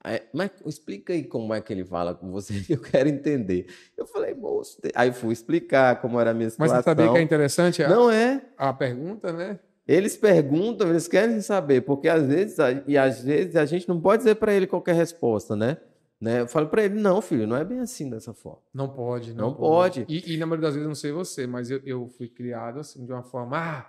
Aí, 0.01 0.21
mas 0.31 0.51
explica 0.65 1.13
aí 1.13 1.23
como 1.23 1.51
é 1.51 1.59
que 1.59 1.73
ele 1.73 1.83
fala 1.83 2.13
com 2.13 2.31
você, 2.31 2.61
que 2.61 2.71
eu 2.73 2.79
quero 2.79 3.09
entender. 3.09 3.67
Eu 3.97 4.05
falei, 4.05 4.35
moço. 4.35 4.79
Aí 4.93 5.11
fui 5.11 5.33
explicar 5.33 5.99
como 5.99 6.19
era 6.21 6.29
a 6.29 6.33
minha 6.33 6.49
situação. 6.49 6.75
Mas 6.75 6.85
você 6.85 6.91
sabia 6.91 7.11
que 7.11 7.17
é 7.17 7.21
interessante? 7.21 7.83
A, 7.83 7.89
Não 7.89 8.09
é? 8.09 8.41
A 8.55 8.71
pergunta, 8.71 9.33
né? 9.33 9.59
Eles 9.87 10.17
perguntam, 10.17 10.89
eles 10.89 11.07
querem 11.07 11.39
saber, 11.41 11.81
porque 11.81 12.07
às 12.07 12.25
vezes, 12.25 12.57
e 12.87 12.97
às 12.97 13.21
vezes 13.21 13.55
a 13.55 13.65
gente 13.65 13.87
não 13.87 14.01
pode 14.01 14.23
dizer 14.23 14.35
para 14.35 14.53
ele 14.53 14.65
qualquer 14.65 14.95
resposta, 14.95 15.55
né? 15.55 15.77
né? 16.19 16.41
Eu 16.41 16.47
falo 16.47 16.67
para 16.67 16.85
ele, 16.85 16.99
não, 16.99 17.21
filho, 17.21 17.45
não 17.45 17.55
é 17.55 17.63
bem 17.63 17.79
assim 17.79 18.09
dessa 18.09 18.33
forma. 18.33 18.61
Não 18.73 18.89
pode, 18.89 19.33
não, 19.33 19.49
não 19.49 19.53
pode. 19.53 20.01
pode. 20.01 20.13
E, 20.13 20.33
e, 20.33 20.37
na 20.37 20.47
maioria 20.47 20.67
das 20.67 20.73
vezes, 20.73 20.87
não 20.87 20.95
sei 20.95 21.11
você, 21.11 21.45
mas 21.45 21.69
eu, 21.69 21.79
eu 21.85 22.07
fui 22.07 22.27
criado 22.27 22.79
assim, 22.79 23.05
de 23.05 23.11
uma 23.11 23.21
forma, 23.21 23.57
ah, 23.57 23.85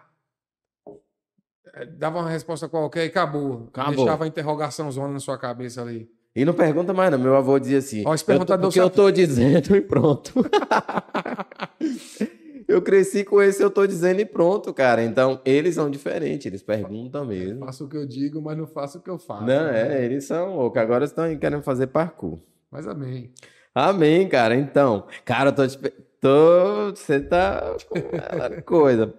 é, 1.74 1.86
dava 1.86 2.18
uma 2.18 2.28
resposta 2.28 2.68
qualquer 2.68 3.04
e 3.04 3.08
acabou. 3.08 3.68
acabou. 3.68 3.94
Deixava 3.94 4.24
a 4.24 4.26
interrogação 4.26 4.92
zona 4.92 5.14
na 5.14 5.20
sua 5.20 5.38
cabeça 5.38 5.80
ali. 5.80 6.10
E 6.34 6.44
não 6.44 6.52
pergunta 6.52 6.92
mais, 6.92 7.10
não. 7.10 7.18
Meu 7.18 7.34
avô 7.34 7.58
dizia 7.58 7.78
assim. 7.78 8.02
Ó, 8.06 8.14
esse 8.14 8.24
perguntador 8.24 8.66
eu 8.66 8.72
tô, 8.72 8.80
eu 8.80 8.90
tô 8.90 9.10
dizendo 9.10 9.74
e 9.74 9.80
pronto. 9.80 10.34
Eu 12.68 12.82
cresci 12.82 13.24
com 13.24 13.40
esse, 13.40 13.62
eu 13.62 13.70
tô 13.70 13.86
dizendo 13.86 14.20
e 14.20 14.24
pronto, 14.24 14.74
cara. 14.74 15.02
Então, 15.04 15.40
eles 15.44 15.76
são 15.76 15.88
diferentes, 15.88 16.46
eles 16.46 16.62
perguntam 16.62 17.24
mesmo. 17.24 17.64
Faço 17.64 17.84
o 17.84 17.88
que 17.88 17.96
eu 17.96 18.06
digo, 18.06 18.42
mas 18.42 18.58
não 18.58 18.66
faço 18.66 18.98
o 18.98 19.00
que 19.00 19.10
eu 19.10 19.18
faço. 19.18 19.44
Não, 19.44 19.66
né? 19.66 20.00
é, 20.00 20.04
eles 20.04 20.24
são 20.24 20.56
loucos. 20.56 20.82
Agora 20.82 21.04
estão 21.04 21.36
querendo 21.36 21.62
fazer 21.62 21.86
parkour. 21.86 22.40
Mas 22.70 22.86
amém. 22.86 23.32
Amém, 23.72 24.28
cara. 24.28 24.56
Então, 24.56 25.06
cara, 25.24 25.50
eu 25.50 25.54
tô, 25.54 25.66
te... 25.66 25.78
tô... 26.20 26.90
você 26.94 27.20
tá 27.20 27.76
coisa. 28.66 29.14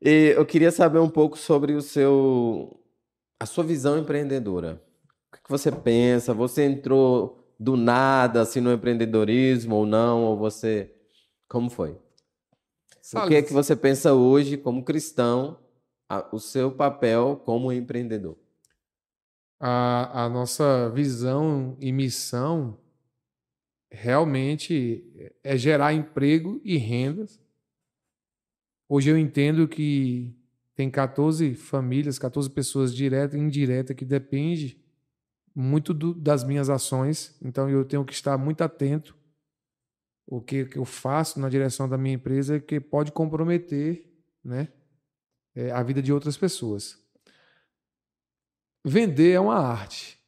E 0.00 0.34
eu 0.36 0.46
queria 0.46 0.70
saber 0.70 0.98
um 0.98 1.10
pouco 1.10 1.36
sobre 1.36 1.72
o 1.72 1.82
seu 1.82 2.78
a 3.40 3.46
sua 3.46 3.64
visão 3.64 3.98
empreendedora. 3.98 4.80
O 5.32 5.36
que 5.36 5.50
você 5.50 5.72
pensa? 5.72 6.32
Você 6.34 6.64
entrou 6.64 7.52
do 7.58 7.76
nada 7.76 8.42
assim 8.42 8.60
no 8.60 8.72
empreendedorismo 8.72 9.74
ou 9.74 9.86
não? 9.86 10.24
Ou 10.24 10.36
você 10.36 10.92
como 11.48 11.70
foi? 11.70 11.96
O 13.16 13.26
que 13.26 13.36
é 13.36 13.42
que 13.42 13.52
você 13.52 13.74
pensa 13.74 14.12
hoje 14.12 14.58
como 14.58 14.84
cristão, 14.84 15.58
a, 16.06 16.28
o 16.30 16.38
seu 16.38 16.70
papel 16.70 17.40
como 17.42 17.72
empreendedor? 17.72 18.36
A, 19.58 20.24
a 20.24 20.28
nossa 20.28 20.90
visão 20.90 21.74
e 21.80 21.90
missão 21.90 22.78
realmente 23.90 25.32
é 25.42 25.56
gerar 25.56 25.94
emprego 25.94 26.60
e 26.62 26.76
rendas. 26.76 27.40
Hoje 28.86 29.10
eu 29.10 29.16
entendo 29.16 29.66
que 29.66 30.34
tem 30.74 30.90
14 30.90 31.54
famílias, 31.54 32.18
14 32.18 32.50
pessoas 32.50 32.94
direta 32.94 33.38
e 33.38 33.40
indireta 33.40 33.94
que 33.94 34.04
depende 34.04 34.78
muito 35.54 35.94
do, 35.94 36.12
das 36.12 36.44
minhas 36.44 36.68
ações. 36.68 37.36
Então 37.42 37.70
eu 37.70 37.86
tenho 37.86 38.04
que 38.04 38.12
estar 38.12 38.36
muito 38.36 38.60
atento 38.62 39.17
o 40.30 40.42
que, 40.42 40.66
que 40.66 40.76
eu 40.76 40.84
faço 40.84 41.40
na 41.40 41.48
direção 41.48 41.88
da 41.88 41.96
minha 41.96 42.14
empresa 42.14 42.60
que 42.60 42.78
pode 42.78 43.10
comprometer, 43.10 44.04
né, 44.44 44.68
é, 45.54 45.70
a 45.70 45.82
vida 45.82 46.02
de 46.02 46.12
outras 46.12 46.36
pessoas. 46.36 47.02
Vender 48.84 49.32
é 49.32 49.40
uma 49.40 49.56
arte. 49.56 50.18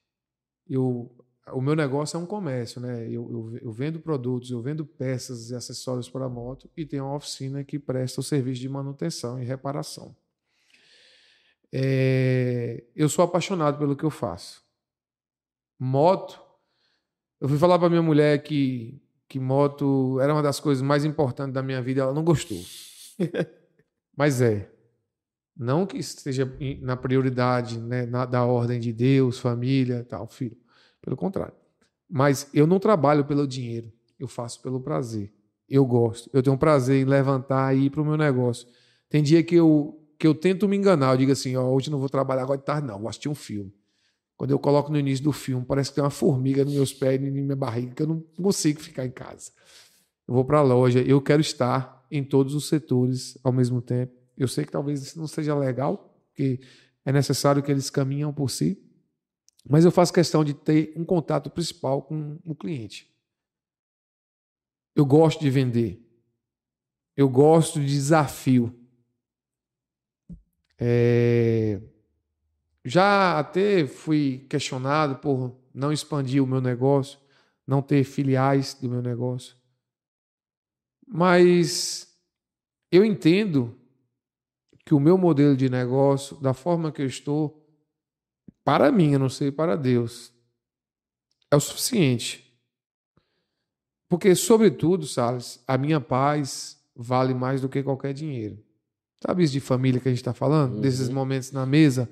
Eu 0.66 1.14
o 1.52 1.60
meu 1.60 1.74
negócio 1.74 2.16
é 2.16 2.20
um 2.20 2.27
comércio, 2.27 2.81
né? 2.81 3.06
Eu, 3.09 3.28
eu, 3.31 3.59
eu, 3.62 3.72
vendo 3.72 3.98
produtos, 3.98 4.51
eu 4.51 4.62
vendo 4.62 4.85
peças 4.85 5.51
e 5.51 5.55
acessórios 5.55 6.09
para 6.09 6.28
moto 6.28 6.70
e 6.77 6.86
tenho 6.86 7.05
uma 7.05 7.16
oficina 7.16 7.64
que 7.64 7.77
presta 7.77 8.20
o 8.20 8.24
serviço 8.24 8.60
de 8.60 8.68
manutenção 8.68 9.40
e 9.40 9.44
reparação. 9.44 10.14
É, 11.72 12.85
eu 12.94 13.09
sou 13.09 13.24
apaixonado 13.24 13.78
pelo 13.78 13.97
que 13.97 14.05
eu 14.05 14.10
faço. 14.10 14.62
Moto, 15.78 16.40
eu 17.40 17.48
fui 17.48 17.59
falar 17.59 17.78
para 17.78 17.89
minha 17.89 18.02
mulher 18.02 18.43
que, 18.43 19.02
que 19.31 19.39
moto 19.39 20.19
era 20.20 20.35
uma 20.35 20.43
das 20.43 20.59
coisas 20.59 20.82
mais 20.82 21.05
importantes 21.05 21.55
da 21.55 21.62
minha 21.62 21.81
vida, 21.81 22.01
ela 22.01 22.12
não 22.12 22.24
gostou. 22.24 22.59
Mas 24.19 24.43
é. 24.43 24.69
Não 25.57 25.86
que 25.86 25.98
esteja 25.98 26.52
na 26.81 26.97
prioridade 26.97 27.78
né, 27.78 28.07
na, 28.07 28.27
da 28.27 28.44
ordem 28.44 28.81
de 28.81 28.93
Deus, 28.93 29.39
família, 29.39 30.05
tal, 30.09 30.27
filho. 30.27 30.57
Pelo 31.01 31.16
contrário. 31.16 31.55
Mas 32.11 32.51
eu 32.52 32.66
não 32.66 32.81
trabalho 32.81 33.24
pelo 33.24 33.47
dinheiro, 33.47 33.93
eu 34.19 34.27
faço 34.27 34.61
pelo 34.62 34.81
prazer. 34.81 35.32
Eu 35.69 35.86
gosto. 35.86 36.28
Eu 36.32 36.43
tenho 36.43 36.57
um 36.57 36.59
prazer 36.59 37.01
em 37.01 37.05
levantar 37.05 37.77
e 37.77 37.86
ir 37.86 37.90
para 37.90 38.02
o 38.02 38.05
meu 38.05 38.16
negócio. 38.16 38.66
Tem 39.09 39.23
dia 39.23 39.44
que 39.44 39.55
eu, 39.55 39.97
que 40.19 40.27
eu 40.27 40.35
tento 40.35 40.66
me 40.66 40.77
enganar. 40.77 41.12
Eu 41.12 41.19
digo 41.19 41.31
assim: 41.31 41.55
ó, 41.55 41.70
hoje 41.70 41.89
não 41.89 42.01
vou 42.01 42.09
trabalhar 42.09 42.43
agora 42.43 42.59
de 42.59 42.65
tarde, 42.65 42.89
não. 42.89 42.98
Vou 42.98 43.09
assistir 43.09 43.28
um 43.28 43.35
filme. 43.35 43.73
Quando 44.40 44.52
eu 44.52 44.58
coloco 44.58 44.90
no 44.90 44.98
início 44.98 45.22
do 45.22 45.32
filme, 45.32 45.66
parece 45.66 45.90
que 45.90 45.96
tem 45.96 46.02
uma 46.02 46.08
formiga 46.08 46.64
nos 46.64 46.72
meus 46.72 46.94
pés 46.94 47.20
e 47.20 47.24
na 47.26 47.30
minha 47.30 47.54
barriga, 47.54 47.94
que 47.94 48.02
eu 48.02 48.06
não 48.06 48.20
consigo 48.42 48.80
ficar 48.80 49.04
em 49.04 49.10
casa. 49.10 49.52
Eu 50.26 50.32
vou 50.32 50.46
para 50.46 50.60
a 50.60 50.62
loja, 50.62 51.02
eu 51.02 51.20
quero 51.20 51.42
estar 51.42 52.06
em 52.10 52.24
todos 52.24 52.54
os 52.54 52.66
setores 52.66 53.36
ao 53.44 53.52
mesmo 53.52 53.82
tempo. 53.82 54.14
Eu 54.38 54.48
sei 54.48 54.64
que 54.64 54.72
talvez 54.72 55.02
isso 55.02 55.18
não 55.18 55.26
seja 55.26 55.54
legal, 55.54 56.18
porque 56.24 56.58
é 57.04 57.12
necessário 57.12 57.62
que 57.62 57.70
eles 57.70 57.90
caminham 57.90 58.32
por 58.32 58.50
si, 58.50 58.82
mas 59.68 59.84
eu 59.84 59.90
faço 59.90 60.10
questão 60.10 60.42
de 60.42 60.54
ter 60.54 60.94
um 60.96 61.04
contato 61.04 61.50
principal 61.50 62.00
com 62.00 62.38
o 62.42 62.54
cliente. 62.54 63.14
Eu 64.96 65.04
gosto 65.04 65.38
de 65.42 65.50
vender. 65.50 66.02
Eu 67.14 67.28
gosto 67.28 67.78
de 67.78 67.84
desafio. 67.84 68.74
É... 70.78 71.78
Já 72.85 73.39
até 73.39 73.86
fui 73.86 74.47
questionado 74.48 75.16
por 75.16 75.57
não 75.74 75.93
expandir 75.93 76.43
o 76.43 76.47
meu 76.47 76.61
negócio, 76.61 77.19
não 77.66 77.82
ter 77.82 78.05
filiais 78.05 78.74
do 78.74 78.89
meu 78.89 79.02
negócio. 79.02 79.55
Mas 81.07 82.16
eu 82.90 83.05
entendo 83.05 83.77
que 84.85 84.94
o 84.94 85.01
meu 85.01 85.19
modelo 85.19 85.57
de 85.57 85.69
negócio, 85.69 86.36
da 86.40 86.55
forma 86.55 86.90
que 86.90 87.02
eu 87.02 87.07
estou, 87.07 87.65
para 88.65 88.90
mim, 88.90 89.12
eu 89.12 89.19
não 89.19 89.28
sei 89.28 89.52
para 89.52 89.77
Deus, 89.77 90.32
é 91.51 91.57
o 91.57 91.61
suficiente. 91.61 92.51
Porque, 94.09 94.35
sobretudo, 94.35 95.07
Salles, 95.07 95.62
a 95.66 95.78
minha 95.78 96.01
paz 96.01 96.82
vale 96.94 97.35
mais 97.35 97.61
do 97.61 97.69
que 97.69 97.82
qualquer 97.82 98.12
dinheiro. 98.12 98.59
Sabe 99.24 99.44
isso 99.44 99.52
de 99.52 99.61
família 99.61 100.01
que 100.01 100.09
a 100.09 100.11
gente 100.11 100.20
está 100.20 100.35
falando? 100.35 100.74
Uhum. 100.74 100.81
Desses 100.81 101.09
momentos 101.09 101.52
na 101.52 101.65
mesa, 101.65 102.11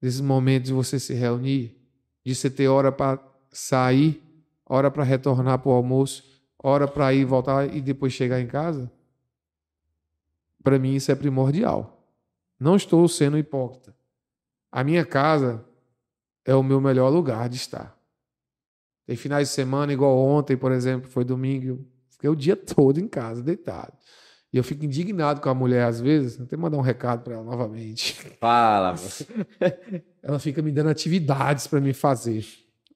desses 0.00 0.20
momentos 0.20 0.68
de 0.68 0.74
você 0.74 0.98
se 0.98 1.14
reunir, 1.14 1.76
de 2.24 2.34
você 2.34 2.50
ter 2.50 2.68
hora 2.68 2.92
para 2.92 3.18
sair, 3.50 4.22
hora 4.64 4.90
para 4.90 5.04
retornar 5.04 5.58
para 5.58 5.70
o 5.70 5.74
almoço, 5.74 6.24
hora 6.58 6.86
para 6.86 7.12
ir 7.14 7.24
voltar 7.24 7.74
e 7.74 7.80
depois 7.80 8.12
chegar 8.12 8.40
em 8.40 8.46
casa. 8.46 8.90
Para 10.62 10.78
mim, 10.78 10.94
isso 10.94 11.12
é 11.12 11.14
primordial. 11.14 12.04
Não 12.58 12.74
estou 12.74 13.06
sendo 13.08 13.38
hipócrita. 13.38 13.94
A 14.72 14.82
minha 14.82 15.04
casa 15.04 15.64
é 16.44 16.54
o 16.54 16.62
meu 16.62 16.80
melhor 16.80 17.08
lugar 17.08 17.48
de 17.48 17.56
estar. 17.56 17.96
Tem 19.06 19.14
finais 19.14 19.48
de 19.48 19.54
semana, 19.54 19.92
igual 19.92 20.18
ontem, 20.18 20.56
por 20.56 20.72
exemplo, 20.72 21.08
foi 21.08 21.24
domingo, 21.24 21.86
fiquei 22.10 22.28
o 22.28 22.34
dia 22.34 22.56
todo 22.56 22.98
em 22.98 23.06
casa, 23.06 23.42
deitado. 23.42 23.92
E 24.52 24.58
eu 24.58 24.64
fico 24.64 24.84
indignado 24.84 25.40
com 25.40 25.48
a 25.48 25.54
mulher 25.54 25.84
às 25.84 26.00
vezes, 26.00 26.36
vou 26.36 26.46
até 26.46 26.56
mandar 26.56 26.78
um 26.78 26.82
recado 26.82 27.22
para 27.22 27.34
ela 27.34 27.44
novamente. 27.44 28.14
Fala. 28.40 28.94
ela 30.22 30.38
fica 30.38 30.62
me 30.62 30.72
dando 30.72 30.90
atividades 30.90 31.66
para 31.66 31.80
me 31.80 31.92
fazer. 31.92 32.44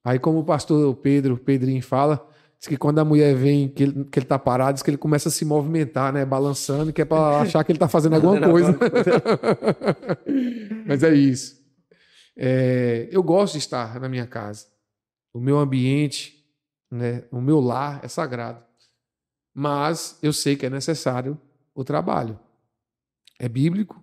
Aí, 0.05 0.19
como 0.19 0.39
o 0.39 0.45
pastor 0.45 0.95
Pedro, 0.97 1.37
Pedrinho 1.37 1.83
fala, 1.83 2.27
diz 2.59 2.67
que 2.67 2.77
quando 2.77 2.99
a 2.99 3.05
mulher 3.05 3.35
vem, 3.35 3.69
que 3.69 3.83
ele, 3.83 4.05
que 4.05 4.19
ele 4.19 4.27
tá 4.27 4.39
parado, 4.39 4.75
diz 4.75 4.83
que 4.83 4.91
ele 4.91 4.97
começa 4.97 5.29
a 5.29 5.33
se 5.33 5.45
movimentar, 5.45 6.13
né? 6.13 6.25
Balançando, 6.25 6.93
que 6.93 7.03
é 7.03 7.05
para 7.05 7.41
achar 7.41 7.63
que 7.65 7.73
ele 7.73 7.79
tá 7.79 7.89
fazendo 7.89 8.15
alguma 8.15 8.41
coisa. 8.41 8.79
Mas 10.87 11.03
é 11.03 11.13
isso. 11.13 11.61
É, 12.37 13.09
eu 13.11 13.23
gosto 13.23 13.55
de 13.55 13.59
estar 13.59 14.01
na 14.01 14.09
minha 14.09 14.27
casa. 14.27 14.67
O 15.33 15.41
meu 15.41 15.59
ambiente, 15.59 16.45
né, 16.91 17.25
o 17.31 17.41
meu 17.41 17.61
lar 17.61 18.01
é 18.03 18.09
sagrado. 18.09 18.65
Mas 19.55 20.19
eu 20.23 20.33
sei 20.33 20.57
que 20.57 20.67
é 20.67 20.71
necessário 20.71 21.41
o 21.75 21.85
trabalho. 21.85 22.39
É 23.39 23.49
bíblico, 23.49 24.03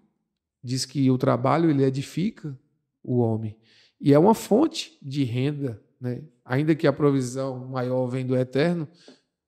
diz 0.64 0.86
que 0.86 1.10
o 1.10 1.18
trabalho 1.18 1.70
ele 1.70 1.84
edifica 1.84 2.58
o 3.04 3.20
homem 3.20 3.58
e 4.00 4.14
é 4.14 4.20
uma 4.20 4.34
fonte 4.34 4.98
de 5.02 5.24
renda, 5.24 5.82
né? 6.00 6.24
Ainda 6.46 6.76
que 6.76 6.88
a 6.88 6.94
provisão 6.94 7.68
maior 7.68 8.08
vem 8.08 8.26
do 8.26 8.36
eterno, 8.36 8.88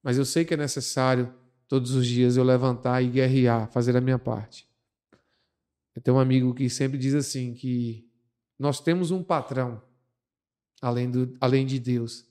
mas 0.03 0.17
eu 0.17 0.26
sei 0.26 0.43
que 0.43 0.53
é 0.53 0.57
necessário 0.57 1.34
todos 1.67 1.91
os 1.91 2.05
dias 2.05 2.35
eu 2.35 2.43
levantar 2.43 3.01
e 3.01 3.09
guerrear, 3.09 3.71
fazer 3.71 3.95
a 3.95 4.01
minha 4.01 4.17
parte. 4.17 4.67
Eu 5.95 6.01
tenho 6.01 6.17
um 6.17 6.19
amigo 6.19 6.53
que 6.53 6.69
sempre 6.69 6.97
diz 6.97 7.13
assim 7.13 7.53
que 7.53 8.07
nós 8.57 8.80
temos 8.80 9.11
um 9.11 9.23
patrão, 9.23 9.81
além, 10.81 11.09
do, 11.09 11.38
além 11.39 11.65
de 11.65 11.80
Deus, 11.80 12.26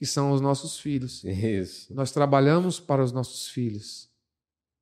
que 0.00 0.06
são 0.06 0.32
os 0.32 0.40
nossos 0.40 0.80
filhos. 0.80 1.22
Isso. 1.24 1.92
Nós 1.92 2.10
trabalhamos 2.10 2.80
para 2.80 3.04
os 3.04 3.12
nossos 3.12 3.48
filhos. 3.48 4.08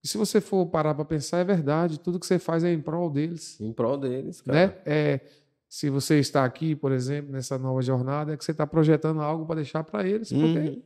E 0.02 0.06
se 0.06 0.16
você 0.16 0.40
for 0.40 0.64
parar 0.66 0.94
para 0.94 1.04
pensar, 1.04 1.38
é 1.38 1.44
verdade. 1.44 1.98
Tudo 1.98 2.20
que 2.20 2.26
você 2.26 2.38
faz 2.38 2.62
é 2.62 2.72
em 2.72 2.80
prol 2.80 3.10
deles. 3.10 3.60
Em 3.60 3.72
prol 3.72 3.98
deles, 3.98 4.40
cara. 4.40 4.68
Né? 4.68 4.74
É, 4.86 5.20
se 5.68 5.90
você 5.90 6.20
está 6.20 6.44
aqui, 6.44 6.76
por 6.76 6.92
exemplo, 6.92 7.32
nessa 7.32 7.58
nova 7.58 7.82
jornada, 7.82 8.32
é 8.32 8.36
que 8.36 8.44
você 8.44 8.52
está 8.52 8.64
projetando 8.64 9.20
algo 9.20 9.44
para 9.44 9.56
deixar 9.56 9.82
para 9.82 10.06
eles. 10.06 10.28
Porque, 10.28 10.46
uhum. 10.46 10.82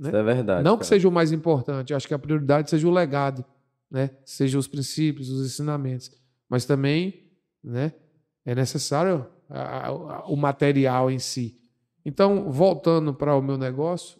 né? 0.00 0.08
Isso 0.08 0.16
é 0.16 0.22
verdade. 0.24 0.64
Não 0.64 0.72
cara. 0.72 0.80
que 0.80 0.86
seja 0.86 1.08
o 1.08 1.12
mais 1.12 1.30
importante, 1.30 1.92
eu 1.92 1.96
acho 1.96 2.08
que 2.08 2.14
a 2.14 2.18
prioridade 2.18 2.68
seja 2.68 2.88
o 2.88 2.90
legado, 2.90 3.44
né? 3.88 4.10
seja 4.24 4.58
os 4.58 4.66
princípios, 4.66 5.30
os 5.30 5.46
ensinamentos. 5.46 6.10
Mas 6.48 6.64
também 6.64 7.30
né? 7.62 7.92
é 8.44 8.52
necessário 8.52 9.24
a, 9.48 9.90
a, 9.90 10.26
o 10.26 10.34
material 10.34 11.08
em 11.08 11.20
si. 11.20 11.56
Então, 12.08 12.50
voltando 12.50 13.12
para 13.12 13.36
o 13.36 13.42
meu 13.42 13.58
negócio, 13.58 14.18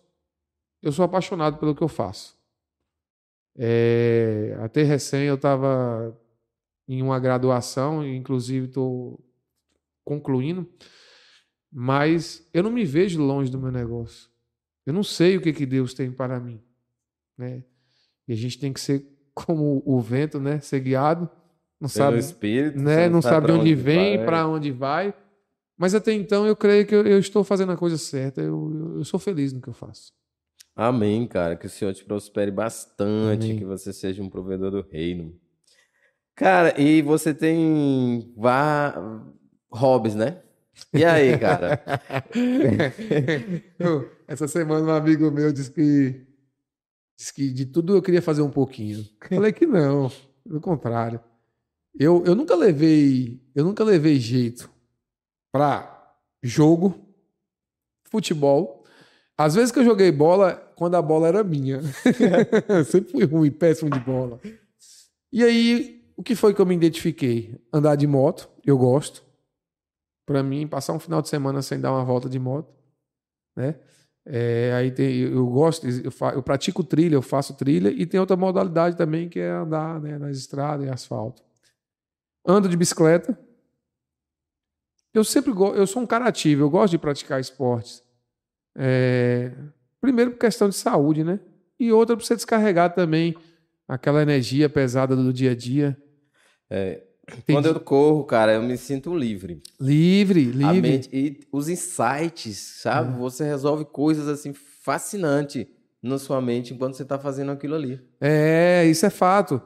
eu 0.82 0.93
sou 0.93 1.06
apaixonado 1.06 1.56
pelo 1.56 1.74
que 1.74 1.82
eu 1.82 1.89
faço. 1.89 2.36
É, 3.56 4.55
até 4.60 4.82
recém 4.82 5.23
eu 5.23 5.36
estava 5.36 6.15
em 6.86 7.01
uma 7.01 7.19
graduação, 7.19 8.06
inclusive 8.06 8.66
estou 8.66 9.19
concluindo, 10.05 10.69
mas 11.73 12.47
eu 12.52 12.62
não 12.62 12.70
me 12.70 12.85
vejo 12.85 13.23
longe 13.23 13.51
do 13.51 13.59
meu 13.59 13.73
negócio. 13.73 14.28
Eu 14.85 14.93
não 14.93 15.02
sei 15.02 15.39
o 15.39 15.40
que, 15.40 15.51
que 15.55 15.65
Deus 15.65 15.94
tem 15.94 16.12
para 16.12 16.39
mim. 16.39 16.60
Né? 17.39 17.65
E 18.28 18.35
a 18.35 18.36
gente 18.36 18.59
tem 18.59 18.70
que 18.70 18.82
ser 18.82 19.02
como 19.32 19.82
o 19.86 19.98
vento, 19.98 20.39
né? 20.39 20.60
Ser 20.60 20.81
guiado. 20.81 21.23
Não 21.81 21.89
Pelo 21.89 22.05
sabe, 22.05 22.19
Espírito. 22.19 22.78
né? 22.78 23.05
você 23.05 23.09
Não 23.09 23.23
sabe 23.23 23.47
de 23.47 23.52
pra 23.52 23.60
onde 23.62 23.74
vem, 23.74 24.24
para 24.27 24.47
onde 24.47 24.70
vai. 24.70 25.15
Mas 25.79 25.95
até 25.95 26.13
então 26.13 26.45
eu 26.45 26.57
creio 26.57 26.85
que 26.85 26.95
eu, 26.95 27.07
eu 27.07 27.21
estou 27.21 27.45
fazendo 27.45 27.71
a 27.71 27.77
coisa 27.77 27.97
certa. 27.97 28.43
Eu, 28.43 28.97
eu, 28.97 29.05
sou 29.05 29.21
feliz 29.21 29.53
no 29.53 29.63
que 29.63 29.69
eu 29.69 29.73
faço. 29.73 30.13
Amém, 30.75 31.25
cara. 31.27 31.55
Que 31.55 31.67
o 31.67 31.71
Senhor 31.71 31.95
te 31.95 32.05
prospere 32.05 32.51
bastante, 32.51 33.47
Amém. 33.47 33.59
que 33.59 33.65
você 33.65 33.93
seja 33.93 34.21
um 34.21 34.29
provedor 34.29 34.73
do 34.73 34.81
reino. 34.91 35.39
Cara, 36.35 36.79
e 36.81 37.01
você 37.01 37.33
tem 37.33 38.33
vá... 38.37 39.23
hobbies, 39.71 40.17
né? 40.17 40.43
E 40.93 41.05
aí, 41.05 41.39
cara? 41.39 41.81
Essa 44.27 44.49
semana 44.49 44.87
um 44.87 44.91
amigo 44.91 45.31
meu 45.31 45.53
disse 45.53 45.71
que, 45.71 46.27
disse 47.17 47.35
que 47.35 47.51
de 47.53 47.67
tudo 47.67 47.97
eu 47.97 48.03
queria 48.03 48.23
fazer 48.23 48.43
um 48.43 48.51
pouquinho. 48.51 49.05
Falei 49.29 49.53
que 49.53 49.67
não, 49.67 50.11
pelo 50.45 50.61
contrário. 50.61 51.21
Eu, 51.99 52.23
eu 52.25 52.35
nunca 52.35 52.55
levei, 52.55 53.41
eu 53.55 53.65
nunca 53.65 53.83
levei 53.83 54.21
jeito 54.21 54.71
para 55.53 56.15
jogo, 56.43 56.95
futebol. 58.05 58.85
Às 59.37 59.55
vezes 59.55 59.70
que 59.70 59.79
eu 59.79 59.85
joguei 59.85 60.11
bola, 60.11 60.55
quando 60.75 60.97
a 60.97 61.03
bola 61.03 61.29
era 61.29 61.45
minha. 61.45 61.81
Sempre 62.91 63.12
fui 63.12 63.25
ruim, 63.25 63.51
péssimo 63.51 63.91
de 63.91 64.01
bola. 64.01 64.41
E 65.33 65.45
aí, 65.45 66.05
o 66.16 66.23
que 66.23 66.35
foi 66.35 66.53
que 66.55 66.61
eu 66.61 66.66
me 66.66 66.75
identifiquei? 66.75 67.61
Andar 67.73 67.95
de 67.97 68.07
moto, 68.07 68.49
eu 68.65 68.77
gosto. 68.77 69.23
Para 70.27 70.43
mim, 70.43 70.66
passar 70.66 70.93
um 70.93 70.99
final 70.99 71.23
de 71.23 71.29
semana 71.29 71.62
sem 71.62 71.81
dar 71.81 71.93
uma 71.93 72.05
volta 72.05 72.29
de 72.29 72.39
moto, 72.39 72.69
né? 73.57 73.77
É, 74.31 74.75
aí 74.75 74.91
tem, 74.91 75.20
eu 75.20 75.47
gosto, 75.47 75.89
eu, 75.89 76.11
fa- 76.11 76.35
eu 76.35 76.43
pratico 76.43 76.85
trilha, 76.85 77.15
eu 77.15 77.23
faço 77.23 77.55
trilha 77.57 77.89
e 77.89 78.05
tem 78.05 78.20
outra 78.20 78.37
modalidade 78.37 78.95
também 78.95 79.27
que 79.27 79.41
é 79.41 79.49
andar 79.51 79.99
né, 80.03 80.19
nas 80.19 80.37
estradas 80.37 80.87
e 80.87 80.91
asfalto. 80.91 81.43
Ando 82.47 82.69
de 82.69 82.77
bicicleta. 82.77 83.39
Eu 85.14 85.24
sempre 85.24 85.52
go, 85.52 85.74
eu 85.74 85.86
sou 85.86 86.02
um 86.02 86.06
cara 86.06 86.26
ativo, 86.26 86.62
eu 86.62 86.70
gosto 86.70 86.93
de 86.93 86.98
praticar 86.98 87.40
esportes. 87.40 88.02
É, 88.76 89.52
primeiro 90.01 90.32
por 90.32 90.39
questão 90.39 90.68
de 90.68 90.76
saúde, 90.76 91.24
né? 91.24 91.40
E 91.80 91.93
outra 91.93 92.16
para 92.16 92.24
você 92.24 92.35
descarregar 92.36 92.94
também 92.94 93.35
aquela 93.86 94.22
energia 94.22 94.68
pesada 94.68 95.16
do 95.16 95.32
dia 95.32 95.52
a 95.52 95.55
dia. 95.55 95.97
É, 96.70 97.02
quando 97.47 97.66
eu 97.66 97.80
corro, 97.80 98.24
cara, 98.24 98.55
eu 98.55 98.62
me 98.62 98.76
sinto 98.76 99.16
livre. 99.16 99.62
Livre, 99.80 100.51
A 100.64 100.72
livre. 100.72 100.90
mente- 100.90 101.09
e 101.12 101.40
os 101.51 101.68
insights, 101.68 102.56
sabe? 102.82 103.14
É. 103.14 103.18
Você 103.18 103.44
resolve 103.44 103.85
coisas 103.86 104.28
assim 104.28 104.52
fascinantes 104.52 105.66
na 106.02 106.18
sua 106.18 106.40
mente 106.40 106.72
enquanto 106.74 106.94
você 106.94 107.05
tá 107.05 107.18
fazendo 107.18 107.51
aquilo 107.51 107.74
ali. 107.74 108.01
É, 108.20 108.85
isso 108.86 109.05
é 109.05 109.10
fato. 109.10 109.60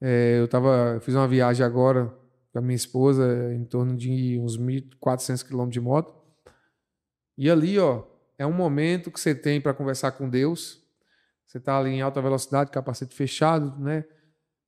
É, 0.00 0.38
eu 0.38 0.46
tava, 0.48 0.92
eu 0.96 1.00
fiz 1.00 1.14
uma 1.14 1.26
viagem 1.26 1.64
agora 1.64 2.12
com 2.58 2.64
a 2.64 2.66
minha 2.66 2.76
esposa 2.76 3.54
em 3.54 3.64
torno 3.64 3.96
de 3.96 4.38
uns 4.40 4.58
1.400 4.58 5.46
quilômetros 5.46 5.72
de 5.72 5.80
moto. 5.80 6.12
E 7.36 7.48
ali, 7.48 7.78
ó, 7.78 8.02
é 8.36 8.44
um 8.44 8.52
momento 8.52 9.12
que 9.12 9.20
você 9.20 9.34
tem 9.34 9.60
para 9.60 9.72
conversar 9.72 10.12
com 10.12 10.28
Deus. 10.28 10.82
Você 11.46 11.58
está 11.58 11.78
ali 11.78 11.90
em 11.90 12.02
alta 12.02 12.20
velocidade, 12.20 12.70
capacete 12.70 13.14
fechado, 13.14 13.80
né? 13.80 14.04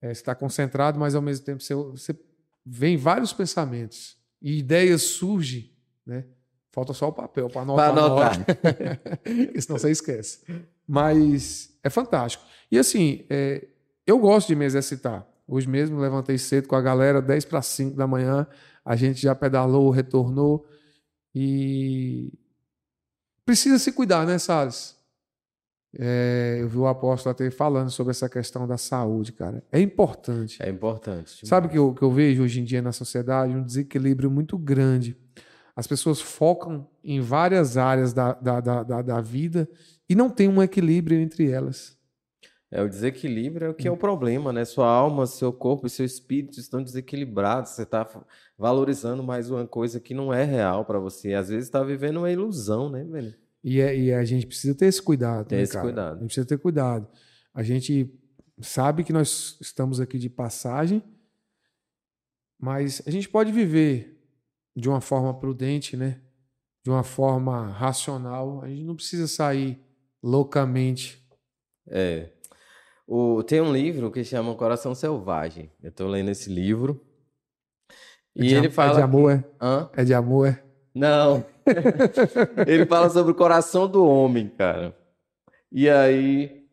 É, 0.01 0.09
você 0.09 0.21
está 0.21 0.35
concentrado, 0.35 0.99
mas 0.99 1.15
ao 1.15 1.21
mesmo 1.21 1.45
tempo 1.45 1.63
você, 1.63 1.75
você 1.75 2.19
vem 2.65 2.97
vários 2.97 3.33
pensamentos 3.33 4.17
e 4.41 4.59
ideias 4.59 5.03
surgem, 5.03 5.77
né? 6.07 6.25
Falta 6.73 6.93
só 6.93 7.09
o 7.09 7.13
papel 7.13 7.51
para 7.51 7.63
anotar. 7.63 7.93
Pra 7.93 8.01
na 8.01 8.07
anotar. 8.07 8.47
senão 9.61 9.79
você 9.79 9.91
esquece. 9.91 10.45
Mas 10.87 11.77
é 11.83 11.91
fantástico. 11.91 12.45
E 12.71 12.79
assim, 12.79 13.27
é, 13.29 13.67
eu 14.07 14.19
gosto 14.19 14.47
de 14.47 14.55
me 14.55 14.65
exercitar. 14.65 15.27
Hoje 15.51 15.69
mesmo 15.69 15.99
levantei 15.99 16.39
cedo 16.39 16.69
com 16.69 16.77
a 16.77 16.81
galera, 16.81 17.21
10 17.21 17.45
para 17.47 17.61
5 17.61 17.97
da 17.97 18.07
manhã. 18.07 18.47
A 18.85 18.95
gente 18.95 19.21
já 19.21 19.35
pedalou, 19.35 19.91
retornou. 19.91 20.65
E 21.35 22.33
precisa 23.45 23.77
se 23.81 23.91
cuidar, 23.91 24.25
né, 24.25 24.39
Salles? 24.39 24.97
É, 25.99 26.59
eu 26.61 26.69
vi 26.69 26.79
o 26.79 26.87
apóstolo 26.87 27.33
até 27.33 27.51
falando 27.51 27.91
sobre 27.91 28.13
essa 28.13 28.29
questão 28.29 28.65
da 28.65 28.79
saúde, 28.79 29.33
cara. 29.33 29.61
É 29.73 29.81
importante. 29.81 30.63
É 30.63 30.71
importante. 30.71 31.45
Sabe 31.45 31.67
o 31.67 31.71
que 31.71 31.79
eu, 31.79 31.95
que 31.95 32.03
eu 32.03 32.13
vejo 32.13 32.45
hoje 32.45 32.61
em 32.61 32.65
dia 32.65 32.81
na 32.81 32.93
sociedade? 32.93 33.57
Um 33.57 33.65
desequilíbrio 33.65 34.31
muito 34.31 34.57
grande. 34.57 35.17
As 35.75 35.89
pessoas 35.89 36.21
focam 36.21 36.89
em 37.03 37.21
várias 37.21 37.77
áreas 37.77 38.13
da, 38.13 38.35
da, 38.35 38.61
da, 38.61 38.83
da, 38.85 39.03
da 39.03 39.21
vida 39.21 39.69
e 40.09 40.15
não 40.15 40.31
tem 40.31 40.47
um 40.47 40.63
equilíbrio 40.63 41.19
entre 41.19 41.51
elas. 41.51 41.99
É 42.73 42.81
o 42.83 42.89
desequilíbrio 42.89 43.67
é 43.67 43.71
o 43.71 43.75
que 43.75 43.89
é 43.89 43.91
o 43.91 43.97
problema, 43.97 44.53
né? 44.53 44.65
Sua 44.65 44.87
alma, 44.89 45.27
seu 45.27 45.53
corpo 45.53 45.89
e 45.89 45.91
seu 45.91 46.07
espírito 46.07 46.61
estão 46.61 46.81
desequilibrados. 46.83 47.73
Você 47.73 47.83
está 47.83 48.09
valorizando 48.57 49.25
mais 49.25 49.51
uma 49.51 49.67
coisa 49.67 49.99
que 49.99 50.15
não 50.15 50.33
é 50.33 50.45
real 50.45 50.85
para 50.85 51.01
você. 51.01 51.35
Às 51.35 51.49
vezes 51.49 51.65
está 51.65 51.83
vivendo 51.83 52.19
uma 52.19 52.31
ilusão, 52.31 52.89
né, 52.89 53.03
velho? 53.03 53.35
E, 53.65 53.81
é- 53.81 53.99
e 53.99 54.13
a 54.13 54.25
gente 54.25 54.47
precisa 54.47 54.73
ter 54.75 54.87
esse 54.87 55.03
cuidado. 55.03 55.49
Ter 55.49 55.57
né, 55.57 55.63
esse 55.63 55.73
cara? 55.73 55.85
cuidado. 55.85 56.17
A 56.17 56.19
gente 56.21 56.27
precisa 56.27 56.47
ter 56.47 56.59
cuidado. 56.59 57.09
A 57.53 57.63
gente 57.65 58.15
sabe 58.61 59.03
que 59.03 59.13
nós 59.13 59.59
estamos 59.61 59.99
aqui 59.99 60.17
de 60.17 60.31
passagem, 60.31 61.03
mas 62.57 63.03
a 63.05 63.11
gente 63.11 63.29
pode 63.29 63.51
viver 63.51 64.17
de 64.77 64.89
uma 64.89 65.01
forma 65.01 65.35
prudente, 65.39 65.97
né? 65.97 66.21
De 66.85 66.91
uma 66.91 67.03
forma 67.03 67.67
racional. 67.67 68.63
A 68.63 68.69
gente 68.69 68.85
não 68.85 68.95
precisa 68.95 69.27
sair 69.27 69.85
loucamente. 70.23 71.21
É. 71.89 72.31
O, 73.13 73.43
tem 73.43 73.61
um 73.61 73.73
livro 73.73 74.09
que 74.11 74.23
chama 74.23 74.55
Coração 74.55 74.95
Selvagem. 74.95 75.69
Eu 75.83 75.91
estou 75.91 76.07
lendo 76.07 76.31
esse 76.31 76.49
livro. 76.49 77.05
É 78.37 78.43
E 78.45 78.47
de, 78.47 78.55
ele 78.55 78.67
am- 78.69 78.71
fala. 78.71 78.93
É 78.93 78.95
de 78.95 79.03
amor, 79.03 79.33
é? 79.33 79.45
Hã? 79.61 79.91
É 79.97 80.05
de 80.05 80.15
amor, 80.15 80.47
é? 80.49 80.65
Não. 80.95 81.45
ele 82.69 82.87
fala 82.87 83.11
sobre 83.11 83.33
o 83.33 83.35
coração 83.35 83.89
do 83.89 84.07
homem, 84.07 84.49
cara. 84.49 84.97
E 85.73 85.89
aí 85.89 86.65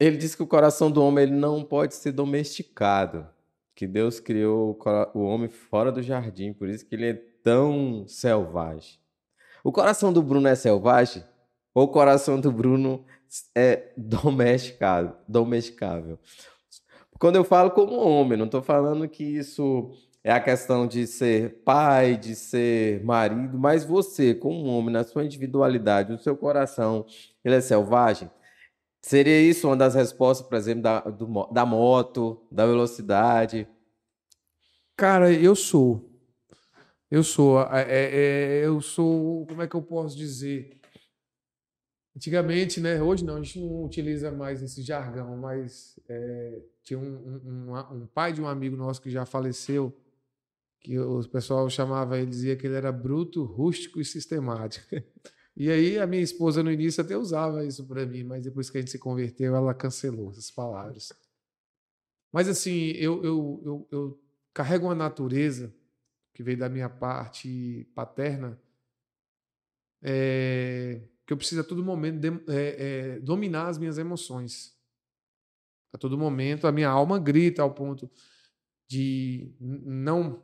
ele 0.00 0.16
diz 0.16 0.34
que 0.34 0.42
o 0.42 0.46
coração 0.48 0.90
do 0.90 1.00
homem 1.02 1.24
ele 1.24 1.34
não 1.36 1.62
pode 1.64 1.94
ser 1.94 2.10
domesticado, 2.12 3.28
que 3.76 3.86
Deus 3.86 4.18
criou 4.18 4.76
o 5.14 5.20
homem 5.20 5.48
fora 5.48 5.92
do 5.92 6.02
jardim, 6.02 6.52
por 6.52 6.68
isso 6.68 6.84
que 6.86 6.94
ele 6.94 7.06
é 7.10 7.14
tão 7.14 8.04
selvagem. 8.08 8.98
O 9.62 9.70
coração 9.70 10.12
do 10.12 10.22
Bruno 10.22 10.48
é 10.48 10.54
selvagem 10.54 11.22
ou 11.74 11.84
o 11.84 11.88
coração 11.88 12.40
do 12.40 12.50
Bruno 12.50 13.04
é 13.54 13.92
domesticado, 13.96 15.16
domesticável? 15.28 16.18
Quando 17.18 17.36
eu 17.36 17.44
falo 17.44 17.70
como 17.70 17.96
homem, 17.96 18.38
não 18.38 18.46
estou 18.46 18.62
falando 18.62 19.08
que 19.08 19.22
isso 19.22 19.90
é 20.24 20.32
a 20.32 20.40
questão 20.40 20.86
de 20.86 21.06
ser 21.06 21.62
pai, 21.64 22.16
de 22.16 22.34
ser 22.34 23.02
marido, 23.04 23.58
mas 23.58 23.84
você, 23.84 24.34
como 24.34 24.66
homem, 24.66 24.92
na 24.92 25.04
sua 25.04 25.24
individualidade, 25.24 26.12
no 26.12 26.18
seu 26.18 26.36
coração, 26.36 27.04
ele 27.44 27.54
é 27.56 27.60
selvagem? 27.60 28.30
Seria 29.02 29.40
isso 29.40 29.66
uma 29.66 29.76
das 29.76 29.94
respostas, 29.94 30.46
por 30.46 30.56
exemplo, 30.56 30.82
da, 30.82 31.00
do 31.00 31.26
da 31.52 31.64
moto, 31.64 32.46
da 32.50 32.66
velocidade? 32.66 33.66
Cara, 34.96 35.32
eu 35.32 35.56
sou. 35.56 36.10
Eu 37.10 37.24
sou. 37.24 37.60
É, 37.62 37.86
é, 37.88 38.66
eu 38.66 38.80
sou. 38.80 39.46
Como 39.46 39.62
é 39.62 39.66
que 39.66 39.74
eu 39.74 39.82
posso 39.82 40.16
dizer? 40.16 40.78
Antigamente, 42.16 42.80
né? 42.80 43.00
Hoje 43.00 43.24
não, 43.24 43.36
a 43.36 43.42
gente 43.42 43.60
não 43.60 43.84
utiliza 43.84 44.30
mais 44.32 44.62
esse 44.62 44.82
jargão, 44.82 45.36
mas 45.36 45.98
é, 46.08 46.62
tinha 46.82 46.98
um, 46.98 47.04
um, 47.04 47.72
um- 47.72 48.02
um 48.02 48.06
pai 48.06 48.32
de 48.32 48.40
um 48.42 48.48
amigo 48.48 48.76
nosso 48.76 49.00
que 49.00 49.10
já 49.10 49.24
faleceu, 49.24 49.96
que 50.80 50.98
o 50.98 51.22
pessoal 51.28 51.68
chamava, 51.70 52.18
ele 52.18 52.30
dizia 52.30 52.56
que 52.56 52.66
ele 52.66 52.76
era 52.76 52.92
bruto, 52.92 53.44
rústico 53.44 54.00
e 54.00 54.04
sistemático. 54.04 54.86
E 55.56 55.70
aí 55.70 55.98
a 55.98 56.06
minha 56.06 56.22
esposa 56.22 56.62
no 56.62 56.72
início 56.72 57.02
até 57.02 57.16
usava 57.16 57.64
isso 57.66 57.84
para 57.86 58.06
mim, 58.06 58.24
mas 58.24 58.42
depois 58.44 58.70
que 58.70 58.78
a 58.78 58.80
gente 58.80 58.92
se 58.92 58.98
converteu, 58.98 59.54
ela 59.56 59.74
cancelou 59.74 60.30
essas 60.30 60.50
palavras. 60.50 61.12
Mas 62.32 62.48
assim, 62.48 62.92
eu, 62.92 63.22
eu, 63.24 63.62
eu, 63.64 63.88
eu 63.90 64.20
carrego 64.54 64.86
uma 64.86 64.94
natureza 64.94 65.74
que 66.34 66.42
veio 66.42 66.58
da 66.58 66.68
minha 66.68 66.88
parte 66.88 67.84
paterna, 67.94 68.60
é, 70.02 71.02
que 71.30 71.32
eu 71.32 71.36
preciso 71.36 71.60
a 71.60 71.64
todo 71.64 71.84
momento 71.84 72.18
dem- 72.18 72.40
é, 72.48 73.14
é, 73.14 73.20
dominar 73.20 73.68
as 73.68 73.78
minhas 73.78 73.98
emoções. 73.98 74.74
A 75.92 75.96
todo 75.96 76.18
momento 76.18 76.66
a 76.66 76.72
minha 76.72 76.88
alma 76.88 77.20
grita 77.20 77.62
ao 77.62 77.70
ponto 77.72 78.10
de 78.88 79.54
não. 79.60 80.42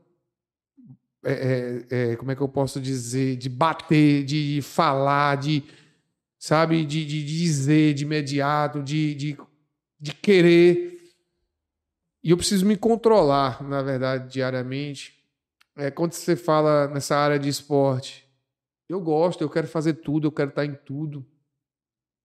é, 1.24 2.14
como 2.14 2.30
é 2.30 2.36
que 2.36 2.40
eu 2.40 2.48
posso 2.48 2.80
dizer? 2.80 3.34
De 3.34 3.48
bater, 3.48 4.24
de 4.24 4.62
falar, 4.62 5.38
de. 5.38 5.64
Sabe? 6.38 6.86
De, 6.86 7.04
de 7.04 7.24
dizer 7.24 7.92
de 7.92 8.04
imediato, 8.04 8.80
de, 8.80 9.12
de, 9.16 9.36
de 9.98 10.14
querer. 10.14 11.02
E 12.22 12.30
eu 12.30 12.36
preciso 12.36 12.64
me 12.64 12.76
controlar, 12.76 13.60
na 13.60 13.82
verdade, 13.82 14.32
diariamente. 14.32 15.20
É, 15.74 15.90
quando 15.90 16.12
você 16.12 16.36
fala 16.36 16.86
nessa 16.86 17.16
área 17.16 17.40
de 17.40 17.48
esporte, 17.48 18.26
eu 18.88 19.00
gosto, 19.00 19.42
eu 19.42 19.50
quero 19.50 19.66
fazer 19.66 19.94
tudo, 19.94 20.26
eu 20.26 20.32
quero 20.32 20.50
estar 20.50 20.64
em 20.64 20.74
tudo, 20.74 21.26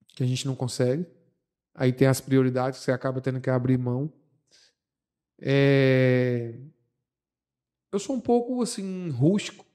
que 0.09 0.23
a 0.23 0.25
gente 0.27 0.45
não 0.45 0.55
consegue. 0.55 1.05
Aí 1.73 1.91
tem 1.91 2.07
as 2.07 2.21
prioridades 2.21 2.79
que 2.79 2.85
você 2.85 2.91
acaba 2.91 3.21
tendo 3.21 3.41
que 3.41 3.49
abrir 3.49 3.77
mão. 3.77 4.11
É... 5.41 6.59
Eu 7.91 7.99
sou 7.99 8.15
um 8.15 8.21
pouco 8.21 8.61
assim, 8.61 9.09
rústico. 9.09 9.65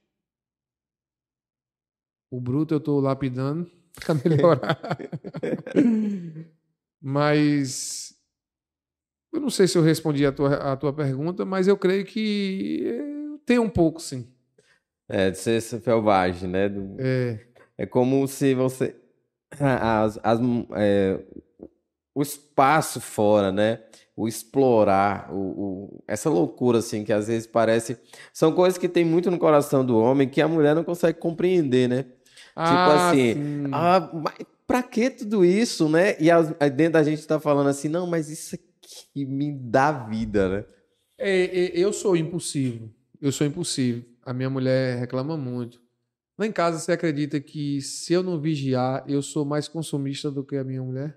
O 2.31 2.41
bruto 2.41 2.75
eu 2.75 2.79
estou 2.79 3.01
lapidando 3.01 3.71
para 3.99 4.15
melhorar. 4.15 4.79
mas 7.01 8.17
eu 9.33 9.41
não 9.41 9.51
sei 9.51 9.67
se 9.69 9.77
eu 9.77 9.83
respondi 9.83 10.25
a 10.25 10.33
tua, 10.33 10.73
a 10.73 10.77
tua 10.77 10.93
pergunta, 10.93 11.45
mas 11.45 11.69
eu 11.69 11.77
creio 11.77 12.05
que 12.07 13.39
tem 13.45 13.59
um 13.59 13.69
pouco, 13.69 14.01
sim. 14.01 14.33
É, 15.09 15.31
de 15.31 15.39
ser 15.39 15.61
selvagem, 15.61 16.49
né? 16.49 16.69
Do... 16.69 16.97
É. 16.99 17.39
É 17.79 17.87
como 17.87 18.27
se 18.27 18.55
você. 18.55 18.95
As, 19.61 20.19
as, 20.23 20.41
é, 20.77 21.21
o 22.15 22.23
espaço 22.23 23.01
fora, 23.01 23.53
né? 23.53 23.81
O 24.17 24.27
explorar, 24.27 25.33
o, 25.33 25.37
o, 25.39 26.05
essa 26.09 26.31
loucura, 26.31 26.79
assim, 26.79 27.05
que 27.05 27.13
às 27.13 27.29
vezes 27.29 27.47
parece. 27.47 27.99
São 28.33 28.53
coisas 28.53 28.79
que 28.79 28.89
tem 28.89 29.05
muito 29.05 29.31
no 29.31 29.39
coração 29.39 29.85
do 29.85 29.99
homem 29.99 30.29
que 30.29 30.41
a 30.41 30.49
mulher 30.49 30.75
não 30.75 30.83
consegue 30.83 31.19
compreender, 31.19 31.89
né? 31.89 32.03
Tipo 32.03 32.15
Ah, 32.57 32.67
tipo 32.67 32.91
assim, 32.91 33.35
sim. 33.35 33.71
ah, 33.73 34.11
mas 34.15 34.35
pra 34.67 34.83
que 34.83 35.11
tudo 35.11 35.45
isso, 35.45 35.89
né? 35.89 36.17
E 36.19 36.31
as- 36.31 36.49
dentro 36.75 36.95
da 36.95 37.03
gente 37.03 37.25
tá 37.27 37.39
falando 37.39 37.69
assim, 37.69 37.89
não, 37.89 38.07
mas 38.07 38.31
isso 38.31 38.55
aqui 38.57 39.27
me 39.27 39.53
dá 39.53 39.93
vida, 39.93 40.49
né? 40.49 40.65
É, 41.19 41.45
é, 41.45 41.79
eu 41.79 41.93
sou 41.93 42.17
impulsivo. 42.17 42.91
Eu 43.21 43.31
sou 43.31 43.47
impulsivo. 43.47 44.05
A 44.27 44.33
minha 44.33 44.51
mulher 44.51 44.99
reclama 44.99 45.37
muito. 45.37 45.79
Lá 46.37 46.45
em 46.45 46.53
casa, 46.53 46.81
você 46.81 46.91
acredita 46.91 47.41
que 47.41 47.81
se 47.81 48.13
eu 48.13 48.25
não 48.25 48.41
vigiar, 48.41 49.05
eu 49.07 49.23
sou 49.23 49.45
mais 49.45 49.69
consumista 49.69 50.31
do 50.31 50.45
que 50.45 50.57
a 50.57 50.65
minha 50.65 50.83
mulher? 50.83 51.17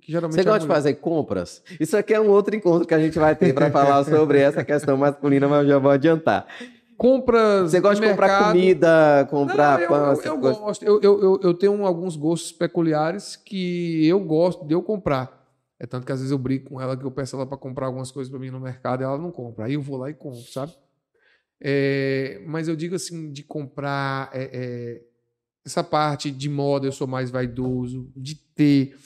Que 0.00 0.10
geralmente 0.10 0.34
Você 0.34 0.48
a 0.48 0.52
gosta 0.52 0.60
de 0.60 0.66
fazer 0.66 0.94
compras? 0.94 1.62
Isso 1.78 1.96
aqui 1.96 2.12
é 2.12 2.20
um 2.20 2.28
outro 2.28 2.54
encontro 2.54 2.86
que 2.86 2.92
a 2.94 2.98
gente 2.98 3.18
vai 3.18 3.36
ter 3.36 3.54
para 3.54 3.70
falar 3.72 4.04
sobre 4.04 4.40
essa 4.40 4.64
questão 4.64 4.96
masculina, 4.96 5.46
mas 5.46 5.62
eu 5.62 5.68
já 5.68 5.78
vou 5.78 5.92
adiantar. 5.92 6.46
compras. 6.98 7.70
Você 7.70 7.80
gosta 7.80 8.02
de 8.02 8.10
comprar 8.10 8.26
mercado. 8.26 8.52
comida, 8.52 9.28
comprar 9.30 9.78
Não, 9.78 9.80
eu, 9.80 9.88
pão, 9.88 10.12
eu, 10.12 10.22
eu 10.22 10.38
coisas? 10.38 10.60
gosto. 10.60 10.84
Eu, 10.84 11.00
eu, 11.00 11.20
eu, 11.22 11.40
eu 11.42 11.54
tenho 11.54 11.86
alguns 11.86 12.16
gostos 12.16 12.50
peculiares 12.50 13.36
que 13.36 14.06
eu 14.06 14.18
gosto 14.18 14.66
de 14.66 14.74
eu 14.74 14.82
comprar. 14.82 15.40
É 15.78 15.86
tanto 15.86 16.04
que 16.04 16.12
às 16.12 16.18
vezes 16.18 16.30
eu 16.32 16.38
brigo 16.38 16.68
com 16.68 16.80
ela 16.80 16.96
que 16.96 17.04
eu 17.04 17.10
peço 17.10 17.36
ela 17.36 17.46
para 17.46 17.56
comprar 17.56 17.86
algumas 17.86 18.10
coisas 18.10 18.30
para 18.30 18.38
mim 18.40 18.50
no 18.50 18.60
mercado 18.60 19.02
e 19.02 19.04
ela 19.04 19.16
não 19.16 19.30
compra. 19.30 19.64
Aí 19.64 19.74
eu 19.74 19.80
vou 19.80 19.96
lá 19.96 20.10
e 20.10 20.14
compro, 20.14 20.42
sabe? 20.52 20.72
É, 21.60 22.42
mas 22.46 22.68
eu 22.68 22.76
digo 22.76 22.94
assim, 22.94 23.30
de 23.32 23.42
comprar 23.42 24.30
é, 24.32 25.02
essa 25.64 25.84
parte 25.84 26.30
de 26.30 26.48
moda, 26.48 26.86
eu 26.86 26.92
sou 26.92 27.06
mais 27.06 27.30
vaidoso, 27.30 28.10
de 28.16 28.34
ter, 28.34 28.96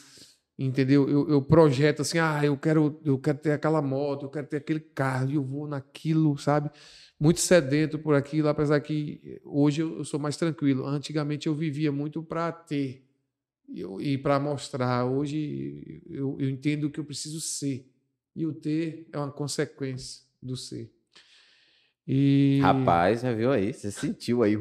entendeu? 0.58 1.08
Eu, 1.08 1.28
eu 1.28 1.42
projeto 1.42 2.02
assim, 2.02 2.18
ah, 2.18 2.40
eu 2.44 2.56
quero, 2.56 3.00
eu 3.04 3.18
quero 3.18 3.38
ter 3.38 3.52
aquela 3.52 3.82
moto, 3.82 4.26
eu 4.26 4.30
quero 4.30 4.46
ter 4.46 4.58
aquele 4.58 4.80
carro, 4.80 5.30
e 5.30 5.34
eu 5.34 5.42
vou 5.44 5.66
naquilo, 5.66 6.36
sabe? 6.38 6.70
Muito 7.18 7.40
sedento 7.40 7.98
por 7.98 8.14
aquilo, 8.14 8.48
apesar 8.48 8.80
que 8.80 9.40
hoje 9.44 9.82
eu, 9.82 9.98
eu 9.98 10.04
sou 10.04 10.20
mais 10.20 10.36
tranquilo. 10.36 10.86
Antigamente 10.86 11.46
eu 11.46 11.54
vivia 11.54 11.90
muito 11.92 12.22
para 12.22 12.52
ter 12.52 13.04
eu- 13.74 14.00
e 14.00 14.18
para 14.18 14.38
mostrar. 14.40 15.04
Hoje 15.06 16.02
eu, 16.10 16.36
eu 16.40 16.50
entendo 16.50 16.90
que 16.90 17.00
eu 17.00 17.04
preciso 17.04 17.40
ser. 17.40 17.88
E 18.36 18.46
o 18.46 18.52
ter 18.52 19.08
é 19.12 19.18
uma 19.18 19.30
consequência 19.32 20.22
do 20.42 20.56
ser. 20.56 20.92
E... 22.06 22.58
Rapaz, 22.62 23.22
já 23.22 23.32
viu 23.32 23.50
aí? 23.50 23.72
Você 23.72 23.90
sentiu 23.90 24.42
aí. 24.42 24.56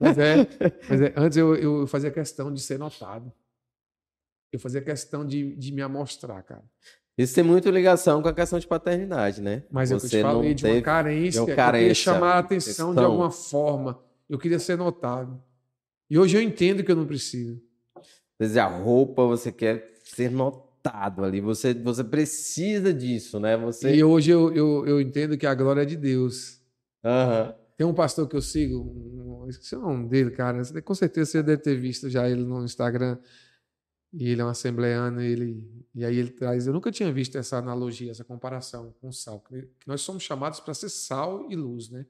Mas 0.00 0.16
é, 0.16 0.46
mas 0.88 1.02
é, 1.02 1.12
antes 1.16 1.36
eu, 1.36 1.56
eu 1.56 1.84
fazia 1.88 2.08
questão 2.08 2.52
de 2.54 2.60
ser 2.60 2.78
notado. 2.78 3.32
Eu 4.52 4.60
fazia 4.60 4.80
questão 4.80 5.26
de, 5.26 5.56
de 5.56 5.72
me 5.72 5.82
amostrar, 5.82 6.40
cara. 6.44 6.62
Isso 7.16 7.34
tem 7.34 7.42
muito 7.42 7.68
ligação 7.68 8.22
com 8.22 8.28
a 8.28 8.32
questão 8.32 8.60
de 8.60 8.66
paternidade, 8.68 9.42
né? 9.42 9.64
Mas 9.68 9.90
eu 9.90 9.96
que 9.96 10.06
Você 10.06 10.18
te 10.18 10.22
falei 10.22 10.54
de 10.54 10.64
uma 10.64 10.80
carência, 10.80 11.30
de 11.32 11.38
uma 11.38 11.42
eu 11.42 11.46
queria 11.46 11.64
carência, 11.64 11.94
chamar 11.94 12.34
a 12.34 12.38
atenção 12.38 12.90
de 12.90 12.94
questão. 12.94 13.10
alguma 13.10 13.30
forma. 13.32 14.00
Eu 14.28 14.38
queria 14.38 14.60
ser 14.60 14.78
notado. 14.78 15.42
E 16.08 16.16
hoje 16.16 16.36
eu 16.36 16.42
entendo 16.42 16.84
que 16.84 16.92
eu 16.92 16.96
não 16.96 17.04
preciso. 17.04 17.60
Às 17.96 18.04
vezes 18.38 18.56
a 18.56 18.68
roupa, 18.68 19.26
você 19.26 19.50
quer 19.50 19.94
ser 20.04 20.30
notado 20.30 20.67
ali. 20.84 21.40
Você, 21.40 21.74
você 21.74 22.04
precisa 22.04 22.92
disso, 22.92 23.38
né? 23.38 23.56
Você. 23.56 23.94
E 23.94 24.04
hoje 24.04 24.30
eu, 24.30 24.52
eu, 24.54 24.86
eu 24.86 25.00
entendo 25.00 25.36
que 25.36 25.46
a 25.46 25.54
glória 25.54 25.82
é 25.82 25.84
de 25.86 25.96
Deus. 25.96 26.60
Aham. 27.04 27.54
Tem 27.76 27.86
um 27.86 27.94
pastor 27.94 28.26
que 28.26 28.34
eu 28.34 28.42
sigo, 28.42 29.42
eu 29.44 29.48
esqueci 29.48 29.76
o 29.76 29.80
nome 29.80 30.08
dele, 30.08 30.32
cara. 30.32 30.60
Com 30.82 30.94
certeza 30.94 31.30
você 31.30 31.42
deve 31.42 31.62
ter 31.62 31.76
visto 31.76 32.10
já 32.10 32.28
ele 32.28 32.42
no 32.42 32.64
Instagram. 32.64 33.18
E 34.12 34.30
ele 34.30 34.40
é 34.40 34.44
um 34.44 34.48
assembleano, 34.48 35.22
e 35.22 35.26
ele, 35.26 35.84
e 35.94 36.04
aí 36.04 36.16
ele 36.16 36.30
traz. 36.30 36.66
Eu 36.66 36.72
nunca 36.72 36.90
tinha 36.90 37.12
visto 37.12 37.36
essa 37.36 37.58
analogia, 37.58 38.10
essa 38.10 38.24
comparação 38.24 38.94
com 39.00 39.08
o 39.08 39.12
sal. 39.12 39.40
Que 39.40 39.86
nós 39.86 40.00
somos 40.00 40.22
chamados 40.22 40.60
para 40.60 40.72
ser 40.72 40.88
sal 40.88 41.46
e 41.50 41.54
luz, 41.54 41.90
né? 41.90 42.06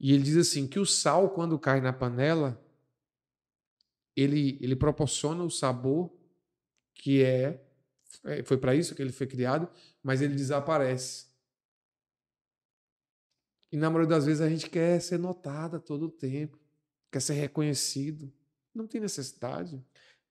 E 0.00 0.12
ele 0.12 0.22
diz 0.22 0.36
assim: 0.36 0.66
que 0.66 0.80
o 0.80 0.86
sal, 0.86 1.30
quando 1.30 1.58
cai 1.58 1.80
na 1.80 1.92
panela, 1.92 2.60
ele, 4.16 4.58
ele 4.60 4.74
proporciona 4.74 5.44
o 5.44 5.50
sabor 5.50 6.10
que 6.94 7.22
é. 7.22 7.62
É, 8.24 8.42
Foi 8.42 8.56
para 8.56 8.74
isso 8.74 8.94
que 8.94 9.02
ele 9.02 9.12
foi 9.12 9.26
criado, 9.26 9.68
mas 10.02 10.22
ele 10.22 10.34
desaparece. 10.34 11.26
E 13.70 13.76
na 13.76 13.88
maioria 13.88 14.08
das 14.08 14.26
vezes 14.26 14.40
a 14.40 14.48
gente 14.48 14.68
quer 14.68 15.00
ser 15.00 15.18
notado 15.18 15.76
a 15.76 15.80
todo 15.80 16.10
tempo, 16.10 16.58
quer 17.10 17.20
ser 17.20 17.34
reconhecido. 17.34 18.30
Não 18.74 18.86
tem 18.86 19.00
necessidade. 19.00 19.82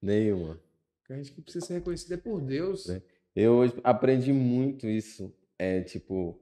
Nenhuma. 0.02 0.60
A 1.10 1.16
gente 1.16 1.32
que 1.34 1.42
precisa 1.42 1.66
ser 1.66 1.74
reconhecido 1.76 2.14
é 2.14 2.18
por 2.18 2.40
Deus. 2.40 2.90
É. 2.90 3.02
Eu 3.36 3.62
aprendi 3.84 4.32
muito 4.32 4.88
isso. 4.88 5.34
É 5.58 5.82
tipo, 5.82 6.40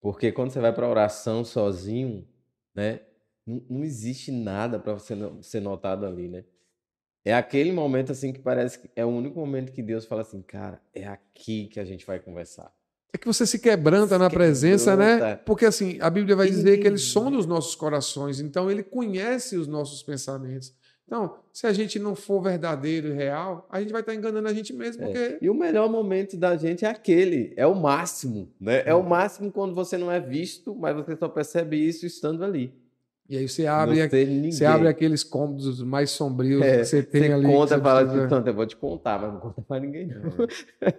porque 0.00 0.30
quando 0.30 0.50
você 0.50 0.60
vai 0.60 0.74
para 0.74 0.88
oração 0.88 1.44
sozinho, 1.44 2.26
né? 2.74 3.00
Não, 3.46 3.64
não 3.68 3.84
existe 3.84 4.30
nada 4.30 4.78
para 4.78 4.92
você 4.92 5.14
ser 5.42 5.60
notado 5.60 6.04
ali, 6.04 6.28
né? 6.28 6.44
É 7.24 7.34
aquele 7.34 7.72
momento 7.72 8.12
assim 8.12 8.32
que 8.32 8.38
parece 8.40 8.78
que 8.78 8.90
é 8.96 9.04
o 9.04 9.08
único 9.08 9.38
momento 9.38 9.72
que 9.72 9.82
Deus 9.82 10.04
fala 10.06 10.22
assim, 10.22 10.40
cara, 10.42 10.80
é 10.94 11.06
aqui 11.06 11.66
que 11.66 11.78
a 11.80 11.84
gente 11.84 12.06
vai 12.06 12.18
conversar. 12.18 12.72
É 13.12 13.18
que 13.18 13.26
você 13.26 13.46
se 13.46 13.58
quebranta 13.58 14.14
Se 14.14 14.18
na 14.18 14.30
presença, 14.30 14.94
né? 14.96 15.14
quebranta. 15.14 15.42
Porque 15.44 15.64
assim, 15.64 15.98
a 16.00 16.10
Bíblia 16.10 16.36
vai 16.36 16.48
dizer 16.48 16.78
que 16.78 16.86
ele 16.86 16.98
sonda 16.98 17.36
os 17.38 17.46
nossos 17.46 17.74
corações, 17.74 18.40
então 18.40 18.70
ele 18.70 18.82
conhece 18.82 19.56
os 19.56 19.66
nossos 19.66 20.02
pensamentos. 20.02 20.74
Então, 21.06 21.38
se 21.54 21.66
a 21.66 21.72
gente 21.72 21.98
não 21.98 22.14
for 22.14 22.42
verdadeiro 22.42 23.08
e 23.08 23.12
real, 23.14 23.66
a 23.70 23.80
gente 23.80 23.90
vai 23.92 24.02
estar 24.02 24.14
enganando 24.14 24.46
a 24.46 24.52
gente 24.52 24.74
mesmo, 24.74 25.02
É. 25.02 25.06
porque 25.06 25.38
E 25.40 25.48
o 25.48 25.54
melhor 25.54 25.88
momento 25.90 26.36
da 26.36 26.54
gente 26.54 26.84
é 26.84 26.88
aquele, 26.88 27.54
é 27.56 27.66
o 27.66 27.74
máximo, 27.74 28.52
né? 28.60 28.82
É 28.84 28.94
o 28.94 29.02
máximo 29.02 29.50
quando 29.50 29.74
você 29.74 29.96
não 29.96 30.12
é 30.12 30.20
visto, 30.20 30.74
mas 30.74 30.94
você 30.94 31.16
só 31.16 31.26
percebe 31.26 31.76
isso 31.78 32.04
estando 32.04 32.44
ali. 32.44 32.74
E 33.28 33.36
aí 33.36 33.48
você 33.48 33.66
abre, 33.66 34.00
Não 34.08 34.50
você 34.50 34.64
abre 34.64 34.88
aqueles 34.88 35.22
cômodos 35.22 35.82
mais 35.82 36.10
sombrios 36.10 36.62
É, 36.62 36.78
que 36.78 36.84
você 36.84 37.02
tem 37.02 37.22
Você 37.24 37.32
ali. 37.32 37.46
que 37.46 37.52
conta 37.52 37.76
você 37.76 37.82
fala 37.82 38.00
precisa- 38.04 38.28
tanto, 38.28 38.46
eu 38.48 38.54
vou 38.54 38.66
te 38.66 38.76
contar, 38.76 39.20
mas 39.20 39.32
não 39.32 39.40
conta 39.40 39.62
pra 39.62 39.78
ninguém 39.80 40.06
não. 40.06 40.16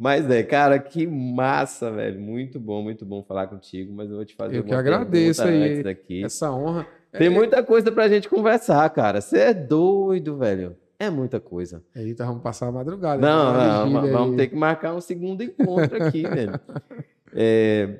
Mas 0.00 0.30
é, 0.30 0.44
cara, 0.44 0.78
que 0.78 1.08
massa, 1.08 1.90
velho. 1.90 2.20
Muito 2.20 2.60
bom, 2.60 2.80
muito 2.84 3.04
bom 3.04 3.20
falar 3.24 3.48
contigo, 3.48 3.92
mas 3.92 4.08
eu 4.08 4.14
vou 4.14 4.24
te 4.24 4.36
fazer 4.36 4.58
Eu 4.58 4.62
que 4.62 4.70
uma 4.70 4.78
agradeço 4.78 5.42
pergunta 5.42 5.64
aí 5.64 5.82
daqui. 5.82 6.24
Essa 6.24 6.52
honra. 6.52 6.86
Tem 7.10 7.26
É- 7.26 7.30
muita 7.30 7.64
coisa 7.64 7.90
pra 7.90 8.06
gente 8.06 8.28
conversar, 8.28 8.88
cara. 8.90 9.20
Você 9.20 9.38
é 9.38 9.52
doido, 9.52 10.36
velho. 10.36 10.76
É 11.00 11.10
muita 11.10 11.40
coisa. 11.40 11.82
Eita, 11.96 12.24
vamos 12.24 12.42
passar 12.42 12.68
a 12.68 12.72
madrugada. 12.72 13.20
Não, 13.20 13.50
Uma 13.50 13.64
não, 13.66 13.84
vigília 13.86 14.12
vamos 14.12 14.30
aí. 14.32 14.36
ter 14.36 14.46
que 14.46 14.54
marcar 14.56 14.94
um 14.94 15.00
segundo 15.00 15.42
encontro 15.42 16.00
aqui, 16.00 16.22
velho. 16.22 16.52
É, 17.34 17.98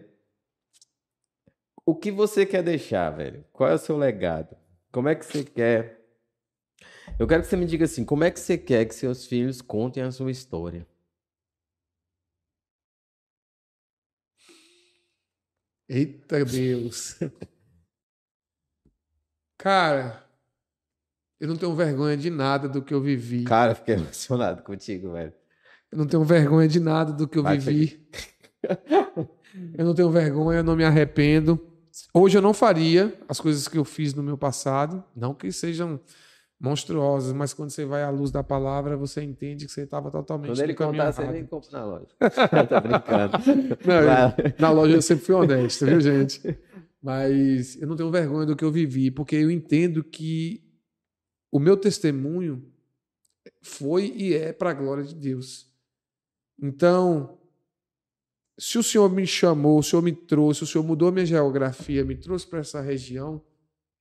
O 1.89 1.95
que 1.95 2.11
você 2.11 2.45
quer 2.45 2.63
deixar, 2.63 3.09
velho? 3.09 3.43
Qual 3.51 3.71
é 3.71 3.73
o 3.73 3.79
seu 3.79 3.97
legado? 3.97 4.55
Como 4.93 5.09
é 5.09 5.15
que 5.15 5.25
você 5.25 5.43
quer? 5.43 6.07
Eu 7.19 7.27
quero 7.27 7.43
que 7.43 7.49
você 7.49 7.57
me 7.57 7.65
diga 7.65 7.87
assim, 7.87 8.05
como 8.05 8.25
é 8.25 8.31
que 8.31 8.39
você 8.39 8.59
quer 8.59 8.85
que 8.85 8.95
seus 8.95 9.25
filhos 9.25 9.63
contem 9.63 10.03
a 10.03 10.13
sua 10.13 10.31
história? 10.31 10.87
Eita 15.89 16.45
Deus. 16.45 17.19
Cara, 19.57 20.29
eu 21.41 21.49
não 21.49 21.57
tenho 21.57 21.75
vergonha 21.75 22.19
de 22.19 22.29
nada 22.29 22.69
do 22.69 22.83
que 22.85 22.93
eu 22.93 23.01
vivi. 23.01 23.45
Cara, 23.45 23.75
fiquei 23.75 23.95
emocionado 23.95 24.63
contigo, 24.63 25.13
velho. 25.13 25.33
Eu 25.91 25.97
não 25.97 26.07
tenho 26.07 26.23
vergonha 26.23 26.69
de 26.69 26.81
nada 26.81 27.15
do 27.15 27.27
que 27.27 27.39
eu 27.39 27.43
Vai, 27.43 27.57
vivi. 27.57 28.07
eu 29.73 29.87
não 29.87 29.95
tenho 29.95 30.11
vergonha, 30.11 30.59
eu 30.59 30.65
não 30.65 30.77
me 30.77 30.85
arrependo. 30.85 31.78
Hoje 32.13 32.39
eu 32.39 32.43
não 32.43 32.55
faria 32.55 33.19
as 33.29 33.41
coisas 33.41 33.67
que 33.69 33.79
eu 33.79 33.85
fiz 33.85 34.15
no 34.15 34.23
meu 34.23 34.37
passado, 34.37 35.03
não 35.15 35.35
que 35.35 35.51
sejam 35.53 36.01
monstruosas, 36.61 37.33
mas 37.33 37.55
quando 37.55 37.71
você 37.71 37.85
vai 37.85 38.03
à 38.03 38.11
luz 38.11 38.31
da 38.31 38.43
palavra, 38.43 38.97
você 38.97 39.23
entende 39.23 39.65
que 39.67 39.73
você 39.73 39.83
estava 39.83 40.11
totalmente 40.11 40.51
Quando 40.51 40.61
ele 40.61 40.75
contar, 40.75 41.13
você 41.13 41.27
nem 41.27 41.47
compra 41.47 41.71
na 41.73 41.85
loja. 41.85 42.07
Tá 42.69 42.81
brincando. 42.81 43.39
Não, 43.87 43.95
eu-. 43.95 44.55
Na 44.59 44.71
loja 44.71 44.95
eu 44.95 45.03
sempre 45.03 45.25
fui 45.25 45.35
honesto, 45.35 45.87
viu, 45.87 46.01
gente? 46.01 46.59
Mas 47.01 47.81
eu 47.81 47.87
não 47.87 47.95
tenho 47.95 48.11
vergonha 48.11 48.47
do 48.47 48.57
que 48.57 48.65
eu 48.65 48.73
vivi, 48.73 49.11
porque 49.11 49.37
eu 49.37 49.51
entendo 49.51 50.03
que 50.03 50.65
o 51.51 51.61
meu 51.61 51.77
testemunho 51.77 52.65
foi 53.63 54.13
e 54.17 54.35
é 54.35 54.53
para 54.53 54.71
a 54.71 54.75
glória 54.75 55.05
de 55.05 55.15
Deus. 55.15 55.67
Então, 56.61 57.39
se 58.59 58.77
o 58.77 58.83
Senhor 58.83 59.09
me 59.09 59.25
chamou, 59.25 59.79
o 59.79 59.83
Senhor 59.83 60.03
me 60.03 60.13
trouxe, 60.13 60.65
o 60.65 60.67
Senhor 60.67 60.83
mudou 60.83 61.13
minha 61.13 61.25
geografia, 61.25 62.05
me 62.05 62.17
trouxe 62.17 62.45
para 62.45 62.59
essa 62.59 62.81
região, 62.81 63.41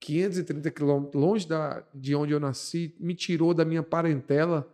530 0.00 0.70
quilômetros 0.72 1.22
longe 1.22 1.46
da, 1.46 1.86
de 1.94 2.14
onde 2.14 2.32
eu 2.32 2.40
nasci, 2.40 2.94
me 2.98 3.14
tirou 3.14 3.54
da 3.54 3.64
minha 3.64 3.84
parentela, 3.84 4.68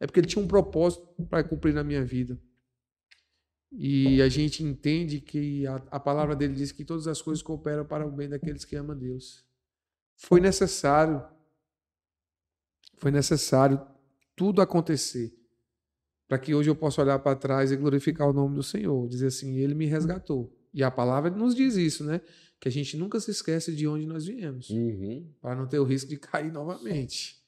é 0.00 0.06
porque 0.06 0.18
ele 0.18 0.26
tinha 0.26 0.44
um 0.44 0.48
propósito 0.48 1.06
para 1.30 1.44
cumprir 1.44 1.72
na 1.72 1.84
minha 1.84 2.04
vida. 2.04 2.36
E 3.70 4.20
a 4.20 4.28
gente 4.28 4.62
entende 4.62 5.20
que 5.20 5.66
a, 5.66 5.76
a, 5.92 6.00
palavra 6.00 6.34
dele 6.34 6.54
diz 6.54 6.72
que 6.72 6.84
todas 6.84 7.06
as 7.06 7.22
coisas 7.22 7.42
cooperam 7.42 7.86
para 7.86 8.06
o 8.06 8.10
bem 8.10 8.28
daqueles 8.28 8.64
que 8.64 8.76
amam 8.76 8.98
Deus. 8.98 9.46
Foi 10.16 10.40
necessário, 10.40 11.24
foi 12.98 13.10
necessário 13.10 13.80
tudo 14.36 14.60
acontecer 14.60 15.32
para 16.32 16.38
que 16.38 16.54
hoje 16.54 16.70
eu 16.70 16.74
possa 16.74 17.02
olhar 17.02 17.18
para 17.18 17.36
trás 17.36 17.70
e 17.72 17.76
glorificar 17.76 18.26
o 18.26 18.32
nome 18.32 18.54
do 18.54 18.62
Senhor, 18.62 19.06
dizer 19.06 19.26
assim, 19.26 19.58
ele 19.58 19.74
me 19.74 19.84
resgatou. 19.84 20.50
E 20.72 20.82
a 20.82 20.90
palavra 20.90 21.30
nos 21.30 21.54
diz 21.54 21.76
isso, 21.76 22.02
né? 22.04 22.22
Que 22.58 22.68
a 22.68 22.72
gente 22.72 22.96
nunca 22.96 23.20
se 23.20 23.30
esquece 23.30 23.76
de 23.76 23.86
onde 23.86 24.06
nós 24.06 24.24
viemos, 24.24 24.70
uhum. 24.70 25.30
para 25.42 25.54
não 25.54 25.68
ter 25.68 25.78
o 25.78 25.84
risco 25.84 26.08
de 26.08 26.16
cair 26.16 26.50
novamente. 26.50 27.38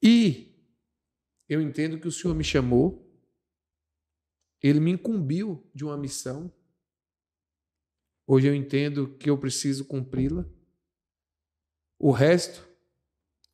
E 0.00 0.54
eu 1.48 1.60
entendo 1.60 1.98
que 1.98 2.06
o 2.06 2.12
Senhor 2.12 2.32
me 2.32 2.44
chamou, 2.44 3.12
ele 4.62 4.78
me 4.78 4.92
incumbiu 4.92 5.68
de 5.74 5.84
uma 5.84 5.98
missão. 5.98 6.48
Hoje 8.24 8.46
eu 8.46 8.54
entendo 8.54 9.16
que 9.16 9.28
eu 9.28 9.36
preciso 9.36 9.84
cumpri-la. 9.84 10.48
O 11.98 12.12
resto 12.12 12.64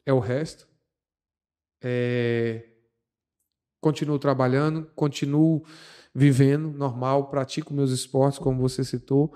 é 0.04 0.12
o 0.12 0.18
resto. 0.20 0.68
É... 1.82 2.75
Continuo 3.86 4.18
trabalhando, 4.18 4.84
continuo 4.96 5.64
vivendo 6.12 6.72
normal, 6.72 7.30
pratico 7.30 7.72
meus 7.72 7.92
esportes, 7.92 8.36
como 8.36 8.60
você 8.60 8.82
citou. 8.82 9.32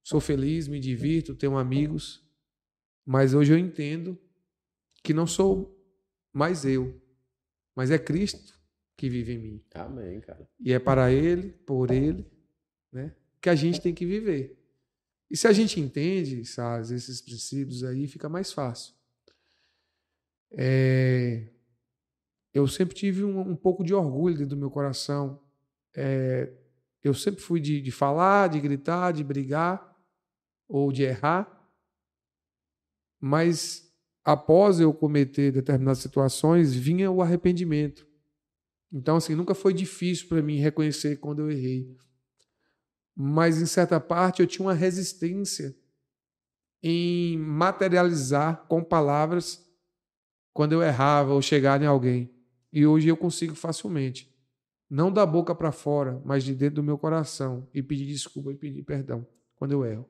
Sou 0.00 0.20
feliz, 0.20 0.68
me 0.68 0.78
divirto, 0.78 1.34
tenho 1.34 1.58
amigos. 1.58 2.24
Mas 3.04 3.34
hoje 3.34 3.52
eu 3.52 3.58
entendo 3.58 4.16
que 5.02 5.12
não 5.12 5.26
sou 5.26 5.76
mais 6.32 6.64
eu, 6.64 7.02
mas 7.74 7.90
é 7.90 7.98
Cristo 7.98 8.56
que 8.96 9.10
vive 9.10 9.32
em 9.32 9.38
mim. 9.38 9.64
Amém, 9.74 10.20
cara. 10.20 10.48
E 10.60 10.72
é 10.72 10.78
para 10.78 11.10
Ele, 11.10 11.50
por 11.66 11.90
Ele, 11.90 12.30
né, 12.92 13.12
que 13.40 13.50
a 13.50 13.56
gente 13.56 13.80
tem 13.80 13.92
que 13.92 14.06
viver. 14.06 14.56
E 15.28 15.36
se 15.36 15.48
a 15.48 15.52
gente 15.52 15.80
entende, 15.80 16.44
sabe, 16.44 16.94
esses 16.94 17.20
princípios 17.20 17.82
aí, 17.82 18.06
fica 18.06 18.28
mais 18.28 18.52
fácil. 18.52 18.94
É, 20.52 21.55
eu 22.56 22.66
sempre 22.66 22.94
tive 22.94 23.22
um, 23.22 23.50
um, 23.50 23.54
pouco 23.54 23.84
de 23.84 23.92
orgulho 23.92 24.34
dentro 24.34 24.56
do 24.56 24.56
meu 24.56 24.70
coração. 24.70 25.38
É, 25.94 26.50
eu 27.04 27.12
sempre 27.12 27.42
fui 27.42 27.60
de, 27.60 27.82
de 27.82 27.90
falar, 27.90 28.48
de 28.48 28.58
gritar, 28.58 29.12
de 29.12 29.22
brigar 29.22 29.94
ou 30.66 30.90
de 30.90 31.02
errar. 31.02 31.68
Mas 33.20 33.94
após 34.24 34.80
eu 34.80 34.94
cometer 34.94 35.52
determinadas 35.52 35.98
situações, 35.98 36.74
vinha 36.74 37.10
o 37.10 37.20
arrependimento. 37.20 38.08
Então, 38.90 39.16
assim, 39.16 39.34
nunca 39.34 39.54
foi 39.54 39.74
difícil 39.74 40.26
para 40.26 40.40
mim 40.40 40.56
reconhecer 40.56 41.16
quando 41.16 41.40
eu 41.40 41.50
errei. 41.50 41.94
Mas, 43.14 43.60
em 43.60 43.66
certa 43.66 44.00
parte, 44.00 44.40
eu 44.40 44.46
tinha 44.46 44.64
uma 44.64 44.72
resistência 44.72 45.76
em 46.82 47.36
materializar 47.36 48.64
com 48.66 48.82
palavras 48.82 49.62
quando 50.54 50.72
eu 50.72 50.82
errava 50.82 51.34
ou 51.34 51.42
chegava 51.42 51.84
em 51.84 51.86
alguém. 51.86 52.35
E 52.72 52.86
hoje 52.86 53.08
eu 53.08 53.16
consigo 53.16 53.54
facilmente. 53.54 54.34
Não 54.88 55.12
da 55.12 55.26
boca 55.26 55.54
para 55.54 55.72
fora, 55.72 56.20
mas 56.24 56.44
de 56.44 56.54
dentro 56.54 56.76
do 56.76 56.82
meu 56.82 56.98
coração. 56.98 57.68
E 57.74 57.82
pedir 57.82 58.06
desculpa 58.06 58.52
e 58.52 58.56
pedir 58.56 58.82
perdão 58.82 59.26
quando 59.56 59.72
eu 59.72 59.84
erro. 59.84 60.08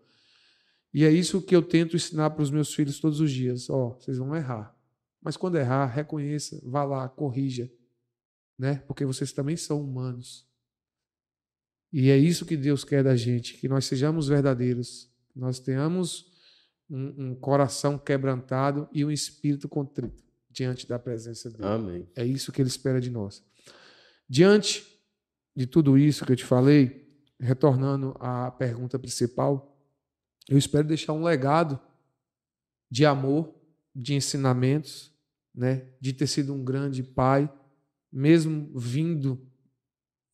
E 0.93 1.05
é 1.05 1.11
isso 1.11 1.43
que 1.43 1.55
eu 1.55 1.63
tento 1.63 1.97
ensinar 1.97 2.31
para 2.31 2.43
os 2.43 2.51
meus 2.51 2.75
filhos 2.75 3.01
todos 3.01 3.21
os 3.21 3.31
dias. 3.31 3.69
Ó, 3.71 3.89
oh, 3.89 4.01
vocês 4.01 4.19
vão 4.19 4.35
errar. 4.35 4.75
Mas 5.23 5.37
quando 5.37 5.57
errar, 5.57 5.87
reconheça, 5.87 6.61
vá 6.65 6.85
lá, 6.85 7.09
corrija 7.09 7.71
né? 8.59 8.83
Porque 8.87 9.05
vocês 9.05 9.33
também 9.33 9.57
são 9.57 9.83
humanos. 9.83 10.47
E 11.93 12.11
é 12.11 12.17
isso 12.17 12.47
que 12.47 12.57
Deus 12.57 12.85
quer 12.85 13.05
da 13.05 13.17
gente, 13.17 13.55
que 13.55 13.69
nós 13.69 13.85
sejamos 13.87 14.29
verdadeiros, 14.29 15.11
nós 15.35 15.59
tenhamos 15.59 16.27
um, 16.91 17.31
um 17.31 17.35
coração 17.35 17.99
quebrantado 17.99 18.89
e 18.93 19.05
um 19.05 19.11
espírito 19.11 19.69
contrito 19.69 20.25
diante 20.57 20.89
da 20.89 20.99
presença 20.99 21.51
dele. 21.51 21.67
Amém. 21.67 22.09
É 22.17 22.25
isso 22.25 22.51
que 22.51 22.63
ele 22.63 22.69
espera 22.69 22.99
de 22.99 23.11
nós. 23.11 23.45
Diante 24.27 24.85
de 25.55 25.67
tudo 25.67 25.99
isso 25.99 26.25
que 26.25 26.33
eu 26.33 26.37
te 26.37 26.45
falei, 26.45 27.07
retornando 27.39 28.17
à 28.19 28.51
pergunta 28.51 28.99
principal, 28.99 29.79
eu 30.49 30.57
espero 30.57 30.89
deixar 30.89 31.13
um 31.13 31.23
legado 31.23 31.79
de 32.91 33.05
amor, 33.05 33.55
de 33.95 34.15
ensinamentos, 34.15 35.13
né, 35.55 35.91
de 36.01 36.13
ter 36.15 36.27
sido 36.27 36.55
um 36.55 36.65
grande 36.65 37.03
pai, 37.03 37.53
mesmo 38.11 38.73
vindo 38.79 39.47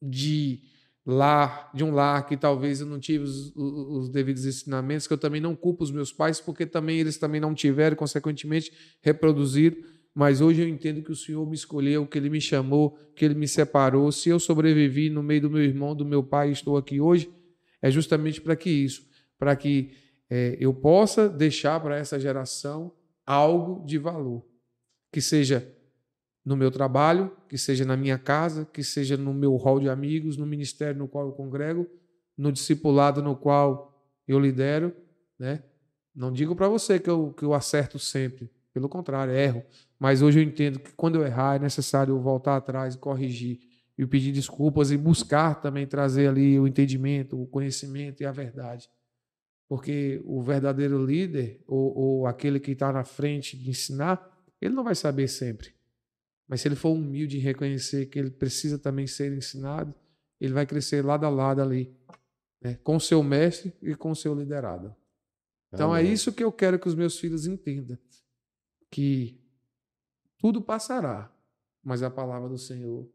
de 0.01 0.63
lar, 1.05 1.71
de 1.75 1.83
um 1.83 1.93
lar 1.93 2.27
que 2.27 2.37
talvez 2.37 2.81
eu 2.81 2.87
não 2.87 3.01
tive 3.01 3.25
os, 3.25 3.53
os, 3.57 4.09
devidos 4.09 4.45
ensinamentos, 4.45 5.07
que 5.07 5.13
eu 5.13 5.19
também 5.19 5.41
não 5.41 5.57
culpo 5.57 5.83
os 5.83 5.91
meus 5.91 6.13
pais, 6.13 6.41
porque 6.41 6.65
também 6.65 6.99
eles 6.99 7.19
também 7.19 7.41
não 7.41 7.55
tiveram, 7.55 7.97
consequentemente 7.97 8.73
reproduziram, 9.01 9.77
mas 10.15 10.41
hoje 10.41 10.63
eu 10.63 10.69
entendo 10.69 11.03
que 11.03 11.11
o 11.11 11.17
Senhor 11.17 11.47
me 11.49 11.55
escolheu, 11.55 12.07
que 12.07 12.19
Ele 12.19 12.29
me 12.29 12.41
chamou, 12.41 12.99
que 13.17 13.25
Ele 13.25 13.35
me 13.35 13.49
separou. 13.49 14.13
Se 14.13 14.29
eu 14.29 14.39
sobrevivi 14.39 15.09
no 15.09 15.23
meio 15.23 15.43
do 15.43 15.51
meu 15.51 15.63
irmão, 15.63 15.95
do 15.95 16.05
meu 16.05 16.23
pai, 16.23 16.51
estou 16.51 16.77
aqui 16.77 17.01
hoje, 17.01 17.33
é 17.81 17.91
justamente 17.91 18.41
para 18.41 18.55
que 18.55 18.71
isso, 18.71 19.07
para 19.39 19.57
que 19.57 19.91
é, 20.29 20.57
eu 20.61 20.73
possa 20.75 21.29
deixar 21.29 21.81
para 21.81 21.97
essa 21.97 22.19
geração 22.21 22.93
algo 23.27 23.85
de 23.87 23.99
valor, 23.99 24.45
que 25.11 25.21
seja 25.21 25.67
no 26.45 26.57
meu 26.57 26.71
trabalho, 26.71 27.31
que 27.49 27.57
seja 27.57 27.85
na 27.85 27.97
minha 27.97 28.19
casa, 28.19 28.65
que 28.65 28.83
seja 28.83 29.17
no 29.17 29.33
meu 29.33 29.57
hall 29.57 29.79
de 29.79 29.89
amigos, 29.89 30.37
no 30.37 30.47
ministério 30.47 30.99
no 30.99 31.09
qual 31.09 31.27
eu 31.27 31.33
congrego, 31.33 31.87
no 32.37 32.53
discipulado 32.53 33.23
no 33.23 33.37
qual 33.37 34.03
eu 34.27 34.39
lidero, 34.39 34.95
né? 35.39 35.63
Não 36.15 36.33
digo 36.33 36.55
para 36.55 36.69
você 36.69 36.99
que 36.99 37.09
eu, 37.09 37.33
que 37.33 37.45
eu 37.45 37.55
acerto 37.55 37.99
sempre, 37.99 38.51
pelo 38.73 38.89
contrário, 38.89 39.35
erro. 39.35 39.65
Mas 39.99 40.23
hoje 40.23 40.41
eu 40.41 40.43
entendo 40.43 40.79
que 40.79 40.93
quando 40.93 41.17
eu 41.17 41.27
errar 41.27 41.57
é 41.57 41.59
necessário 41.59 42.19
voltar 42.19 42.57
atrás 42.57 42.95
e 42.95 42.99
corrigir 42.99 43.61
e 43.97 44.07
pedir 44.07 44.33
desculpas 44.33 44.91
e 44.91 44.97
buscar 44.97 45.61
também 45.61 45.87
trazer 45.87 46.29
ali 46.29 46.59
o 46.59 46.67
entendimento, 46.67 47.41
o 47.41 47.47
conhecimento 47.47 48.23
e 48.23 48.27
a 48.27 48.33
verdade. 48.33 48.89
Porque 49.69 50.21
o 50.25 50.43
verdadeiro 50.43 51.05
líder, 51.05 51.61
ou, 51.67 51.97
ou 51.97 52.27
aquele 52.27 52.59
que 52.59 52.73
está 52.73 52.93
na 52.93 53.05
frente 53.05 53.57
de 53.57 53.71
ensinar, 53.71 54.31
ele 54.61 54.75
não 54.75 54.85
vai 54.85 54.95
saber 54.95 55.29
sempre. 55.29 55.75
Mas 56.49 56.61
se 56.61 56.69
ele 56.69 56.75
for 56.75 56.91
humilde 56.91 57.39
em 57.39 57.41
reconhecer 57.41 58.07
que 58.07 58.19
ele 58.19 58.31
precisa 58.31 58.79
também 58.79 59.07
ser 59.07 59.33
ensinado, 59.33 59.95
ele 60.41 60.53
vai 60.53 60.67
crescer 60.67 61.05
lado 61.05 61.25
a 61.25 61.29
lado 61.29 61.63
ali, 61.63 61.97
né? 62.61 62.79
com 62.83 62.99
seu 62.99 63.23
mestre 63.23 63.73
e 63.81 63.95
com 63.95 64.15
seu 64.15 64.35
liderado. 64.35 64.95
Então 65.73 65.95
Amém. 65.95 66.11
é 66.11 66.13
isso 66.13 66.33
que 66.33 66.45
eu 66.45 66.53
quero 66.53 66.79
que 66.79 66.89
os 66.89 66.95
meus 66.95 67.19
filhos 67.19 67.47
entendam: 67.47 67.97
que 68.93 69.41
tudo 70.39 70.61
passará, 70.61 71.33
mas 71.83 72.03
a 72.03 72.11
palavra 72.11 72.49
do 72.49 72.59
Senhor, 72.59 73.09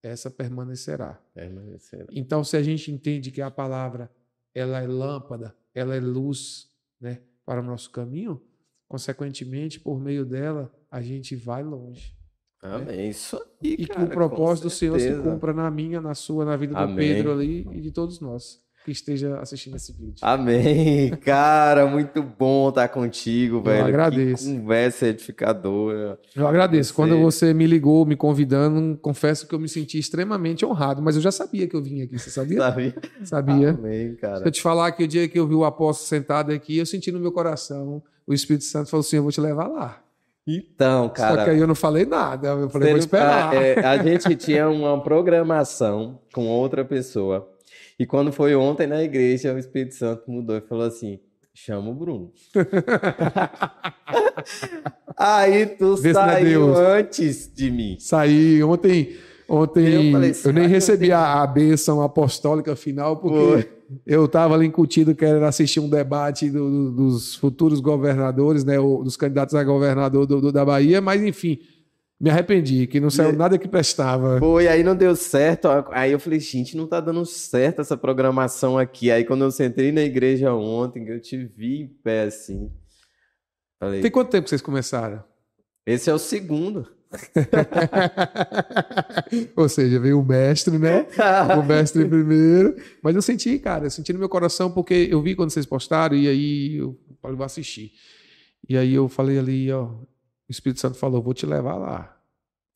essa 0.00 0.30
permanecerá. 0.30 1.20
permanecerá. 1.34 2.06
Então, 2.12 2.44
se 2.44 2.56
a 2.56 2.62
gente 2.62 2.90
entende 2.90 3.32
que 3.32 3.42
a 3.42 3.50
palavra 3.50 4.10
ela 4.54 4.80
é 4.80 4.86
lâmpada, 4.86 5.54
ela 5.74 5.96
é 5.96 6.00
luz 6.00 6.70
né, 7.00 7.20
para 7.44 7.60
o 7.60 7.64
nosso 7.64 7.90
caminho, 7.90 8.40
consequentemente, 8.88 9.80
por 9.80 10.00
meio 10.00 10.24
dela, 10.24 10.72
a 10.88 11.02
gente 11.02 11.34
vai 11.34 11.64
longe. 11.64 12.16
Amém. 12.62 13.08
Isso 13.08 13.36
aí, 13.36 13.74
E 13.80 13.86
cara, 13.88 14.00
que 14.00 14.06
o 14.06 14.14
propósito 14.14 14.64
do 14.64 14.70
Senhor 14.70 15.00
se 15.00 15.20
cumpra 15.20 15.52
na 15.52 15.68
minha, 15.68 16.00
na 16.00 16.14
sua, 16.14 16.44
na 16.44 16.56
vida 16.56 16.74
do 16.74 16.78
Amém. 16.80 17.14
Pedro 17.14 17.32
ali 17.32 17.66
e 17.72 17.80
de 17.80 17.90
todos 17.90 18.20
nós 18.20 18.62
que 18.84 18.90
esteja 18.90 19.38
assistindo 19.38 19.76
esse 19.76 19.92
vídeo. 19.92 20.16
Amém. 20.20 21.10
Cara, 21.24 21.86
muito 21.86 22.22
bom 22.22 22.68
estar 22.68 22.88
contigo, 22.88 23.62
velho. 23.62 23.80
Eu 23.80 23.86
agradeço. 23.86 24.46
Que 24.46 24.58
conversa 24.58 25.06
edificadora. 25.06 26.18
Eu 26.34 26.46
agradeço. 26.46 26.90
Você... 26.90 26.94
Quando 26.96 27.18
você 27.20 27.54
me 27.54 27.66
ligou, 27.66 28.04
me 28.04 28.16
convidando, 28.16 28.98
confesso 28.98 29.46
que 29.46 29.54
eu 29.54 29.58
me 29.58 29.68
senti 29.68 29.98
extremamente 29.98 30.64
honrado, 30.64 31.00
mas 31.02 31.16
eu 31.16 31.22
já 31.22 31.30
sabia 31.30 31.66
que 31.66 31.76
eu 31.76 31.82
vinha 31.82 32.04
aqui, 32.04 32.18
você 32.18 32.30
sabia? 32.30 32.58
Sabia. 32.58 32.94
Sabia. 33.24 33.70
Amém, 33.70 34.14
cara. 34.16 34.38
Se 34.38 34.46
eu 34.46 34.50
te 34.50 34.62
falar 34.62 34.92
que 34.92 35.04
o 35.04 35.08
dia 35.08 35.28
que 35.28 35.38
eu 35.38 35.46
vi 35.46 35.54
o 35.54 35.64
apóstolo 35.64 36.08
sentado 36.08 36.52
aqui, 36.52 36.78
eu 36.78 36.86
senti 36.86 37.12
no 37.12 37.20
meu 37.20 37.32
coração, 37.32 38.02
o 38.26 38.34
Espírito 38.34 38.64
Santo 38.64 38.90
falou 38.90 39.02
assim, 39.02 39.16
eu 39.16 39.22
vou 39.22 39.32
te 39.32 39.40
levar 39.40 39.68
lá. 39.68 40.02
Então, 40.46 41.08
cara. 41.08 41.36
Só 41.36 41.44
que 41.44 41.50
aí 41.50 41.58
eu 41.60 41.68
não 41.68 41.74
falei 41.74 42.04
nada. 42.04 42.48
Eu 42.48 42.68
falei, 42.68 42.90
vou 42.90 42.98
esperar. 42.98 43.54
É, 43.54 43.78
a 43.78 44.02
gente 44.02 44.34
tinha 44.34 44.68
uma 44.68 45.00
programação 45.00 46.18
com 46.32 46.48
outra 46.48 46.84
pessoa. 46.84 47.48
E 47.98 48.06
quando 48.06 48.32
foi 48.32 48.54
ontem 48.54 48.86
na 48.86 49.02
igreja, 49.02 49.52
o 49.54 49.58
Espírito 49.58 49.94
Santo 49.94 50.30
mudou 50.30 50.56
e 50.56 50.60
falou 50.60 50.84
assim: 50.86 51.18
Chama 51.54 51.90
o 51.90 51.94
Bruno. 51.94 52.32
Aí 55.16 55.66
tu 55.66 55.96
Vê 55.96 56.10
é 56.10 56.14
saiu 56.14 56.74
antes 56.76 57.50
de 57.54 57.70
mim. 57.70 57.96
Saí 57.98 58.62
ontem. 58.62 59.16
Ontem 59.48 59.84
Eu 59.86 60.02
eu, 60.04 60.12
falei, 60.12 60.32
nem 60.54 60.64
eu 60.64 60.68
recebi 60.70 61.06
tenho- 61.08 61.16
a, 61.18 61.42
a 61.42 61.46
bênção 61.46 62.00
apostólica 62.00 62.74
final, 62.74 63.18
porque 63.18 63.36
Foi. 63.38 63.68
eu 64.06 64.24
estava 64.24 64.54
ali 64.54 64.64
incutido 64.66 65.14
querendo 65.14 65.44
assistir 65.44 65.78
um 65.78 65.90
debate 65.90 66.48
do- 66.48 66.70
do- 66.70 66.90
dos 66.92 67.34
futuros 67.36 67.78
governadores, 67.80 68.64
né, 68.64 68.76
dos 68.78 69.14
candidatos 69.16 69.54
a 69.54 69.62
governador 69.62 70.24
do- 70.26 70.40
do- 70.40 70.52
da 70.52 70.64
Bahia, 70.64 71.02
mas 71.02 71.22
enfim, 71.22 71.58
me 72.22 72.30
arrependi, 72.30 72.86
que 72.86 73.00
não 73.00 73.10
saiu 73.10 73.32
nada 73.32 73.58
que 73.58 73.66
prestava. 73.66 74.38
Foi, 74.38 74.68
aí 74.68 74.84
não 74.84 74.94
deu 74.94 75.16
certo. 75.16 75.66
Aí 75.90 76.12
eu 76.12 76.20
falei, 76.20 76.38
gente, 76.38 76.76
não 76.76 76.86
tá 76.86 77.00
dando 77.00 77.26
certo 77.26 77.80
essa 77.80 77.96
programação 77.96 78.78
aqui. 78.78 79.10
Aí 79.10 79.24
quando 79.24 79.42
eu 79.42 79.50
sentei 79.50 79.90
na 79.90 80.02
igreja 80.02 80.54
ontem, 80.54 81.04
que 81.04 81.10
eu 81.10 81.20
te 81.20 81.36
vi 81.36 81.80
em 81.80 81.88
pé 81.88 82.22
assim. 82.22 82.70
Falei, 83.80 84.02
Tem 84.02 84.10
quanto 84.10 84.30
tempo 84.30 84.44
que 84.44 84.50
vocês 84.50 84.62
começaram? 84.62 85.24
esse 85.84 86.08
é 86.08 86.14
o 86.14 86.18
segundo. 86.18 86.86
Ou 89.56 89.68
seja, 89.68 89.98
veio 89.98 90.20
o 90.20 90.24
mestre, 90.24 90.78
né? 90.78 91.08
o 91.58 91.62
mestre 91.64 92.04
primeiro. 92.04 92.76
Mas 93.02 93.16
eu 93.16 93.22
senti, 93.22 93.58
cara, 93.58 93.86
eu 93.86 93.90
senti 93.90 94.12
no 94.12 94.20
meu 94.20 94.28
coração, 94.28 94.70
porque 94.70 95.08
eu 95.10 95.20
vi 95.20 95.34
quando 95.34 95.50
vocês 95.50 95.66
postaram, 95.66 96.16
e 96.16 96.28
aí 96.28 96.76
eu 96.76 96.96
falei, 97.20 97.36
vou 97.36 97.44
assistir. 97.44 97.90
E 98.68 98.76
aí 98.76 98.94
eu 98.94 99.08
falei 99.08 99.40
ali, 99.40 99.72
ó, 99.72 99.90
Espírito 100.52 100.80
Santo 100.80 100.96
falou, 100.96 101.22
vou 101.22 101.34
te 101.34 101.44
levar 101.46 101.76
lá, 101.76 102.16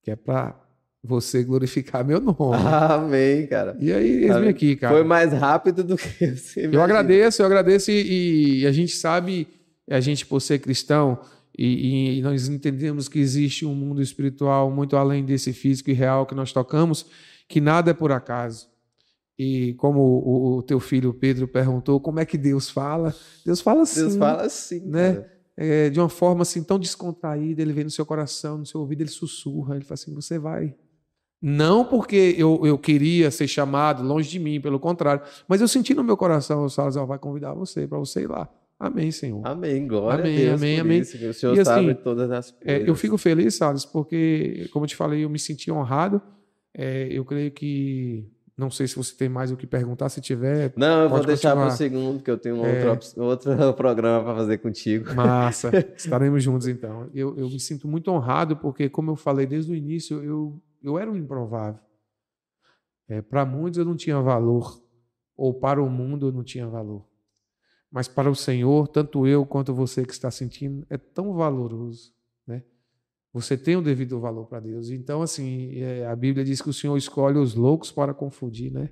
que 0.03 0.11
é 0.11 0.17
pra 0.17 0.59
você 1.03 1.45
glorificar 1.45 2.05
meu 2.05 2.21
nome. 2.21 2.37
Amém, 2.91 3.47
cara. 3.47 3.77
E 3.79 3.93
aí, 3.93 4.25
eis-me 4.25 4.49
aqui, 4.49 4.77
cara. 4.77 4.95
Foi 4.95 5.05
mais 5.05 5.33
rápido 5.33 5.85
do 5.85 5.97
que 5.97 6.09
você 6.35 6.61
Eu 6.61 6.65
imagina. 6.65 6.85
agradeço, 6.85 7.43
eu 7.43 7.47
agradeço, 7.47 7.91
e, 7.91 8.61
e 8.61 8.67
a 8.67 8.73
gente 8.73 8.93
sabe, 8.97 9.47
a 9.89 10.01
gente 10.01 10.27
por 10.27 10.41
ser 10.41 10.59
cristão, 10.59 11.19
e, 11.57 12.19
e 12.19 12.23
nós 12.23 12.49
entendemos 12.49 13.09
que 13.09 13.19
existe 13.19 13.65
um 13.65 13.75
mundo 13.75 14.03
espiritual 14.03 14.71
muito 14.71 14.97
além 14.97 15.25
desse 15.25 15.53
físico 15.53 15.91
e 15.91 15.95
real 15.95 16.27
que 16.27 16.35
nós 16.35 16.53
tocamos, 16.53 17.07
que 17.49 17.61
nada 17.61 17.93
é 17.93 17.95
por 17.95 18.13
acaso. 18.13 18.69
E 19.39 19.75
como 19.75 20.01
o, 20.01 20.57
o 20.59 20.63
teu 20.63 20.81
filho 20.81 21.13
Pedro 21.13 21.47
perguntou, 21.47 22.01
como 22.01 22.21
é 22.21 22.25
que 22.25 22.39
Deus 22.39 22.71
fala? 22.71 23.15
Deus 23.45 23.61
fala 23.61 23.83
assim, 23.83 24.01
Deus 24.01 24.17
fala 24.17 24.43
assim, 24.45 24.81
né? 24.81 25.15
cara. 25.15 25.36
É, 25.57 25.89
de 25.91 25.99
uma 25.99 26.09
forma 26.09 26.43
assim 26.43 26.63
tão 26.63 26.79
descontraída, 26.79 27.63
ele 27.63 27.73
vem 27.73 27.85
no 27.85 27.91
seu 27.91 28.05
coração, 28.07 28.59
no 28.59 28.67
seu 28.67 28.81
ouvido, 28.81 29.03
ele 29.03 29.11
sussurra, 29.11 29.77
ele 29.77 29.85
fala 29.85 29.95
assim: 29.95 30.15
você 30.15 30.39
vai. 30.39 30.75
Não 31.41 31.85
porque 31.85 32.35
eu, 32.39 32.61
eu 32.65 32.79
queria 32.79 33.31
ser 33.31 33.47
chamado 33.47 34.03
longe 34.03 34.29
de 34.31 34.39
mim, 34.39 34.61
pelo 34.61 34.81
contrário, 34.81 35.23
mas 35.47 35.61
eu 35.61 35.69
senti 35.69 35.95
no 35.95 36.03
meu 36.03 36.17
coração, 36.17 36.65
o 36.65 36.71
Salazar 36.71 37.07
vai 37.07 37.19
convidar 37.19 37.53
você 37.55 37.87
para 37.87 37.99
você 37.99 38.23
ir 38.23 38.27
lá. 38.29 38.49
Amém, 38.79 39.11
Senhor. 39.11 39.41
Amém, 39.47 39.87
glória 39.87 40.25
Amém, 40.25 40.35
a 40.35 40.41
Deus 40.51 40.61
amém, 40.61 40.81
amém. 40.81 41.01
isso, 41.01 41.17
o 41.27 41.33
Senhor 41.33 41.55
E 41.57 41.61
assim, 41.61 41.65
sabe 41.71 41.95
todas 41.95 42.31
as 42.31 42.55
É, 42.63 42.73
coisas. 42.75 42.89
eu 42.89 42.95
fico 42.95 43.17
feliz, 43.17 43.55
Salles, 43.55 43.85
porque, 43.87 44.69
como 44.73 44.85
eu 44.85 44.89
te 44.89 44.97
falei, 44.97 45.25
eu 45.25 45.31
me 45.31 45.39
senti 45.39 45.71
honrado. 45.71 46.21
É, 46.75 47.09
eu 47.11 47.25
creio 47.25 47.51
que. 47.53 48.27
Não 48.57 48.71
sei 48.71 48.89
se 48.89 48.97
você 48.97 49.15
tem 49.15 49.29
mais 49.29 49.53
o 49.53 49.57
que 49.57 49.67
perguntar, 49.67 50.09
se 50.09 50.19
tiver. 50.21 50.73
Não, 50.77 51.03
eu 51.03 51.09
vou 51.11 51.23
deixar 51.23 51.55
para 51.55 51.67
o 51.67 51.71
segundo, 51.71 52.23
que 52.23 52.31
eu 52.31 52.39
tenho 52.39 52.57
um 52.57 52.65
É. 52.65 52.89
outro, 52.91 53.23
outro 53.23 53.51
programa 53.75 54.25
para 54.25 54.35
fazer 54.35 54.59
contigo. 54.59 55.15
Massa, 55.15 55.71
estaremos 55.95 56.43
juntos 56.43 56.67
então. 56.67 57.11
Eu, 57.13 57.37
eu 57.37 57.51
me 57.51 57.61
sinto 57.61 57.87
muito 57.87 58.11
honrado 58.11 58.57
porque, 58.57 58.89
como 58.89 59.11
eu 59.11 59.17
falei 59.17 59.45
desde 59.47 59.71
o 59.71 59.75
início, 59.75 60.23
eu, 60.25 60.59
eu 60.83 60.99
era 60.99 61.11
um 61.11 61.17
improvável. 61.17 61.81
É, 63.07 63.21
para 63.21 63.45
muitos 63.45 63.79
eu 63.79 63.85
não 63.85 63.95
tinha 63.95 64.19
valor, 64.21 64.83
ou 65.37 65.53
para 65.53 65.83
o 65.83 65.91
mundo 65.91 66.29
eu 66.29 66.33
não 66.33 66.43
tinha 66.43 66.67
valor. 66.67 67.07
Mas 67.91 68.09
para 68.09 68.31
o 68.31 68.35
Senhor, 68.35 68.89
tanto 68.89 69.27
eu 69.27 69.45
quanto 69.45 69.75
você 69.75 70.03
que 70.05 70.13
está 70.13 70.31
sentindo, 70.31 70.87
é 70.89 70.97
tão 70.97 71.35
valoroso. 71.35 72.16
Você 73.37 73.55
tem 73.55 73.77
o 73.77 73.83
devido 73.83 74.19
valor 74.19 74.47
para 74.47 74.61
Deus. 74.61 74.89
Então, 74.89 75.21
assim, 75.21 75.79
é, 75.79 76.07
a 76.07 76.17
Bíblia 76.17 76.43
diz 76.43 76.63
que 76.63 76.71
o 76.71 76.73
Senhor 76.73 76.97
escolhe 76.97 77.37
os 77.37 77.55
loucos 77.55 77.93
para 77.93 78.15
confundir, 78.15 78.73
né? 78.73 78.89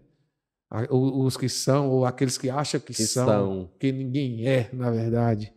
Os 0.90 1.34
que 1.34 1.48
são, 1.48 1.88
ou 1.88 2.04
aqueles 2.04 2.36
que 2.36 2.50
acham 2.50 2.78
que, 2.78 2.92
Que 2.92 3.06
são 3.06 3.26
são. 3.26 3.70
que 3.78 3.90
ninguém 3.90 4.46
é, 4.46 4.68
na 4.70 4.90
verdade. 4.90 5.50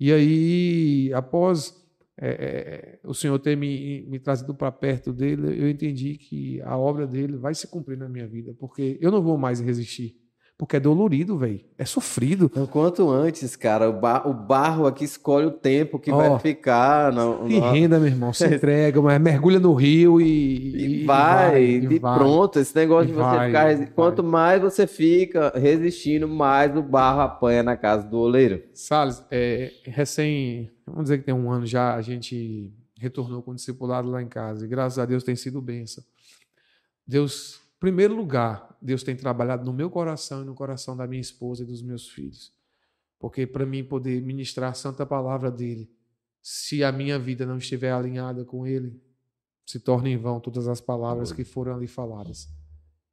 E 0.00 0.12
aí, 0.12 1.12
após 1.14 1.72
é, 2.18 2.30
é, 2.30 2.98
o 3.04 3.14
Senhor 3.14 3.38
ter 3.38 3.56
me, 3.56 4.02
me 4.08 4.18
trazido 4.18 4.56
para 4.56 4.72
perto 4.72 5.12
dele, 5.12 5.62
eu 5.62 5.70
entendi 5.70 6.16
que 6.16 6.60
a 6.62 6.76
obra 6.76 7.06
dele 7.06 7.36
vai 7.36 7.54
se 7.54 7.68
cumprir 7.68 7.96
na 7.96 8.08
minha 8.08 8.26
vida, 8.26 8.52
porque 8.58 8.98
eu 9.00 9.12
não 9.12 9.22
vou 9.22 9.38
mais 9.38 9.60
resistir. 9.60 10.19
Porque 10.60 10.76
é 10.76 10.80
dolorido, 10.80 11.38
velho. 11.38 11.58
É 11.78 11.86
sofrido. 11.86 12.44
Então, 12.52 12.66
quanto 12.66 13.08
antes, 13.08 13.56
cara, 13.56 13.88
o, 13.88 13.94
ba- 13.98 14.28
o 14.28 14.34
barro 14.34 14.86
aqui 14.86 15.04
escolhe 15.04 15.46
o 15.46 15.50
tempo 15.50 15.98
que 15.98 16.12
Ó, 16.12 16.16
vai 16.18 16.38
ficar. 16.38 17.10
No, 17.14 17.48
Se 17.48 17.58
no- 17.58 17.70
renda, 17.72 17.98
meu 17.98 18.08
irmão. 18.08 18.30
Se 18.30 18.44
entrega, 18.54 19.00
mas 19.00 19.18
mergulha 19.18 19.58
no 19.58 19.72
rio 19.72 20.20
e, 20.20 21.00
E 21.00 21.04
vai, 21.06 21.64
e, 21.64 21.76
e 21.86 21.98
vai. 21.98 22.18
pronto. 22.18 22.58
Esse 22.58 22.76
negócio 22.76 23.04
E 23.04 23.06
de 23.06 23.14
você 23.14 23.20
vai, 23.22 23.46
ficar. 23.46 23.64
resi- 23.68 23.84
vai. 23.86 23.92
Quanto 23.94 24.22
mais 24.22 24.60
você 24.60 24.86
fica 24.86 25.50
resistindo, 25.58 26.28
mais 26.28 26.76
o 26.76 26.82
barro 26.82 27.22
apanha 27.22 27.62
na 27.62 27.74
casa 27.74 28.06
do 28.06 28.18
oleiro. 28.18 28.62
Salles, 28.74 29.24
é, 29.30 29.72
recém, 29.84 30.70
vamos 30.86 31.04
dizer 31.04 31.16
que 31.16 31.24
tem 31.24 31.34
um 31.34 31.50
ano 31.50 31.64
já, 31.64 31.94
a 31.94 32.02
gente 32.02 32.70
retornou 32.98 33.40
com 33.40 33.52
o 33.52 33.54
discipulado 33.54 34.10
lá 34.10 34.20
em 34.22 34.28
casa. 34.28 34.66
E 34.66 34.68
graças 34.68 34.98
a 34.98 35.06
Deus 35.06 35.24
tem 35.24 35.34
sido 35.36 35.58
bênção. 35.62 36.04
Deus, 37.06 37.59
primeiro 37.80 38.14
lugar, 38.14 38.76
Deus 38.80 39.02
tem 39.02 39.16
trabalhado 39.16 39.64
no 39.64 39.72
meu 39.72 39.90
coração 39.90 40.42
e 40.42 40.44
no 40.44 40.54
coração 40.54 40.96
da 40.96 41.06
minha 41.06 41.20
esposa 41.20 41.62
e 41.62 41.66
dos 41.66 41.82
meus 41.82 42.08
filhos. 42.08 42.52
Porque 43.18 43.46
para 43.46 43.66
mim 43.66 43.82
poder 43.82 44.22
ministrar 44.22 44.70
a 44.70 44.74
santa 44.74 45.04
palavra 45.04 45.50
dele, 45.50 45.90
se 46.42 46.84
a 46.84 46.92
minha 46.92 47.18
vida 47.18 47.44
não 47.44 47.58
estiver 47.58 47.92
alinhada 47.92 48.44
com 48.44 48.66
ele, 48.66 49.02
se 49.66 49.80
torna 49.80 50.08
em 50.08 50.16
vão 50.16 50.40
todas 50.40 50.68
as 50.68 50.80
palavras 50.80 51.32
que 51.32 51.44
foram 51.44 51.74
ali 51.74 51.86
faladas. 51.86 52.48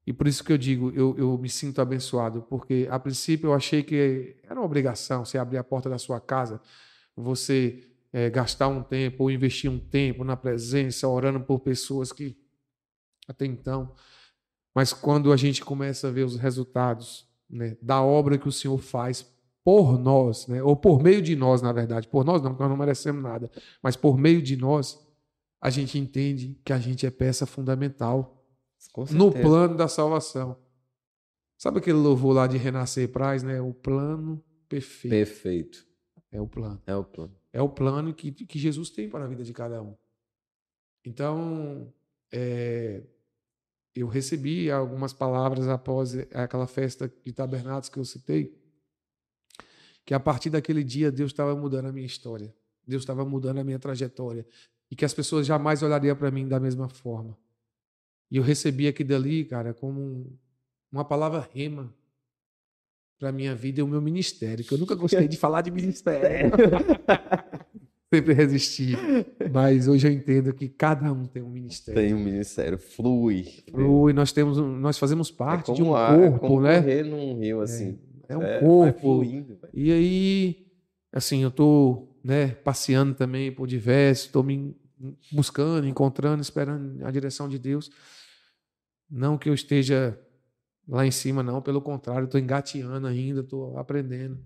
E 0.05 0.13
por 0.13 0.27
isso 0.27 0.43
que 0.43 0.53
eu 0.53 0.57
digo, 0.57 0.89
eu, 0.91 1.15
eu 1.17 1.37
me 1.37 1.49
sinto 1.49 1.81
abençoado, 1.81 2.41
porque 2.43 2.87
a 2.89 2.97
princípio 2.97 3.47
eu 3.47 3.53
achei 3.53 3.83
que 3.83 4.37
era 4.43 4.55
uma 4.57 4.65
obrigação 4.65 5.25
você 5.25 5.37
abrir 5.37 5.57
a 5.57 5.63
porta 5.63 5.89
da 5.89 5.97
sua 5.97 6.21
casa, 6.21 6.61
você 7.13 7.83
eh, 8.13 8.29
gastar 8.29 8.69
um 8.69 8.81
tempo 8.81 9.23
ou 9.23 9.31
investir 9.31 9.69
um 9.69 9.77
tempo 9.77 10.23
na 10.23 10.37
presença, 10.37 11.07
orando 11.09 11.41
por 11.41 11.59
pessoas 11.59 12.13
que 12.13 12.37
até 13.27 13.45
então. 13.45 13.93
Mas 14.77 14.93
quando 14.93 15.33
a 15.33 15.35
gente 15.35 15.65
começa 15.65 16.07
a 16.07 16.11
ver 16.11 16.23
os 16.23 16.35
resultados 16.35 17.27
né, 17.49 17.75
da 17.81 17.99
obra 17.99 18.37
que 18.37 18.47
o 18.47 18.51
Senhor 18.51 18.77
faz 18.77 19.25
por 19.63 19.97
nós, 19.97 20.45
né, 20.45 20.61
ou 20.61 20.75
por 20.75 21.01
meio 21.01 21.19
de 21.19 21.35
nós, 21.35 21.63
na 21.63 21.73
verdade, 21.73 22.07
por 22.07 22.23
nós 22.23 22.43
não, 22.43 22.51
porque 22.51 22.61
nós 22.61 22.69
não 22.69 22.77
merecemos 22.77 23.23
nada, 23.23 23.49
mas 23.81 23.95
por 23.95 24.19
meio 24.19 24.39
de 24.39 24.55
nós, 24.55 25.03
a 25.59 25.71
gente 25.71 25.97
entende 25.97 26.61
que 26.63 26.71
a 26.71 26.77
gente 26.77 27.07
é 27.07 27.09
peça 27.09 27.47
fundamental 27.47 28.45
no 29.09 29.31
plano 29.31 29.75
da 29.75 29.87
salvação. 29.87 30.55
Sabe 31.57 31.79
aquele 31.79 31.97
louvor 31.97 32.35
lá 32.35 32.45
de 32.45 32.57
Renascer 32.57 33.09
Praz, 33.09 33.41
né? 33.41 33.59
O 33.59 33.73
plano 33.73 34.45
perfeito. 34.69 35.11
Perfeito. 35.11 35.87
É 36.31 36.39
o 36.39 36.47
plano. 36.47 36.79
É 36.85 36.95
o 36.95 37.03
plano. 37.03 37.35
É 37.51 37.61
o 37.63 37.67
plano 37.69 38.13
que, 38.13 38.31
que 38.31 38.59
Jesus 38.59 38.91
tem 38.91 39.09
para 39.09 39.25
a 39.25 39.27
vida 39.27 39.43
de 39.43 39.53
cada 39.53 39.81
um. 39.81 39.95
Então, 41.03 41.91
é, 42.31 43.01
eu 43.99 44.07
recebi 44.07 44.69
algumas 44.71 45.13
palavras 45.13 45.67
após 45.67 46.15
aquela 46.33 46.67
festa 46.67 47.11
de 47.25 47.31
tabernáculos 47.33 47.89
que 47.89 47.97
eu 47.99 48.05
citei, 48.05 48.55
que 50.05 50.13
a 50.13 50.19
partir 50.19 50.49
daquele 50.49 50.83
dia 50.83 51.11
Deus 51.11 51.31
estava 51.31 51.55
mudando 51.55 51.87
a 51.87 51.91
minha 51.91 52.05
história, 52.05 52.53
Deus 52.85 53.03
estava 53.03 53.25
mudando 53.25 53.59
a 53.59 53.63
minha 53.63 53.79
trajetória, 53.79 54.45
e 54.89 54.95
que 54.95 55.03
as 55.03 55.13
pessoas 55.13 55.45
jamais 55.45 55.83
olhariam 55.83 56.15
para 56.15 56.31
mim 56.31 56.47
da 56.47 56.59
mesma 56.59 56.87
forma. 56.89 57.37
E 58.31 58.37
eu 58.37 58.43
recebi 58.43 58.87
aquilo 58.87 59.09
dali, 59.09 59.43
cara, 59.45 59.73
como 59.73 59.99
um- 59.99 60.37
uma 60.91 61.03
palavra 61.03 61.47
rema 61.53 61.93
para 63.19 63.31
minha 63.31 63.53
vida 63.55 63.79
e 63.79 63.83
o 63.83 63.87
meu 63.87 64.01
ministério, 64.01 64.63
que 64.63 64.73
eu 64.73 64.77
nunca 64.77 64.95
gostei 64.95 65.27
de 65.27 65.35
falar 65.37 65.61
de 65.61 65.71
ministério. 65.71 66.51
Sempre 68.13 68.33
resisti. 68.33 68.93
Mas 69.51 69.87
hoje 69.87 70.07
eu 70.07 70.11
entendo 70.11 70.53
que 70.53 70.69
cada 70.69 71.11
um 71.11 71.25
tem 71.25 71.43
um 71.43 71.49
ministério. 71.49 72.01
Tem 72.01 72.13
um 72.13 72.23
ministério, 72.23 72.77
flui. 72.77 73.45
Flui, 73.69 74.13
nós 74.13 74.31
temos, 74.31 74.57
nós 74.57 74.97
fazemos 74.97 75.29
parte 75.29 75.71
é 75.71 75.73
de 75.73 75.83
um 75.83 75.93
ar, 75.93 76.17
é 76.17 76.29
corpo, 76.29 76.47
como 76.47 76.61
né? 76.61 76.81
correr 76.81 77.03
num 77.03 77.37
rio, 77.37 77.59
assim. 77.61 77.99
É 78.29 78.37
um 78.37 78.41
vai 78.41 78.59
corpo. 78.59 78.99
fluindo. 79.01 79.59
E 79.73 79.91
aí, 79.91 80.67
assim, 81.11 81.43
eu 81.43 81.51
tô, 81.51 82.07
né, 82.23 82.47
passeando 82.47 83.13
também 83.13 83.51
por 83.51 83.67
diversos, 83.67 84.27
tô 84.27 84.41
me 84.41 84.75
buscando, 85.31 85.87
encontrando, 85.87 86.41
esperando 86.41 87.05
a 87.05 87.11
direção 87.11 87.47
de 87.49 87.59
Deus. 87.59 87.89
Não 89.09 89.37
que 89.37 89.49
eu 89.49 89.53
esteja 89.53 90.17
lá 90.87 91.05
em 91.05 91.11
cima, 91.11 91.43
não, 91.43 91.61
pelo 91.61 91.81
contrário, 91.81 92.25
estou 92.25 92.39
engateando 92.39 93.05
ainda, 93.05 93.41
estou 93.41 93.77
aprendendo. 93.77 94.39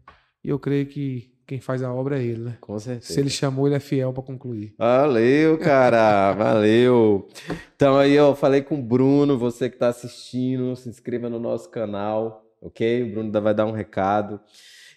E 0.44 0.50
eu 0.50 0.58
creio 0.58 0.88
que 0.88 1.32
quem 1.52 1.60
faz 1.60 1.84
a 1.84 1.94
obra 1.94 2.18
é 2.18 2.24
Ele, 2.24 2.44
né? 2.44 2.58
Com 2.62 2.80
certeza. 2.80 3.12
Se 3.12 3.20
Ele 3.20 3.30
chamou, 3.30 3.68
Ele 3.68 3.76
é 3.76 3.80
fiel 3.82 4.14
para 4.14 4.24
concluir. 4.24 4.74
Valeu, 4.78 5.58
cara. 5.58 6.32
Valeu. 6.32 7.28
Então 7.76 7.98
aí, 7.98 8.18
ó, 8.18 8.34
falei 8.34 8.62
com 8.62 8.80
o 8.80 8.82
Bruno, 8.82 9.38
você 9.38 9.68
que 9.68 9.76
está 9.76 9.90
assistindo, 9.90 10.74
se 10.78 10.88
inscreva 10.88 11.30
no 11.30 11.42
nosso 11.42 11.70
canal, 11.70 12.46
ok? 12.62 13.04
O 13.04 13.12
Bruno 13.12 13.42
vai 13.42 13.54
dar 13.54 13.66
um 13.66 13.74
recado. 13.74 14.40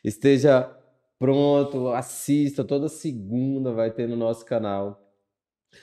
Esteja 0.05 0.70
pronto, 1.18 1.89
assista. 1.89 2.62
Toda 2.62 2.89
segunda 2.89 3.72
vai 3.72 3.90
ter 3.90 4.06
no 4.06 4.14
nosso 4.14 4.44
canal. 4.44 5.02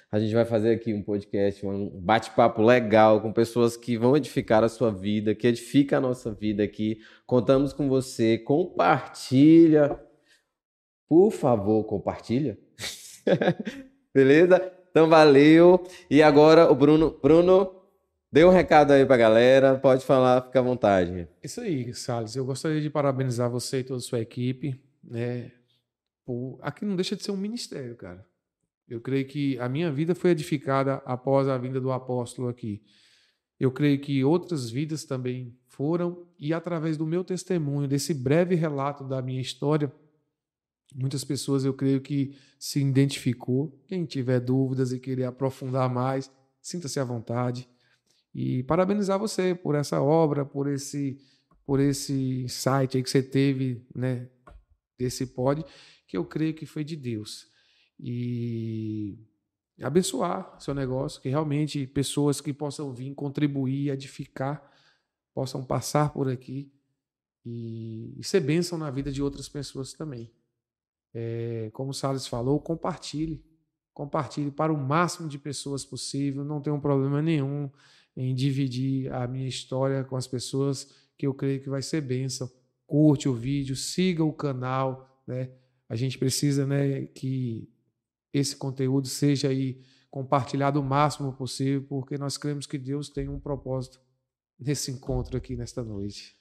A 0.10 0.18
gente 0.19 0.34
vai 0.34 0.45
fazer 0.45 0.73
aqui 0.73 0.93
um 0.93 1.03
podcast, 1.03 1.65
um 1.65 1.89
bate-papo 1.99 2.61
legal 2.61 3.19
com 3.19 3.34
pessoas 3.34 3.76
que 3.76 3.98
vão 3.98 4.15
edificar 4.15 4.64
a 4.64 4.69
sua 4.69 4.89
vida, 4.89 5.35
que 5.35 5.48
edifica 5.48 5.98
a 5.98 5.99
nossa 5.99 6.31
vida 6.31 6.64
aqui. 6.64 6.99
Contamos 7.26 7.73
com 7.73 7.89
você. 7.89 8.38
Compartilha. 8.38 9.99
Por 11.12 11.30
favor, 11.30 11.84
compartilha. 11.84 12.58
Beleza? 14.16 14.72
Então 14.90 15.10
valeu. 15.10 15.86
E 16.10 16.24
agora 16.24 16.72
o 16.72 16.74
Bruno, 16.74 17.20
Bruno, 17.22 17.70
dê 18.32 18.46
um 18.46 18.50
recado 18.50 18.92
aí 18.92 19.06
pra 19.06 19.18
galera. 19.18 19.78
Pode 19.78 20.06
falar, 20.06 20.42
fica 20.44 20.60
à 20.60 20.62
vontade. 20.62 21.28
Isso 21.44 21.60
aí, 21.60 21.94
Salles. 21.94 22.38
Eu 22.38 22.46
gostaria 22.46 22.80
de 22.80 22.90
parabenizar 22.90 23.50
você 23.50 23.80
e 23.80 23.84
toda 23.84 23.98
a 23.98 24.02
sua 24.02 24.22
equipe, 24.22 24.82
né? 25.04 25.52
Por... 26.26 26.58
Aqui 26.62 26.86
não 26.86 26.96
deixa 26.96 27.14
de 27.14 27.24
ser 27.24 27.32
um 27.32 27.38
ministério, 27.38 27.98
cara. 27.98 28.26
Eu 28.88 29.02
creio 29.02 29.28
que 29.28 29.60
a 29.60 29.68
minha 29.68 29.92
vida 29.92 30.16
foi 30.16 30.30
edificada 30.30 31.02
após 31.04 31.46
a 31.50 31.58
vinda 31.58 31.82
do 31.82 31.92
apóstolo 31.92 32.48
aqui. 32.48 32.82
Eu 33.60 33.70
creio 33.70 34.00
que 34.00 34.24
outras 34.24 34.70
vidas 34.70 35.04
também 35.04 35.54
foram, 35.68 36.26
e 36.40 36.54
através 36.54 36.96
do 36.96 37.06
meu 37.06 37.22
testemunho, 37.22 37.86
desse 37.86 38.14
breve 38.14 38.56
relato 38.56 39.04
da 39.04 39.22
minha 39.22 39.42
história, 39.42 39.92
muitas 40.95 41.23
pessoas 41.23 41.63
eu 41.63 41.73
creio 41.73 42.01
que 42.01 42.35
se 42.59 42.80
identificou. 42.80 43.80
Quem 43.88 44.05
tiver 44.05 44.39
dúvidas 44.39 44.91
e 44.91 44.99
querer 44.99 45.26
aprofundar 45.26 45.89
mais, 45.89 46.31
sinta-se 46.61 46.99
à 46.99 47.03
vontade. 47.03 47.68
E 48.34 48.63
parabenizar 48.63 49.19
você 49.19 49.53
por 49.53 49.76
essa 49.76 50.01
obra, 50.01 50.45
por 50.45 50.68
esse, 50.68 51.19
por 51.65 51.80
esse 51.80 52.47
site 52.47 52.97
aí 52.97 53.03
que 53.03 53.09
você 53.09 53.22
teve, 53.22 53.85
né, 53.93 54.30
desse 54.97 55.26
pod, 55.26 55.65
que 56.07 56.15
eu 56.15 56.26
creio 56.26 56.53
que 56.53 56.65
foi 56.65 56.84
de 56.84 56.95
Deus 56.95 57.51
e 57.99 59.19
abençoar 59.81 60.59
seu 60.59 60.73
negócio, 60.73 61.22
que 61.22 61.30
realmente 61.30 61.85
pessoas 61.88 62.41
que 62.41 62.53
possam 62.53 62.93
vir 62.93 63.13
contribuir, 63.13 63.89
edificar, 63.89 64.61
possam 65.34 65.63
passar 65.63 66.11
por 66.11 66.30
aqui 66.30 66.72
e, 67.45 68.15
e 68.18 68.23
ser 68.23 68.41
bênção 68.41 68.77
na 68.77 68.89
vida 68.91 69.11
de 69.11 69.22
outras 69.22 69.47
pessoas 69.47 69.93
também. 69.93 70.31
É, 71.14 71.70
como 71.74 71.92
o 71.92 71.94
Salles 71.94 72.28
falou, 72.28 72.60
compartilhe. 72.60 73.44
Compartilhe 73.94 74.52
para 74.52 74.72
o 74.72 74.78
máximo 74.78 75.28
de 75.28 75.38
pessoas 75.38 75.86
possível. 75.86 76.44
Não 76.44 76.62
tenho 76.62 76.80
problema 76.80 77.22
nenhum 77.22 77.70
em 78.16 78.34
dividir 78.34 79.12
a 79.14 79.28
minha 79.28 79.48
história 79.48 80.04
com 80.04 80.16
as 80.16 80.28
pessoas 80.28 80.90
que 81.18 81.28
eu 81.28 81.34
creio 81.34 81.62
que 81.62 81.70
vai 81.70 81.82
ser 81.82 82.02
bênção. 82.02 82.50
Curte 82.88 83.30
o 83.30 83.34
vídeo, 83.34 83.76
siga 83.76 84.24
o 84.24 84.34
canal. 84.34 85.22
Né? 85.28 85.52
A 85.88 85.96
gente 85.96 86.18
precisa 86.18 86.66
né, 86.66 87.06
que 87.08 87.70
esse 88.34 88.56
conteúdo 88.56 89.08
seja 89.08 89.50
aí 89.50 89.82
compartilhado 90.10 90.80
o 90.80 90.84
máximo 90.84 91.32
possível, 91.34 91.86
porque 91.88 92.18
nós 92.18 92.38
cremos 92.38 92.66
que 92.66 92.78
Deus 92.78 93.10
tem 93.10 93.30
um 93.30 93.40
propósito 93.40 94.00
nesse 94.60 94.92
encontro 94.92 95.38
aqui 95.38 95.56
nesta 95.56 95.84
noite. 95.84 96.40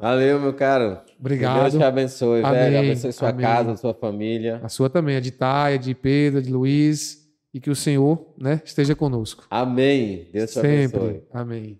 Valeu, 0.00 0.40
meu 0.40 0.54
caro. 0.54 0.98
Obrigado. 1.18 1.56
Que 1.56 1.60
Deus 1.60 1.74
te 1.74 1.82
abençoe, 1.82 2.42
Amém. 2.42 2.52
velho. 2.58 2.78
Abençoe 2.78 3.12
sua 3.12 3.28
Amém. 3.28 3.44
casa, 3.44 3.76
sua 3.76 3.92
família. 3.92 4.58
A 4.62 4.68
sua 4.70 4.88
também, 4.88 5.14
a 5.16 5.20
de 5.20 5.30
Taia, 5.30 5.78
de 5.78 5.94
Pedro, 5.94 6.40
de 6.40 6.50
Luiz, 6.50 7.28
e 7.52 7.60
que 7.60 7.68
o 7.68 7.76
Senhor 7.76 8.32
né, 8.38 8.62
esteja 8.64 8.94
conosco. 8.96 9.44
Amém. 9.50 10.28
Deus 10.32 10.50
te 10.52 10.54
Sempre. 10.54 10.98
abençoe. 10.98 11.22
Amém. 11.30 11.79